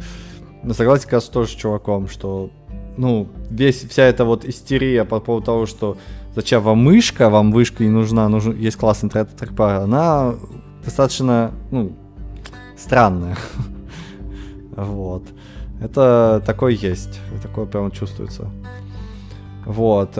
согласен, 0.71 1.09
кажется, 1.09 1.33
тоже 1.33 1.51
с 1.51 1.55
чуваком, 1.55 2.09
что 2.09 2.51
ну, 2.97 3.29
весь, 3.51 3.83
вся 3.85 4.05
эта 4.05 4.25
вот 4.25 4.45
истерия 4.45 5.05
по 5.05 5.21
поводу 5.21 5.47
того, 5.47 5.67
что 5.67 5.97
зачем 6.35 6.63
вам 6.63 6.79
мышка, 6.79 7.31
вам 7.31 7.53
вышка 7.53 7.85
не 7.85 7.91
нужна, 7.91 8.29
нужен, 8.29 8.57
есть 8.57 8.77
классный 8.77 9.11
трекпад, 9.11 9.83
она 9.83 10.35
достаточно, 10.85 11.53
ну, 11.71 11.93
странная. 12.77 13.37
вот. 14.77 15.25
Это 15.81 16.43
такое 16.47 16.73
есть. 16.73 17.21
Такое 17.43 17.67
прямо 17.67 17.91
чувствуется. 17.91 18.49
Вот. 19.67 20.15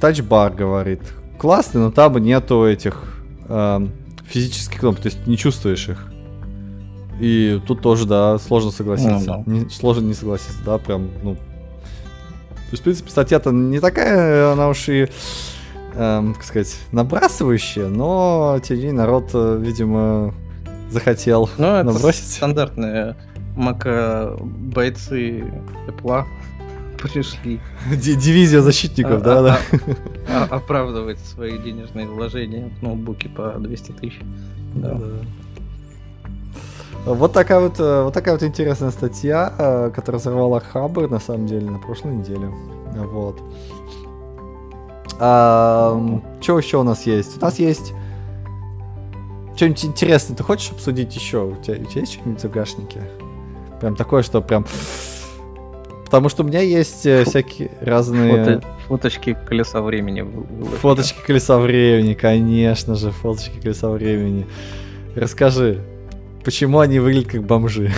Тачбар 0.00 0.52
говорит. 0.52 1.00
Классный, 1.38 1.82
но 1.82 1.90
там 1.90 2.16
нету 2.18 2.64
этих 2.64 3.24
физических 4.26 4.80
кнопок, 4.80 5.02
то 5.02 5.08
есть 5.08 5.26
не 5.26 5.36
чувствуешь 5.36 5.88
их. 5.88 6.06
И 7.20 7.60
тут 7.66 7.82
тоже, 7.82 8.06
да, 8.06 8.38
сложно 8.38 8.70
согласиться. 8.70 9.34
Ну, 9.36 9.44
да. 9.46 9.52
Не, 9.52 9.68
сложно 9.68 10.06
не 10.06 10.14
согласиться, 10.14 10.58
да, 10.64 10.78
прям, 10.78 11.10
ну. 11.22 11.36
То 12.72 12.74
есть, 12.74 12.80
в 12.80 12.84
принципе, 12.84 13.10
статья-то 13.10 13.50
не 13.50 13.80
такая, 13.80 14.50
она 14.50 14.70
уж 14.70 14.88
и, 14.88 15.06
эм, 15.94 16.32
как 16.32 16.42
сказать, 16.42 16.74
набрасывающая, 16.90 17.88
но 17.88 18.58
тем 18.64 18.78
не 18.78 18.84
менее 18.84 18.98
народ, 18.98 19.28
э, 19.34 19.58
видимо, 19.60 20.32
захотел 20.90 21.50
ну, 21.58 21.66
это 21.66 21.92
набросить. 21.92 22.32
стандартные 22.32 23.14
мака 23.56 24.38
бойцы 24.40 25.44
тепла 25.86 26.26
пришли. 26.98 27.60
Дивизия 27.94 28.62
защитников, 28.62 29.20
а, 29.20 29.24
да, 29.24 29.38
а, 29.38 29.42
да. 29.42 29.58
А, 30.30 30.56
оправдывать 30.56 31.18
свои 31.18 31.58
денежные 31.58 32.06
вложения 32.06 32.70
в 32.70 32.82
ноутбуки 32.82 33.28
по 33.28 33.50
200 33.58 33.92
тысяч. 33.92 34.18
Да. 34.76 34.98
Вот 37.04 37.32
такая 37.32 37.60
вот, 37.60 37.80
э, 37.80 38.02
вот 38.04 38.14
такая 38.14 38.34
вот 38.34 38.42
интересная 38.44 38.90
статья, 38.90 39.52
э, 39.58 39.90
которая 39.94 40.20
взорвала 40.20 40.60
Хабр, 40.60 41.10
на 41.10 41.18
самом 41.18 41.46
деле, 41.46 41.68
на 41.68 41.78
прошлой 41.78 42.14
неделе. 42.14 42.48
Вот. 42.94 43.40
А, 45.18 46.00
что 46.40 46.58
еще 46.58 46.78
у 46.78 46.82
нас 46.84 47.06
есть? 47.06 47.38
У 47.38 47.44
нас 47.44 47.58
есть 47.58 47.92
что-нибудь 49.56 49.84
интересное. 49.84 50.36
Ты 50.36 50.42
хочешь 50.42 50.70
обсудить 50.70 51.14
еще? 51.14 51.44
У 51.44 51.56
тебя, 51.56 51.74
у 51.74 51.84
тебя 51.84 52.00
есть 52.00 52.12
что-нибудь 52.14 52.38
в 52.38 52.42
загашнике? 52.42 53.02
Прям 53.80 53.96
такое, 53.96 54.22
что 54.22 54.40
прям... 54.40 54.64
Потому 56.04 56.28
что 56.28 56.42
у 56.42 56.46
меня 56.46 56.60
есть 56.60 57.04
э, 57.06 57.24
всякие 57.24 57.70
разные... 57.80 58.44
Фото, 58.44 58.66
фоточки 58.86 59.36
колеса 59.48 59.82
времени. 59.82 60.20
Выложили. 60.20 60.76
Фоточки 60.76 61.20
колеса 61.26 61.58
времени, 61.58 62.14
конечно 62.14 62.94
же, 62.94 63.10
фоточки 63.10 63.58
колеса 63.60 63.90
времени. 63.90 64.46
Расскажи, 65.16 65.82
почему 66.44 66.80
они 66.80 66.98
выглядят 66.98 67.32
как 67.32 67.44
бомжи? 67.44 67.90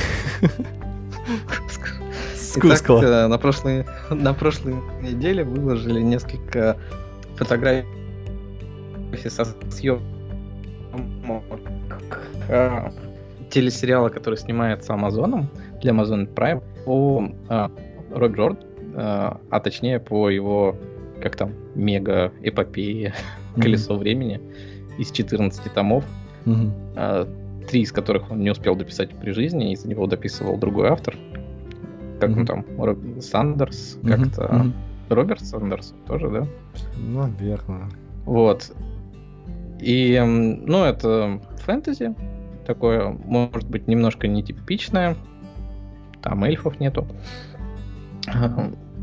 Итак, 2.57 2.89
э, 2.89 3.27
на 3.27 3.39
прошлой, 3.39 3.85
на 4.11 4.33
прошлой 4.33 4.75
неделе 5.03 5.43
выложили 5.43 6.01
несколько 6.01 6.77
фотографий 7.37 7.85
со 9.29 9.45
съемок 9.71 10.03
э, 12.49 12.91
телесериала, 13.51 14.09
который 14.09 14.37
снимается 14.37 14.95
Амазоном 14.95 15.49
для 15.81 15.93
Amazon 15.93 16.33
Prime 16.33 16.62
по 16.85 17.29
э, 17.49 17.69
Роб 18.12 18.37
Джорд, 18.37 18.59
э, 18.62 18.97
а 18.97 19.61
точнее 19.61 19.99
по 19.99 20.31
его, 20.31 20.77
как 21.21 21.37
там, 21.37 21.53
мега-эпопее 21.75 23.15
mm-hmm. 23.57 23.62
«Колесо 23.62 23.97
времени» 23.97 24.41
из 24.99 25.11
14 25.11 25.73
томов, 25.73 26.05
mm-hmm. 26.45 26.71
э, 26.97 27.27
три 27.69 27.82
из 27.82 27.93
которых 27.93 28.31
он 28.31 28.41
не 28.41 28.51
успел 28.51 28.77
дописать 28.77 29.11
при 29.11 29.32
жизни, 29.32 29.73
из-за 29.73 29.89
него 29.89 30.07
дописывал 30.07 30.57
другой 30.57 30.89
автор. 30.89 31.16
Как 32.20 32.31
mm-hmm. 32.31 32.39
он 32.41 32.47
там, 32.47 32.65
Роб... 32.78 32.99
Сандерс, 33.20 33.99
mm-hmm. 34.03 34.09
как-то... 34.09 34.43
Mm-hmm. 34.43 34.73
Роберт 35.11 35.45
Сандерс 35.45 35.95
тоже, 36.07 36.31
да? 36.31 36.47
Наверное. 36.97 37.91
Вот. 38.24 38.73
И, 39.78 40.19
ну, 40.19 40.85
это 40.85 41.43
фэнтези, 41.59 42.15
такое, 42.66 43.11
может 43.11 43.69
быть, 43.69 43.86
немножко 43.86 44.28
нетипичное. 44.28 45.16
Там 46.23 46.45
эльфов 46.45 46.81
нету. 46.81 47.07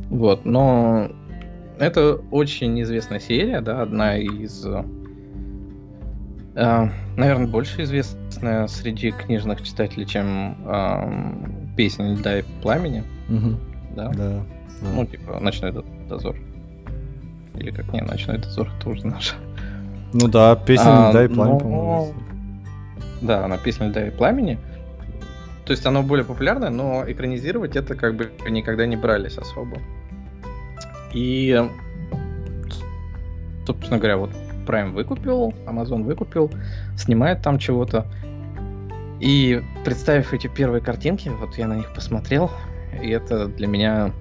Вот, 0.10 0.44
но 0.44 1.12
это 1.78 2.16
очень 2.32 2.82
известная 2.82 3.20
серия, 3.20 3.62
да, 3.62 3.84
одна 3.84 4.18
из, 4.18 4.66
наверное, 6.54 7.48
больше 7.48 7.84
известная 7.84 8.68
среди 8.68 9.12
книжных 9.12 9.62
читателей, 9.62 10.06
чем 10.06 10.58
э, 10.66 11.76
песня 11.78 12.14
«Льда 12.14 12.40
и 12.40 12.44
пламени». 12.62 13.04
Угу. 13.30 13.58
Да? 13.96 14.10
Да, 14.10 14.14
да. 14.14 14.44
Ну, 14.82 15.06
типа, 15.06 15.40
«Ночной 15.40 15.74
дозор». 16.10 16.36
Или 17.56 17.72
как, 17.72 17.94
не, 17.94 18.02
«Ночной 18.02 18.38
дозор» 18.38 18.70
тоже 18.84 19.08
наша. 19.08 19.36
Ну 20.14 20.28
да, 20.28 20.56
песня 20.56 21.10
«Льда 21.10 21.26
и 21.26 21.28
пламени», 21.28 21.60
по-моему. 21.60 22.14
Да, 23.22 23.46
она 23.46 23.58
песня 23.58 23.88
«Льда 23.88 24.08
и 24.08 24.12
пламени». 24.12 24.58
То 25.66 25.72
есть 25.72 25.86
оно 25.86 26.04
более 26.04 26.26
популярное, 26.26 26.70
но 26.70 27.04
экранизировать 27.08 27.76
это 27.76 27.96
как 27.96 28.16
бы 28.16 28.32
никогда 28.50 28.86
не 28.86 28.98
брались 28.98 29.38
особо. 29.38 29.78
И, 31.14 31.64
собственно 33.66 33.98
говоря, 33.98 34.18
вот 34.18 34.32
Prime 34.66 34.92
выкупил, 34.92 35.54
Amazon 35.66 36.04
выкупил, 36.04 36.52
снимает 36.98 37.42
там 37.42 37.60
чего-то. 37.60 38.06
И 39.20 39.62
представив 39.86 40.34
эти 40.34 40.48
первые 40.48 40.82
картинки, 40.82 41.30
вот 41.30 41.58
я 41.58 41.68
на 41.68 41.76
них 41.76 41.94
посмотрел, 41.94 42.50
и 43.02 43.10
это 43.10 43.48
для 43.48 43.68
меня, 43.68 44.12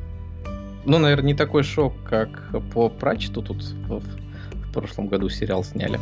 ну, 0.85 0.99
наверное, 0.99 1.29
не 1.29 1.35
такой 1.35 1.63
шок, 1.63 1.95
как 2.09 2.29
по 2.75 2.91
Прачету 2.91 3.43
тут 3.43 3.63
в, 3.63 4.01
в 4.01 4.73
прошлом 4.73 5.09
году 5.09 5.29
сериал 5.29 5.65
сняли 5.65 5.99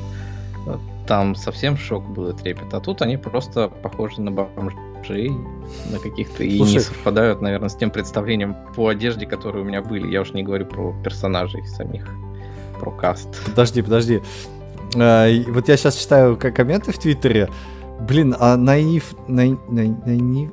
там 1.08 1.34
совсем 1.34 1.76
шок 1.76 2.06
был 2.10 2.28
и 2.28 2.36
трепет. 2.36 2.72
А 2.74 2.80
тут 2.80 3.02
они 3.02 3.16
просто 3.16 3.68
похожи 3.68 4.20
на 4.20 4.30
бомжей, 4.30 5.30
на 5.90 5.98
каких-то 5.98 6.44
и 6.44 6.60
не 6.60 6.78
совпадают, 6.78 7.40
наверное, 7.40 7.70
с 7.70 7.76
тем 7.76 7.90
представлением 7.90 8.54
по 8.76 8.88
одежде, 8.88 9.26
которые 9.26 9.64
у 9.64 9.66
меня 9.66 9.80
были. 9.80 10.06
Я 10.12 10.20
уж 10.20 10.32
не 10.34 10.42
говорю 10.42 10.66
про 10.66 10.94
персонажей 11.02 11.66
самих, 11.66 12.06
про 12.78 12.90
каст. 12.90 13.28
Подожди, 13.46 13.82
подожди. 13.82 14.22
А, 14.96 15.26
вот 15.48 15.68
я 15.68 15.76
сейчас 15.76 15.96
читаю 15.96 16.36
комменты 16.36 16.92
в 16.92 16.98
Твиттере. 16.98 17.48
Блин, 18.00 18.34
а 18.38 18.56
наив, 18.56 19.14
наив, 19.26 19.58
наив, 19.68 20.50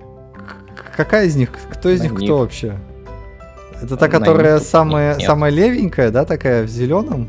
какая 0.95 1.25
из 1.27 1.35
них, 1.35 1.49
кто 1.71 1.89
из 1.89 1.99
наив. 1.99 2.11
них 2.13 2.21
кто 2.21 2.37
вообще? 2.39 2.79
Это 3.81 3.97
та, 3.97 4.07
которая 4.07 4.55
наив. 4.55 4.63
самая, 4.67 5.15
Нет. 5.15 5.25
самая 5.27 5.51
левенькая, 5.51 6.09
да, 6.11 6.25
такая 6.25 6.63
в 6.63 6.67
зеленом? 6.69 7.27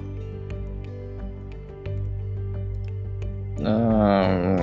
Э. 3.59 4.57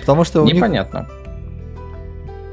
Потому 0.00 0.24
что 0.24 0.42
у 0.42 0.44
них- 0.44 0.56
Непонятно. 0.56 1.06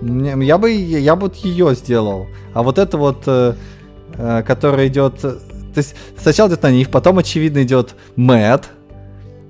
Мне- 0.01 0.35
Я 0.45 0.57
бы, 0.57 0.71
я 0.71 1.15
бы 1.15 1.23
вот 1.23 1.35
ее 1.35 1.73
сделал. 1.75 2.27
А 2.53 2.63
вот 2.63 2.77
это 2.77 2.97
вот, 2.97 3.23
э, 3.27 3.53
э, 4.17 4.43
которая 4.43 4.87
идет... 4.87 5.25
То 5.73 5.79
есть 5.79 5.95
сначала 6.17 6.49
идет 6.49 6.63
на 6.63 6.71
них, 6.71 6.89
потом, 6.89 7.19
очевидно, 7.19 7.63
идет 7.63 7.95
Мэтт. 8.15 8.69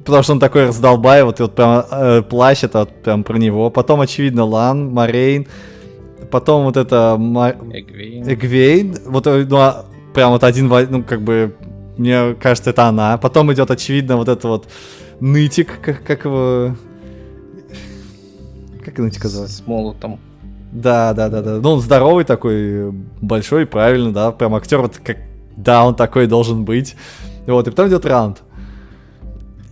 Потому 0.06 0.24
что 0.24 0.34
он 0.34 0.40
такой 0.40 0.68
раздолбай, 0.68 1.24
вот, 1.24 1.40
вот 1.40 1.56
прям 1.56 1.86
э, 1.92 2.22
плащ, 2.24 2.64
это 2.64 2.80
вот 2.80 3.04
прям 3.04 3.24
про 3.24 3.38
него. 3.38 3.70
Потом, 3.70 4.02
очевидно, 4.02 4.44
Лан, 4.44 4.92
Морейн. 4.92 5.46
Потом 6.32 6.64
вот 6.66 6.78
это 6.78 7.16
Ма- 7.18 7.56
Эгвейн. 7.72 8.28
Эгвейн. 8.28 8.98
Вот, 9.06 9.28
э, 9.28 9.46
ну, 9.48 9.58
а 9.58 9.86
прям 10.14 10.32
вот 10.32 10.44
один, 10.44 10.68
ну, 10.68 11.04
как 11.04 11.22
бы, 11.22 11.56
мне 11.98 12.34
кажется, 12.36 12.72
это 12.72 12.86
она. 12.86 13.18
Потом 13.18 13.52
идет, 13.54 13.70
очевидно, 13.70 14.18
вот 14.18 14.30
это 14.30 14.48
вот 14.48 14.68
нытик, 15.20 15.80
как, 15.82 16.04
как 16.04 16.26
его... 16.26 16.76
Как 18.84 18.98
нытик 18.98 19.24
называется? 19.24 19.58
С 19.58 19.68
молотом. 19.68 20.20
Да, 20.72 21.14
да, 21.14 21.30
да, 21.30 21.42
да. 21.42 21.60
Ну, 21.62 21.74
он 21.74 21.82
здоровый 21.82 22.24
такой, 22.24 22.92
большой, 23.22 23.66
правильно, 23.66 24.12
да. 24.12 24.32
Прям 24.32 24.56
актер 24.56 24.80
вот 24.80 24.98
как... 25.04 25.18
Да, 25.64 25.86
он 25.86 25.96
такой 25.96 26.26
должен 26.28 26.64
быть. 26.66 26.96
Вот, 27.46 27.68
и 27.68 27.72
потом 27.72 27.88
идет 27.90 28.06
раунд. 28.06 28.42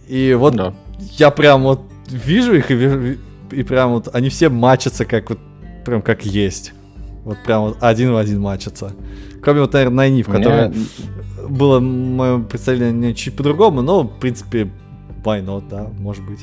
И 0.07 0.33
вот 0.37 0.55
Да. 0.55 0.73
я 1.17 1.31
прям 1.31 1.63
вот 1.63 1.81
вижу 2.09 2.53
их 2.55 2.71
и 2.71 2.75
вижу, 2.75 3.17
и 3.51 3.63
прям 3.63 3.91
вот 3.91 4.09
они 4.13 4.29
все 4.29 4.49
матчатся 4.49 5.05
как 5.05 5.29
вот, 5.29 5.39
прям 5.85 6.01
как 6.01 6.25
есть. 6.25 6.73
Вот 7.23 7.37
прям 7.45 7.61
вот 7.63 7.77
один 7.81 8.11
в 8.13 8.17
один 8.17 8.41
матчатся. 8.41 8.93
Кроме 9.41 9.61
вот, 9.61 9.73
наверное, 9.73 9.95
Найниф, 9.97 10.27
У 10.27 10.31
меня- 10.31 10.39
которая 10.43 10.73
было 11.49 11.79
мое 11.79 12.39
представление 12.43 13.13
чуть 13.13 13.35
по-другому, 13.35 13.81
но, 13.81 14.03
в 14.03 14.19
принципе, 14.19 14.69
why 15.23 15.43
not, 15.45 15.69
да, 15.69 15.87
может 15.99 16.23
быть. 16.25 16.39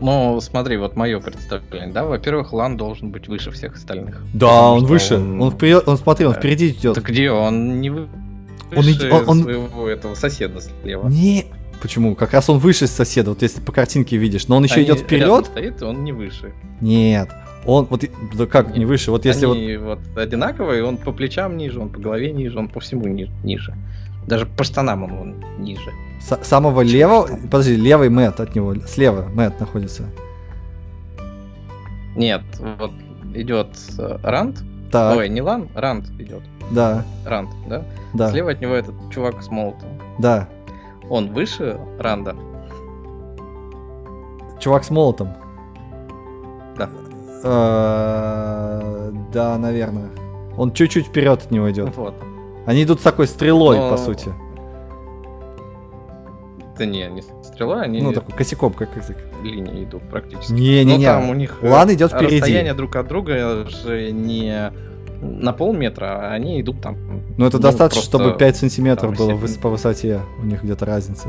Ну, 0.00 0.40
смотри, 0.40 0.76
вот 0.76 0.94
мое 0.96 1.20
представление, 1.20 1.92
да, 1.92 2.04
во-первых, 2.04 2.52
Лан 2.52 2.76
должен 2.76 3.10
быть 3.10 3.28
выше 3.28 3.50
всех 3.50 3.76
остальных. 3.76 4.22
Да, 4.34 4.70
он 4.72 4.84
выше. 4.84 5.16
Он, 5.16 5.50
вперед, 5.50 5.84
он 5.86 5.96
смотри, 5.96 6.26
он 6.26 6.34
впереди 6.34 6.68
идет. 6.68 6.94
Так 6.96 7.04
где 7.08 7.30
он 7.30 7.80
не 7.80 7.90
вы- 7.90 8.08
Он 8.72 8.76
выше 8.82 8.90
иди- 8.92 9.10
он- 9.10 9.28
он- 9.28 9.42
своего 9.42 9.88
этого 9.88 10.14
соседа 10.14 10.60
слева. 10.60 11.08
Не. 11.08 11.46
Почему? 11.80 12.14
Как 12.14 12.32
раз 12.32 12.48
он 12.50 12.58
выше 12.58 12.86
соседа, 12.86 13.30
вот 13.30 13.42
если 13.42 13.60
по 13.60 13.70
картинке 13.72 14.16
видишь. 14.16 14.48
Но 14.48 14.56
он 14.56 14.64
еще 14.64 14.76
Они 14.76 14.84
идет 14.84 15.00
вперед. 15.00 15.46
стоит, 15.46 15.82
он 15.82 16.04
не 16.04 16.12
выше. 16.12 16.52
Нет. 16.80 17.28
Он 17.66 17.86
вот 17.90 18.04
да 18.34 18.46
как 18.46 18.72
не 18.72 18.80
Нет. 18.80 18.88
выше. 18.88 19.10
Вот 19.10 19.24
если 19.24 19.46
вот 19.46 19.56
Они 19.56 19.76
вот... 19.76 19.98
одинаковые, 20.16 20.84
он 20.84 20.96
по 20.96 21.12
плечам 21.12 21.56
ниже, 21.56 21.80
он 21.80 21.88
по 21.90 22.00
голове 22.00 22.32
ниже, 22.32 22.58
он 22.58 22.68
по 22.68 22.80
всему 22.80 23.06
ни- 23.06 23.30
ниже. 23.44 23.74
Даже 24.26 24.46
по 24.46 24.64
штанам 24.64 25.04
он, 25.04 25.12
он 25.20 25.44
ниже. 25.58 25.90
с- 26.20 26.42
самого 26.44 26.80
левого, 26.80 27.28
подожди, 27.50 27.76
левый 27.76 28.08
Мэтт 28.10 28.40
от 28.40 28.54
него, 28.56 28.74
слева 28.86 29.26
Мэтт 29.34 29.60
находится. 29.60 30.04
Нет, 32.16 32.42
вот 32.78 32.90
идет 33.34 33.68
э, 33.98 34.18
Ранд. 34.22 34.62
Так, 34.90 35.16
Ой, 35.18 35.28
не 35.28 35.42
Лан, 35.42 35.68
Ранд 35.74 36.08
идет. 36.18 36.42
да, 36.70 37.04
Ранд, 37.26 37.50
да? 37.68 37.84
да, 38.14 38.30
Слева 38.30 38.52
от 38.52 38.60
него 38.60 38.74
этот 38.74 38.94
чувак 39.12 39.42
с 39.42 39.48
молотом. 39.50 39.88
да. 40.18 40.48
Он 41.08 41.32
выше 41.32 41.78
Ранда. 42.00 42.34
Чувак 44.58 44.82
с 44.84 44.90
молотом. 44.90 45.28
Да. 46.76 46.88
Э, 47.44 49.12
Да, 49.32 49.56
наверное. 49.58 50.08
Он 50.56 50.72
чуть-чуть 50.72 51.06
вперед 51.06 51.42
от 51.44 51.50
него 51.50 51.70
идет. 51.70 51.94
Вот. 51.96 52.14
Они 52.66 52.82
идут 52.82 53.00
с 53.00 53.02
такой 53.02 53.26
стрелой, 53.26 53.78
Но- 53.78 53.90
по 53.90 53.96
сути. 53.96 54.32
Да 56.78 56.84
не, 56.84 57.06
не 57.08 57.22
стрела, 57.42 57.82
они 57.82 58.02
Ну, 58.02 58.12
такой 58.12 58.34
косяком, 58.34 58.72
как 58.74 58.92
как 58.92 59.02
линии 59.42 59.84
идут 59.84 60.02
практически. 60.10 60.52
Не-не-не. 60.52 60.98
Ну, 60.98 61.02
там 61.04 61.30
у 61.30 61.34
них 61.34 61.58
э, 61.62 61.70
Лан 61.70 61.90
идет 61.94 62.12
впереди. 62.12 62.36
расстояние 62.36 62.74
друг 62.74 62.96
от 62.96 63.08
друга 63.08 63.66
же 63.66 64.10
не 64.12 64.72
на 65.22 65.52
полметра, 65.54 66.04
а 66.06 66.32
они 66.34 66.60
идут 66.60 66.82
там. 66.82 66.98
Ну, 67.38 67.46
это 67.46 67.56
ну, 67.56 67.62
достаточно, 67.62 68.02
чтобы 68.02 68.34
5 68.36 68.56
сантиметров 68.58 69.16
было 69.16 69.34
все- 69.38 69.46
выс- 69.46 69.60
по 69.60 69.70
высоте. 69.70 70.20
У 70.42 70.44
них 70.44 70.62
где-то 70.62 70.84
разница. 70.84 71.28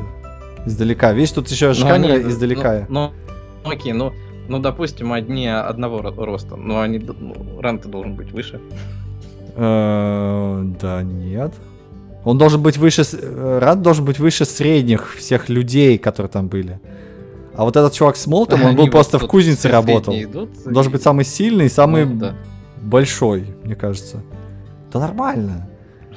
Издалека. 0.65 1.13
Видишь, 1.13 1.31
тут 1.31 1.47
еще 1.49 1.71
же 1.71 1.85
Ну, 1.85 1.91
камера 1.91 2.13
они- 2.15 2.29
издалека. 2.29 2.85
Ну, 2.89 3.11
ну, 3.63 3.71
окей, 3.71 3.93
ну, 3.93 4.11
ну, 4.49 4.59
допустим, 4.59 5.13
одни 5.13 5.47
одного 5.47 5.99
ро- 5.99 6.25
роста, 6.25 6.57
но 6.57 6.81
они, 6.81 6.99
ну, 6.99 7.61
ран-то 7.61 7.87
должен 7.87 8.15
быть 8.15 8.31
выше. 8.33 8.59
Э, 9.57 10.63
Да 10.79 11.03
нет. 11.03 11.53
Он 12.23 12.37
должен 12.37 12.61
быть 12.61 12.77
выше... 12.77 13.03
э, 13.11 13.59
Рад 13.59 13.81
должен 13.81 14.05
быть 14.05 14.19
выше 14.19 14.45
средних 14.45 15.15
всех 15.15 15.49
людей, 15.49 15.97
которые 15.97 16.29
там 16.29 16.47
были. 16.47 16.79
А 17.55 17.63
вот 17.63 17.75
этот 17.75 17.93
чувак 17.93 18.17
с 18.17 18.27
молотом, 18.27 18.63
он 18.63 18.75
был 18.75 18.87
просто 18.87 19.17
в 19.17 19.27
кузнице 19.27 19.69
работал. 19.69 20.13
Он 20.13 20.49
должен 20.73 20.91
быть 20.91 21.01
самый 21.01 21.25
сильный, 21.25 21.69
самый 21.69 22.05
ну, 22.05 22.33
большой, 22.83 23.47
мне 23.63 23.75
кажется. 23.75 24.21
Да 24.93 24.99
нормально. 24.99 25.67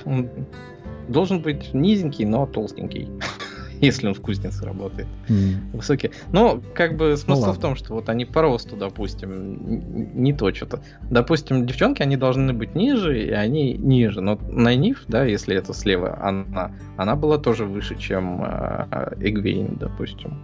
Он 0.04 0.28
должен 1.08 1.40
быть 1.40 1.72
низенький, 1.72 2.26
но 2.26 2.44
толстенький. 2.46 3.08
Если 3.86 4.06
он 4.08 4.14
в 4.14 4.20
кузнице 4.20 4.64
работает. 4.64 5.08
М. 5.28 5.70
Высокий. 5.72 6.10
Ну, 6.32 6.62
как 6.74 6.96
бы 6.96 7.16
смысл 7.16 7.40
в 7.42 7.46
ладно. 7.46 7.60
том, 7.62 7.76
что 7.76 7.94
вот 7.94 8.08
они 8.08 8.24
по 8.26 8.42
росту, 8.42 8.76
допустим, 8.76 10.12
не 10.22 10.32
то 10.32 10.52
что-то. 10.54 10.80
Допустим, 11.10 11.66
девчонки, 11.66 12.02
они 12.02 12.16
должны 12.16 12.52
быть 12.52 12.74
ниже, 12.74 13.22
и 13.26 13.30
они 13.30 13.74
ниже. 13.74 14.20
Но 14.20 14.38
Найниф, 14.50 15.04
да, 15.08 15.24
если 15.24 15.56
это 15.56 15.72
слева, 15.72 16.18
она, 16.22 16.72
она 16.96 17.16
была 17.16 17.38
тоже 17.38 17.64
выше, 17.64 17.96
чем 17.96 18.42
э, 18.44 19.14
Эгвейн, 19.20 19.76
допустим. 19.80 20.42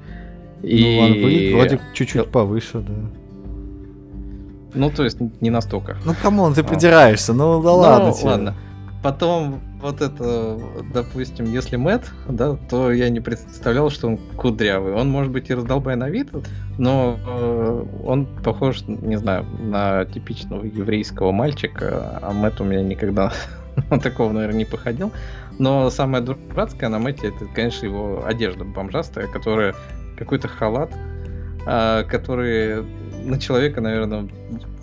И... 0.62 0.82
Ну, 0.82 0.98
он 1.06 1.12
выглядит 1.12 1.52
вроде 1.54 1.80
чуть-чуть 1.94 2.28
повыше, 2.30 2.78
да. 2.80 2.94
Ну, 4.74 4.90
то 4.90 5.04
есть 5.04 5.18
не 5.40 5.50
настолько. 5.50 5.96
Ну, 6.04 6.14
come 6.22 6.40
on, 6.40 6.54
ты 6.54 6.60
А. 6.60 6.64
придираешься, 6.64 7.32
ну 7.32 7.62
да 7.62 7.68
Ну, 7.70 7.76
ладно 7.76 8.12
тебе. 8.12 8.28
ладно. 8.30 8.54
Потом, 9.02 9.60
вот 9.80 10.00
это, 10.00 10.58
допустим, 10.92 11.46
если 11.46 11.76
Мэт, 11.76 12.10
да, 12.28 12.56
то 12.68 12.90
я 12.90 13.08
не 13.08 13.20
представлял, 13.20 13.90
что 13.90 14.08
он 14.08 14.18
кудрявый. 14.36 14.94
Он 14.94 15.08
может 15.08 15.32
быть 15.32 15.50
и 15.50 15.54
раздолбай 15.54 15.96
на 15.96 16.08
вид, 16.08 16.28
но 16.78 17.18
э, 17.26 17.84
он 18.04 18.26
похож, 18.42 18.82
не 18.86 19.16
знаю, 19.16 19.44
на 19.58 20.04
типичного 20.06 20.64
еврейского 20.64 21.32
мальчика, 21.32 22.18
а 22.22 22.32
Мэт 22.32 22.60
у 22.60 22.64
меня 22.64 22.82
никогда 22.82 23.32
на 23.90 24.00
такого, 24.00 24.32
наверное, 24.32 24.58
не 24.58 24.64
походил. 24.64 25.12
Но 25.58 25.90
самое 25.90 26.22
дурацкое 26.22 26.88
на 26.88 26.98
Мэте, 26.98 27.28
это, 27.28 27.46
конечно, 27.54 27.86
его 27.86 28.24
одежда 28.26 28.64
бомжастая, 28.64 29.26
которая 29.26 29.74
какой-то 30.16 30.48
халат, 30.48 30.92
а, 31.66 32.04
который 32.04 32.84
на 33.24 33.38
человека, 33.38 33.80
наверное, 33.80 34.28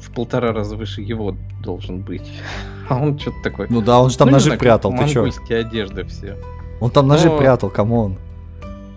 в 0.04 0.12
полтора 0.12 0.52
раза 0.52 0.76
выше 0.76 1.02
его 1.02 1.36
должен 1.62 2.02
быть. 2.02 2.32
А 2.90 2.98
он 3.02 3.18
что-то 3.18 3.38
такой. 3.44 3.68
Ну 3.70 3.82
да, 3.82 4.02
он 4.02 4.10
же 4.10 4.18
там 4.18 4.28
Ну, 4.28 4.34
ножи 4.34 4.46
знаю, 4.46 4.60
прятал, 4.60 4.92
ты 4.92 5.08
чё? 5.08 5.22
Монгольские 5.22 5.60
одежды 5.60 6.04
все. 6.04 6.36
Он 6.82 6.92
там 6.92 7.08
ножи 7.08 7.30
Но- 7.30 7.38
прятал, 7.38 7.70
come 7.70 7.97
on. 7.97 8.18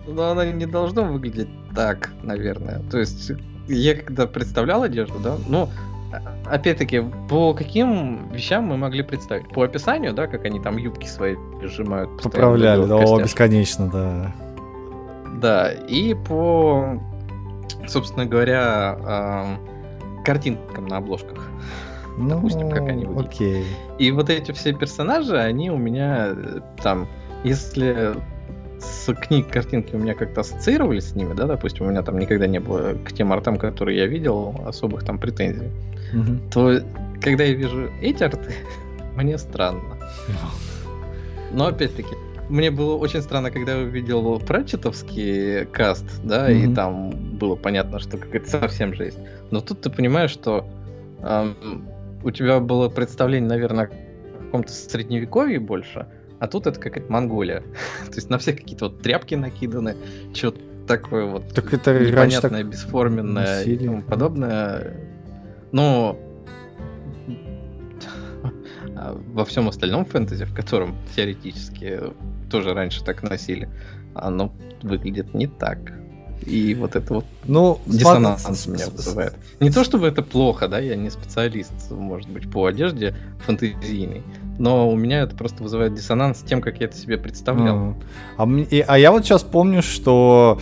Но 0.05 0.31
оно 0.31 0.43
не 0.43 0.65
должно 0.65 1.03
выглядеть 1.05 1.47
так, 1.73 2.11
наверное. 2.21 2.81
То 2.91 2.99
есть, 2.99 3.31
я 3.69 3.95
когда 3.95 4.27
представлял 4.27 4.83
одежду, 4.83 5.19
да, 5.23 5.35
ну, 5.47 5.69
а- 6.11 6.53
опять-таки, 6.55 7.01
по 7.29 7.53
каким 7.53 8.29
вещам 8.31 8.65
мы 8.65 8.75
могли 8.77 9.03
представить? 9.03 9.47
По 9.53 9.63
описанию, 9.63 10.13
да, 10.13 10.27
как 10.27 10.43
они 10.43 10.59
там 10.59 10.75
юбки 10.77 11.07
свои 11.07 11.35
сжимают. 11.63 12.21
Поправляли, 12.21 12.85
да, 12.85 12.95
о, 12.97 13.21
бесконечно, 13.21 13.89
да. 13.89 14.35
Да, 15.41 15.71
и 15.71 16.13
по, 16.13 17.01
собственно 17.87 18.25
говоря, 18.25 18.97
ам, 19.05 19.59
картинкам 20.27 20.85
на 20.87 20.97
обложках. 20.97 21.47
Ну, 22.17 22.29
Допустим, 22.29 22.69
как 22.69 22.81
они 22.89 23.05
выглядят. 23.05 23.31
окей. 23.33 23.65
И 23.99 24.11
вот 24.11 24.29
эти 24.29 24.51
все 24.51 24.73
персонажи, 24.73 25.37
они 25.37 25.69
у 25.71 25.77
меня 25.77 26.33
э, 26.35 26.59
там, 26.83 27.07
если 27.43 28.15
с 28.79 29.13
книг 29.15 29.47
картинки 29.49 29.95
у 29.95 29.99
меня 29.99 30.13
как-то 30.13 30.41
ассоциировались 30.41 31.09
с 31.09 31.15
ними, 31.15 31.33
да, 31.33 31.45
допустим, 31.45 31.85
у 31.85 31.89
меня 31.89 32.01
там 32.03 32.19
никогда 32.19 32.45
не 32.47 32.59
было 32.59 32.93
к 33.05 33.13
тем 33.13 33.31
артам, 33.31 33.57
которые 33.57 33.97
я 33.99 34.05
видел, 34.07 34.53
особых 34.67 35.03
там 35.03 35.17
претензий, 35.17 35.69
Мгм. 36.13 36.39
то 36.51 36.79
когда 37.21 37.43
я 37.43 37.53
вижу 37.53 37.89
эти 38.01 38.23
арты, 38.23 38.53
мне 39.15 39.37
странно. 39.37 39.97
Но 41.53 41.67
опять-таки, 41.67 42.15
мне 42.49 42.71
было 42.71 42.95
очень 42.95 43.21
странно, 43.21 43.51
когда 43.51 43.73
я 43.73 43.83
увидел 43.83 44.39
Пратчетовский 44.39 45.65
каст, 45.65 46.05
да, 46.23 46.49
и 46.51 46.65
Мгм. 46.67 46.75
там 46.75 47.09
было 47.37 47.55
понятно, 47.55 47.99
что 47.99 48.17
какая-то 48.17 48.49
совсем 48.49 48.93
жесть. 48.93 49.19
Но 49.51 49.61
тут 49.61 49.81
ты 49.81 49.89
понимаешь, 49.89 50.31
что 50.31 50.65
ам, 51.21 51.87
у 52.23 52.31
тебя 52.31 52.59
было 52.59 52.89
представление, 52.89 53.49
наверное, 53.49 53.85
о 53.85 54.43
каком-то 54.45 54.71
средневековье 54.71 55.59
больше, 55.59 56.07
а 56.39 56.47
тут 56.47 56.67
это 56.67 56.79
какая-то 56.79 57.11
Монголия. 57.11 57.61
То 58.09 58.15
есть 58.15 58.29
на 58.29 58.37
всех 58.37 58.57
какие-то 58.57 58.85
вот 58.85 59.01
тряпки 59.01 59.35
накиданы, 59.35 59.95
что-то 60.33 60.59
такое 60.87 61.25
вот 61.25 61.49
Так 61.53 61.73
это 61.73 61.91
раньше 61.93 62.13
так... 62.41 62.51
непонятное, 62.51 62.63
бесформенное 62.63 63.61
и 63.63 63.69
носили. 63.71 63.85
тому 63.87 64.01
подобное. 64.03 64.93
Но 65.73 66.17
а 68.99 69.15
во 69.33 69.45
всем 69.45 69.67
остальном 69.69 70.05
фэнтези, 70.05 70.45
в 70.45 70.53
котором 70.53 70.95
теоретически 71.15 71.99
тоже 72.49 72.73
раньше 72.73 73.03
так 73.03 73.21
носили, 73.21 73.69
оно 74.15 74.51
выглядит 74.81 75.33
не 75.35 75.45
так. 75.45 75.93
И 76.45 76.75
вот 76.75 76.95
это 76.95 77.15
вот 77.15 77.25
ну, 77.45 77.79
диссонанс 77.85 78.43
см... 78.43 78.69
меня 78.71 78.89
вызывает. 78.89 79.35
Не 79.59 79.69
то 79.69 79.83
чтобы 79.83 80.07
это 80.07 80.21
плохо, 80.21 80.67
да, 80.67 80.79
я 80.79 80.95
не 80.95 81.09
специалист, 81.09 81.73
может 81.91 82.29
быть, 82.29 82.49
по 82.49 82.65
одежде 82.65 83.15
фантазийной, 83.45 84.23
но 84.57 84.89
у 84.89 84.95
меня 84.95 85.21
это 85.21 85.35
просто 85.35 85.61
вызывает 85.63 85.93
диссонанс 85.93 86.39
с 86.39 86.43
тем, 86.43 86.61
как 86.61 86.79
я 86.79 86.85
это 86.85 86.97
себе 86.97 87.17
представлял. 87.17 87.95
А, 88.37 88.47
и, 88.47 88.79
а 88.87 88.97
я 88.97 89.11
вот 89.11 89.25
сейчас 89.25 89.43
помню, 89.43 89.81
что 89.81 90.59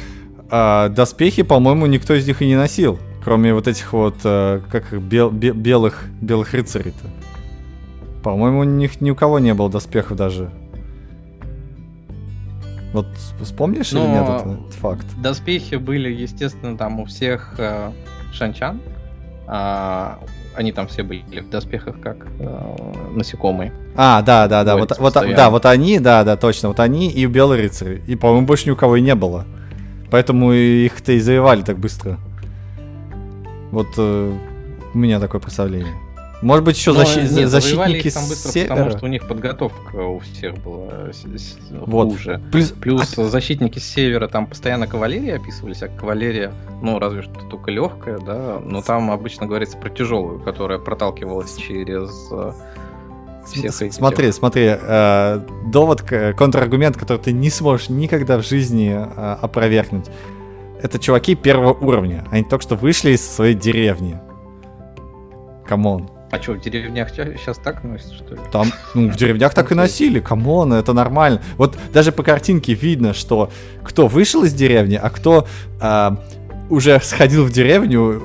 э, 0.50 0.90
доспехи, 0.90 1.44
по-моему, 1.44 1.86
никто 1.86 2.14
из 2.14 2.26
них 2.28 2.42
и 2.42 2.48
не 2.48 2.56
носил, 2.56 2.98
кроме 3.24 3.54
вот 3.54 3.68
этих 3.68 3.94
вот, 3.94 4.16
э, 4.24 4.62
как 4.72 4.92
бел, 5.02 5.30
бел, 5.30 5.54
белых, 5.54 6.06
белых 6.22 6.54
рыцарей-то. 6.54 7.10
По-моему, 8.26 8.62
у 8.62 8.64
них 8.64 9.02
ни 9.02 9.12
у 9.12 9.16
кого 9.16 9.38
не 9.38 9.54
было 9.54 9.70
доспехов 9.70 10.18
даже. 10.18 10.50
Вот 12.92 13.06
вспомнишь 13.40 13.92
Но 13.92 14.04
или 14.04 14.08
нет 14.14 14.24
этот 14.24 14.74
факт? 14.74 15.06
Доспехи 15.22 15.76
были, 15.76 16.10
естественно, 16.10 16.76
там 16.76 17.00
у 17.00 17.06
всех 17.06 17.54
э, 17.60 17.92
шанчан. 18.34 18.82
А, 19.46 20.18
они 20.56 20.72
там 20.72 20.88
все 20.88 21.04
были 21.04 21.40
в 21.40 21.52
доспехах 21.52 22.02
как 22.02 22.26
э, 22.40 22.76
насекомые. 23.14 23.72
А, 23.96 24.24
да, 24.24 24.48
да, 24.48 24.64
да, 24.64 24.76
вот, 24.76 24.98
вот, 24.98 25.14
да, 25.14 25.52
вот 25.52 25.68
они, 25.68 26.00
да, 26.00 26.24
да, 26.24 26.36
точно, 26.36 26.70
вот 26.70 26.80
они 26.80 27.12
и 27.12 27.28
белые 27.28 27.62
рыцари. 27.62 28.02
И, 28.08 28.16
по-моему, 28.16 28.48
больше 28.48 28.66
ни 28.66 28.72
у 28.72 28.76
кого 28.76 28.96
и 28.96 29.02
не 29.02 29.14
было. 29.14 29.46
Поэтому 30.10 30.52
их-то 30.52 31.12
и 31.12 31.20
завоевали 31.20 31.62
так 31.62 31.78
быстро. 31.78 32.18
Вот 33.70 33.90
э, 34.00 34.34
у 34.96 34.98
меня 34.98 35.20
такое 35.20 35.40
представление. 35.40 35.94
Может 36.42 36.66
быть, 36.66 36.78
еще 36.78 36.92
защи- 36.92 37.22
нет, 37.22 37.50
защитники 37.50 38.10
там 38.10 38.28
быстро, 38.28 38.52
севера? 38.52 38.70
потому 38.70 38.92
что 38.92 39.06
у 39.06 39.08
них 39.08 39.28
подготовка 39.28 39.96
у 39.96 40.20
всех 40.20 40.58
была 40.58 41.12
вот. 41.72 42.12
хуже. 42.12 42.42
Плюс, 42.52 42.72
Плюс 42.72 43.18
а... 43.18 43.26
защитники 43.26 43.80
с 43.80 43.86
севера 43.86 44.28
там 44.28 44.48
постоянно 44.48 44.88
кавалерия 44.88 45.38
описывались, 45.38 45.82
а 45.82 45.88
кавалерия, 45.88 46.54
ну, 46.82 47.00
разве 47.00 47.22
что 47.22 47.34
только 47.50 47.72
легкая, 47.72 48.20
да, 48.20 48.60
но 48.64 48.82
там 48.82 49.12
обычно 49.12 49.48
говорится 49.48 49.78
про 49.78 49.90
тяжелую, 49.90 50.40
которая 50.40 50.78
проталкивалась 50.78 51.56
через 51.56 52.12
э, 52.32 52.52
всех 53.46 53.82
этих. 53.82 53.94
Смотри, 53.94 54.32
смотри, 54.32 54.78
э, 54.80 55.40
довод, 55.68 56.02
контраргумент, 56.02 56.98
который 56.98 57.18
ты 57.18 57.32
не 57.32 57.50
сможешь 57.50 57.90
никогда 57.90 58.38
в 58.38 58.46
жизни 58.46 58.94
э, 58.94 59.38
опровергнуть. 59.42 60.08
Это 60.82 61.00
чуваки 61.00 61.36
первого 61.36 61.74
уровня. 61.74 62.26
Они 62.30 62.44
только 62.44 62.62
что 62.62 62.76
вышли 62.76 63.12
из 63.12 63.26
своей 63.26 63.56
деревни. 63.56 64.20
Come 65.66 65.91
on. 65.91 66.10
А 66.36 66.42
что, 66.42 66.54
в 66.54 66.62
деревнях 66.62 67.10
сейчас 67.12 67.58
так 67.58 67.84
носят, 67.84 68.12
что 68.12 68.36
ли? 68.36 68.42
Там, 68.52 68.68
ну, 68.94 69.10
в 69.10 69.16
деревнях 69.16 69.54
так 69.54 69.72
и 69.72 69.76
носили, 69.76 70.20
come 70.20 70.51
on, 70.51 70.74
это 70.74 70.92
нормально. 70.92 71.42
Вот 71.58 71.78
даже 71.94 72.12
по 72.12 72.24
картинке 72.24 72.74
видно, 72.74 73.14
что 73.14 73.50
кто 73.84 74.08
вышел 74.08 74.44
из 74.44 74.54
деревни, 74.54 75.00
а 75.02 75.10
кто 75.10 75.48
а, 75.80 76.18
уже 76.70 77.00
сходил 77.02 77.46
в 77.46 77.52
деревню, 77.52 78.22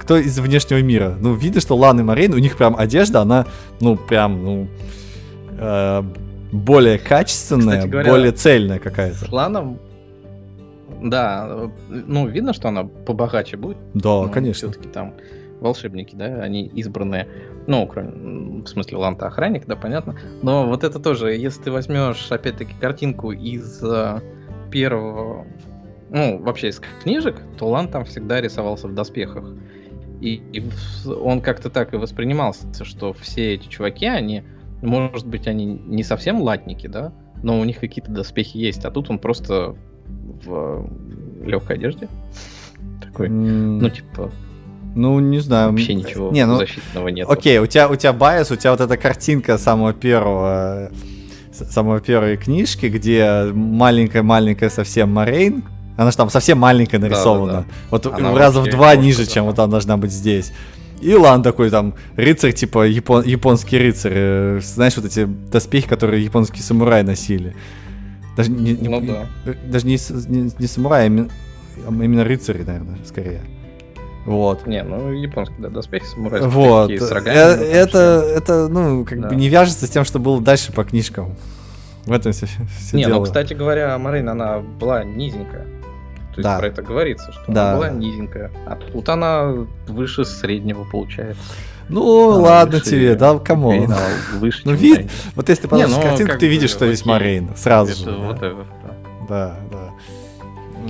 кто 0.00 0.16
из 0.16 0.38
внешнего 0.38 0.80
мира. 0.80 1.14
Ну, 1.20 1.34
видно, 1.34 1.60
что 1.60 1.76
Лан 1.76 2.00
и 2.00 2.02
Морейн, 2.02 2.32
у 2.32 2.38
них 2.38 2.56
прям 2.56 2.74
одежда, 2.74 3.20
она, 3.20 3.46
ну, 3.80 3.96
прям, 3.96 4.42
ну, 4.42 4.68
э, 5.58 6.02
более 6.52 6.98
качественная, 6.98 7.76
Кстати 7.76 7.90
говоря, 7.90 8.10
более 8.10 8.32
цельная 8.32 8.78
какая-то. 8.78 9.26
С 9.26 9.28
Ланом 9.30 9.78
да, 11.02 11.70
ну, 11.88 12.28
видно, 12.28 12.52
что 12.52 12.68
она 12.68 12.84
побогаче 12.84 13.56
будет. 13.56 13.78
Да, 13.94 14.22
ну, 14.22 14.28
конечно. 14.28 14.68
Все-таки 14.68 14.88
там 14.88 15.14
волшебники, 15.60 16.14
да, 16.14 16.42
они 16.42 16.66
избранные. 16.66 17.28
Ну, 17.66 17.86
кроме, 17.86 18.62
в 18.62 18.66
смысле, 18.66 18.98
Ланта 18.98 19.26
охранник, 19.26 19.66
да, 19.66 19.76
понятно. 19.76 20.16
Но 20.42 20.66
вот 20.66 20.84
это 20.84 20.98
тоже, 20.98 21.34
если 21.34 21.64
ты 21.64 21.70
возьмешь, 21.70 22.30
опять-таки, 22.30 22.72
картинку 22.80 23.32
из 23.32 23.82
uh, 23.82 24.22
первого, 24.70 25.46
ну, 26.10 26.38
вообще 26.38 26.68
из 26.68 26.80
книжек, 27.02 27.36
то 27.58 27.68
Лан 27.68 27.88
там 27.88 28.04
всегда 28.04 28.40
рисовался 28.40 28.88
в 28.88 28.94
доспехах. 28.94 29.54
И, 30.20 30.42
и 30.52 30.62
он 31.06 31.40
как-то 31.40 31.70
так 31.70 31.94
и 31.94 31.96
воспринимался, 31.96 32.66
что 32.84 33.12
все 33.12 33.54
эти 33.54 33.68
чуваки, 33.68 34.06
они, 34.06 34.42
может 34.82 35.26
быть, 35.26 35.46
они 35.46 35.64
не 35.64 36.02
совсем 36.02 36.42
латники, 36.42 36.86
да, 36.86 37.12
но 37.42 37.58
у 37.58 37.64
них 37.64 37.78
какие-то 37.80 38.10
доспехи 38.10 38.58
есть, 38.58 38.84
а 38.84 38.90
тут 38.90 39.08
он 39.08 39.18
просто 39.18 39.76
в 40.44 40.88
легкой 41.42 41.76
одежде. 41.76 42.08
Такой, 43.02 43.28
м-м. 43.28 43.80
ну, 43.80 43.88
типа, 43.88 44.30
ну, 44.94 45.18
не 45.20 45.38
знаю. 45.38 45.70
Вообще 45.70 45.94
ничего 45.94 46.30
не, 46.30 46.46
ну, 46.46 46.56
защитного 46.56 47.08
нет. 47.08 47.28
Окей, 47.28 47.58
у 47.58 47.66
тебя, 47.66 47.88
у 47.88 47.96
тебя 47.96 48.12
bias, 48.12 48.50
у 48.50 48.56
тебя 48.56 48.72
вот 48.72 48.80
эта 48.80 48.96
картинка 48.96 49.58
самого 49.58 49.92
первого, 49.92 50.90
самой 51.52 52.00
первой 52.00 52.36
книжки, 52.36 52.86
где 52.86 53.50
маленькая-маленькая 53.52 54.70
совсем 54.70 55.12
Морейн, 55.12 55.62
она 55.96 56.10
же 56.10 56.16
там 56.16 56.30
совсем 56.30 56.58
маленькая 56.58 56.98
нарисована. 56.98 57.52
Да, 57.52 57.58
да, 57.58 57.64
да. 57.66 57.74
Вот 57.90 58.06
она 58.06 58.34
раза 58.34 58.60
в 58.60 58.70
два 58.70 58.96
ниже, 58.96 59.26
чем 59.26 59.44
вот 59.44 59.58
она 59.58 59.68
должна 59.68 59.96
быть 59.96 60.12
здесь. 60.12 60.52
И 61.00 61.14
Лан 61.14 61.42
такой 61.42 61.70
там, 61.70 61.94
рыцарь, 62.16 62.52
типа 62.52 62.86
япон, 62.86 63.24
японский 63.24 63.78
рыцарь. 63.78 64.12
Э, 64.14 64.60
знаешь, 64.62 64.96
вот 64.96 65.06
эти 65.06 65.24
доспехи, 65.24 65.88
которые 65.88 66.22
японские 66.22 66.62
самураи 66.62 67.02
носили. 67.02 67.54
Даже 68.36 68.50
не, 68.50 68.72
не, 68.72 68.88
ну, 68.88 69.00
да. 69.00 69.54
даже 69.66 69.86
не, 69.86 69.98
не, 70.28 70.52
не 70.58 70.66
самураи, 70.66 71.04
а 71.04 71.06
именно, 71.06 71.28
а 71.86 71.90
именно 71.90 72.24
рыцари, 72.24 72.62
наверное, 72.62 72.98
скорее. 73.06 73.40
Вот. 74.26 74.66
Не, 74.66 74.82
ну 74.82 75.12
японские, 75.12 75.60
да, 75.60 75.68
доспехи 75.68 76.04
самурайские 76.04 76.50
вот. 76.50 76.90
с 76.90 77.10
рогами. 77.10 77.36
Э- 77.36 77.64
это, 77.64 77.98
это, 78.36 78.68
ну, 78.68 79.04
как 79.04 79.20
да. 79.20 79.28
бы 79.28 79.36
не 79.36 79.48
вяжется 79.48 79.86
с 79.86 79.90
тем, 79.90 80.04
что 80.04 80.18
было 80.18 80.40
дальше 80.40 80.72
по 80.72 80.84
книжкам. 80.84 81.34
В 82.04 82.12
этом 82.12 82.32
все, 82.32 82.46
все 82.46 82.96
Не, 82.96 83.04
дело. 83.04 83.18
ну, 83.18 83.24
кстати 83.24 83.54
говоря, 83.54 83.96
Марин, 83.98 84.28
она 84.28 84.58
была 84.58 85.04
низенькая. 85.04 85.64
То 86.32 86.38
есть 86.38 86.42
да. 86.42 86.58
про 86.58 86.68
это 86.68 86.82
говорится, 86.82 87.32
что 87.32 87.44
да. 87.48 87.70
она 87.70 87.76
была 87.76 87.90
низенькая. 87.90 88.50
А 88.66 88.76
тут 88.76 89.08
она 89.08 89.52
выше 89.88 90.24
среднего 90.24 90.84
получается. 90.84 91.42
Ну, 91.88 92.34
она 92.34 92.42
ладно 92.42 92.78
выше, 92.78 92.90
тебе, 92.90 93.14
да, 93.16 93.38
кому? 93.38 93.86
Выше, 94.34 94.62
ну, 94.64 94.72
вид, 94.72 95.10
вот 95.34 95.48
если 95.48 95.62
ты 95.62 95.68
посмотришь 95.68 95.96
ну, 95.96 96.02
картинку, 96.02 96.38
ты 96.38 96.46
видишь, 96.46 96.70
что 96.70 96.86
здесь 96.86 97.04
Марин, 97.04 97.50
сразу 97.56 97.96
же. 97.96 98.12
Вот 98.12 98.38
да. 98.38 98.46
это, 98.46 98.56
да. 98.56 98.96
да, 99.28 99.56
да. 99.72 99.89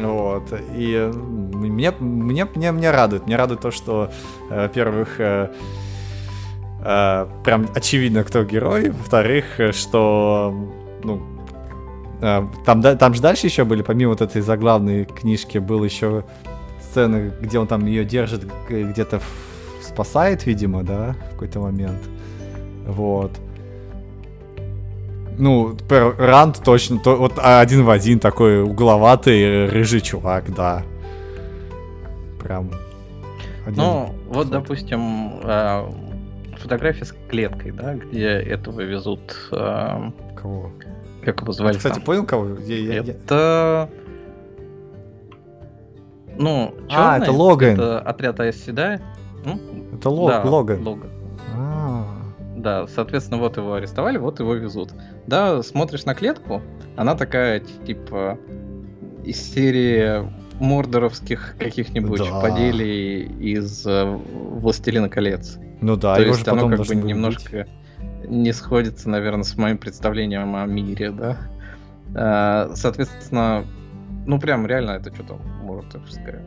Вот. 0.07 0.53
И 0.75 1.11
мне, 1.15 1.93
мне, 1.99 2.45
мне, 2.45 2.73
мне 2.73 2.91
радует. 2.91 3.27
Мне 3.27 3.37
радует 3.37 3.61
то, 3.61 3.71
что, 3.71 4.11
э, 4.51 4.63
во-первых, 4.63 5.21
э, 5.21 5.51
э, 6.85 7.27
прям 7.45 7.67
очевидно, 7.75 8.25
кто 8.25 8.45
герой. 8.45 8.91
Во-вторых, 8.91 9.45
что, 9.73 10.55
ну, 11.05 11.23
там, 12.21 12.83
там 12.83 13.15
же 13.15 13.23
дальше 13.23 13.47
еще 13.47 13.65
были, 13.65 13.83
помимо 13.83 14.11
вот 14.11 14.21
этой 14.21 14.43
заглавной 14.43 15.07
книжки, 15.07 15.57
был 15.57 15.83
еще 15.85 16.25
сцены, 16.91 17.33
где 17.41 17.59
он 17.59 17.67
там 17.67 17.87
ее 17.87 18.05
держит, 18.05 18.47
где-то 18.69 19.21
спасает, 19.83 20.45
видимо, 20.45 20.83
да, 20.83 21.17
в 21.29 21.33
какой-то 21.33 21.61
момент. 21.61 22.03
Вот 22.87 23.33
ну, 25.41 25.77
Ранд 25.89 26.63
точно, 26.63 26.99
то, 26.99 27.17
вот 27.17 27.35
один 27.37 27.85
в 27.85 27.91
один 27.91 28.19
такой 28.19 28.63
угловатый 28.63 29.67
рыжий 29.69 30.01
чувак, 30.01 30.55
да. 30.55 30.83
Прям. 32.43 32.71
Ну, 33.67 34.15
вот, 34.29 34.47
фото. 34.47 34.51
допустим, 34.51 35.41
э, 35.43 35.91
фотография 36.59 37.05
с 37.05 37.15
клеткой, 37.29 37.73
да, 37.73 37.95
где 37.95 38.29
этого 38.29 38.81
везут. 38.81 39.37
Э, 39.53 40.11
кого? 40.37 40.73
Как 41.25 41.41
его 41.43 41.53
звали? 41.53 41.73
Ты, 41.73 41.79
кстати, 41.79 41.95
там? 41.95 42.05
понял 42.05 42.27
кого? 42.27 42.57
Я, 42.65 42.77
я, 42.77 43.01
это. 43.01 43.91
Ну, 46.39 46.75
черный, 46.89 47.17
а, 47.17 47.19
это 47.19 47.33
Логан. 47.33 47.75
Это 47.75 48.01
отряд 48.01 48.41
Айсседай. 48.41 49.01
Это 49.93 50.09
Лог, 50.09 50.31
да, 50.31 50.43
Логан. 50.45 50.87
Логан. 50.87 51.11
Да, 52.61 52.87
соответственно, 52.87 53.39
вот 53.39 53.57
его 53.57 53.75
арестовали, 53.75 54.19
вот 54.19 54.41
его 54.41 54.55
везут. 54.55 54.93
Да, 55.27 55.63
смотришь 55.63 56.05
на 56.05 56.15
клетку, 56.15 56.61
она 56.97 57.15
такая, 57.15 57.61
типа, 57.61 58.39
из 59.25 59.41
серии 59.41 60.31
мордоровских 60.61 61.57
каких-нибудь 61.59 62.21
да. 62.21 62.41
поделий 62.41 63.23
из 63.23 63.87
э, 63.87 64.05
«Властелина 64.05 65.09
колец». 65.09 65.59
Ну 65.81 65.97
да, 65.97 66.17
То 66.17 66.23
есть 66.23 66.47
оно 66.47 66.69
как 66.69 66.87
бы 66.87 66.95
немножко 66.95 67.67
быть. 67.89 68.31
не 68.31 68.53
сходится, 68.53 69.09
наверное, 69.09 69.45
с 69.45 69.57
моим 69.57 69.79
представлением 69.79 70.55
о 70.55 70.67
мире, 70.67 71.13
да. 71.13 71.39
А, 72.15 72.73
соответственно, 72.75 73.65
ну 74.27 74.39
прям 74.39 74.67
реально 74.67 74.93
это 74.93 75.15
что-то 75.15 75.39
мордоровское. 75.63 76.45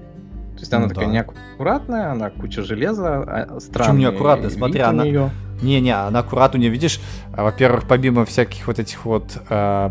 То 0.64 0.66
есть 0.66 0.74
она 0.74 0.84
ну, 0.84 0.90
такая 0.90 1.08
да. 1.08 1.12
неаккуратная, 1.12 2.12
она 2.12 2.30
куча 2.30 2.64
железа, 2.64 3.60
странная. 3.60 3.72
Почему 3.74 3.98
неаккуратная? 3.98 4.50
Смотри, 4.50 4.80
она... 4.80 5.04
Нее. 5.04 5.30
Не-не, 5.62 5.92
она 5.92 6.20
аккуратно 6.20 6.58
у 6.58 6.62
нее, 6.62 6.72
видишь, 6.72 7.02
а, 7.34 7.44
во-первых, 7.44 7.86
помимо 7.86 8.24
всяких 8.24 8.66
вот 8.68 8.80
этих 8.80 9.04
вот 9.04 9.38
э, 9.50 9.90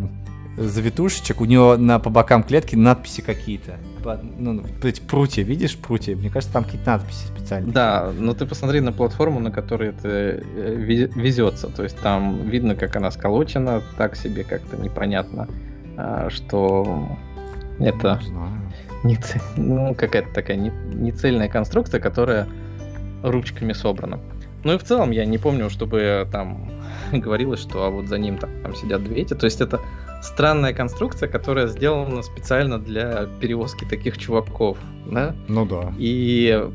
завитушечек, 0.56 1.42
у 1.42 1.44
нее 1.44 1.76
на, 1.76 1.98
по 1.98 2.08
бокам 2.08 2.42
клетки 2.42 2.74
надписи 2.74 3.20
какие-то. 3.20 3.76
Ну, 4.38 4.62
эти 4.82 5.02
прутья, 5.02 5.42
видишь, 5.42 5.76
прутья? 5.76 6.16
Мне 6.16 6.30
кажется, 6.30 6.54
там 6.54 6.64
какие-то 6.64 6.90
надписи 6.90 7.26
специальные. 7.26 7.72
Да, 7.72 8.10
но 8.18 8.32
ты 8.32 8.46
посмотри 8.46 8.80
на 8.80 8.92
платформу, 8.92 9.40
на 9.40 9.50
которой 9.50 9.90
это 9.90 10.08
э, 10.08 10.40
везется. 11.14 11.68
То 11.68 11.82
есть 11.82 11.98
там 12.00 12.48
видно, 12.48 12.76
как 12.76 12.96
она 12.96 13.10
сколочена, 13.10 13.82
так 13.98 14.16
себе 14.16 14.42
как-то 14.42 14.78
непонятно, 14.78 15.48
а, 15.98 16.30
что 16.30 17.08
Это 17.78 18.18
Не 18.22 18.28
знаю. 18.28 18.61
Не 19.04 19.18
ну, 19.56 19.94
какая-то 19.94 20.32
такая 20.32 20.56
не, 20.56 20.70
не 20.94 21.12
цельная 21.12 21.48
конструкция, 21.48 22.00
которая 22.00 22.48
ручками 23.22 23.72
собрана. 23.72 24.20
Ну 24.64 24.74
и 24.74 24.78
в 24.78 24.84
целом 24.84 25.10
я 25.10 25.24
не 25.24 25.38
помню, 25.38 25.70
чтобы 25.70 26.26
там 26.30 26.70
говорилось, 27.12 27.60
что 27.60 27.84
а 27.84 27.90
вот 27.90 28.06
за 28.06 28.18
ним 28.18 28.38
там, 28.38 28.50
там 28.62 28.74
сидят 28.74 29.02
две 29.04 29.22
эти. 29.22 29.34
То 29.34 29.46
есть 29.46 29.60
это 29.60 29.80
странная 30.22 30.72
конструкция, 30.72 31.28
которая 31.28 31.66
сделана 31.66 32.22
специально 32.22 32.78
для 32.78 33.26
перевозки 33.40 33.84
таких 33.84 34.18
чуваков, 34.18 34.78
да? 35.06 35.34
Ну 35.48 35.66
да. 35.66 35.92
И 35.98 36.68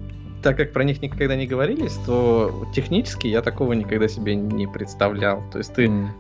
так 0.44 0.58
как 0.58 0.74
про 0.74 0.84
них 0.84 1.02
никогда 1.02 1.36
не 1.36 1.48
говорились, 1.48 1.98
то 2.06 2.66
технически 2.76 3.28
я 3.28 3.42
такого 3.42 3.74
никогда 3.74 4.08
себе 4.08 4.36
не 4.36 4.68
представлял. 4.68 5.44
То 5.52 5.60
есть 5.60 5.74
ты 5.74 5.86
М. 5.86 6.12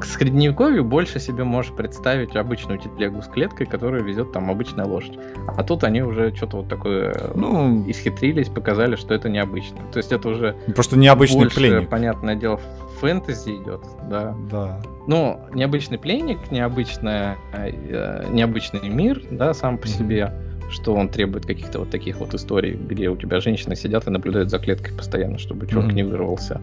к 0.00 0.04
средневековью 0.04 0.84
больше 0.84 1.20
себе 1.20 1.44
можешь 1.44 1.72
представить 1.72 2.36
обычную 2.36 2.78
телегу 2.78 3.22
с 3.22 3.26
клеткой, 3.26 3.66
которую 3.66 4.04
везет 4.04 4.32
там 4.32 4.50
обычная 4.50 4.84
лошадь. 4.84 5.18
А 5.46 5.62
тут 5.62 5.84
они 5.84 6.02
уже 6.02 6.34
что-то 6.34 6.58
вот 6.58 6.68
такое 6.68 7.14
Ну, 7.34 7.84
исхитрились, 7.90 8.48
показали, 8.48 8.96
что 8.96 9.14
это 9.14 9.28
необычно. 9.28 9.78
То 9.92 9.98
есть 9.98 10.12
это 10.12 10.28
уже 10.28 10.56
просто 10.74 10.96
необычный 10.98 11.40
больше, 11.40 11.56
пленник. 11.56 11.88
понятное 11.88 12.34
дело, 12.36 12.60
фэнтези 13.00 13.50
идет, 13.62 13.80
да. 14.08 14.34
Да. 14.50 14.80
Ну, 15.06 15.40
необычный 15.54 15.98
пленник, 15.98 16.50
необычная, 16.50 17.36
э, 17.52 18.24
необычный 18.30 18.88
мир, 18.88 19.22
да, 19.30 19.54
сам 19.54 19.78
по 19.78 19.86
себе, 19.88 20.32
что 20.70 20.94
он 20.94 21.08
требует 21.08 21.46
каких-то 21.46 21.78
вот 21.80 21.90
таких 21.90 22.18
вот 22.18 22.34
историй, 22.34 22.74
где 22.74 23.08
у 23.08 23.16
тебя 23.16 23.40
женщины 23.40 23.74
сидят 23.74 24.06
и 24.06 24.10
наблюдают 24.10 24.50
за 24.50 24.58
клеткой 24.58 24.94
постоянно, 24.96 25.38
чтобы 25.38 25.66
чувак 25.66 25.86
Мгм. 25.86 25.94
не 25.96 26.02
вырвался. 26.02 26.60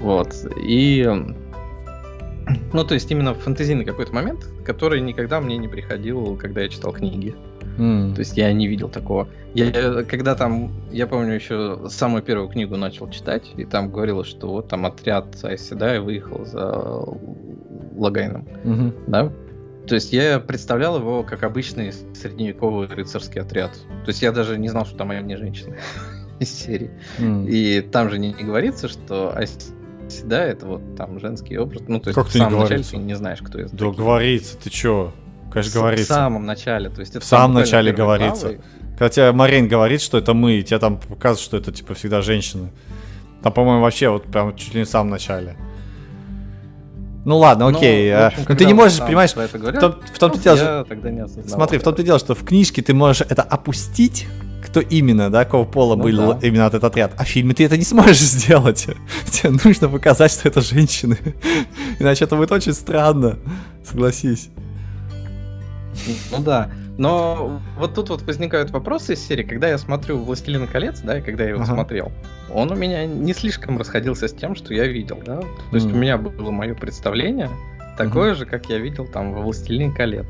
Вот. 0.00 0.34
И... 0.64 1.06
Ну, 2.72 2.84
то 2.84 2.94
есть 2.94 3.10
именно 3.10 3.34
фэнтезийный 3.34 3.84
какой-то 3.84 4.12
момент, 4.14 4.46
который 4.64 5.00
никогда 5.00 5.40
мне 5.40 5.58
не 5.58 5.68
приходил, 5.68 6.36
когда 6.36 6.62
я 6.62 6.68
читал 6.68 6.92
книги. 6.92 7.34
М. 7.78 8.14
То 8.14 8.20
есть 8.20 8.36
я 8.36 8.52
не 8.52 8.66
видел 8.66 8.88
такого. 8.88 9.28
Я 9.54 10.02
когда 10.04 10.34
там, 10.34 10.72
я 10.90 11.06
помню 11.06 11.34
еще 11.34 11.80
самую 11.88 12.22
первую 12.22 12.48
книгу 12.48 12.76
начал 12.76 13.08
читать, 13.10 13.50
и 13.56 13.64
там 13.64 13.90
говорилось, 13.90 14.28
что 14.28 14.48
вот 14.48 14.68
там 14.68 14.86
отряд 14.86 15.26
Айседая 15.42 16.00
выехал 16.00 16.44
за 16.44 17.04
Лагайном, 17.96 18.46
Мгм. 18.64 18.94
да? 19.06 19.32
То 19.86 19.96
есть 19.96 20.12
я 20.12 20.38
представлял 20.38 20.96
его 20.98 21.22
как 21.24 21.42
обычный 21.42 21.92
средневековый 22.14 22.86
рыцарский 22.88 23.40
отряд. 23.40 23.72
То 24.04 24.08
есть 24.08 24.22
я 24.22 24.32
даже 24.32 24.58
не 24.58 24.68
знал, 24.68 24.86
что 24.86 24.96
там 24.96 25.10
они 25.10 25.36
женщины 25.36 25.76
из 26.40 26.50
серии. 26.50 26.90
М. 27.18 27.46
И 27.48 27.80
там 27.80 28.08
же 28.10 28.18
не, 28.18 28.32
не 28.32 28.44
говорится, 28.44 28.88
что 28.88 29.32
Айседай 30.12 30.50
это 30.50 30.66
вот 30.66 30.96
там 30.96 31.18
женский 31.18 31.58
образ. 31.58 31.82
Ну, 31.88 31.98
то 32.00 32.08
есть 32.10 32.14
Как 32.14 32.26
в 32.28 32.32
самом 32.32 32.60
начале 32.60 32.82
ты 32.82 32.96
не 32.98 33.14
знаешь, 33.14 33.38
кто 33.42 33.58
это. 33.58 33.74
Да 33.74 33.90
говорится, 33.90 34.56
ты 34.56 34.70
чё? 34.70 35.12
Конечно, 35.50 35.70
В 35.72 35.74
говорится. 35.74 36.14
самом 36.14 36.46
начале. 36.46 36.88
То 36.90 37.00
есть 37.00 37.12
это 37.16 37.20
В 37.20 37.24
самом 37.28 37.54
начале 37.54 37.92
говорится. 37.92 38.46
главы. 38.48 38.60
Когда 38.92 39.08
тебе 39.08 39.32
Марин 39.32 39.68
говорит, 39.68 40.00
что 40.00 40.18
это 40.18 40.34
мы, 40.34 40.54
и 40.58 40.62
тебе 40.62 40.78
там 40.78 40.98
показывают, 40.98 41.40
что 41.40 41.56
это 41.56 41.72
типа 41.72 41.94
всегда 41.94 42.22
женщины. 42.22 42.70
Там, 43.42 43.52
по-моему, 43.52 43.82
вообще 43.82 44.08
вот 44.08 44.24
прям 44.24 44.54
чуть 44.56 44.74
ли 44.74 44.80
не 44.80 44.84
в 44.84 44.88
самом 44.88 45.10
начале. 45.10 45.56
Ну 47.24 47.38
ладно, 47.38 47.70
Ну, 47.70 47.76
окей. 47.76 48.10
в 48.12 48.14
а, 48.16 48.26
общем, 48.28 48.44
но 48.48 48.54
ты 48.56 48.64
не 48.64 48.74
можешь, 48.74 48.98
понимаешь, 48.98 49.30
в 49.32 49.52
говорят, 49.52 49.80
том, 49.80 49.94
в 50.12 50.18
том-то 50.18 50.36
ну, 50.38 50.42
дело, 50.42 50.56
что- 50.56 50.86
Смотри, 51.46 51.78
в 51.78 51.82
том-то 51.82 52.02
дело, 52.02 52.18
что 52.18 52.34
в 52.34 52.44
книжке 52.44 52.82
ты 52.82 52.94
можешь 52.94 53.22
это 53.28 53.42
опустить, 53.42 54.26
кто 54.64 54.80
именно, 54.80 55.30
да, 55.30 55.44
какого 55.44 55.64
пола 55.64 55.96
Ну 55.96 56.04
был 56.04 56.34
да. 56.34 56.38
именно 56.46 56.62
этот 56.62 56.84
отряд. 56.84 57.12
А 57.16 57.24
в 57.24 57.28
фильме 57.28 57.54
ты 57.54 57.64
это 57.64 57.76
не 57.76 57.84
сможешь 57.84 58.18
сделать. 58.20 58.86
Тебе 59.30 59.50
нужно 59.64 59.88
показать, 59.88 60.30
что 60.32 60.48
это 60.48 60.60
женщины. 60.60 61.18
Иначе 61.98 62.24
это 62.24 62.36
будет 62.36 62.52
очень 62.52 62.72
странно. 62.72 63.38
Согласись. 63.84 64.48
Ну 66.30 66.38
да. 66.42 66.70
Но 66.98 67.60
вот 67.78 67.94
тут 67.94 68.10
вот 68.10 68.22
возникают 68.22 68.70
вопросы 68.70 69.14
из 69.14 69.26
серии, 69.26 69.42
когда 69.44 69.66
я 69.68 69.78
смотрю 69.78 70.18
«Властелин 70.18 70.66
колец», 70.66 71.00
да, 71.00 71.18
и 71.18 71.22
когда 71.22 71.44
я 71.44 71.50
его 71.50 71.62
Ага. 71.62 71.72
смотрел, 71.74 72.12
он 72.52 72.70
у 72.70 72.74
меня 72.74 73.06
не 73.06 73.32
слишком 73.32 73.78
расходился 73.78 74.28
с 74.28 74.32
тем, 74.34 74.54
что 74.54 74.74
я 74.74 74.86
видел, 74.86 75.18
да. 75.24 75.40
То 75.40 75.46
есть 75.74 75.86
Мгм. 75.86 75.96
у 75.96 75.98
меня 75.98 76.18
было 76.18 76.50
мое 76.50 76.74
представление 76.74 77.48
такое 77.96 78.34
же, 78.34 78.44
как 78.44 78.66
я 78.68 78.76
видел 78.78 79.06
там 79.06 79.32
во 79.32 79.40
«Властелине 79.40 79.90
колец». 79.92 80.26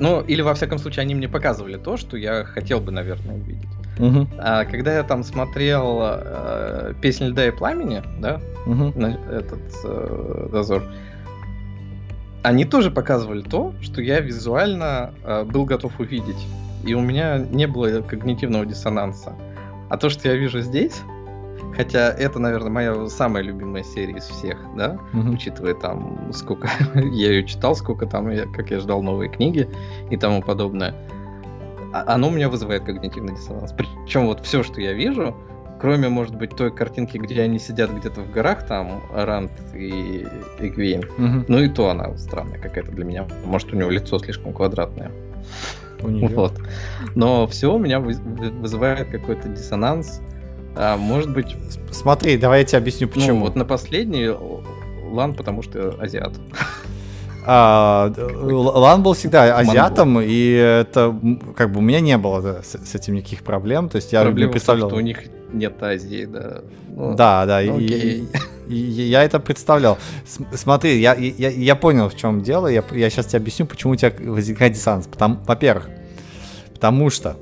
Ну, 0.00 0.20
или 0.20 0.42
во 0.42 0.54
всяком 0.54 0.78
случае, 0.78 1.02
они 1.02 1.14
мне 1.14 1.28
показывали 1.28 1.76
то, 1.76 1.96
что 1.96 2.16
я 2.16 2.44
хотел 2.44 2.80
бы, 2.80 2.92
наверное, 2.92 3.34
увидеть. 3.34 3.68
Мгм, 3.98 4.28
А 4.38 4.64
когда 4.64 4.94
я 4.94 5.02
там 5.02 5.24
смотрел 5.24 5.98
э, 6.02 6.94
«Песнь 7.00 7.26
льда 7.26 7.48
и 7.48 7.50
пламени», 7.50 8.02
да, 8.20 8.40
мгм. 8.64 8.92
на 8.94 9.18
этот 9.30 9.60
э, 9.84 10.48
дозор. 10.52 10.84
Они 12.44 12.64
тоже 12.64 12.92
показывали 12.92 13.42
то, 13.42 13.74
что 13.82 14.00
я 14.00 14.20
визуально 14.20 15.12
э, 15.24 15.42
был 15.44 15.64
готов 15.64 15.98
увидеть. 15.98 16.46
И 16.84 16.94
у 16.94 17.00
меня 17.00 17.38
не 17.38 17.66
было 17.66 18.00
когнитивного 18.02 18.64
диссонанса. 18.64 19.32
А 19.90 19.96
то, 19.96 20.08
что 20.08 20.28
я 20.28 20.36
вижу 20.36 20.60
здесь, 20.60 21.02
хотя 21.76 22.10
это, 22.12 22.38
наверное, 22.38 22.70
моя 22.70 23.08
самая 23.08 23.42
любимая 23.42 23.82
серия 23.82 24.14
из 24.16 24.24
всех, 24.24 24.58
да, 24.76 24.98
Мгм. 25.12 25.34
учитывая 25.34 25.74
там, 25.74 26.30
сколько 26.32 26.68
я 26.94 27.32
ее 27.32 27.44
читал, 27.44 27.74
сколько 27.76 28.06
там, 28.06 28.30
я, 28.30 28.46
как 28.46 28.70
я 28.70 28.80
ждал 28.80 29.02
новые 29.02 29.30
книги 29.30 29.68
и 30.10 30.16
тому 30.16 30.42
подобное, 30.42 30.94
а- 31.92 32.14
оно 32.14 32.28
у 32.28 32.30
меня 32.30 32.48
вызывает 32.48 32.84
когнитивный 32.84 33.34
диссонанс. 33.34 33.72
Причем 33.72 34.26
вот 34.26 34.44
все, 34.44 34.62
что 34.62 34.80
я 34.80 34.92
вижу, 34.92 35.34
кроме, 35.80 36.08
может 36.08 36.34
быть, 36.36 36.50
той 36.56 36.70
картинки, 36.74 37.16
где 37.18 37.40
они 37.42 37.58
сидят 37.58 37.90
где-то 37.92 38.20
в 38.22 38.30
горах, 38.32 38.66
там, 38.66 39.00
Рант 39.14 39.52
и 39.74 40.26
Игвейн, 40.58 41.04
Мгм. 41.16 41.44
ну 41.48 41.58
и 41.60 41.68
то 41.68 41.88
она 41.90 42.16
странная 42.18 42.58
какая-то 42.58 42.90
для 42.92 43.04
меня. 43.04 43.26
Может, 43.44 43.72
у 43.72 43.76
него 43.76 43.88
лицо 43.90 44.18
слишком 44.18 44.52
квадратное. 44.52 45.10
У 46.00 46.08
неё. 46.08 46.28
Вот. 46.28 46.52
Но 47.16 47.46
все 47.48 47.74
у 47.74 47.78
меня 47.78 47.98
выз- 47.98 48.22
вы- 48.22 48.50
вызывает 48.50 49.08
какой-то 49.10 49.48
диссонанс. 49.48 50.20
А, 50.80 50.96
может 50.96 51.30
быть, 51.30 51.56
Смотри, 51.90 52.36
давай 52.38 52.60
я 52.60 52.64
тебе 52.64 52.78
объясню, 52.78 53.08
ну, 53.08 53.12
почему. 53.20 53.40
вот 53.40 53.56
на 53.56 53.64
последний 53.64 54.28
Лан, 55.10 55.34
потому 55.34 55.62
что 55.62 55.96
азиат. 56.00 56.32
А, 57.46 58.12
Лан 58.16 59.02
был 59.02 59.14
всегда 59.14 59.46
Монгол. 59.56 59.70
азиатом, 59.72 60.20
и 60.20 60.50
это 60.50 61.18
как 61.56 61.72
бы 61.72 61.78
у 61.78 61.82
меня 61.82 62.00
не 62.00 62.18
было 62.18 62.42
да, 62.42 62.62
с, 62.62 62.76
с 62.86 62.94
этим 62.94 63.14
никаких 63.14 63.42
проблем. 63.42 63.88
То 63.88 63.96
есть 63.96 64.12
я 64.12 64.20
Проблема 64.22 64.38
не 64.38 64.44
в 64.44 64.46
том, 64.48 64.52
представлял. 64.52 64.88
что 64.90 64.96
у 64.98 65.00
них 65.00 65.20
нет 65.52 65.82
Азии, 65.82 66.26
да. 66.26 66.60
Ну, 66.94 67.14
Да, 67.14 67.46
да, 67.46 67.60
ну, 67.62 67.78
и- 67.78 68.24
и 68.68 68.74
я 68.76 69.24
это 69.24 69.40
представлял. 69.40 69.96
С- 70.26 70.58
смотри, 70.60 71.00
я, 71.00 71.14
я, 71.14 71.48
я 71.48 71.74
понял, 71.74 72.10
в 72.10 72.16
чем 72.16 72.42
дело. 72.42 72.66
Я, 72.66 72.84
я 72.92 73.08
сейчас 73.08 73.26
тебе 73.26 73.38
объясню, 73.38 73.64
почему 73.66 73.94
у 73.94 73.96
тебя 73.96 74.12
возникает 74.20 74.74
диссонанс. 74.74 75.06
Потому, 75.06 75.38
во-первых, 75.46 75.88
потому 76.74 77.08
что 77.08 77.36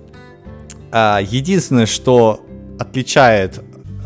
а, 0.93 1.19
единственное, 1.21 1.87
что 1.87 2.46
отличает, 2.79 3.61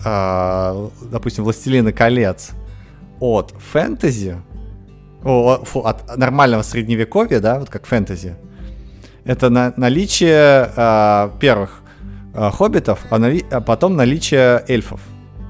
а, 0.04 0.90
допустим, 1.10 1.44
Властелина 1.44 1.92
колец 1.92 2.50
от 3.20 3.52
фэнтези, 3.72 4.36
о, 5.22 5.62
фу, 5.64 5.80
от 5.80 6.16
нормального 6.16 6.62
средневековья, 6.62 7.40
да, 7.40 7.58
вот 7.58 7.68
как 7.68 7.86
фэнтези, 7.86 8.36
это 9.24 9.50
на- 9.50 9.72
наличие 9.76 10.70
а, 10.76 11.36
первых 11.40 11.82
а, 12.32 12.50
хоббитов, 12.50 13.00
а, 13.10 13.18
нали- 13.18 13.44
а 13.50 13.60
потом 13.60 13.96
наличие 13.96 14.64
эльфов. 14.68 15.00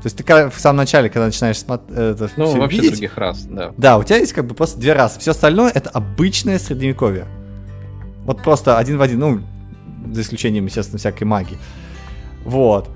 То 0.02 0.06
есть 0.06 0.16
ты 0.16 0.48
в 0.48 0.58
самом 0.58 0.78
начале, 0.78 1.10
когда 1.10 1.26
начинаешь 1.26 1.58
смотреть, 1.58 1.90
это 1.98 2.30
Ну, 2.36 2.46
всё 2.46 2.58
вообще 2.58 2.76
видеть, 2.78 2.92
других 2.92 3.18
рас, 3.18 3.42
да. 3.42 3.72
да, 3.76 3.98
у 3.98 4.02
тебя 4.02 4.16
есть 4.16 4.32
как 4.32 4.46
бы 4.46 4.54
просто 4.54 4.80
две 4.80 4.94
расы. 4.94 5.20
Все 5.20 5.32
остальное 5.32 5.70
это 5.70 5.90
обычное 5.90 6.58
средневековье. 6.58 7.26
Вот 8.24 8.42
просто 8.42 8.78
один 8.78 8.96
в 8.96 9.02
один, 9.02 9.18
ну, 9.20 9.40
за 10.10 10.22
исключением, 10.22 10.64
естественно, 10.64 10.98
всякой 10.98 11.24
магии. 11.24 11.58
Вот. 12.46 12.88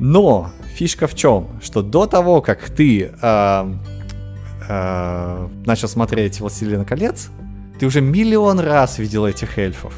Но 0.00 0.50
фишка 0.74 1.06
в 1.06 1.14
чем? 1.14 1.46
Что 1.62 1.82
до 1.82 2.06
того, 2.06 2.40
как 2.40 2.70
ты 2.70 3.12
э, 3.20 3.74
э, 4.68 5.48
начал 5.66 5.88
смотреть 5.88 6.40
«Властелина 6.40 6.86
колец», 6.86 7.28
ты 7.78 7.86
уже 7.86 8.00
миллион 8.00 8.60
раз 8.60 8.98
видел 8.98 9.26
этих 9.26 9.58
эльфов. 9.58 9.94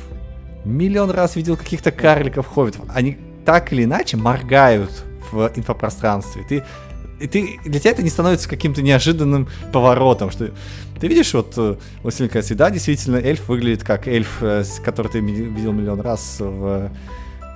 Миллион 0.65 1.11
раз 1.11 1.37
видел 1.37 1.57
каких-то 1.57 1.93
карликов, 1.93 2.47
хоббитов. 2.47 2.85
Они 2.93 3.16
так 3.45 3.73
или 3.73 3.85
иначе 3.85 4.16
моргают 4.16 5.05
в 5.31 5.53
инфопространстве. 5.55 6.45
Ты, 6.49 6.65
и 7.20 7.29
ты, 7.29 7.61
для 7.65 7.79
тебя 7.79 7.93
это 7.93 8.03
не 8.03 8.11
становится 8.11 8.49
каким-то 8.49 8.83
неожиданным 8.83 9.49
поворотом, 9.73 10.33
что 10.33 10.51
ты 11.01 11.07
видишь, 11.07 11.33
вот 11.33 11.55
э, 11.57 11.77
«Властелин 12.03 12.29
колец», 12.29 12.49
да, 12.51 12.70
действительно, 12.70 13.16
эльф 13.19 13.49
выглядит 13.49 13.85
как 13.85 14.09
эльф, 14.09 14.39
э, 14.43 14.65
который 14.85 15.12
ты 15.12 15.20
видел 15.20 15.73
миллион 15.73 16.01
раз 16.01 16.39
в 16.41 16.91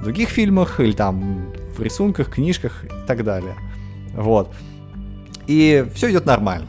других 0.03 0.29
фильмах, 0.29 0.81
или 0.81 0.93
там 0.93 1.47
в 1.77 1.83
рисунках, 1.83 2.31
книжках 2.31 2.85
и 2.85 3.07
так 3.07 3.25
далее. 3.25 3.55
Вот. 4.15 4.51
И 5.47 5.87
все 5.95 6.11
идет 6.11 6.27
нормально. 6.27 6.67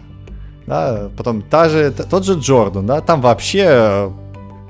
Да, 0.66 1.10
потом 1.16 1.42
та 1.42 1.70
же, 1.70 1.92
тот 1.92 2.26
же 2.26 2.34
Джордан, 2.34 2.86
да, 2.86 3.00
там 3.00 3.22
вообще 3.22 3.64
э, 3.68 4.12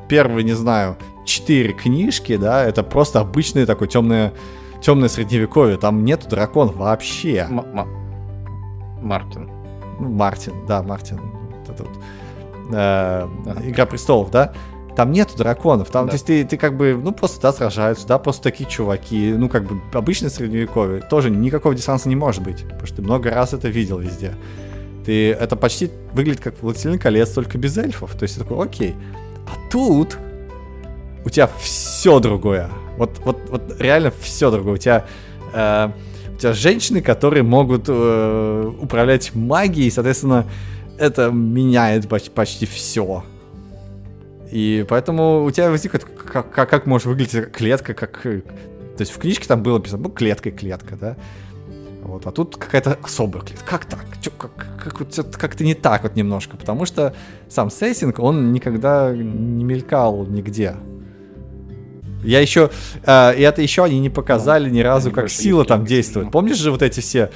первые, 0.07 0.43
не 0.43 0.53
знаю, 0.53 0.95
четыре 1.25 1.73
книжки, 1.73 2.37
да, 2.37 2.63
это 2.63 2.83
просто 2.83 3.19
обычное 3.19 3.65
такое 3.65 3.87
темное, 3.87 4.31
темное 4.79 5.09
средневековье, 5.09 5.77
там 5.77 6.05
нету 6.05 6.29
драконов 6.29 6.75
вообще. 6.75 7.47
М- 7.49 7.59
М- 7.59 7.87
Мартин. 9.01 9.49
Ну, 9.99 10.09
Мартин, 10.09 10.53
да, 10.67 10.83
Мартин. 10.83 11.19
Это 11.67 11.83
вот. 11.83 11.99
Э, 12.73 13.27
Игра 13.65 13.87
престолов, 13.87 14.29
да? 14.29 14.53
Там 14.97 15.11
нету 15.11 15.37
драконов. 15.37 15.91
Там, 15.91 16.07
да. 16.07 16.09
То 16.09 16.15
есть 16.15 16.25
ты, 16.25 16.43
ты 16.43 16.57
как 16.57 16.75
бы, 16.75 16.99
ну, 16.99 17.11
просто, 17.11 17.39
да, 17.39 17.53
сражаются, 17.53 18.07
да, 18.07 18.17
просто 18.17 18.41
такие 18.41 18.67
чуваки. 18.67 19.31
Ну, 19.31 19.47
как 19.47 19.63
бы, 19.65 19.79
обычное 19.93 20.31
средневековье. 20.31 21.01
Тоже 21.01 21.29
никакого 21.29 21.75
дистанса 21.75 22.09
не 22.09 22.15
может 22.15 22.41
быть. 22.41 22.63
Потому 22.63 22.87
что 22.87 22.95
ты 22.95 23.01
много 23.03 23.29
раз 23.29 23.53
это 23.53 23.67
видел 23.67 23.99
везде. 23.99 24.33
Ты, 25.05 25.33
это 25.33 25.55
почти 25.55 25.91
выглядит 26.13 26.41
как 26.41 26.55
«Властелин 26.63 26.97
колец», 26.97 27.29
только 27.29 27.59
без 27.59 27.77
эльфов. 27.77 28.15
То 28.15 28.23
есть 28.23 28.33
ты 28.33 28.41
такой, 28.41 28.65
окей. 28.65 28.95
А 29.45 29.71
тут 29.71 30.17
у 31.23 31.29
тебя 31.29 31.47
все 31.59 32.19
другое. 32.19 32.67
Вот, 32.97 33.19
вот, 33.23 33.37
вот 33.49 33.79
реально 33.79 34.11
все 34.19 34.49
другое. 34.49 34.73
У 34.73 34.77
тебя, 34.77 35.05
э, 35.53 35.89
у 36.33 36.39
тебя 36.39 36.53
женщины, 36.53 37.01
которые 37.01 37.43
могут 37.43 37.83
э, 37.87 38.71
управлять 38.81 39.35
магией, 39.35 39.91
соответственно, 39.91 40.47
это 40.97 41.29
меняет 41.29 42.09
почти, 42.09 42.31
почти 42.31 42.65
все. 42.65 43.23
И 44.51 44.85
поэтому 44.87 45.43
у 45.43 45.51
тебя 45.51 45.69
возникает, 45.69 46.05
как, 46.05 46.51
как, 46.51 46.69
как 46.69 46.85
может 46.85 47.07
выглядеть 47.07 47.51
клетка, 47.51 47.93
как... 47.93 48.21
То 48.21 49.01
есть 49.01 49.11
в 49.11 49.19
книжке 49.19 49.47
там 49.47 49.61
было 49.61 49.77
написано, 49.77 50.03
ну, 50.03 50.09
клетка 50.09 50.51
клетка, 50.51 50.95
да? 50.95 51.17
Вот, 52.01 52.25
а 52.25 52.31
тут 52.31 52.55
какая-то 52.55 52.97
особая 53.03 53.43
клетка. 53.43 53.65
Как 53.65 53.85
так? 53.85 54.05
Чё, 54.21 54.31
как, 54.31 54.51
как, 54.81 55.31
как-то 55.31 55.63
не 55.63 55.73
так 55.73 56.03
вот 56.03 56.15
немножко, 56.15 56.55
потому 56.55 56.85
что 56.85 57.13
сам 57.49 57.69
сессинг, 57.69 58.19
он 58.19 58.53
никогда 58.53 59.11
не 59.13 59.63
мелькал 59.63 60.25
нигде. 60.25 60.75
Я 62.23 62.39
еще, 62.39 62.71
э, 63.05 63.37
и 63.37 63.41
это 63.41 63.61
еще 63.61 63.83
они 63.83 63.99
не 63.99 64.09
показали 64.09 64.69
ни 64.69 64.79
разу, 64.79 65.11
как 65.11 65.29
сила 65.29 65.65
там 65.65 65.85
действует. 65.85 66.31
Помнишь 66.31 66.57
же 66.57 66.71
вот 66.71 66.81
эти 66.81 67.01
все, 67.01 67.29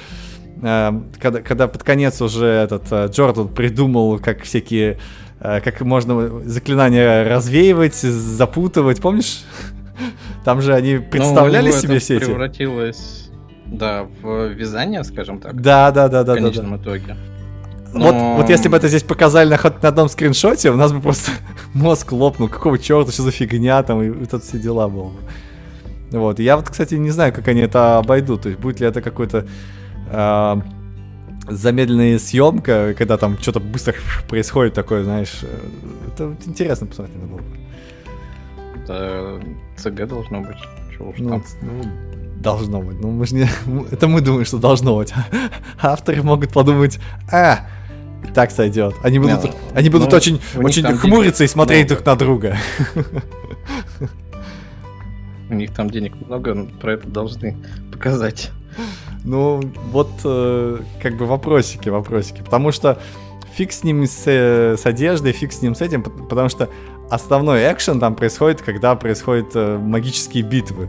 э, 0.62 1.02
когда, 1.20 1.42
когда 1.42 1.68
под 1.68 1.82
конец 1.82 2.20
уже 2.22 2.46
этот 2.46 2.84
э, 2.90 3.08
Джордан 3.08 3.48
придумал, 3.48 4.18
как 4.18 4.42
всякие 4.42 4.94
Э, 4.94 4.98
как 5.42 5.80
можно 5.80 6.40
заклинания 6.44 7.28
развеивать, 7.28 7.96
запутывать, 7.96 9.00
помнишь? 9.00 9.42
Там 10.44 10.60
же 10.60 10.74
они 10.74 10.98
представляли 10.98 11.70
ну, 11.70 11.76
себе 11.76 11.98
все 11.98 12.16
эти... 12.16 12.24
превратилось, 12.24 13.30
да, 13.66 14.06
в 14.22 14.48
вязание, 14.48 15.04
скажем 15.04 15.40
так. 15.40 15.60
Да, 15.60 15.90
да, 15.90 16.08
да, 16.08 16.24
да. 16.24 16.34
В 16.34 16.36
конечном 16.36 16.70
да, 16.70 16.76
да. 16.76 16.82
итоге. 16.82 17.16
Но... 17.92 18.06
Вот, 18.06 18.42
вот 18.42 18.48
если 18.48 18.68
бы 18.68 18.76
это 18.76 18.88
здесь 18.88 19.02
показали 19.02 19.50
на, 19.50 19.58
на 19.62 19.88
одном 19.88 20.08
скриншоте, 20.08 20.70
у 20.70 20.76
нас 20.76 20.92
бы 20.92 21.00
просто 21.00 21.32
мозг 21.74 22.12
лопнул. 22.12 22.48
Какого 22.48 22.78
черта, 22.78 23.12
что 23.12 23.22
за 23.22 23.30
фигня 23.30 23.82
там, 23.82 24.02
и, 24.02 24.22
и 24.22 24.26
тут 24.26 24.44
все 24.44 24.58
дела 24.58 24.88
было 24.88 25.10
бы. 25.10 25.18
Вот. 26.18 26.38
Я 26.38 26.56
вот, 26.56 26.68
кстати, 26.68 26.94
не 26.94 27.10
знаю, 27.10 27.32
как 27.32 27.48
они 27.48 27.60
это 27.60 27.98
обойдут. 27.98 28.42
То 28.42 28.48
есть 28.48 28.60
будет 28.60 28.80
ли 28.80 28.86
это 28.86 29.02
какой-то 29.02 29.46
э, 30.10 30.56
замедленная 31.48 32.18
съемка, 32.18 32.94
когда 32.96 33.16
там 33.16 33.38
что-то 33.38 33.60
быстро 33.60 33.94
происходит 34.28 34.74
такое, 34.74 35.04
знаешь, 35.04 35.40
э, 35.42 35.58
это 36.08 36.36
интересно 36.46 36.86
посмотреть 36.86 37.20
на 37.20 37.26
было. 37.26 37.40
Это 38.82 39.40
ЦГ 39.76 40.08
должно 40.08 40.40
быть. 40.40 40.58
Чего 40.96 41.10
уж 41.10 41.18
ну, 41.18 41.30
там. 41.30 41.44
Ну, 41.62 41.84
должно 42.40 42.82
быть. 42.82 43.00
Ну, 43.00 43.10
мы 43.10 43.26
же 43.26 43.34
не... 43.34 43.48
Это 43.90 44.08
мы 44.08 44.20
думаем, 44.20 44.44
что 44.44 44.58
должно 44.58 44.96
быть. 44.96 45.12
Авторы 45.80 46.22
могут 46.22 46.52
подумать, 46.52 46.98
а, 47.30 47.66
так 48.34 48.50
сойдет. 48.50 48.94
Они 49.02 49.18
будут, 49.18 49.44
не, 49.44 49.50
они 49.74 49.88
будут 49.90 50.10
ну, 50.10 50.16
очень, 50.16 50.40
очень 50.56 50.84
хмуриться 50.84 51.44
и 51.44 51.48
смотреть 51.48 51.88
много. 51.88 51.94
друг 51.94 52.06
на 52.06 52.16
друга. 52.16 52.56
У 55.50 55.54
них 55.54 55.72
там 55.74 55.90
денег 55.90 56.14
много, 56.26 56.66
про 56.80 56.94
это 56.94 57.08
должны 57.08 57.56
показать. 57.92 58.50
Ну, 59.24 59.60
вот 59.90 60.10
э, 60.24 60.78
как 61.00 61.16
бы 61.16 61.26
вопросики, 61.26 61.88
вопросики. 61.88 62.42
Потому 62.42 62.72
что 62.72 62.98
фиг 63.54 63.72
с 63.72 63.84
ним 63.84 64.06
с, 64.06 64.24
э, 64.26 64.76
с 64.76 64.86
одеждой, 64.86 65.32
фиг 65.32 65.52
с 65.52 65.62
ним 65.62 65.74
с 65.74 65.80
этим, 65.80 66.02
потому 66.02 66.48
что 66.48 66.68
основной 67.10 67.72
экшен 67.72 68.00
там 68.00 68.14
происходит, 68.14 68.62
когда 68.62 68.94
происходят 68.94 69.54
э, 69.54 69.78
магические 69.78 70.42
битвы, 70.42 70.88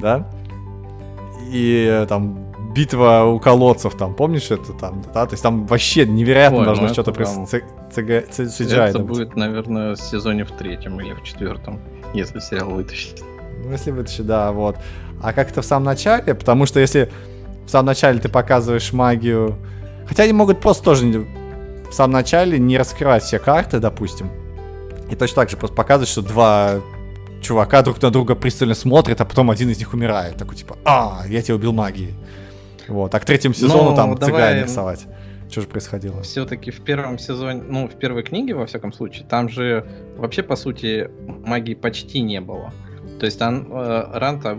да? 0.00 0.30
И 1.50 1.86
э, 1.90 2.06
там 2.06 2.46
битва 2.74 3.24
у 3.24 3.38
колодцев, 3.38 3.94
там, 3.94 4.14
помнишь 4.14 4.50
это 4.50 4.72
там, 4.72 5.02
да? 5.12 5.26
То 5.26 5.34
есть 5.34 5.42
там 5.42 5.66
вообще 5.66 6.06
невероятно 6.06 6.60
Ой, 6.60 6.64
должно 6.64 6.86
ну 6.86 6.92
что-то 6.92 7.12
происходить. 7.12 7.64
Это 9.00 9.06
будет, 9.06 9.36
наверное, 9.36 9.96
в 9.96 10.00
сезоне 10.00 10.44
в 10.44 10.52
третьем 10.52 11.00
или 11.00 11.12
в 11.12 11.22
четвертом, 11.22 11.80
если 12.14 12.38
сериал 12.38 12.70
вытащить. 12.70 13.22
Ну, 13.64 13.72
если 13.72 13.90
вытащить, 13.90 14.26
да, 14.26 14.52
вот. 14.52 14.76
А 15.22 15.32
как 15.32 15.50
это 15.50 15.62
в 15.62 15.64
самом 15.64 15.86
начале, 15.86 16.34
потому 16.34 16.66
что 16.66 16.78
если 16.78 17.10
в 17.66 17.70
самом 17.70 17.86
начале 17.86 18.18
ты 18.18 18.28
показываешь 18.28 18.92
магию. 18.92 19.56
Хотя 20.06 20.22
они 20.22 20.32
могут 20.32 20.60
просто 20.60 20.84
тоже 20.84 21.26
в 21.90 21.92
самом 21.92 22.12
начале 22.12 22.58
не 22.58 22.78
раскрывать 22.78 23.22
все 23.22 23.38
карты, 23.38 23.80
допустим. 23.80 24.30
И 25.10 25.16
точно 25.16 25.36
так 25.36 25.50
же 25.50 25.56
просто 25.56 25.76
показывать, 25.76 26.08
что 26.08 26.22
два 26.22 26.80
чувака 27.40 27.82
друг 27.82 28.00
на 28.02 28.10
друга 28.10 28.34
пристально 28.34 28.74
смотрят, 28.74 29.20
а 29.20 29.24
потом 29.24 29.50
один 29.50 29.70
из 29.70 29.78
них 29.78 29.92
умирает. 29.94 30.36
Такой 30.36 30.56
типа, 30.56 30.76
а, 30.84 31.24
я 31.28 31.42
тебя 31.42 31.54
убил 31.56 31.72
магией. 31.72 32.14
Вот, 32.88 33.14
а 33.14 33.20
к 33.20 33.24
третьему 33.24 33.54
сезону 33.54 33.90
ну, 33.90 33.96
там 33.96 34.14
давай... 34.14 34.32
цыгане 34.32 34.62
рисовать. 34.64 35.06
Что 35.50 35.60
же 35.60 35.68
происходило? 35.68 36.22
Все-таки 36.22 36.70
в 36.70 36.80
первом 36.80 37.18
сезоне, 37.18 37.62
ну, 37.62 37.88
в 37.88 37.94
первой 37.94 38.22
книге, 38.22 38.54
во 38.54 38.66
всяком 38.66 38.92
случае, 38.92 39.26
там 39.28 39.48
же 39.48 39.86
вообще, 40.16 40.42
по 40.42 40.56
сути, 40.56 41.08
магии 41.44 41.74
почти 41.74 42.20
не 42.20 42.40
было. 42.40 42.72
То 43.20 43.26
есть 43.26 43.40
он, 43.40 43.68
э, 43.70 44.04
Ранта 44.12 44.58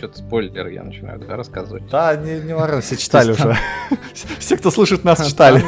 что-то 0.00 0.18
спойлер 0.18 0.66
я 0.68 0.82
начинаю 0.82 1.20
да, 1.20 1.36
рассказывать. 1.36 1.86
Да, 1.90 2.16
не, 2.16 2.40
не 2.40 2.54
важно, 2.54 2.80
все 2.80 2.96
читали 2.96 3.32
уже. 3.32 3.54
Все, 4.38 4.56
кто 4.56 4.70
слушает 4.70 5.04
нас, 5.04 5.26
читали. 5.26 5.62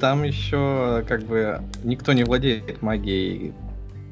Там 0.00 0.24
еще 0.24 1.04
как 1.06 1.22
бы 1.22 1.60
никто 1.84 2.12
не 2.12 2.24
владеет 2.24 2.82
магией 2.82 3.52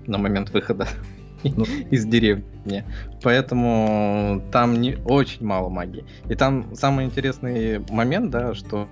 на 0.06 0.18
момент 0.18 0.50
выхода 0.50 0.86
ну. 1.42 1.64
из 1.90 2.04
деревни. 2.06 2.84
Поэтому 3.20 4.42
там 4.52 4.80
не 4.80 4.96
очень 5.04 5.44
мало 5.44 5.68
магии. 5.68 6.04
И 6.28 6.36
там 6.36 6.72
самый 6.76 7.04
интересный 7.04 7.80
момент, 7.90 8.30
да, 8.30 8.54
что 8.54 8.88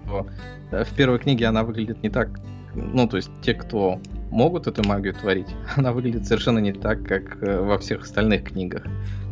в 0.72 0.94
первой 0.96 1.20
книге 1.20 1.46
она 1.46 1.62
выглядит 1.62 2.02
не 2.02 2.10
так. 2.10 2.28
Ну, 2.74 3.06
то 3.06 3.18
есть 3.18 3.30
те, 3.40 3.54
кто 3.54 4.00
могут 4.32 4.66
эту 4.66 4.82
магию 4.86 5.14
творить, 5.14 5.46
она 5.76 5.92
выглядит 5.92 6.26
совершенно 6.26 6.58
не 6.58 6.72
так, 6.72 7.04
как 7.04 7.40
э, 7.40 7.60
во 7.60 7.78
всех 7.78 8.02
остальных 8.02 8.48
книгах 8.48 8.82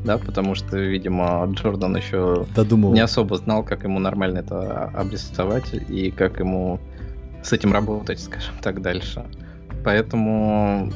да, 0.05 0.19
потому 0.19 0.55
что, 0.55 0.79
видимо, 0.79 1.47
Джордан 1.53 1.97
еще 1.97 2.47
Додумал. 2.55 2.93
не 2.93 3.01
особо 3.01 3.37
знал, 3.37 3.63
как 3.63 3.85
ему 3.85 3.99
нормально 3.99 4.39
это 4.39 4.85
обрисовать 4.95 5.73
и 5.73 6.11
как 6.11 6.41
ему 6.41 6.81
с 7.43 7.53
этим 7.53 7.73
работать, 7.73 8.21
скажем 8.23 8.55
так, 8.61 8.83
дальше. 8.83 9.25
Поэтому 9.85 10.91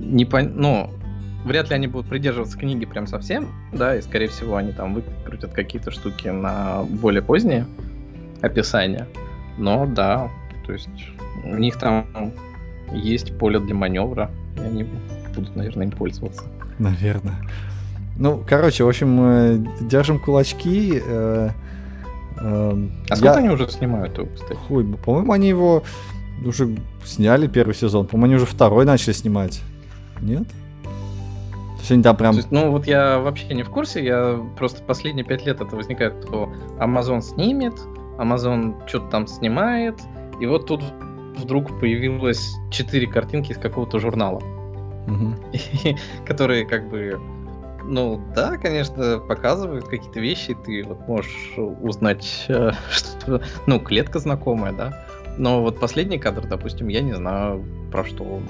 не 0.00 0.24
пон... 0.24 0.52
ну, 0.54 0.90
вряд 1.44 1.70
ли 1.70 1.76
они 1.76 1.86
будут 1.86 2.08
придерживаться 2.08 2.58
книги 2.58 2.84
прям 2.84 3.06
совсем, 3.06 3.48
да, 3.72 3.96
и 3.96 4.02
скорее 4.02 4.28
всего 4.28 4.56
они 4.56 4.72
там 4.72 4.94
выкрутят 4.94 5.52
какие-то 5.52 5.90
штуки 5.90 6.28
на 6.28 6.82
более 6.84 7.22
поздние 7.22 7.66
описания. 8.42 9.06
Но 9.58 9.86
да, 9.86 10.30
то 10.66 10.72
есть 10.72 10.88
у 11.44 11.56
них 11.56 11.78
там 11.78 12.06
есть 12.92 13.36
поле 13.38 13.60
для 13.60 13.74
маневра, 13.74 14.30
и 14.56 14.60
они 14.60 14.86
будут, 15.34 15.54
наверное, 15.54 15.86
им 15.86 15.92
пользоваться. 15.92 16.44
Наверное. 16.78 17.36
Ну, 18.16 18.42
короче, 18.46 18.84
в 18.84 18.88
общем, 18.88 19.66
держим 19.80 20.18
кулачки. 20.18 21.02
Э, 21.04 21.50
э, 22.38 22.88
а 23.10 23.16
сколько 23.16 23.34
я... 23.34 23.40
они 23.40 23.48
уже 23.50 23.68
снимают 23.68 24.16
его, 24.18 24.28
кстати? 24.34 24.58
Хуй, 24.68 24.84
по-моему, 24.84 25.32
они 25.32 25.48
его 25.48 25.82
уже 26.44 26.76
сняли 27.04 27.48
первый 27.48 27.74
сезон. 27.74 28.06
По-моему, 28.06 28.26
они 28.26 28.34
уже 28.36 28.46
второй 28.46 28.84
начали 28.84 29.12
снимать. 29.12 29.62
Нет? 30.20 30.44
Они 31.90 32.02
там 32.02 32.16
прям... 32.16 32.34
Есть, 32.34 32.50
ну, 32.50 32.70
вот 32.70 32.86
я 32.86 33.18
вообще 33.18 33.52
не 33.52 33.62
в 33.62 33.68
курсе, 33.68 34.02
я 34.04 34.40
просто 34.56 34.82
последние 34.82 35.24
пять 35.24 35.44
лет 35.44 35.60
это 35.60 35.76
возникает, 35.76 36.14
что 36.24 36.50
Amazon 36.78 37.20
снимет, 37.20 37.74
Amazon 38.18 38.74
что-то 38.86 39.08
там 39.08 39.26
снимает, 39.26 40.00
и 40.40 40.46
вот 40.46 40.66
тут 40.66 40.82
вдруг 41.36 41.78
появилось 41.80 42.54
четыре 42.70 43.06
картинки 43.06 43.52
из 43.52 43.58
какого-то 43.58 43.98
журнала, 43.98 44.40
угу. 45.06 45.34
которые 46.26 46.64
как 46.64 46.88
бы 46.88 47.20
ну 47.86 48.20
да, 48.34 48.56
конечно, 48.56 49.18
показывают 49.18 49.86
какие-то 49.86 50.20
вещи, 50.20 50.56
ты 50.64 50.84
вот 50.84 51.06
можешь 51.06 51.54
узнать, 51.56 52.46
э, 52.48 52.72
что, 52.90 53.42
ну, 53.66 53.80
клетка 53.80 54.18
знакомая, 54.18 54.72
да. 54.72 55.06
Но 55.36 55.62
вот 55.62 55.80
последний 55.80 56.18
кадр, 56.18 56.46
допустим, 56.46 56.88
я 56.88 57.00
не 57.00 57.12
знаю, 57.12 57.64
про 57.90 58.04
что 58.04 58.24
он. 58.24 58.44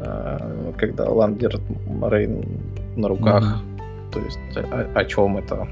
Э, 0.00 0.72
когда 0.76 1.08
Лан 1.10 1.36
держит 1.36 1.62
Рейн 2.02 2.44
на 2.96 3.08
руках. 3.08 3.44
Mm-hmm. 3.44 4.12
То 4.12 4.20
есть 4.20 4.38
о, 4.56 4.90
о 4.94 5.04
чем 5.04 5.36
это, 5.36 5.68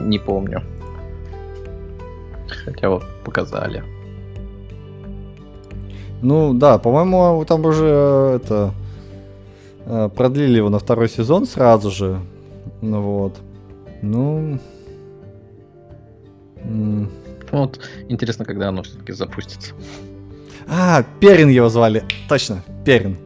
не 0.00 0.18
помню. 0.18 0.62
Хотя 2.64 2.90
вот 2.90 3.04
показали. 3.24 3.82
Ну 6.22 6.54
да, 6.54 6.78
по-моему, 6.78 7.44
там 7.44 7.64
уже 7.64 7.86
э, 7.86 8.36
это 8.36 8.72
продлили 10.14 10.56
его 10.56 10.70
на 10.70 10.78
второй 10.78 11.08
сезон 11.08 11.46
сразу 11.46 11.90
же. 11.90 12.20
Ну 12.80 13.00
вот. 13.02 13.36
Ну... 14.02 14.58
Вот 17.50 17.78
интересно, 18.08 18.44
когда 18.44 18.68
оно 18.68 18.82
все-таки 18.82 19.12
запустится. 19.12 19.74
А, 20.66 21.04
Перин 21.20 21.48
его 21.48 21.68
звали. 21.68 22.02
Точно, 22.28 22.64
Перин. 22.84 23.16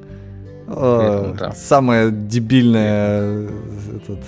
О, 0.66 1.22
Перин, 1.22 1.36
да. 1.36 1.52
Самая 1.52 2.10
дебильная 2.10 3.20
э, 3.22 3.48
этот, 3.96 4.20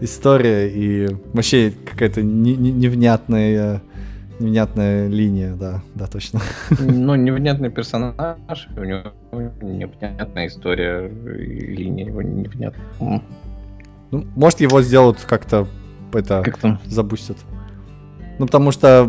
история 0.00 0.68
и 0.68 1.16
вообще 1.32 1.72
какая-то 1.84 2.22
не- 2.22 2.56
не- 2.56 2.72
невнятная, 2.72 3.82
невнятная 4.42 5.08
линия, 5.08 5.54
да, 5.54 5.82
да, 5.94 6.06
точно. 6.06 6.40
Ну, 6.80 7.14
невнятный 7.14 7.70
персонаж, 7.70 8.68
у 8.76 8.84
него 8.84 9.12
непонятная 9.62 10.46
история, 10.46 11.08
линия 11.08 12.06
его 12.06 12.22
невнятная. 12.22 13.22
Ну, 14.10 14.26
может, 14.36 14.60
его 14.60 14.82
сделают 14.82 15.20
как-то 15.20 15.66
это 16.12 16.42
Как 16.44 16.58
там? 16.58 16.78
забустят. 16.84 17.38
Ну, 18.38 18.46
потому 18.46 18.72
что 18.72 19.04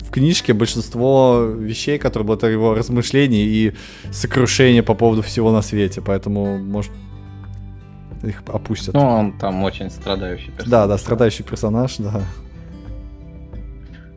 в 0.00 0.10
книжке 0.10 0.54
большинство 0.54 1.44
вещей, 1.44 1.98
которые 1.98 2.26
будут 2.26 2.44
его 2.44 2.74
размышления 2.74 3.44
и 3.44 3.74
сокрушения 4.12 4.82
по 4.82 4.94
поводу 4.94 5.22
всего 5.22 5.50
на 5.52 5.62
свете, 5.62 6.00
поэтому, 6.00 6.58
может, 6.58 6.92
их 8.22 8.42
опустят. 8.46 8.94
Ну, 8.94 9.00
он 9.00 9.38
там 9.38 9.62
очень 9.64 9.90
страдающий 9.90 10.50
персонаж. 10.52 10.70
да, 10.70 10.86
да, 10.86 10.98
страдающий 10.98 11.42
персонаж, 11.42 11.96
да. 11.98 12.22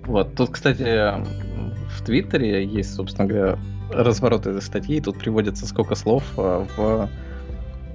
Вот, 0.10 0.34
тут, 0.34 0.49
кстати, 0.49 0.81
в 0.81 2.03
Твиттере 2.03 2.65
есть, 2.65 2.95
собственно 2.95 3.27
говоря, 3.27 3.60
разворот 3.91 4.48
этой 4.48 4.60
статьи, 4.64 4.98
и 4.98 5.02
тут 5.02 5.19
приводится 5.19 5.68
сколько 5.68 5.94
слов 5.94 6.23
а, 6.36 6.65
в 6.76 7.10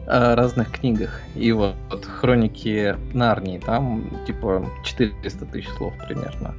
а, 0.07 0.37
разных 0.37 0.71
книгах. 0.71 1.21
И 1.35 1.51
вот, 1.51 1.75
Хроники 2.05 2.95
Нарнии, 3.13 3.59
там 3.59 4.09
типа 4.29 4.65
400 4.85 5.47
тысяч 5.47 5.69
слов 5.71 5.93
примерно. 6.07 6.55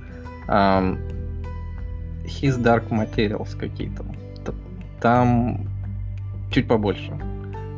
Ам, 0.50 1.00
His 2.26 2.62
Dark 2.62 2.90
Materials 2.90 3.58
какие-то. 3.58 4.04
Там 5.00 5.70
чуть 6.52 6.68
побольше. 6.68 7.18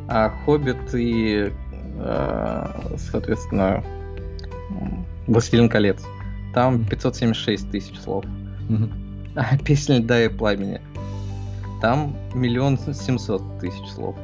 А 0.08 0.30
Хоббит 0.44 0.92
и, 0.94 1.52
а, 2.00 2.96
соответственно, 2.96 3.84
Властелин 5.28 5.68
колец. 5.68 6.04
Там 6.54 6.84
576 6.84 7.70
тысяч 7.70 7.98
слов. 7.98 8.24
Мгм. 8.68 8.92
А 9.36 9.56
песня 9.64 9.98
льда 9.98 10.24
и 10.24 10.28
пламени. 10.28 10.80
Там 11.80 12.16
миллион 12.34 12.78
семьсот 12.78 13.42
тысяч 13.60 13.86
слов. 13.94 14.16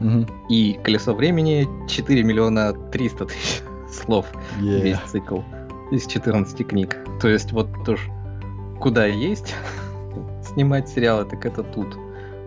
Мгм. 0.00 0.26
И 0.48 0.78
колесо 0.82 1.14
времени 1.14 1.68
4 1.88 2.22
миллиона 2.22 2.72
300 2.72 3.26
тысяч 3.26 3.62
слов. 3.90 4.26
Yeah. 4.60 4.80
Весь 4.80 4.98
цикл 5.10 5.40
из 5.90 6.06
14 6.06 6.66
книг. 6.66 6.96
То 7.20 7.28
есть 7.28 7.52
вот 7.52 7.68
уж 7.88 8.00
куда 8.80 9.06
есть 9.06 9.54
снимать 10.42 10.88
сериалы, 10.88 11.24
так 11.24 11.44
это 11.44 11.62
тут. 11.62 11.96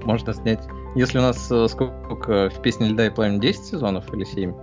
Можно 0.03 0.33
снять... 0.33 0.61
Если 0.95 1.19
у 1.19 1.21
нас 1.21 1.51
э, 1.51 1.67
сколько 1.67 2.49
в 2.49 2.61
песне 2.61 2.89
льда 2.89 3.07
и 3.07 3.09
пламени 3.09 3.39
10 3.39 3.65
сезонов 3.65 4.11
или 4.13 4.23
7? 4.23 4.53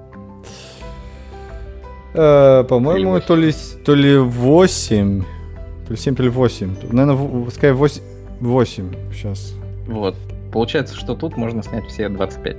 Э, 2.15 2.65
По-моему, 2.69 3.21
то 3.21 3.35
ли, 3.35 3.53
то 3.85 3.95
ли 3.95 4.17
8, 4.17 5.25
то 5.87 5.93
ли 5.93 5.97
7, 5.97 6.15
то 6.15 6.23
ли 6.23 6.29
8. 6.29 6.77
Наверное, 6.93 7.51
скорее 7.51 7.75
8, 7.75 8.03
8 8.41 8.95
сейчас. 9.13 9.55
Вот. 9.87 10.15
Получается, 10.53 10.95
что 10.95 11.17
тут 11.17 11.37
можно 11.37 11.63
снять 11.63 11.85
все 11.87 12.09
25. 12.09 12.57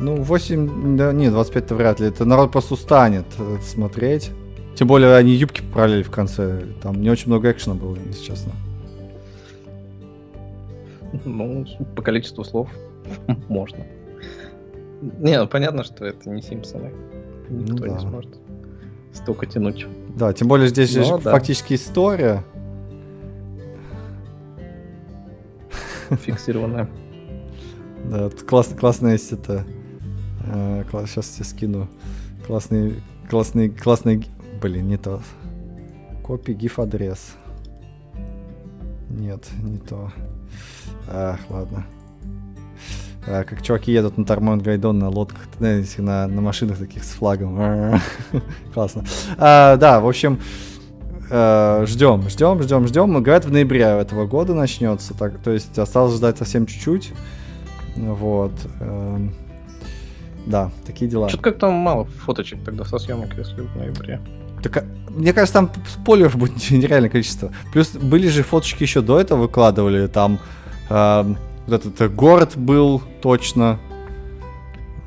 Ну, 0.00 0.16
8, 0.16 0.96
да, 0.96 1.12
не, 1.12 1.26
25-то 1.26 1.76
вряд 1.76 2.00
ли. 2.00 2.08
Это 2.08 2.24
народ 2.24 2.50
просто 2.50 2.74
устанет 2.74 3.26
э, 3.38 3.58
смотреть. 3.62 4.32
Тем 4.74 4.88
более 4.88 5.14
они 5.14 5.30
юбки 5.32 5.62
поправляли 5.62 6.02
в 6.02 6.10
конце. 6.10 6.64
Там 6.82 7.00
не 7.00 7.10
очень 7.10 7.28
много 7.28 7.52
экшена 7.52 7.76
было, 7.76 7.96
если 8.08 8.24
честно. 8.24 8.52
Ну, 11.24 11.64
по 11.94 12.02
количеству 12.02 12.42
слов 12.42 12.68
можно. 13.48 13.86
Не, 15.20 15.38
ну 15.38 15.46
понятно, 15.46 15.84
что 15.84 16.04
это 16.04 16.28
не 16.28 16.42
Симпсоны. 16.42 16.90
Никто 17.48 17.72
Ну 17.74 17.78
да. 17.78 17.88
не 17.88 17.98
сможет 18.00 18.38
столько 19.12 19.46
тянуть. 19.46 19.86
Да, 20.16 20.32
тем 20.32 20.48
более 20.48 20.68
здесь 20.68 20.90
же 20.90 21.00
Ну, 21.00 21.18
да. 21.18 21.32
фактически 21.32 21.74
история. 21.74 22.44
Фиксированная. 26.10 26.88
Да, 28.10 28.28
тут 28.28 28.42
класс, 28.42 28.66
классно 28.78 29.08
есть 29.08 29.32
это. 29.32 29.64
сейчас 31.06 31.26
тебе 31.30 31.44
скину. 31.46 31.88
Классный, 32.46 33.02
классный, 33.30 33.70
классный. 33.70 34.28
Блин, 34.60 34.88
не 34.88 34.98
то. 34.98 35.22
Копи 36.22 36.52
гиф 36.52 36.78
адрес. 36.78 37.34
Нет, 39.08 39.48
не 39.62 39.78
то. 39.78 40.12
Ах, 41.08 41.38
ладно. 41.48 41.86
А, 43.26 43.44
как 43.44 43.62
чуваки 43.62 43.92
едут 43.92 44.18
на 44.18 44.24
Тормон 44.24 44.60
Гайдон 44.60 44.98
на 44.98 45.08
лодках, 45.08 45.40
на, 45.58 46.26
на 46.26 46.40
машинах 46.40 46.78
таких 46.78 47.04
с 47.04 47.10
флагом. 47.10 48.00
Классно. 48.74 49.04
А, 49.38 49.76
да, 49.76 50.00
в 50.00 50.08
общем, 50.08 50.40
э, 51.30 51.84
ждем, 51.86 52.28
ждем, 52.28 52.62
ждем, 52.62 52.86
ждем. 52.86 53.22
Говорят, 53.22 53.44
в 53.46 53.52
ноябре 53.52 53.80
этого 53.80 54.26
года 54.26 54.54
начнется. 54.54 55.14
Так, 55.14 55.38
то 55.42 55.50
есть 55.50 55.78
осталось 55.78 56.14
ждать 56.14 56.36
совсем 56.38 56.66
чуть-чуть. 56.66 57.12
Вот. 57.96 58.52
эм, 58.80 59.34
Да, 60.46 60.70
такие 60.84 61.10
дела. 61.10 61.28
Что-то 61.28 61.44
как-то 61.44 61.70
мало 61.70 62.04
фоточек 62.04 62.62
тогда 62.64 62.84
со 62.84 62.98
съемок, 62.98 63.34
если 63.38 63.62
в 63.62 63.76
ноябре. 63.76 64.20
Так, 64.62 64.76
а, 64.78 64.84
мне 65.08 65.32
кажется, 65.32 65.54
там 65.54 65.70
спойлеров 65.88 66.36
будет 66.36 66.56
нереальное 66.70 67.10
количество. 67.10 67.52
Плюс 67.72 67.90
были 67.90 68.28
же 68.28 68.42
фоточки 68.42 68.82
еще 68.82 69.00
до 69.00 69.18
этого 69.18 69.42
выкладывали. 69.42 70.08
Там 70.08 70.38
эм, 70.90 71.38
вот 71.66 71.74
этот 71.74 72.00
э, 72.00 72.08
город 72.08 72.56
был 72.56 73.02
точно. 73.22 73.78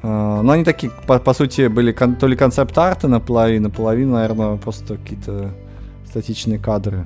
Э, 0.03 0.41
но 0.41 0.51
они 0.53 0.63
такие, 0.63 0.91
по, 1.07 1.19
по 1.19 1.33
сути, 1.33 1.67
были 1.67 1.91
кон- 1.91 2.15
то 2.15 2.27
ли 2.27 2.35
концепт-арты 2.35 3.07
наполовину, 3.07 3.69
наполовину, 3.69 4.13
наверное, 4.13 4.57
просто 4.57 4.97
какие-то 4.97 5.51
статичные 6.05 6.59
кадры. 6.59 7.05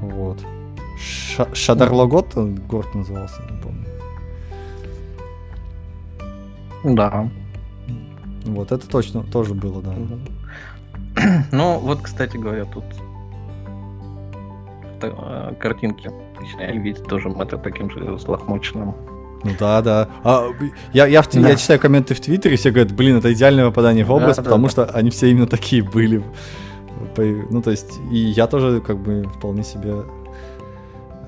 Вот. 0.00 0.38
Ша- 0.98 1.54
Шадарлогот 1.54 2.34
город 2.34 2.94
назывался, 2.94 3.42
не 3.50 3.60
помню. 3.62 3.84
Да. 6.84 7.28
Вот, 8.44 8.72
это 8.72 8.88
точно 8.88 9.22
тоже 9.22 9.54
было, 9.54 9.82
да. 9.82 9.94
Ну, 11.52 11.78
вот, 11.80 12.00
кстати 12.02 12.36
говоря, 12.36 12.64
тут 12.64 12.84
та- 15.00 15.52
картинки 16.38 16.56
начинали 16.56 16.78
видеть 16.78 17.04
тоже 17.04 17.28
это 17.30 17.58
таким 17.58 17.90
же 17.90 18.18
злохмоченным. 18.18 18.94
Ну 19.44 19.50
да, 19.58 19.82
да. 19.82 20.08
А, 20.24 20.48
я, 20.92 21.06
я, 21.06 21.22
в, 21.22 21.30
Да. 21.32 21.48
я 21.48 21.56
читаю 21.56 21.78
комменты 21.78 22.14
в 22.14 22.20
Твиттере, 22.20 22.56
все 22.56 22.70
говорят, 22.70 22.92
блин, 22.92 23.18
это 23.18 23.32
идеальное 23.32 23.66
попадание 23.66 24.04
в 24.04 24.10
образ, 24.10 24.36
Да, 24.36 24.42
да, 24.42 24.50
потому 24.50 24.66
да. 24.66 24.70
что 24.70 24.84
они 24.86 25.10
все 25.10 25.30
именно 25.30 25.46
такие 25.46 25.82
были. 25.82 26.22
Ну, 27.16 27.62
то 27.62 27.70
есть, 27.70 27.98
и 28.10 28.16
я 28.16 28.46
тоже, 28.46 28.80
как 28.80 28.98
бы, 28.98 29.24
вполне 29.36 29.62
себе, 29.62 29.94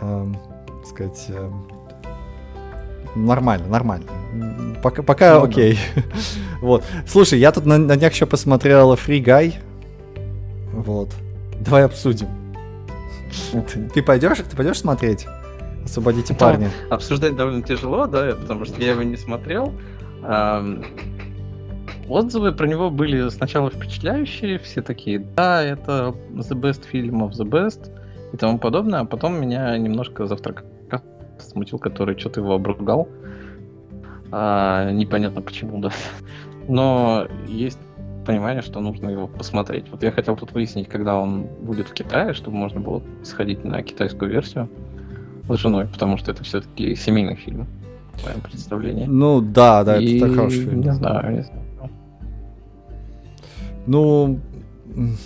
эм, 0.01 0.37
сказать, 0.85 1.27
эм, 1.29 1.67
нормально, 3.15 3.69
нормально. 3.69 4.07
Пока, 4.83 5.03
пока 5.03 5.35
Ну 5.35 5.43
да. 5.43 5.49
окей. 5.49 5.79
вот. 6.61 6.85
Слушай, 7.07 7.39
я 7.39 7.53
тут 7.53 7.67
на, 7.67 7.79
на 7.79 7.97
днях 7.97 8.13
еще 8.13 8.27
посмотрел 8.27 8.93
Free 8.95 9.23
Guy. 9.23 9.55
Вот. 10.73 11.11
Давай 11.61 11.85
обсудим. 11.85 12.29
Ты 13.95 14.03
пойдешь, 14.03 14.39
ты 14.39 14.57
пойдешь 14.57 14.79
смотреть? 14.79 15.27
Освободите 15.85 16.35
парня. 16.35 16.71
Обсуждать 16.91 17.37
довольно 17.37 17.63
тяжело, 17.63 18.07
да, 18.07 18.35
потому 18.35 18.65
что 18.65 18.81
я 18.81 18.91
его 18.91 19.03
не 19.03 19.17
смотрел. 19.17 19.73
Отзывы 22.09 22.53
про 22.53 22.67
него 22.67 22.91
были 22.91 23.29
сначала 23.29 23.71
впечатляющие, 23.71 24.59
все 24.59 24.83
такие, 24.83 25.21
да, 25.21 25.63
это 25.63 26.15
the 26.33 26.61
best 26.61 26.83
film 26.93 27.29
of 27.29 27.31
the 27.31 27.49
best 27.49 27.91
и 28.33 28.37
тому 28.37 28.59
подобное, 28.59 29.01
а 29.01 29.05
потом 29.05 29.41
меня 29.41 29.77
немножко 29.79 30.27
завтрак 30.27 30.65
смутил, 31.39 31.79
который 31.79 32.19
что-то 32.19 32.41
его 32.41 32.55
обругал. 32.55 33.09
А, 34.31 34.91
непонятно 34.91 35.41
почему, 35.41 35.81
да. 35.81 35.91
Но 36.69 37.27
есть 37.49 37.79
понимание, 38.31 38.63
что 38.63 38.81
нужно 38.81 39.11
его 39.11 39.27
посмотреть. 39.27 39.87
Вот 39.91 40.03
я 40.03 40.13
хотел 40.13 40.37
тут 40.37 40.53
выяснить, 40.53 40.89
когда 40.89 41.17
он 41.17 41.43
будет 41.63 41.89
в 41.89 41.93
Китае, 41.93 42.33
чтобы 42.33 42.57
можно 42.57 42.81
было 42.81 43.03
сходить 43.25 43.65
на 43.65 43.83
китайскую 43.83 44.31
версию 44.31 44.69
с 45.49 45.57
женой, 45.57 45.87
потому 45.87 46.17
что 46.17 46.31
это 46.31 46.45
все-таки 46.45 46.95
семейный 46.95 47.35
фильм, 47.35 47.67
в 48.15 48.25
моем 48.25 48.41
представлении. 48.41 49.07
Ну 49.07 49.41
да, 49.41 49.83
да, 49.83 49.99
И 49.99 50.19
это 50.19 50.33
хороший 50.33 50.65
фильм. 50.65 50.81
Не 50.81 50.93
знаю, 50.93 51.33
не 51.37 51.43
знаю. 51.43 51.61
Ну, 53.87 54.39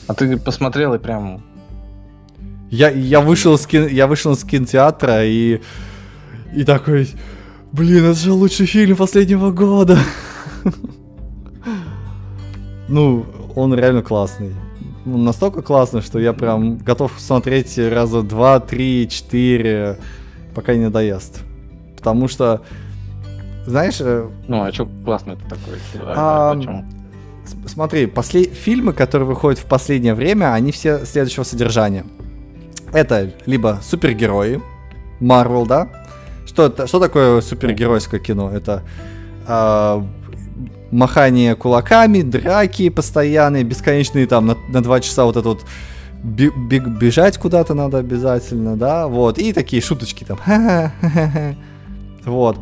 А 0.09 0.14
ты 0.14 0.39
посмотрел 0.39 0.94
и 0.94 0.98
прям... 0.98 1.43
я, 2.70 2.89
я 2.90 3.20
вышел 3.20 3.59
с 3.59 3.66
кин- 3.66 3.89
я 3.89 4.06
вышел 4.06 4.35
с 4.35 4.44
кинотеатра 4.44 5.24
и 5.26 5.60
и 6.55 6.64
такой, 6.64 7.09
блин, 7.72 8.05
это 8.05 8.14
же 8.18 8.32
лучший 8.32 8.66
фильм 8.66 8.97
последнего 8.97 9.51
года. 9.51 9.98
Ну, 12.94 13.26
он 13.56 13.74
реально 13.74 14.02
классный. 14.02 14.54
Он 15.04 15.24
настолько 15.24 15.62
классный, 15.62 16.00
что 16.00 16.20
я 16.20 16.32
прям 16.32 16.78
готов 16.78 17.12
смотреть 17.18 17.76
раза 17.76 18.22
два, 18.22 18.60
три, 18.60 19.08
четыре. 19.08 19.98
пока 20.54 20.76
не 20.76 20.84
надоест. 20.84 21.40
Потому 21.96 22.28
что, 22.28 22.62
знаешь... 23.66 23.96
Э, 23.98 24.28
ну, 24.46 24.62
а 24.62 24.72
что 24.72 24.88
классно 25.04 25.32
это 25.32 25.42
такое? 25.42 25.78
А, 26.04 26.56
смотри, 27.66 28.06
после... 28.06 28.44
фильмы, 28.44 28.92
которые 28.92 29.26
выходят 29.26 29.58
в 29.58 29.64
последнее 29.64 30.14
время, 30.14 30.52
они 30.52 30.70
все 30.70 31.04
следующего 31.04 31.42
содержания. 31.42 32.04
Это 32.92 33.32
либо 33.44 33.80
супергерои, 33.82 34.62
Марвел, 35.18 35.66
да? 35.66 35.88
Что, 36.46 36.72
что 36.86 37.00
такое 37.00 37.40
супергеройское 37.40 38.20
кино? 38.20 38.52
Это 38.52 38.84
э, 39.48 40.02
махание 40.94 41.54
кулаками, 41.54 42.22
драки 42.22 42.88
постоянные, 42.88 43.64
бесконечные 43.64 44.26
там 44.26 44.46
на, 44.46 44.56
на 44.68 44.82
два 44.82 45.00
часа 45.00 45.24
вот 45.24 45.36
это 45.36 45.48
вот 45.48 45.64
бежать 46.22 47.36
куда-то 47.36 47.74
надо 47.74 47.98
обязательно, 47.98 48.76
да, 48.76 49.08
вот, 49.08 49.38
и 49.38 49.52
такие 49.52 49.82
шуточки 49.82 50.24
там, 50.24 50.38
вот. 52.24 52.58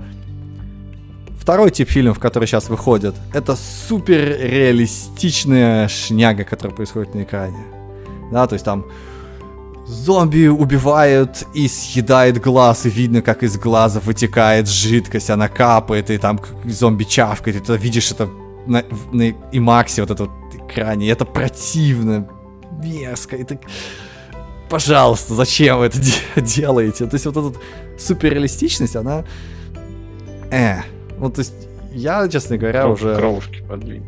Второй 1.40 1.70
тип 1.72 1.88
фильмов, 1.88 2.20
который 2.20 2.46
сейчас 2.46 2.68
выходит, 2.68 3.14
это 3.34 3.56
супер 3.56 4.38
реалистичная 4.40 5.88
шняга, 5.88 6.44
которая 6.44 6.76
происходит 6.76 7.14
на 7.16 7.22
экране. 7.24 7.58
Да, 8.30 8.46
то 8.46 8.54
есть 8.54 8.64
там 8.64 8.86
зомби 9.86 10.46
убивают 10.46 11.44
и 11.54 11.68
съедает 11.68 12.40
глаз, 12.40 12.86
и 12.86 12.90
видно, 12.90 13.22
как 13.22 13.42
из 13.42 13.56
глаза 13.58 14.00
вытекает 14.00 14.68
жидкость, 14.68 15.30
она 15.30 15.48
капает, 15.48 16.10
и 16.10 16.18
там 16.18 16.40
зомби 16.64 17.04
чавкает, 17.04 17.56
и 17.56 17.60
ты 17.60 17.76
видишь 17.76 18.10
это 18.12 18.28
на, 18.66 18.84
на 19.12 19.30
IMAX, 19.52 20.00
вот 20.00 20.10
это 20.10 20.24
вот 20.24 20.30
экране, 20.54 21.06
и 21.06 21.10
это 21.10 21.24
противно, 21.24 22.28
мерзко, 22.70 23.36
и 23.36 23.44
так... 23.44 23.60
Пожалуйста, 24.68 25.34
зачем 25.34 25.80
вы 25.80 25.86
это 25.86 25.98
делаете? 26.36 27.06
То 27.06 27.16
есть 27.16 27.26
вот 27.26 27.36
эта 27.36 27.58
суперреалистичность, 27.98 28.96
она... 28.96 29.24
Э, 30.50 30.78
ну, 31.18 31.30
то 31.30 31.40
есть, 31.40 31.52
я, 31.92 32.26
честно 32.28 32.56
говоря, 32.56 32.82
Кров, 32.82 33.00
уже... 33.00 33.16
Кровушки 33.16 33.62
подлить, 33.68 34.02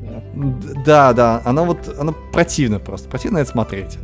да. 0.85 1.13
Да, 1.13 1.43
она 1.45 1.63
вот, 1.65 1.95
она 1.99 2.13
противно 2.33 2.79
просто, 2.79 3.11
противно 3.11 3.39
это 3.39 3.51
смотреть. 3.51 3.99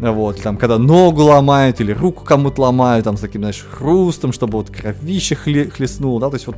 Вот, 0.00 0.40
там, 0.40 0.56
когда 0.56 0.78
ногу 0.78 1.22
ломают 1.24 1.80
или 1.80 1.92
руку 1.92 2.24
кому-то 2.24 2.62
ломают, 2.62 3.04
там, 3.04 3.16
с 3.16 3.20
таким, 3.20 3.42
знаешь, 3.42 3.66
хрустом, 3.70 4.32
чтобы 4.32 4.58
вот 4.58 4.70
кровище 4.70 5.34
хле- 5.34 5.70
хлестнуло, 5.70 6.20
да, 6.20 6.30
то 6.30 6.36
есть 6.36 6.46
вот 6.46 6.56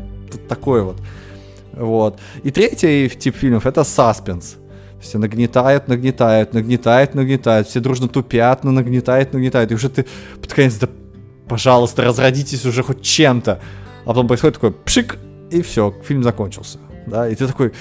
такое 0.48 0.82
вот. 0.82 0.96
Вот. 1.72 2.18
И 2.44 2.50
третий 2.50 3.08
тип 3.08 3.36
фильмов— 3.36 3.66
это 3.66 3.82
саспенс. 3.82 4.56
Все 5.00 5.18
нагнетают, 5.18 5.88
нагнетают, 5.88 6.54
нагнетают, 6.54 7.14
нагнетают, 7.14 7.66
все 7.66 7.80
дружно 7.80 8.06
тупят, 8.06 8.62
но 8.62 8.70
нагнетают, 8.70 9.32
нагнетают. 9.32 9.72
И 9.72 9.74
уже 9.74 9.88
ты 9.88 10.06
под 10.40 10.52
конец, 10.52 10.74
да, 10.74 10.88
пожалуйста, 11.48 12.04
разродитесь 12.04 12.64
уже 12.64 12.84
хоть 12.84 13.02
чем-то. 13.02 13.58
А 14.04 14.06
потом 14.06 14.28
происходит 14.28 14.54
такой 14.54 14.70
пшик, 14.70 15.18
и 15.50 15.62
все, 15.62 15.92
фильм 16.04 16.22
закончился. 16.22 16.78
Да, 17.06 17.28
и 17.28 17.34
ты 17.34 17.48
такой 17.48 17.72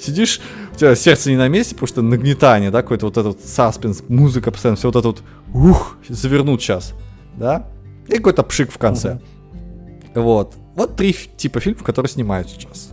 сидишь, 0.00 0.40
у 0.72 0.76
тебя 0.76 0.94
сердце 0.94 1.30
не 1.30 1.36
на 1.36 1.48
месте, 1.48 1.74
потому 1.74 1.88
что 1.88 2.02
нагнетание, 2.02 2.70
да, 2.70 2.82
какой-то 2.82 3.06
вот 3.06 3.16
этот 3.16 3.44
саспенс, 3.44 4.02
музыка 4.08 4.50
постоянно, 4.50 4.76
все 4.76 4.88
вот 4.88 4.96
это 4.96 5.08
вот, 5.08 5.22
ух, 5.52 5.96
завернут 6.08 6.62
сейчас, 6.62 6.94
да, 7.36 7.66
и 8.08 8.16
какой-то 8.16 8.42
пшик 8.42 8.72
в 8.72 8.78
конце. 8.78 9.20
Uh-huh. 9.52 10.22
Вот. 10.22 10.54
Вот 10.74 10.96
три 10.96 11.12
типа 11.12 11.60
фильмов, 11.60 11.82
которые 11.82 12.10
снимают 12.10 12.48
сейчас. 12.48 12.90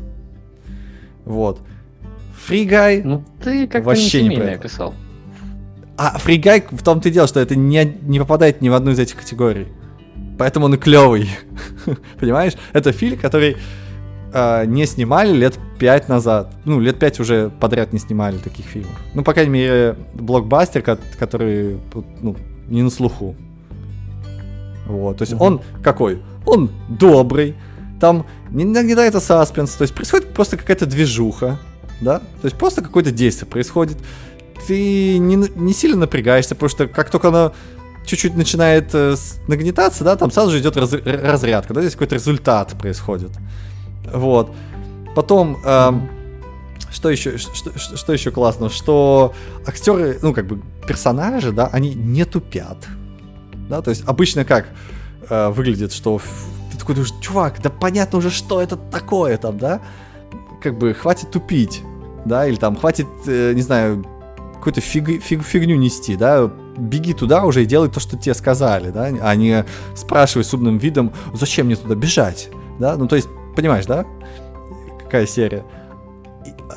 Вот. 1.25 1.59
Фригай. 2.45 3.01
Ну, 3.03 3.23
ты 3.43 3.67
как-то 3.67 3.88
вообще 3.88 4.23
не, 4.23 4.35
не 4.35 4.41
описал. 4.41 4.93
А 5.97 6.17
Фригай 6.19 6.63
в 6.69 6.84
том-то 6.84 7.09
и 7.09 7.11
дело, 7.11 7.27
что 7.27 7.39
это 7.39 7.55
не, 7.55 7.97
не 8.01 8.19
попадает 8.19 8.61
ни 8.61 8.69
в 8.69 8.73
одну 8.73 8.91
из 8.91 8.99
этих 8.99 9.17
категорий. 9.17 9.67
Поэтому 10.38 10.67
он 10.67 10.75
и 10.75 10.77
клевый. 10.77 11.29
Понимаешь? 12.19 12.53
Это 12.73 12.91
фильм, 12.91 13.17
который 13.17 13.57
э, 14.33 14.65
не 14.65 14.85
снимали 14.85 15.31
лет 15.31 15.57
пять 15.79 16.09
назад. 16.09 16.51
Ну, 16.65 16.79
лет 16.79 16.99
пять 16.99 17.19
уже 17.19 17.51
подряд 17.59 17.93
не 17.93 17.99
снимали 17.99 18.37
таких 18.37 18.65
фильмов. 18.65 18.99
Ну, 19.13 19.23
по 19.23 19.33
крайней 19.33 19.51
мере, 19.51 19.95
блокбастер, 20.13 20.81
который 20.81 21.77
ну, 22.21 22.35
не 22.67 22.81
на 22.81 22.89
слуху. 22.89 23.35
Вот, 24.87 25.17
то 25.17 25.23
есть 25.23 25.33
угу. 25.33 25.43
он 25.43 25.61
какой? 25.83 26.21
Он 26.45 26.71
добрый, 26.87 27.55
там 27.99 28.25
не 28.51 28.63
нагнетается 28.63 29.19
саспенс, 29.19 29.71
то 29.73 29.81
есть 29.81 29.93
происходит 29.93 30.33
просто 30.33 30.55
какая-то 30.55 30.85
движуха, 30.85 31.59
да? 31.99 32.19
То 32.19 32.45
есть 32.45 32.55
просто 32.55 32.81
какое-то 32.81 33.11
действие 33.11 33.49
происходит. 33.49 33.97
Ты 34.65 35.17
не, 35.17 35.35
не 35.35 35.73
сильно 35.73 35.97
напрягаешься, 35.97 36.55
потому 36.55 36.69
что 36.69 36.87
как 36.87 37.09
только 37.09 37.27
оно 37.29 37.53
чуть-чуть 38.05 38.35
начинает 38.35 38.89
э, 38.93 39.15
нагнетаться, 39.47 40.03
да, 40.03 40.15
там 40.15 40.31
сразу 40.31 40.51
же 40.51 40.59
идет 40.59 40.77
раз, 40.77 40.93
разрядка, 40.93 41.73
да, 41.73 41.81
здесь 41.81 41.93
какой-то 41.93 42.15
результат 42.15 42.71
происходит. 42.79 43.31
Вот. 44.13 44.51
Потом, 45.15 45.57
э, 45.63 45.91
что 46.91 47.09
еще, 47.09 47.38
что, 47.38 47.77
что 47.77 48.13
еще 48.13 48.31
классно, 48.31 48.69
что 48.69 49.34
актеры, 49.65 50.19
ну, 50.21 50.34
как 50.34 50.47
бы 50.47 50.61
персонажи, 50.88 51.51
да, 51.51 51.67
они 51.67 51.93
не 51.93 52.25
тупят. 52.25 52.88
Да, 53.69 53.81
то 53.81 53.89
есть 53.89 54.03
обычно 54.07 54.45
как 54.45 54.67
э, 55.29 55.49
выглядит, 55.49 55.91
что 55.91 56.21
ты 56.71 56.77
такой 56.77 56.95
думаешь, 56.95 57.13
чувак, 57.21 57.61
да 57.61 57.69
понятно 57.69 58.19
уже, 58.19 58.29
что 58.29 58.61
это 58.61 58.77
такое 58.77 59.38
там, 59.38 59.57
да? 59.57 59.81
как 60.61 60.77
бы 60.77 60.93
хватит 60.93 61.31
тупить, 61.31 61.81
да, 62.25 62.47
или 62.47 62.55
там 62.55 62.75
хватит, 62.75 63.07
э, 63.27 63.53
не 63.53 63.61
знаю, 63.61 64.05
какую-то 64.55 64.81
фиг, 64.81 65.21
фиг, 65.23 65.43
фигню 65.43 65.77
нести, 65.77 66.15
да, 66.15 66.51
беги 66.77 67.13
туда 67.13 67.45
уже 67.45 67.63
и 67.63 67.65
делай 67.65 67.89
то, 67.89 67.99
что 67.99 68.17
тебе 68.17 68.34
сказали, 68.34 68.89
да, 68.89 69.05
а 69.21 69.35
не 69.35 69.65
спрашивай 69.95 70.43
с 70.43 70.53
умным 70.53 70.77
видом, 70.77 71.13
зачем 71.34 71.67
мне 71.67 71.75
туда 71.75 71.95
бежать, 71.95 72.49
да, 72.79 72.97
ну 72.97 73.07
то 73.07 73.15
есть, 73.15 73.29
понимаешь, 73.57 73.85
да, 73.85 74.05
какая 75.03 75.25
серия. 75.25 75.63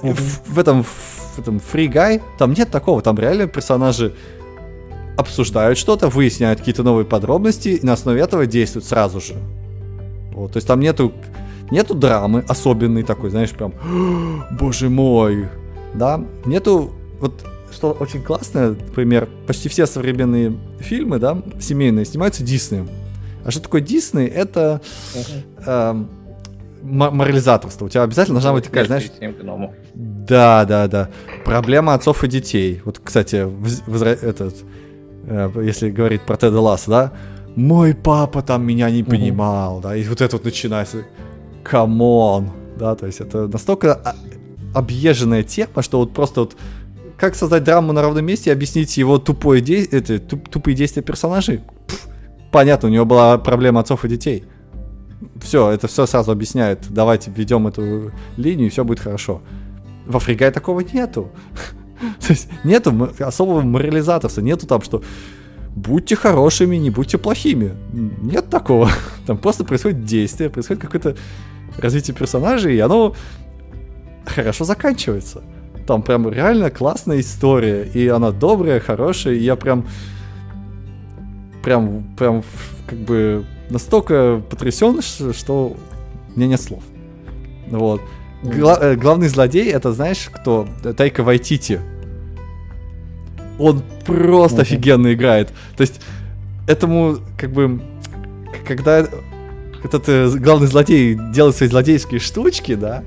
Mm-hmm. 0.03 0.15
В, 0.15 0.55
в 0.55 0.59
этом 0.59 0.83
в 0.83 1.39
этом 1.39 1.59
Free 1.59 1.87
Guy 1.87 2.21
там 2.39 2.53
нет 2.53 2.71
такого, 2.71 3.03
там 3.03 3.17
реально 3.19 3.47
персонажи 3.47 4.15
обсуждают 5.17 5.79
что-то, 5.79 6.09
выясняют 6.09 6.59
какие-то 6.59 6.83
новые 6.83 7.05
подробности 7.05 7.69
и 7.69 7.87
на 7.87 7.93
основе 7.93 8.21
этого 8.21 8.47
действуют 8.47 8.87
сразу 8.87 9.21
же. 9.21 9.35
Вот, 10.33 10.53
то 10.53 10.57
есть 10.57 10.67
там 10.67 10.81
нету 10.81 11.13
Нету 11.71 11.95
драмы 11.95 12.45
особенной 12.49 13.05
такой, 13.05 13.31
знаешь, 13.31 13.51
прям, 13.51 13.73
боже 14.59 14.91
мой, 14.91 15.49
да. 15.95 16.21
Нету, 16.45 16.91
вот 17.21 17.45
что 17.71 17.93
очень 17.93 18.23
классно, 18.23 18.71
например, 18.71 19.29
почти 19.47 19.69
все 19.69 19.87
современные 19.87 20.57
фильмы, 20.81 21.21
да, 21.21 21.41
семейные, 21.61 22.05
снимаются 22.05 22.43
Диснеем. 22.43 22.89
А 23.45 23.53
что 23.53 23.63
такое 23.63 23.81
Дисней? 23.81 24.27
Это 24.27 24.83
uh-huh. 25.15 25.45
э, 25.67 26.05
морализаторство. 26.83 27.87
У 27.87 27.89
тебя 27.89 28.03
обязательно 28.03 28.37
должна 28.37 28.53
быть 28.53 28.65
такая, 28.65 28.85
знаешь... 28.85 29.11
Да, 29.95 30.65
да, 30.65 30.89
да. 30.89 31.09
Проблема 31.45 31.95
отцов 31.95 32.25
и 32.25 32.29
детей. 32.29 32.81
Вот, 32.85 33.01
кстати, 33.03 33.47
возра... 33.87 34.11
этот, 34.11 34.55
э, 35.25 35.51
если 35.63 35.91
говорить 35.91 36.23
про 36.23 36.37
Теда 36.37 36.61
Ласса, 36.61 36.91
да, 36.91 37.13
мой 37.57 37.95
папа 37.95 38.43
там 38.43 38.65
меня 38.65 38.91
не 38.91 39.03
понимал, 39.03 39.79
uh-huh. 39.79 39.83
да, 39.83 39.97
и 39.97 40.05
вот 40.05 40.21
это 40.21 40.37
вот 40.37 40.45
начинается 40.45 41.05
come 41.65 42.14
on, 42.14 42.51
да, 42.79 42.95
то 42.95 43.07
есть 43.07 43.21
это 43.21 43.49
настолько 43.49 44.15
объезженная 44.75 45.43
тема, 45.43 45.83
что 45.83 45.99
вот 45.99 46.15
просто 46.15 46.41
вот 46.41 46.57
как 47.19 47.35
создать 47.35 47.65
драму 47.65 47.93
на 47.93 48.03
ровном 48.03 48.25
месте 48.25 48.51
и 48.51 48.53
объяснить 48.53 48.97
его 48.97 49.19
тупое 49.19 49.61
де... 49.61 49.85
это, 49.85 50.19
туп, 50.19 50.49
тупые 50.49 50.75
действия 50.75 51.03
персонажей? 51.03 51.61
Пфф, 51.87 52.09
понятно, 52.51 52.89
у 52.89 52.93
него 52.93 53.05
была 53.05 53.37
проблема 53.37 53.81
отцов 53.81 54.05
и 54.05 54.09
детей. 54.09 54.45
Все, 55.41 55.71
это 55.71 55.87
все 55.87 56.07
сразу 56.07 56.33
объясняет. 56.33 56.87
Давайте 56.89 57.31
введем 57.31 57.67
эту 57.67 58.13
линию, 58.37 58.67
и 58.67 58.71
все 58.71 58.85
будет 58.85 59.01
хорошо. 59.01 59.43
В 60.07 60.17
Африкае 60.17 60.51
такого 60.51 60.81
нету. 60.81 61.31
То 62.21 62.31
есть 62.31 62.49
нету 62.65 63.13
особого 63.19 63.61
морализаторства, 63.61 64.41
нету 64.41 64.67
там, 64.67 64.83
что 64.83 65.03
будьте 65.77 66.17
хорошими, 66.17 66.77
не 66.77 66.91
будьте 66.91 67.19
плохими. 67.19 67.73
Нет 67.93 68.49
такого. 68.49 68.91
Там 69.27 69.39
просто 69.39 69.65
происходит 69.65 70.05
действие, 70.05 70.51
происходит 70.51 70.83
какое-то 70.83 71.17
развитие 71.79 72.15
персонажей, 72.15 72.77
и 72.77 72.81
оно 72.81 73.15
хорошо 74.25 74.65
заканчивается. 74.65 75.43
Там 75.87 76.03
прям 76.03 76.31
реально 76.31 76.71
классная 76.71 77.21
история, 77.21 77.85
и 77.85 78.09
она 78.09 78.31
добрая, 78.31 78.81
хорошая, 78.81 79.35
и 79.35 79.43
я 79.43 79.57
прям 79.57 79.87
прям, 81.63 82.05
прям 82.17 82.43
как 82.87 82.99
бы 82.99 83.45
настолько 83.71 84.43
потрясен, 84.49 85.01
что 85.03 85.77
мне 86.35 86.47
нет 86.47 86.61
слов. 86.61 86.83
Вот. 87.69 88.01
Гла- 88.43 88.79
э, 88.81 88.95
главный 88.97 89.29
злодей, 89.29 89.71
это 89.71 89.93
знаешь 89.93 90.29
кто? 90.33 90.67
Тайка 90.97 91.23
Вайтити. 91.23 91.81
Он 93.59 93.83
просто 94.07 94.59
uh-huh. 94.59 94.63
офигенно 94.63 95.13
играет. 95.13 95.49
То 95.77 95.83
есть 95.83 96.01
этому 96.67 97.19
как 97.37 97.53
бы 97.53 97.83
когда 98.67 99.07
этот 99.83 100.09
э, 100.09 100.31
главный 100.39 100.67
злодей 100.67 101.19
делает 101.33 101.57
свои 101.57 101.69
злодейские 101.69 102.21
штучки, 102.21 102.75
да, 102.75 103.05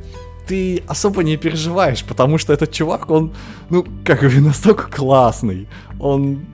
ты 0.48 0.84
особо 0.88 1.24
не 1.24 1.38
переживаешь, 1.38 2.04
потому 2.04 2.38
что 2.38 2.54
этот 2.54 2.72
чувак, 2.72 3.10
он, 3.10 3.34
ну, 3.70 3.86
как 4.04 4.22
бы 4.22 4.30
настолько 4.42 4.90
классный. 4.90 5.68
Он... 6.00 6.46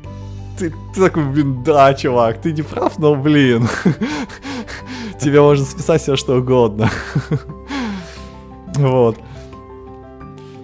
Ты, 0.60 0.73
ты 0.94 1.02
такой, 1.02 1.23
блин, 1.23 1.64
да, 1.64 1.94
чувак, 1.94 2.41
ты 2.41 2.52
не 2.52 2.61
прав, 2.61 2.99
но, 2.99 3.15
блин. 3.15 3.68
тебе 5.19 5.41
можно 5.41 5.65
списать 5.65 6.02
все 6.02 6.15
что 6.15 6.38
угодно. 6.38 6.90
Вот. 8.76 9.18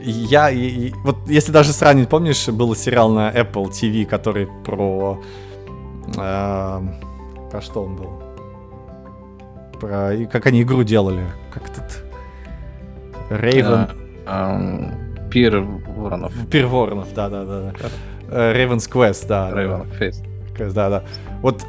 Я, 0.01 0.51
и, 0.51 0.93
вот 1.03 1.17
если 1.27 1.51
даже 1.51 1.73
сравнить, 1.73 2.07
помнишь, 2.09 2.47
был 2.47 2.75
сериал 2.75 3.09
на 3.09 3.31
Apple 3.31 3.69
TV, 3.69 4.05
который 4.05 4.47
про... 4.63 5.21
Э, 6.15 6.81
про 7.51 7.61
что 7.61 7.83
он 7.83 7.95
был? 7.95 8.23
Про... 9.79 10.13
И 10.13 10.25
как 10.27 10.45
они 10.45 10.61
игру 10.61 10.83
делали. 10.83 11.25
Как 11.51 11.63
этот... 11.69 12.03
Рейвен... 13.29 13.89
Пир 15.31 15.59
Воронов. 15.59 16.33
Пир 16.49 16.67
Воронов, 16.67 17.13
да-да-да. 17.13 17.73
Raven's 18.29 18.89
Quest, 18.89 19.27
да. 19.27 19.51
Raven 19.51 19.85
Quest. 19.99 20.73
Да, 20.73 20.89
да. 20.89 21.03
Вот 21.41 21.63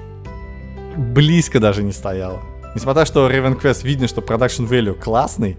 близко 0.97 1.61
даже 1.61 1.83
не 1.83 1.93
стояло. 1.93 2.41
Несмотря 2.75 3.03
на 3.03 3.07
что 3.07 3.31
Raven 3.31 3.61
Quest 3.61 3.85
видно, 3.85 4.07
что 4.09 4.21
production 4.21 4.69
value 4.69 4.95
классный, 4.95 5.57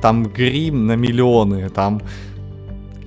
там 0.00 0.24
грим 0.24 0.86
на 0.86 0.96
миллионы, 0.96 1.68
там 1.68 2.00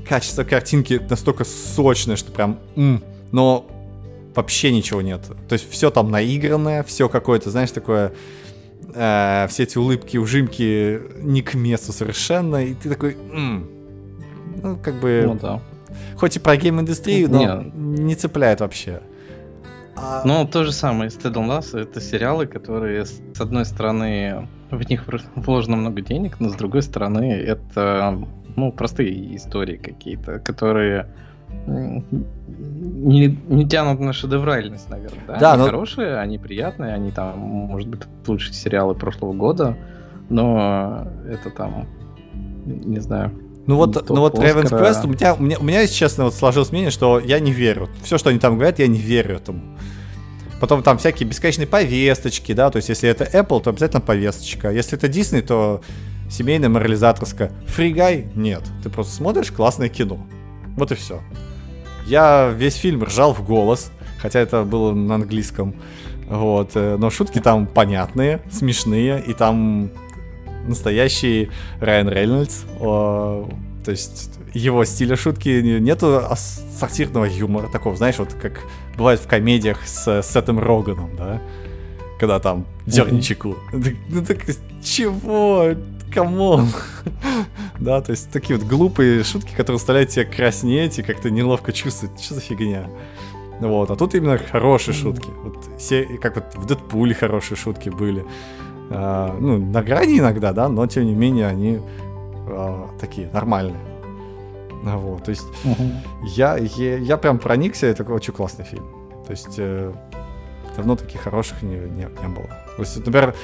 качество 0.07 0.43
картинки 0.43 1.01
настолько 1.09 1.45
сочное, 1.45 2.17
что 2.17 2.31
прям... 2.31 2.59
М, 2.75 3.01
но 3.31 3.65
вообще 4.35 4.71
ничего 4.71 5.01
нет. 5.01 5.21
То 5.47 5.53
есть 5.53 5.69
все 5.71 5.89
там 5.89 6.11
наигранное, 6.11 6.83
все 6.83 7.07
какое-то, 7.07 7.49
знаешь, 7.49 7.71
такое... 7.71 8.11
Э, 8.93 9.47
все 9.49 9.63
эти 9.63 9.77
улыбки, 9.77 10.17
ужимки 10.17 10.99
не 11.21 11.41
к 11.41 11.53
месту 11.53 11.93
совершенно, 11.93 12.65
и 12.65 12.73
ты 12.73 12.89
такой... 12.89 13.15
М, 13.31 13.69
ну, 14.61 14.75
как 14.75 14.99
бы... 14.99 15.23
Ну 15.25 15.35
да. 15.35 15.61
Хоть 16.17 16.37
и 16.37 16.39
про 16.39 16.55
гейм-индустрию, 16.55 17.29
но 17.29 17.39
Нет. 17.39 17.73
не 17.73 18.15
цепляет 18.15 18.61
вообще. 18.61 19.01
А... 19.95 20.21
Ну, 20.25 20.47
то 20.47 20.63
же 20.63 20.71
самое 20.71 21.09
с 21.09 21.15
Тедом 21.15 21.47
Лассо. 21.47 21.79
Это 21.79 22.01
сериалы, 22.01 22.47
которые, 22.47 23.05
с 23.05 23.21
одной 23.39 23.65
стороны, 23.65 24.47
в 24.69 24.89
них 24.89 25.05
вложено 25.35 25.77
много 25.77 26.01
денег, 26.01 26.39
но 26.39 26.49
с 26.49 26.55
другой 26.55 26.81
стороны, 26.81 27.31
это 27.31 28.17
ну, 28.55 28.71
простые 28.71 29.35
истории 29.35 29.77
какие-то, 29.77 30.39
которые 30.39 31.07
не, 31.65 33.27
не 33.27 33.67
тянут 33.67 33.99
на 33.99 34.13
шедевральность, 34.13 34.89
наверное. 34.89 35.25
Да, 35.27 35.39
да 35.39 35.53
они 35.53 35.61
но... 35.63 35.67
хорошие, 35.67 36.17
они 36.17 36.37
приятные, 36.37 36.93
они 36.93 37.11
там, 37.11 37.37
может 37.39 37.89
быть, 37.89 38.01
лучшие 38.25 38.53
сериалы 38.53 38.95
прошлого 38.95 39.33
года, 39.33 39.77
но 40.29 41.07
это 41.27 41.49
там, 41.49 41.87
не 42.65 42.99
знаю, 42.99 43.31
ну 43.67 43.75
вот, 43.75 44.09
ну 44.09 44.21
вот 44.21 44.35
Raven's 44.35 44.69
Quest, 44.69 45.05
у 45.05 45.07
меня, 45.07 45.35
у, 45.35 45.41
меня, 45.41 45.57
у 45.59 45.63
меня, 45.63 45.81
если 45.81 45.95
честно, 45.95 46.25
вот 46.25 46.33
сложилось 46.33 46.71
мнение, 46.71 46.91
что 46.91 47.19
я 47.19 47.39
не 47.39 47.51
верю. 47.51 47.89
Все, 48.03 48.17
что 48.17 48.29
они 48.29 48.39
там 48.39 48.55
говорят, 48.55 48.79
я 48.79 48.87
не 48.87 48.99
верю 48.99 49.35
этому. 49.35 49.77
Потом 50.59 50.83
там 50.83 50.97
всякие 50.97 51.27
бесконечные 51.27 51.67
повесточки, 51.67 52.53
да, 52.53 52.69
то 52.69 52.77
есть 52.77 52.89
если 52.89 53.09
это 53.09 53.23
Apple, 53.23 53.61
то 53.61 53.69
обязательно 53.69 54.01
повесточка. 54.01 54.71
Если 54.71 54.97
это 54.97 55.07
Disney, 55.07 55.41
то 55.41 55.81
семейная 56.29 56.69
морализаторская. 56.69 57.51
Фригай? 57.67 58.27
Нет. 58.35 58.63
Ты 58.83 58.89
просто 58.89 59.13
смотришь 59.13 59.51
классное 59.51 59.89
кино. 59.89 60.25
Вот 60.77 60.91
и 60.91 60.95
все. 60.95 61.21
Я 62.05 62.49
весь 62.55 62.75
фильм 62.75 63.03
ржал 63.03 63.33
в 63.33 63.45
голос, 63.45 63.91
хотя 64.19 64.39
это 64.39 64.63
было 64.63 64.93
на 64.93 65.15
английском. 65.15 65.75
Вот, 66.29 66.71
э, 66.75 66.95
но 66.97 67.09
шутки 67.09 67.39
там 67.39 67.67
понятные, 67.67 68.41
смешные, 68.49 69.21
и 69.21 69.33
там 69.33 69.91
настоящий 70.67 71.49
Райан 71.79 72.09
Рейнольдс. 72.09 72.63
О, 72.79 73.49
то 73.83 73.91
есть 73.91 74.31
его 74.53 74.83
стиля 74.85 75.15
шутки 75.15 75.61
нету 75.79 76.23
сортирного 76.79 77.25
юмора 77.25 77.67
такого, 77.67 77.95
знаешь, 77.95 78.17
вот 78.19 78.33
как 78.33 78.59
бывает 78.97 79.19
в 79.19 79.27
комедиях 79.27 79.79
с 79.85 80.21
Сетом 80.23 80.59
Роганом, 80.59 81.15
да? 81.15 81.41
Когда 82.19 82.39
там 82.39 82.65
дерничеку. 82.85 83.55
Ну 83.71 84.25
так 84.25 84.39
чего? 84.83 85.75
Come 86.13 86.44
on! 86.44 86.67
да, 87.79 88.01
то 88.01 88.11
есть 88.11 88.31
такие 88.31 88.59
вот 88.59 88.67
глупые 88.67 89.23
шутки, 89.23 89.53
которые 89.55 89.77
заставляют 89.77 90.09
тебя 90.09 90.25
краснеть 90.25 90.99
и 90.99 91.03
как-то 91.03 91.29
неловко 91.29 91.71
чувствовать. 91.71 92.21
Что 92.21 92.35
за 92.35 92.41
фигня? 92.41 92.89
Вот, 93.61 93.91
а 93.91 93.95
тут 93.95 94.13
именно 94.15 94.37
хорошие 94.37 94.93
шутки. 94.93 95.29
Вот 95.43 95.57
все, 95.77 96.03
как 96.21 96.35
вот 96.35 96.55
в 96.55 96.65
Дэдпуле 96.65 97.13
хорошие 97.13 97.57
шутки 97.57 97.89
были. 97.89 98.25
А, 98.93 99.35
ну, 99.39 99.57
на 99.57 99.81
грани 99.81 100.19
иногда, 100.19 100.53
да, 100.53 100.69
но 100.69 100.85
тем 100.87 101.05
не 101.05 101.15
менее 101.15 101.47
они 101.47 101.79
а, 102.47 102.89
такие 102.99 103.29
нормальные. 103.31 103.79
Вот, 104.83 105.23
то 105.23 105.29
есть 105.29 105.45
угу. 105.63 105.83
я, 106.23 106.57
я, 106.57 106.97
я 106.97 107.17
прям 107.17 107.37
проникся, 107.37 107.85
это 107.85 108.03
очень 108.03 108.33
классный 108.33 108.65
фильм. 108.65 108.85
То 109.25 109.31
есть 109.31 109.55
э, 109.57 109.93
давно 110.75 110.95
таких 110.95 111.21
хороших 111.21 111.61
не, 111.61 111.75
не, 111.75 112.07
не 112.07 112.27
было. 112.27 112.47
То 112.75 112.81
есть, 112.81 112.97
например, 112.97 113.35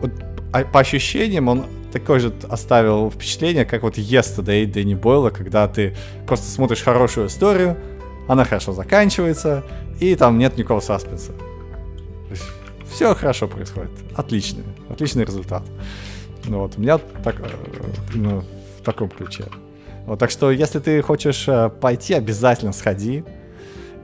вот, 0.00 0.10
а, 0.52 0.64
по 0.64 0.80
ощущениям 0.80 1.48
он 1.48 1.64
такое 1.92 2.18
же 2.18 2.32
оставил 2.48 3.10
впечатление, 3.10 3.64
как 3.64 3.82
вот 3.82 3.96
Yesterday 3.96 4.66
Дэнни 4.66 4.94
Бойла, 4.94 5.30
когда 5.30 5.68
ты 5.68 5.94
просто 6.26 6.50
смотришь 6.50 6.82
хорошую 6.82 7.28
историю, 7.28 7.76
она 8.28 8.44
хорошо 8.44 8.72
заканчивается, 8.72 9.62
и 10.00 10.14
там 10.16 10.38
нет 10.38 10.56
никакого 10.56 10.80
саспенса. 10.80 11.32
Все 12.90 13.14
хорошо 13.14 13.48
происходит. 13.48 13.90
Отличный. 14.14 14.64
Отличный 15.02 15.24
результат. 15.24 15.64
Ну, 16.44 16.60
вот, 16.60 16.78
у 16.78 16.80
меня 16.80 16.98
так, 17.24 17.34
э, 17.40 17.48
ну, 18.14 18.44
в 18.78 18.84
таком 18.84 19.08
ключе. 19.08 19.46
Вот, 20.06 20.20
так 20.20 20.30
что, 20.30 20.52
если 20.52 20.78
ты 20.78 21.02
хочешь 21.02 21.48
э, 21.48 21.70
пойти, 21.70 22.14
обязательно 22.14 22.72
сходи. 22.72 23.24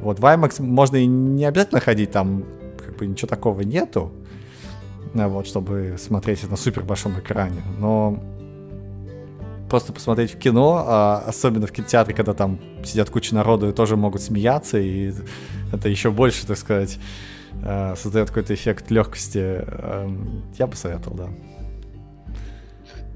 Вот, 0.00 0.18
в 0.18 0.24
IMAX 0.24 0.60
можно 0.60 0.96
и 0.96 1.06
не 1.06 1.44
обязательно 1.44 1.80
ходить, 1.80 2.10
там 2.10 2.44
как 2.84 2.96
бы 2.96 3.06
ничего 3.06 3.28
такого 3.28 3.60
нету, 3.60 4.12
э, 5.14 5.24
вот, 5.28 5.46
чтобы 5.46 5.94
смотреть 5.98 6.50
на 6.50 6.56
супер 6.56 6.82
большом 6.82 7.16
экране. 7.20 7.62
Но 7.78 8.20
просто 9.70 9.92
посмотреть 9.92 10.34
в 10.34 10.38
кино, 10.40 10.84
а 10.84 11.22
особенно 11.28 11.68
в 11.68 11.70
кинотеатре, 11.70 12.12
когда 12.12 12.34
там 12.34 12.58
сидят 12.84 13.08
куча 13.08 13.36
народу 13.36 13.68
и 13.68 13.72
тоже 13.72 13.94
могут 13.94 14.20
смеяться, 14.20 14.80
и 14.80 15.12
это 15.72 15.88
еще 15.88 16.10
больше, 16.10 16.44
так 16.44 16.58
сказать, 16.58 16.98
э, 17.62 17.94
создает 17.96 18.28
какой-то 18.28 18.54
эффект 18.54 18.90
легкости, 18.90 19.62
эм, 19.66 20.42
я 20.58 20.66
бы 20.66 20.76
советовал, 20.76 21.16
да. 21.16 21.28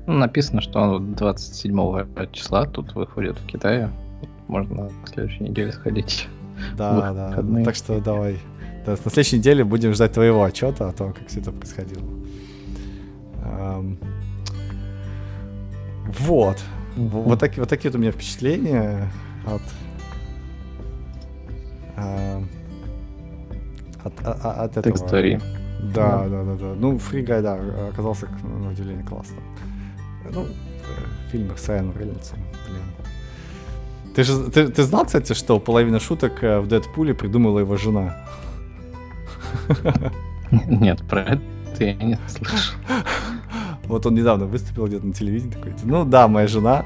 Ну, 0.06 0.14
написано, 0.14 0.60
что 0.60 0.98
27 0.98 2.32
числа 2.32 2.66
тут 2.66 2.94
выходит 2.94 3.38
в 3.38 3.46
Китае. 3.46 3.90
Можно 4.48 4.84
на 4.84 5.06
следующей 5.06 5.44
неделе 5.44 5.72
сходить. 5.72 6.28
Да, 6.76 7.12
да. 7.12 7.64
Так 7.64 7.74
что 7.74 8.00
давай. 8.00 8.38
Да, 8.84 8.92
на 8.92 8.96
следующей 8.96 9.38
неделе 9.38 9.64
будем 9.64 9.94
ждать 9.94 10.12
твоего 10.12 10.42
отчета 10.42 10.88
о 10.88 10.92
том, 10.92 11.12
как 11.12 11.28
все 11.28 11.40
это 11.40 11.52
происходило. 11.52 12.02
Эм... 13.44 13.98
Вот. 16.18 16.56
Mm-hmm. 16.96 17.08
Вот, 17.08 17.38
такие, 17.38 17.60
вот 17.60 17.68
такие 17.68 17.90
вот 17.90 17.98
у 17.98 18.00
меня 18.00 18.12
впечатления 18.12 19.10
от, 19.46 19.62
э, 21.96 22.42
от, 24.04 24.26
от, 24.26 24.44
от 24.44 24.76
этого. 24.76 24.94
Истории. 24.94 25.40
Да, 25.94 26.28
да, 26.28 26.44
да, 26.44 26.54
да. 26.54 26.74
Ну, 26.76 26.98
Фригай, 26.98 27.42
да, 27.42 27.58
оказался 27.90 28.28
на 28.42 28.70
удивление 28.70 29.04
классно. 29.04 29.36
Ну, 30.32 30.44
в 30.44 31.30
фильмах 31.30 31.58
с 31.58 31.68
Райаном 31.68 31.96
Рейнольдсом, 31.98 32.38
блин. 32.68 32.82
Ты 34.14 34.24
же 34.24 34.50
ты, 34.50 34.68
ты 34.68 34.82
знал, 34.82 35.06
кстати, 35.06 35.32
что 35.32 35.58
половина 35.58 35.98
шуток 35.98 36.42
э, 36.44 36.60
в 36.60 36.68
Дэдпуле 36.68 37.14
придумала 37.14 37.60
его 37.60 37.76
жена? 37.76 38.26
Нет, 40.68 41.02
про 41.08 41.22
это 41.22 41.42
я 41.78 41.94
не 41.94 42.18
слышал. 42.28 42.74
Вот 43.84 44.06
он 44.06 44.14
недавно 44.14 44.46
выступил 44.46 44.86
где-то 44.86 45.06
на 45.06 45.12
телевидении 45.12 45.52
такой, 45.52 45.74
ну 45.82 46.04
да, 46.04 46.28
моя 46.28 46.46
жена, 46.46 46.84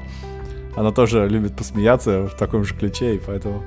она 0.75 0.91
тоже 0.91 1.27
любит 1.27 1.55
посмеяться 1.55 2.27
в 2.27 2.35
таком 2.35 2.63
же 2.63 2.73
ключе, 2.73 3.15
и 3.15 3.19
поэтому 3.19 3.63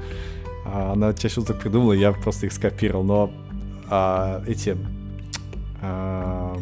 а, 0.72 0.92
она 0.92 1.12
часть 1.14 1.34
шуток 1.34 1.58
придумала, 1.58 1.92
я 1.92 2.12
просто 2.12 2.46
их 2.46 2.52
скопировал, 2.52 3.02
но 3.02 3.30
а, 3.88 4.42
эти 4.46 4.76
а, 5.82 6.56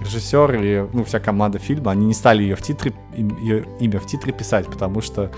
режиссер 0.00 0.54
или 0.54 0.88
ну, 0.92 1.04
вся 1.04 1.20
команда 1.20 1.58
фильма, 1.58 1.92
они 1.92 2.06
не 2.06 2.14
стали 2.14 2.42
ее 2.42 2.56
в 2.56 2.62
титры, 2.62 2.94
ее 3.14 3.66
имя 3.80 4.00
в 4.00 4.06
титры 4.06 4.32
писать, 4.32 4.66
потому 4.66 5.00
что, 5.00 5.30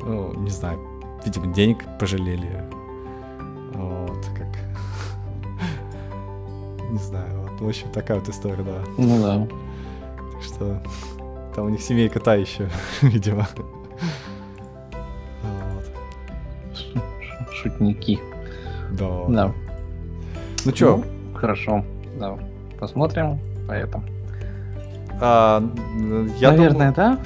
ну, 0.00 0.32
не 0.34 0.50
знаю, 0.50 0.80
видимо, 1.24 1.52
денег 1.52 1.84
пожалели. 1.98 2.64
Вот, 3.74 4.24
как... 4.36 4.46
Не 6.90 6.98
знаю, 6.98 7.40
вот, 7.40 7.60
в 7.60 7.68
общем, 7.68 7.90
такая 7.90 8.20
вот 8.20 8.28
история, 8.28 8.62
да. 8.62 8.84
Ну 8.96 9.20
да. 9.20 9.48
Так 10.32 10.42
что 10.42 10.82
там 11.54 11.66
у 11.66 11.68
них 11.70 11.82
семейка 11.82 12.20
та 12.20 12.36
еще, 12.36 12.70
видимо. 13.02 13.48
Шутники. 17.54 18.18
Да. 18.92 19.24
Да. 19.28 19.52
Ну 20.64 20.74
что? 20.74 20.96
Ну, 20.96 21.38
хорошо. 21.38 21.84
Да. 22.18 22.38
Посмотрим 22.78 23.38
поэтому. 23.66 24.04
А, 25.20 25.62
я 26.38 26.50
Наверное, 26.50 26.92
думаю... 26.92 26.94
да. 26.94 27.18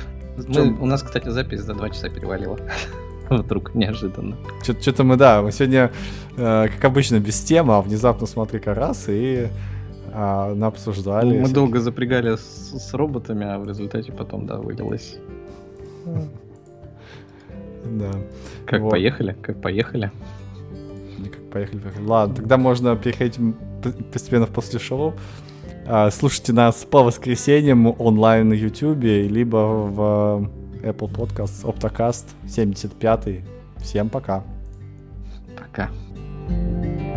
Мы, 0.47 0.77
у 0.81 0.87
нас, 0.87 1.03
кстати, 1.03 1.29
запись 1.29 1.61
за 1.61 1.75
два 1.75 1.91
часа 1.91 2.09
перевалила. 2.09 2.59
Вдруг 3.31 3.75
неожиданно. 3.75 4.37
Что-то 4.63 5.05
мы, 5.05 5.17
да, 5.17 5.43
мы 5.43 5.53
сегодня, 5.53 5.91
э, 6.37 6.69
как 6.69 6.85
обычно, 6.85 7.19
без 7.19 7.41
темы, 7.41 7.75
а 7.75 7.81
внезапно 7.81 8.27
смотри-ка 8.27 8.75
раз, 8.75 9.07
и 9.09 9.49
а, 10.13 10.57
обсуждали. 10.63 11.41
Мы 11.41 11.49
долго 11.49 11.81
запрягали 11.81 12.37
с, 12.37 12.73
с 12.89 12.95
роботами, 12.95 13.45
а 13.47 13.59
в 13.59 13.67
результате 13.67 14.13
потом, 14.13 14.47
да, 14.47 14.57
вылилось. 14.57 15.17
Да. 17.91 18.11
Как 18.67 18.81
вот. 18.83 18.91
поехали? 18.91 19.37
Как 19.43 19.61
поехали? 19.61 20.11
Как 21.33 21.51
поехали, 21.51 21.79
поехали. 21.81 22.05
Ладно, 22.05 22.35
тогда 22.37 22.57
можно 22.57 22.97
переходить 22.97 23.39
постепенно 24.13 24.47
в 24.47 24.51
после 24.51 24.79
шоу. 24.79 25.15
А, 25.87 26.11
слушайте 26.11 26.53
нас 26.53 26.85
по 26.85 27.03
воскресеньям 27.03 27.87
онлайн 27.99 28.49
на 28.49 28.55
YouTube, 28.55 29.03
либо 29.03 29.57
в 29.57 30.51
Apple 30.83 31.11
Podcast, 31.11 31.65
Optocast 31.65 32.27
75. 32.47 33.41
Всем 33.79 34.09
пока. 34.09 34.45
Пока. 35.57 35.91
thank 36.49 37.03
you 37.03 37.08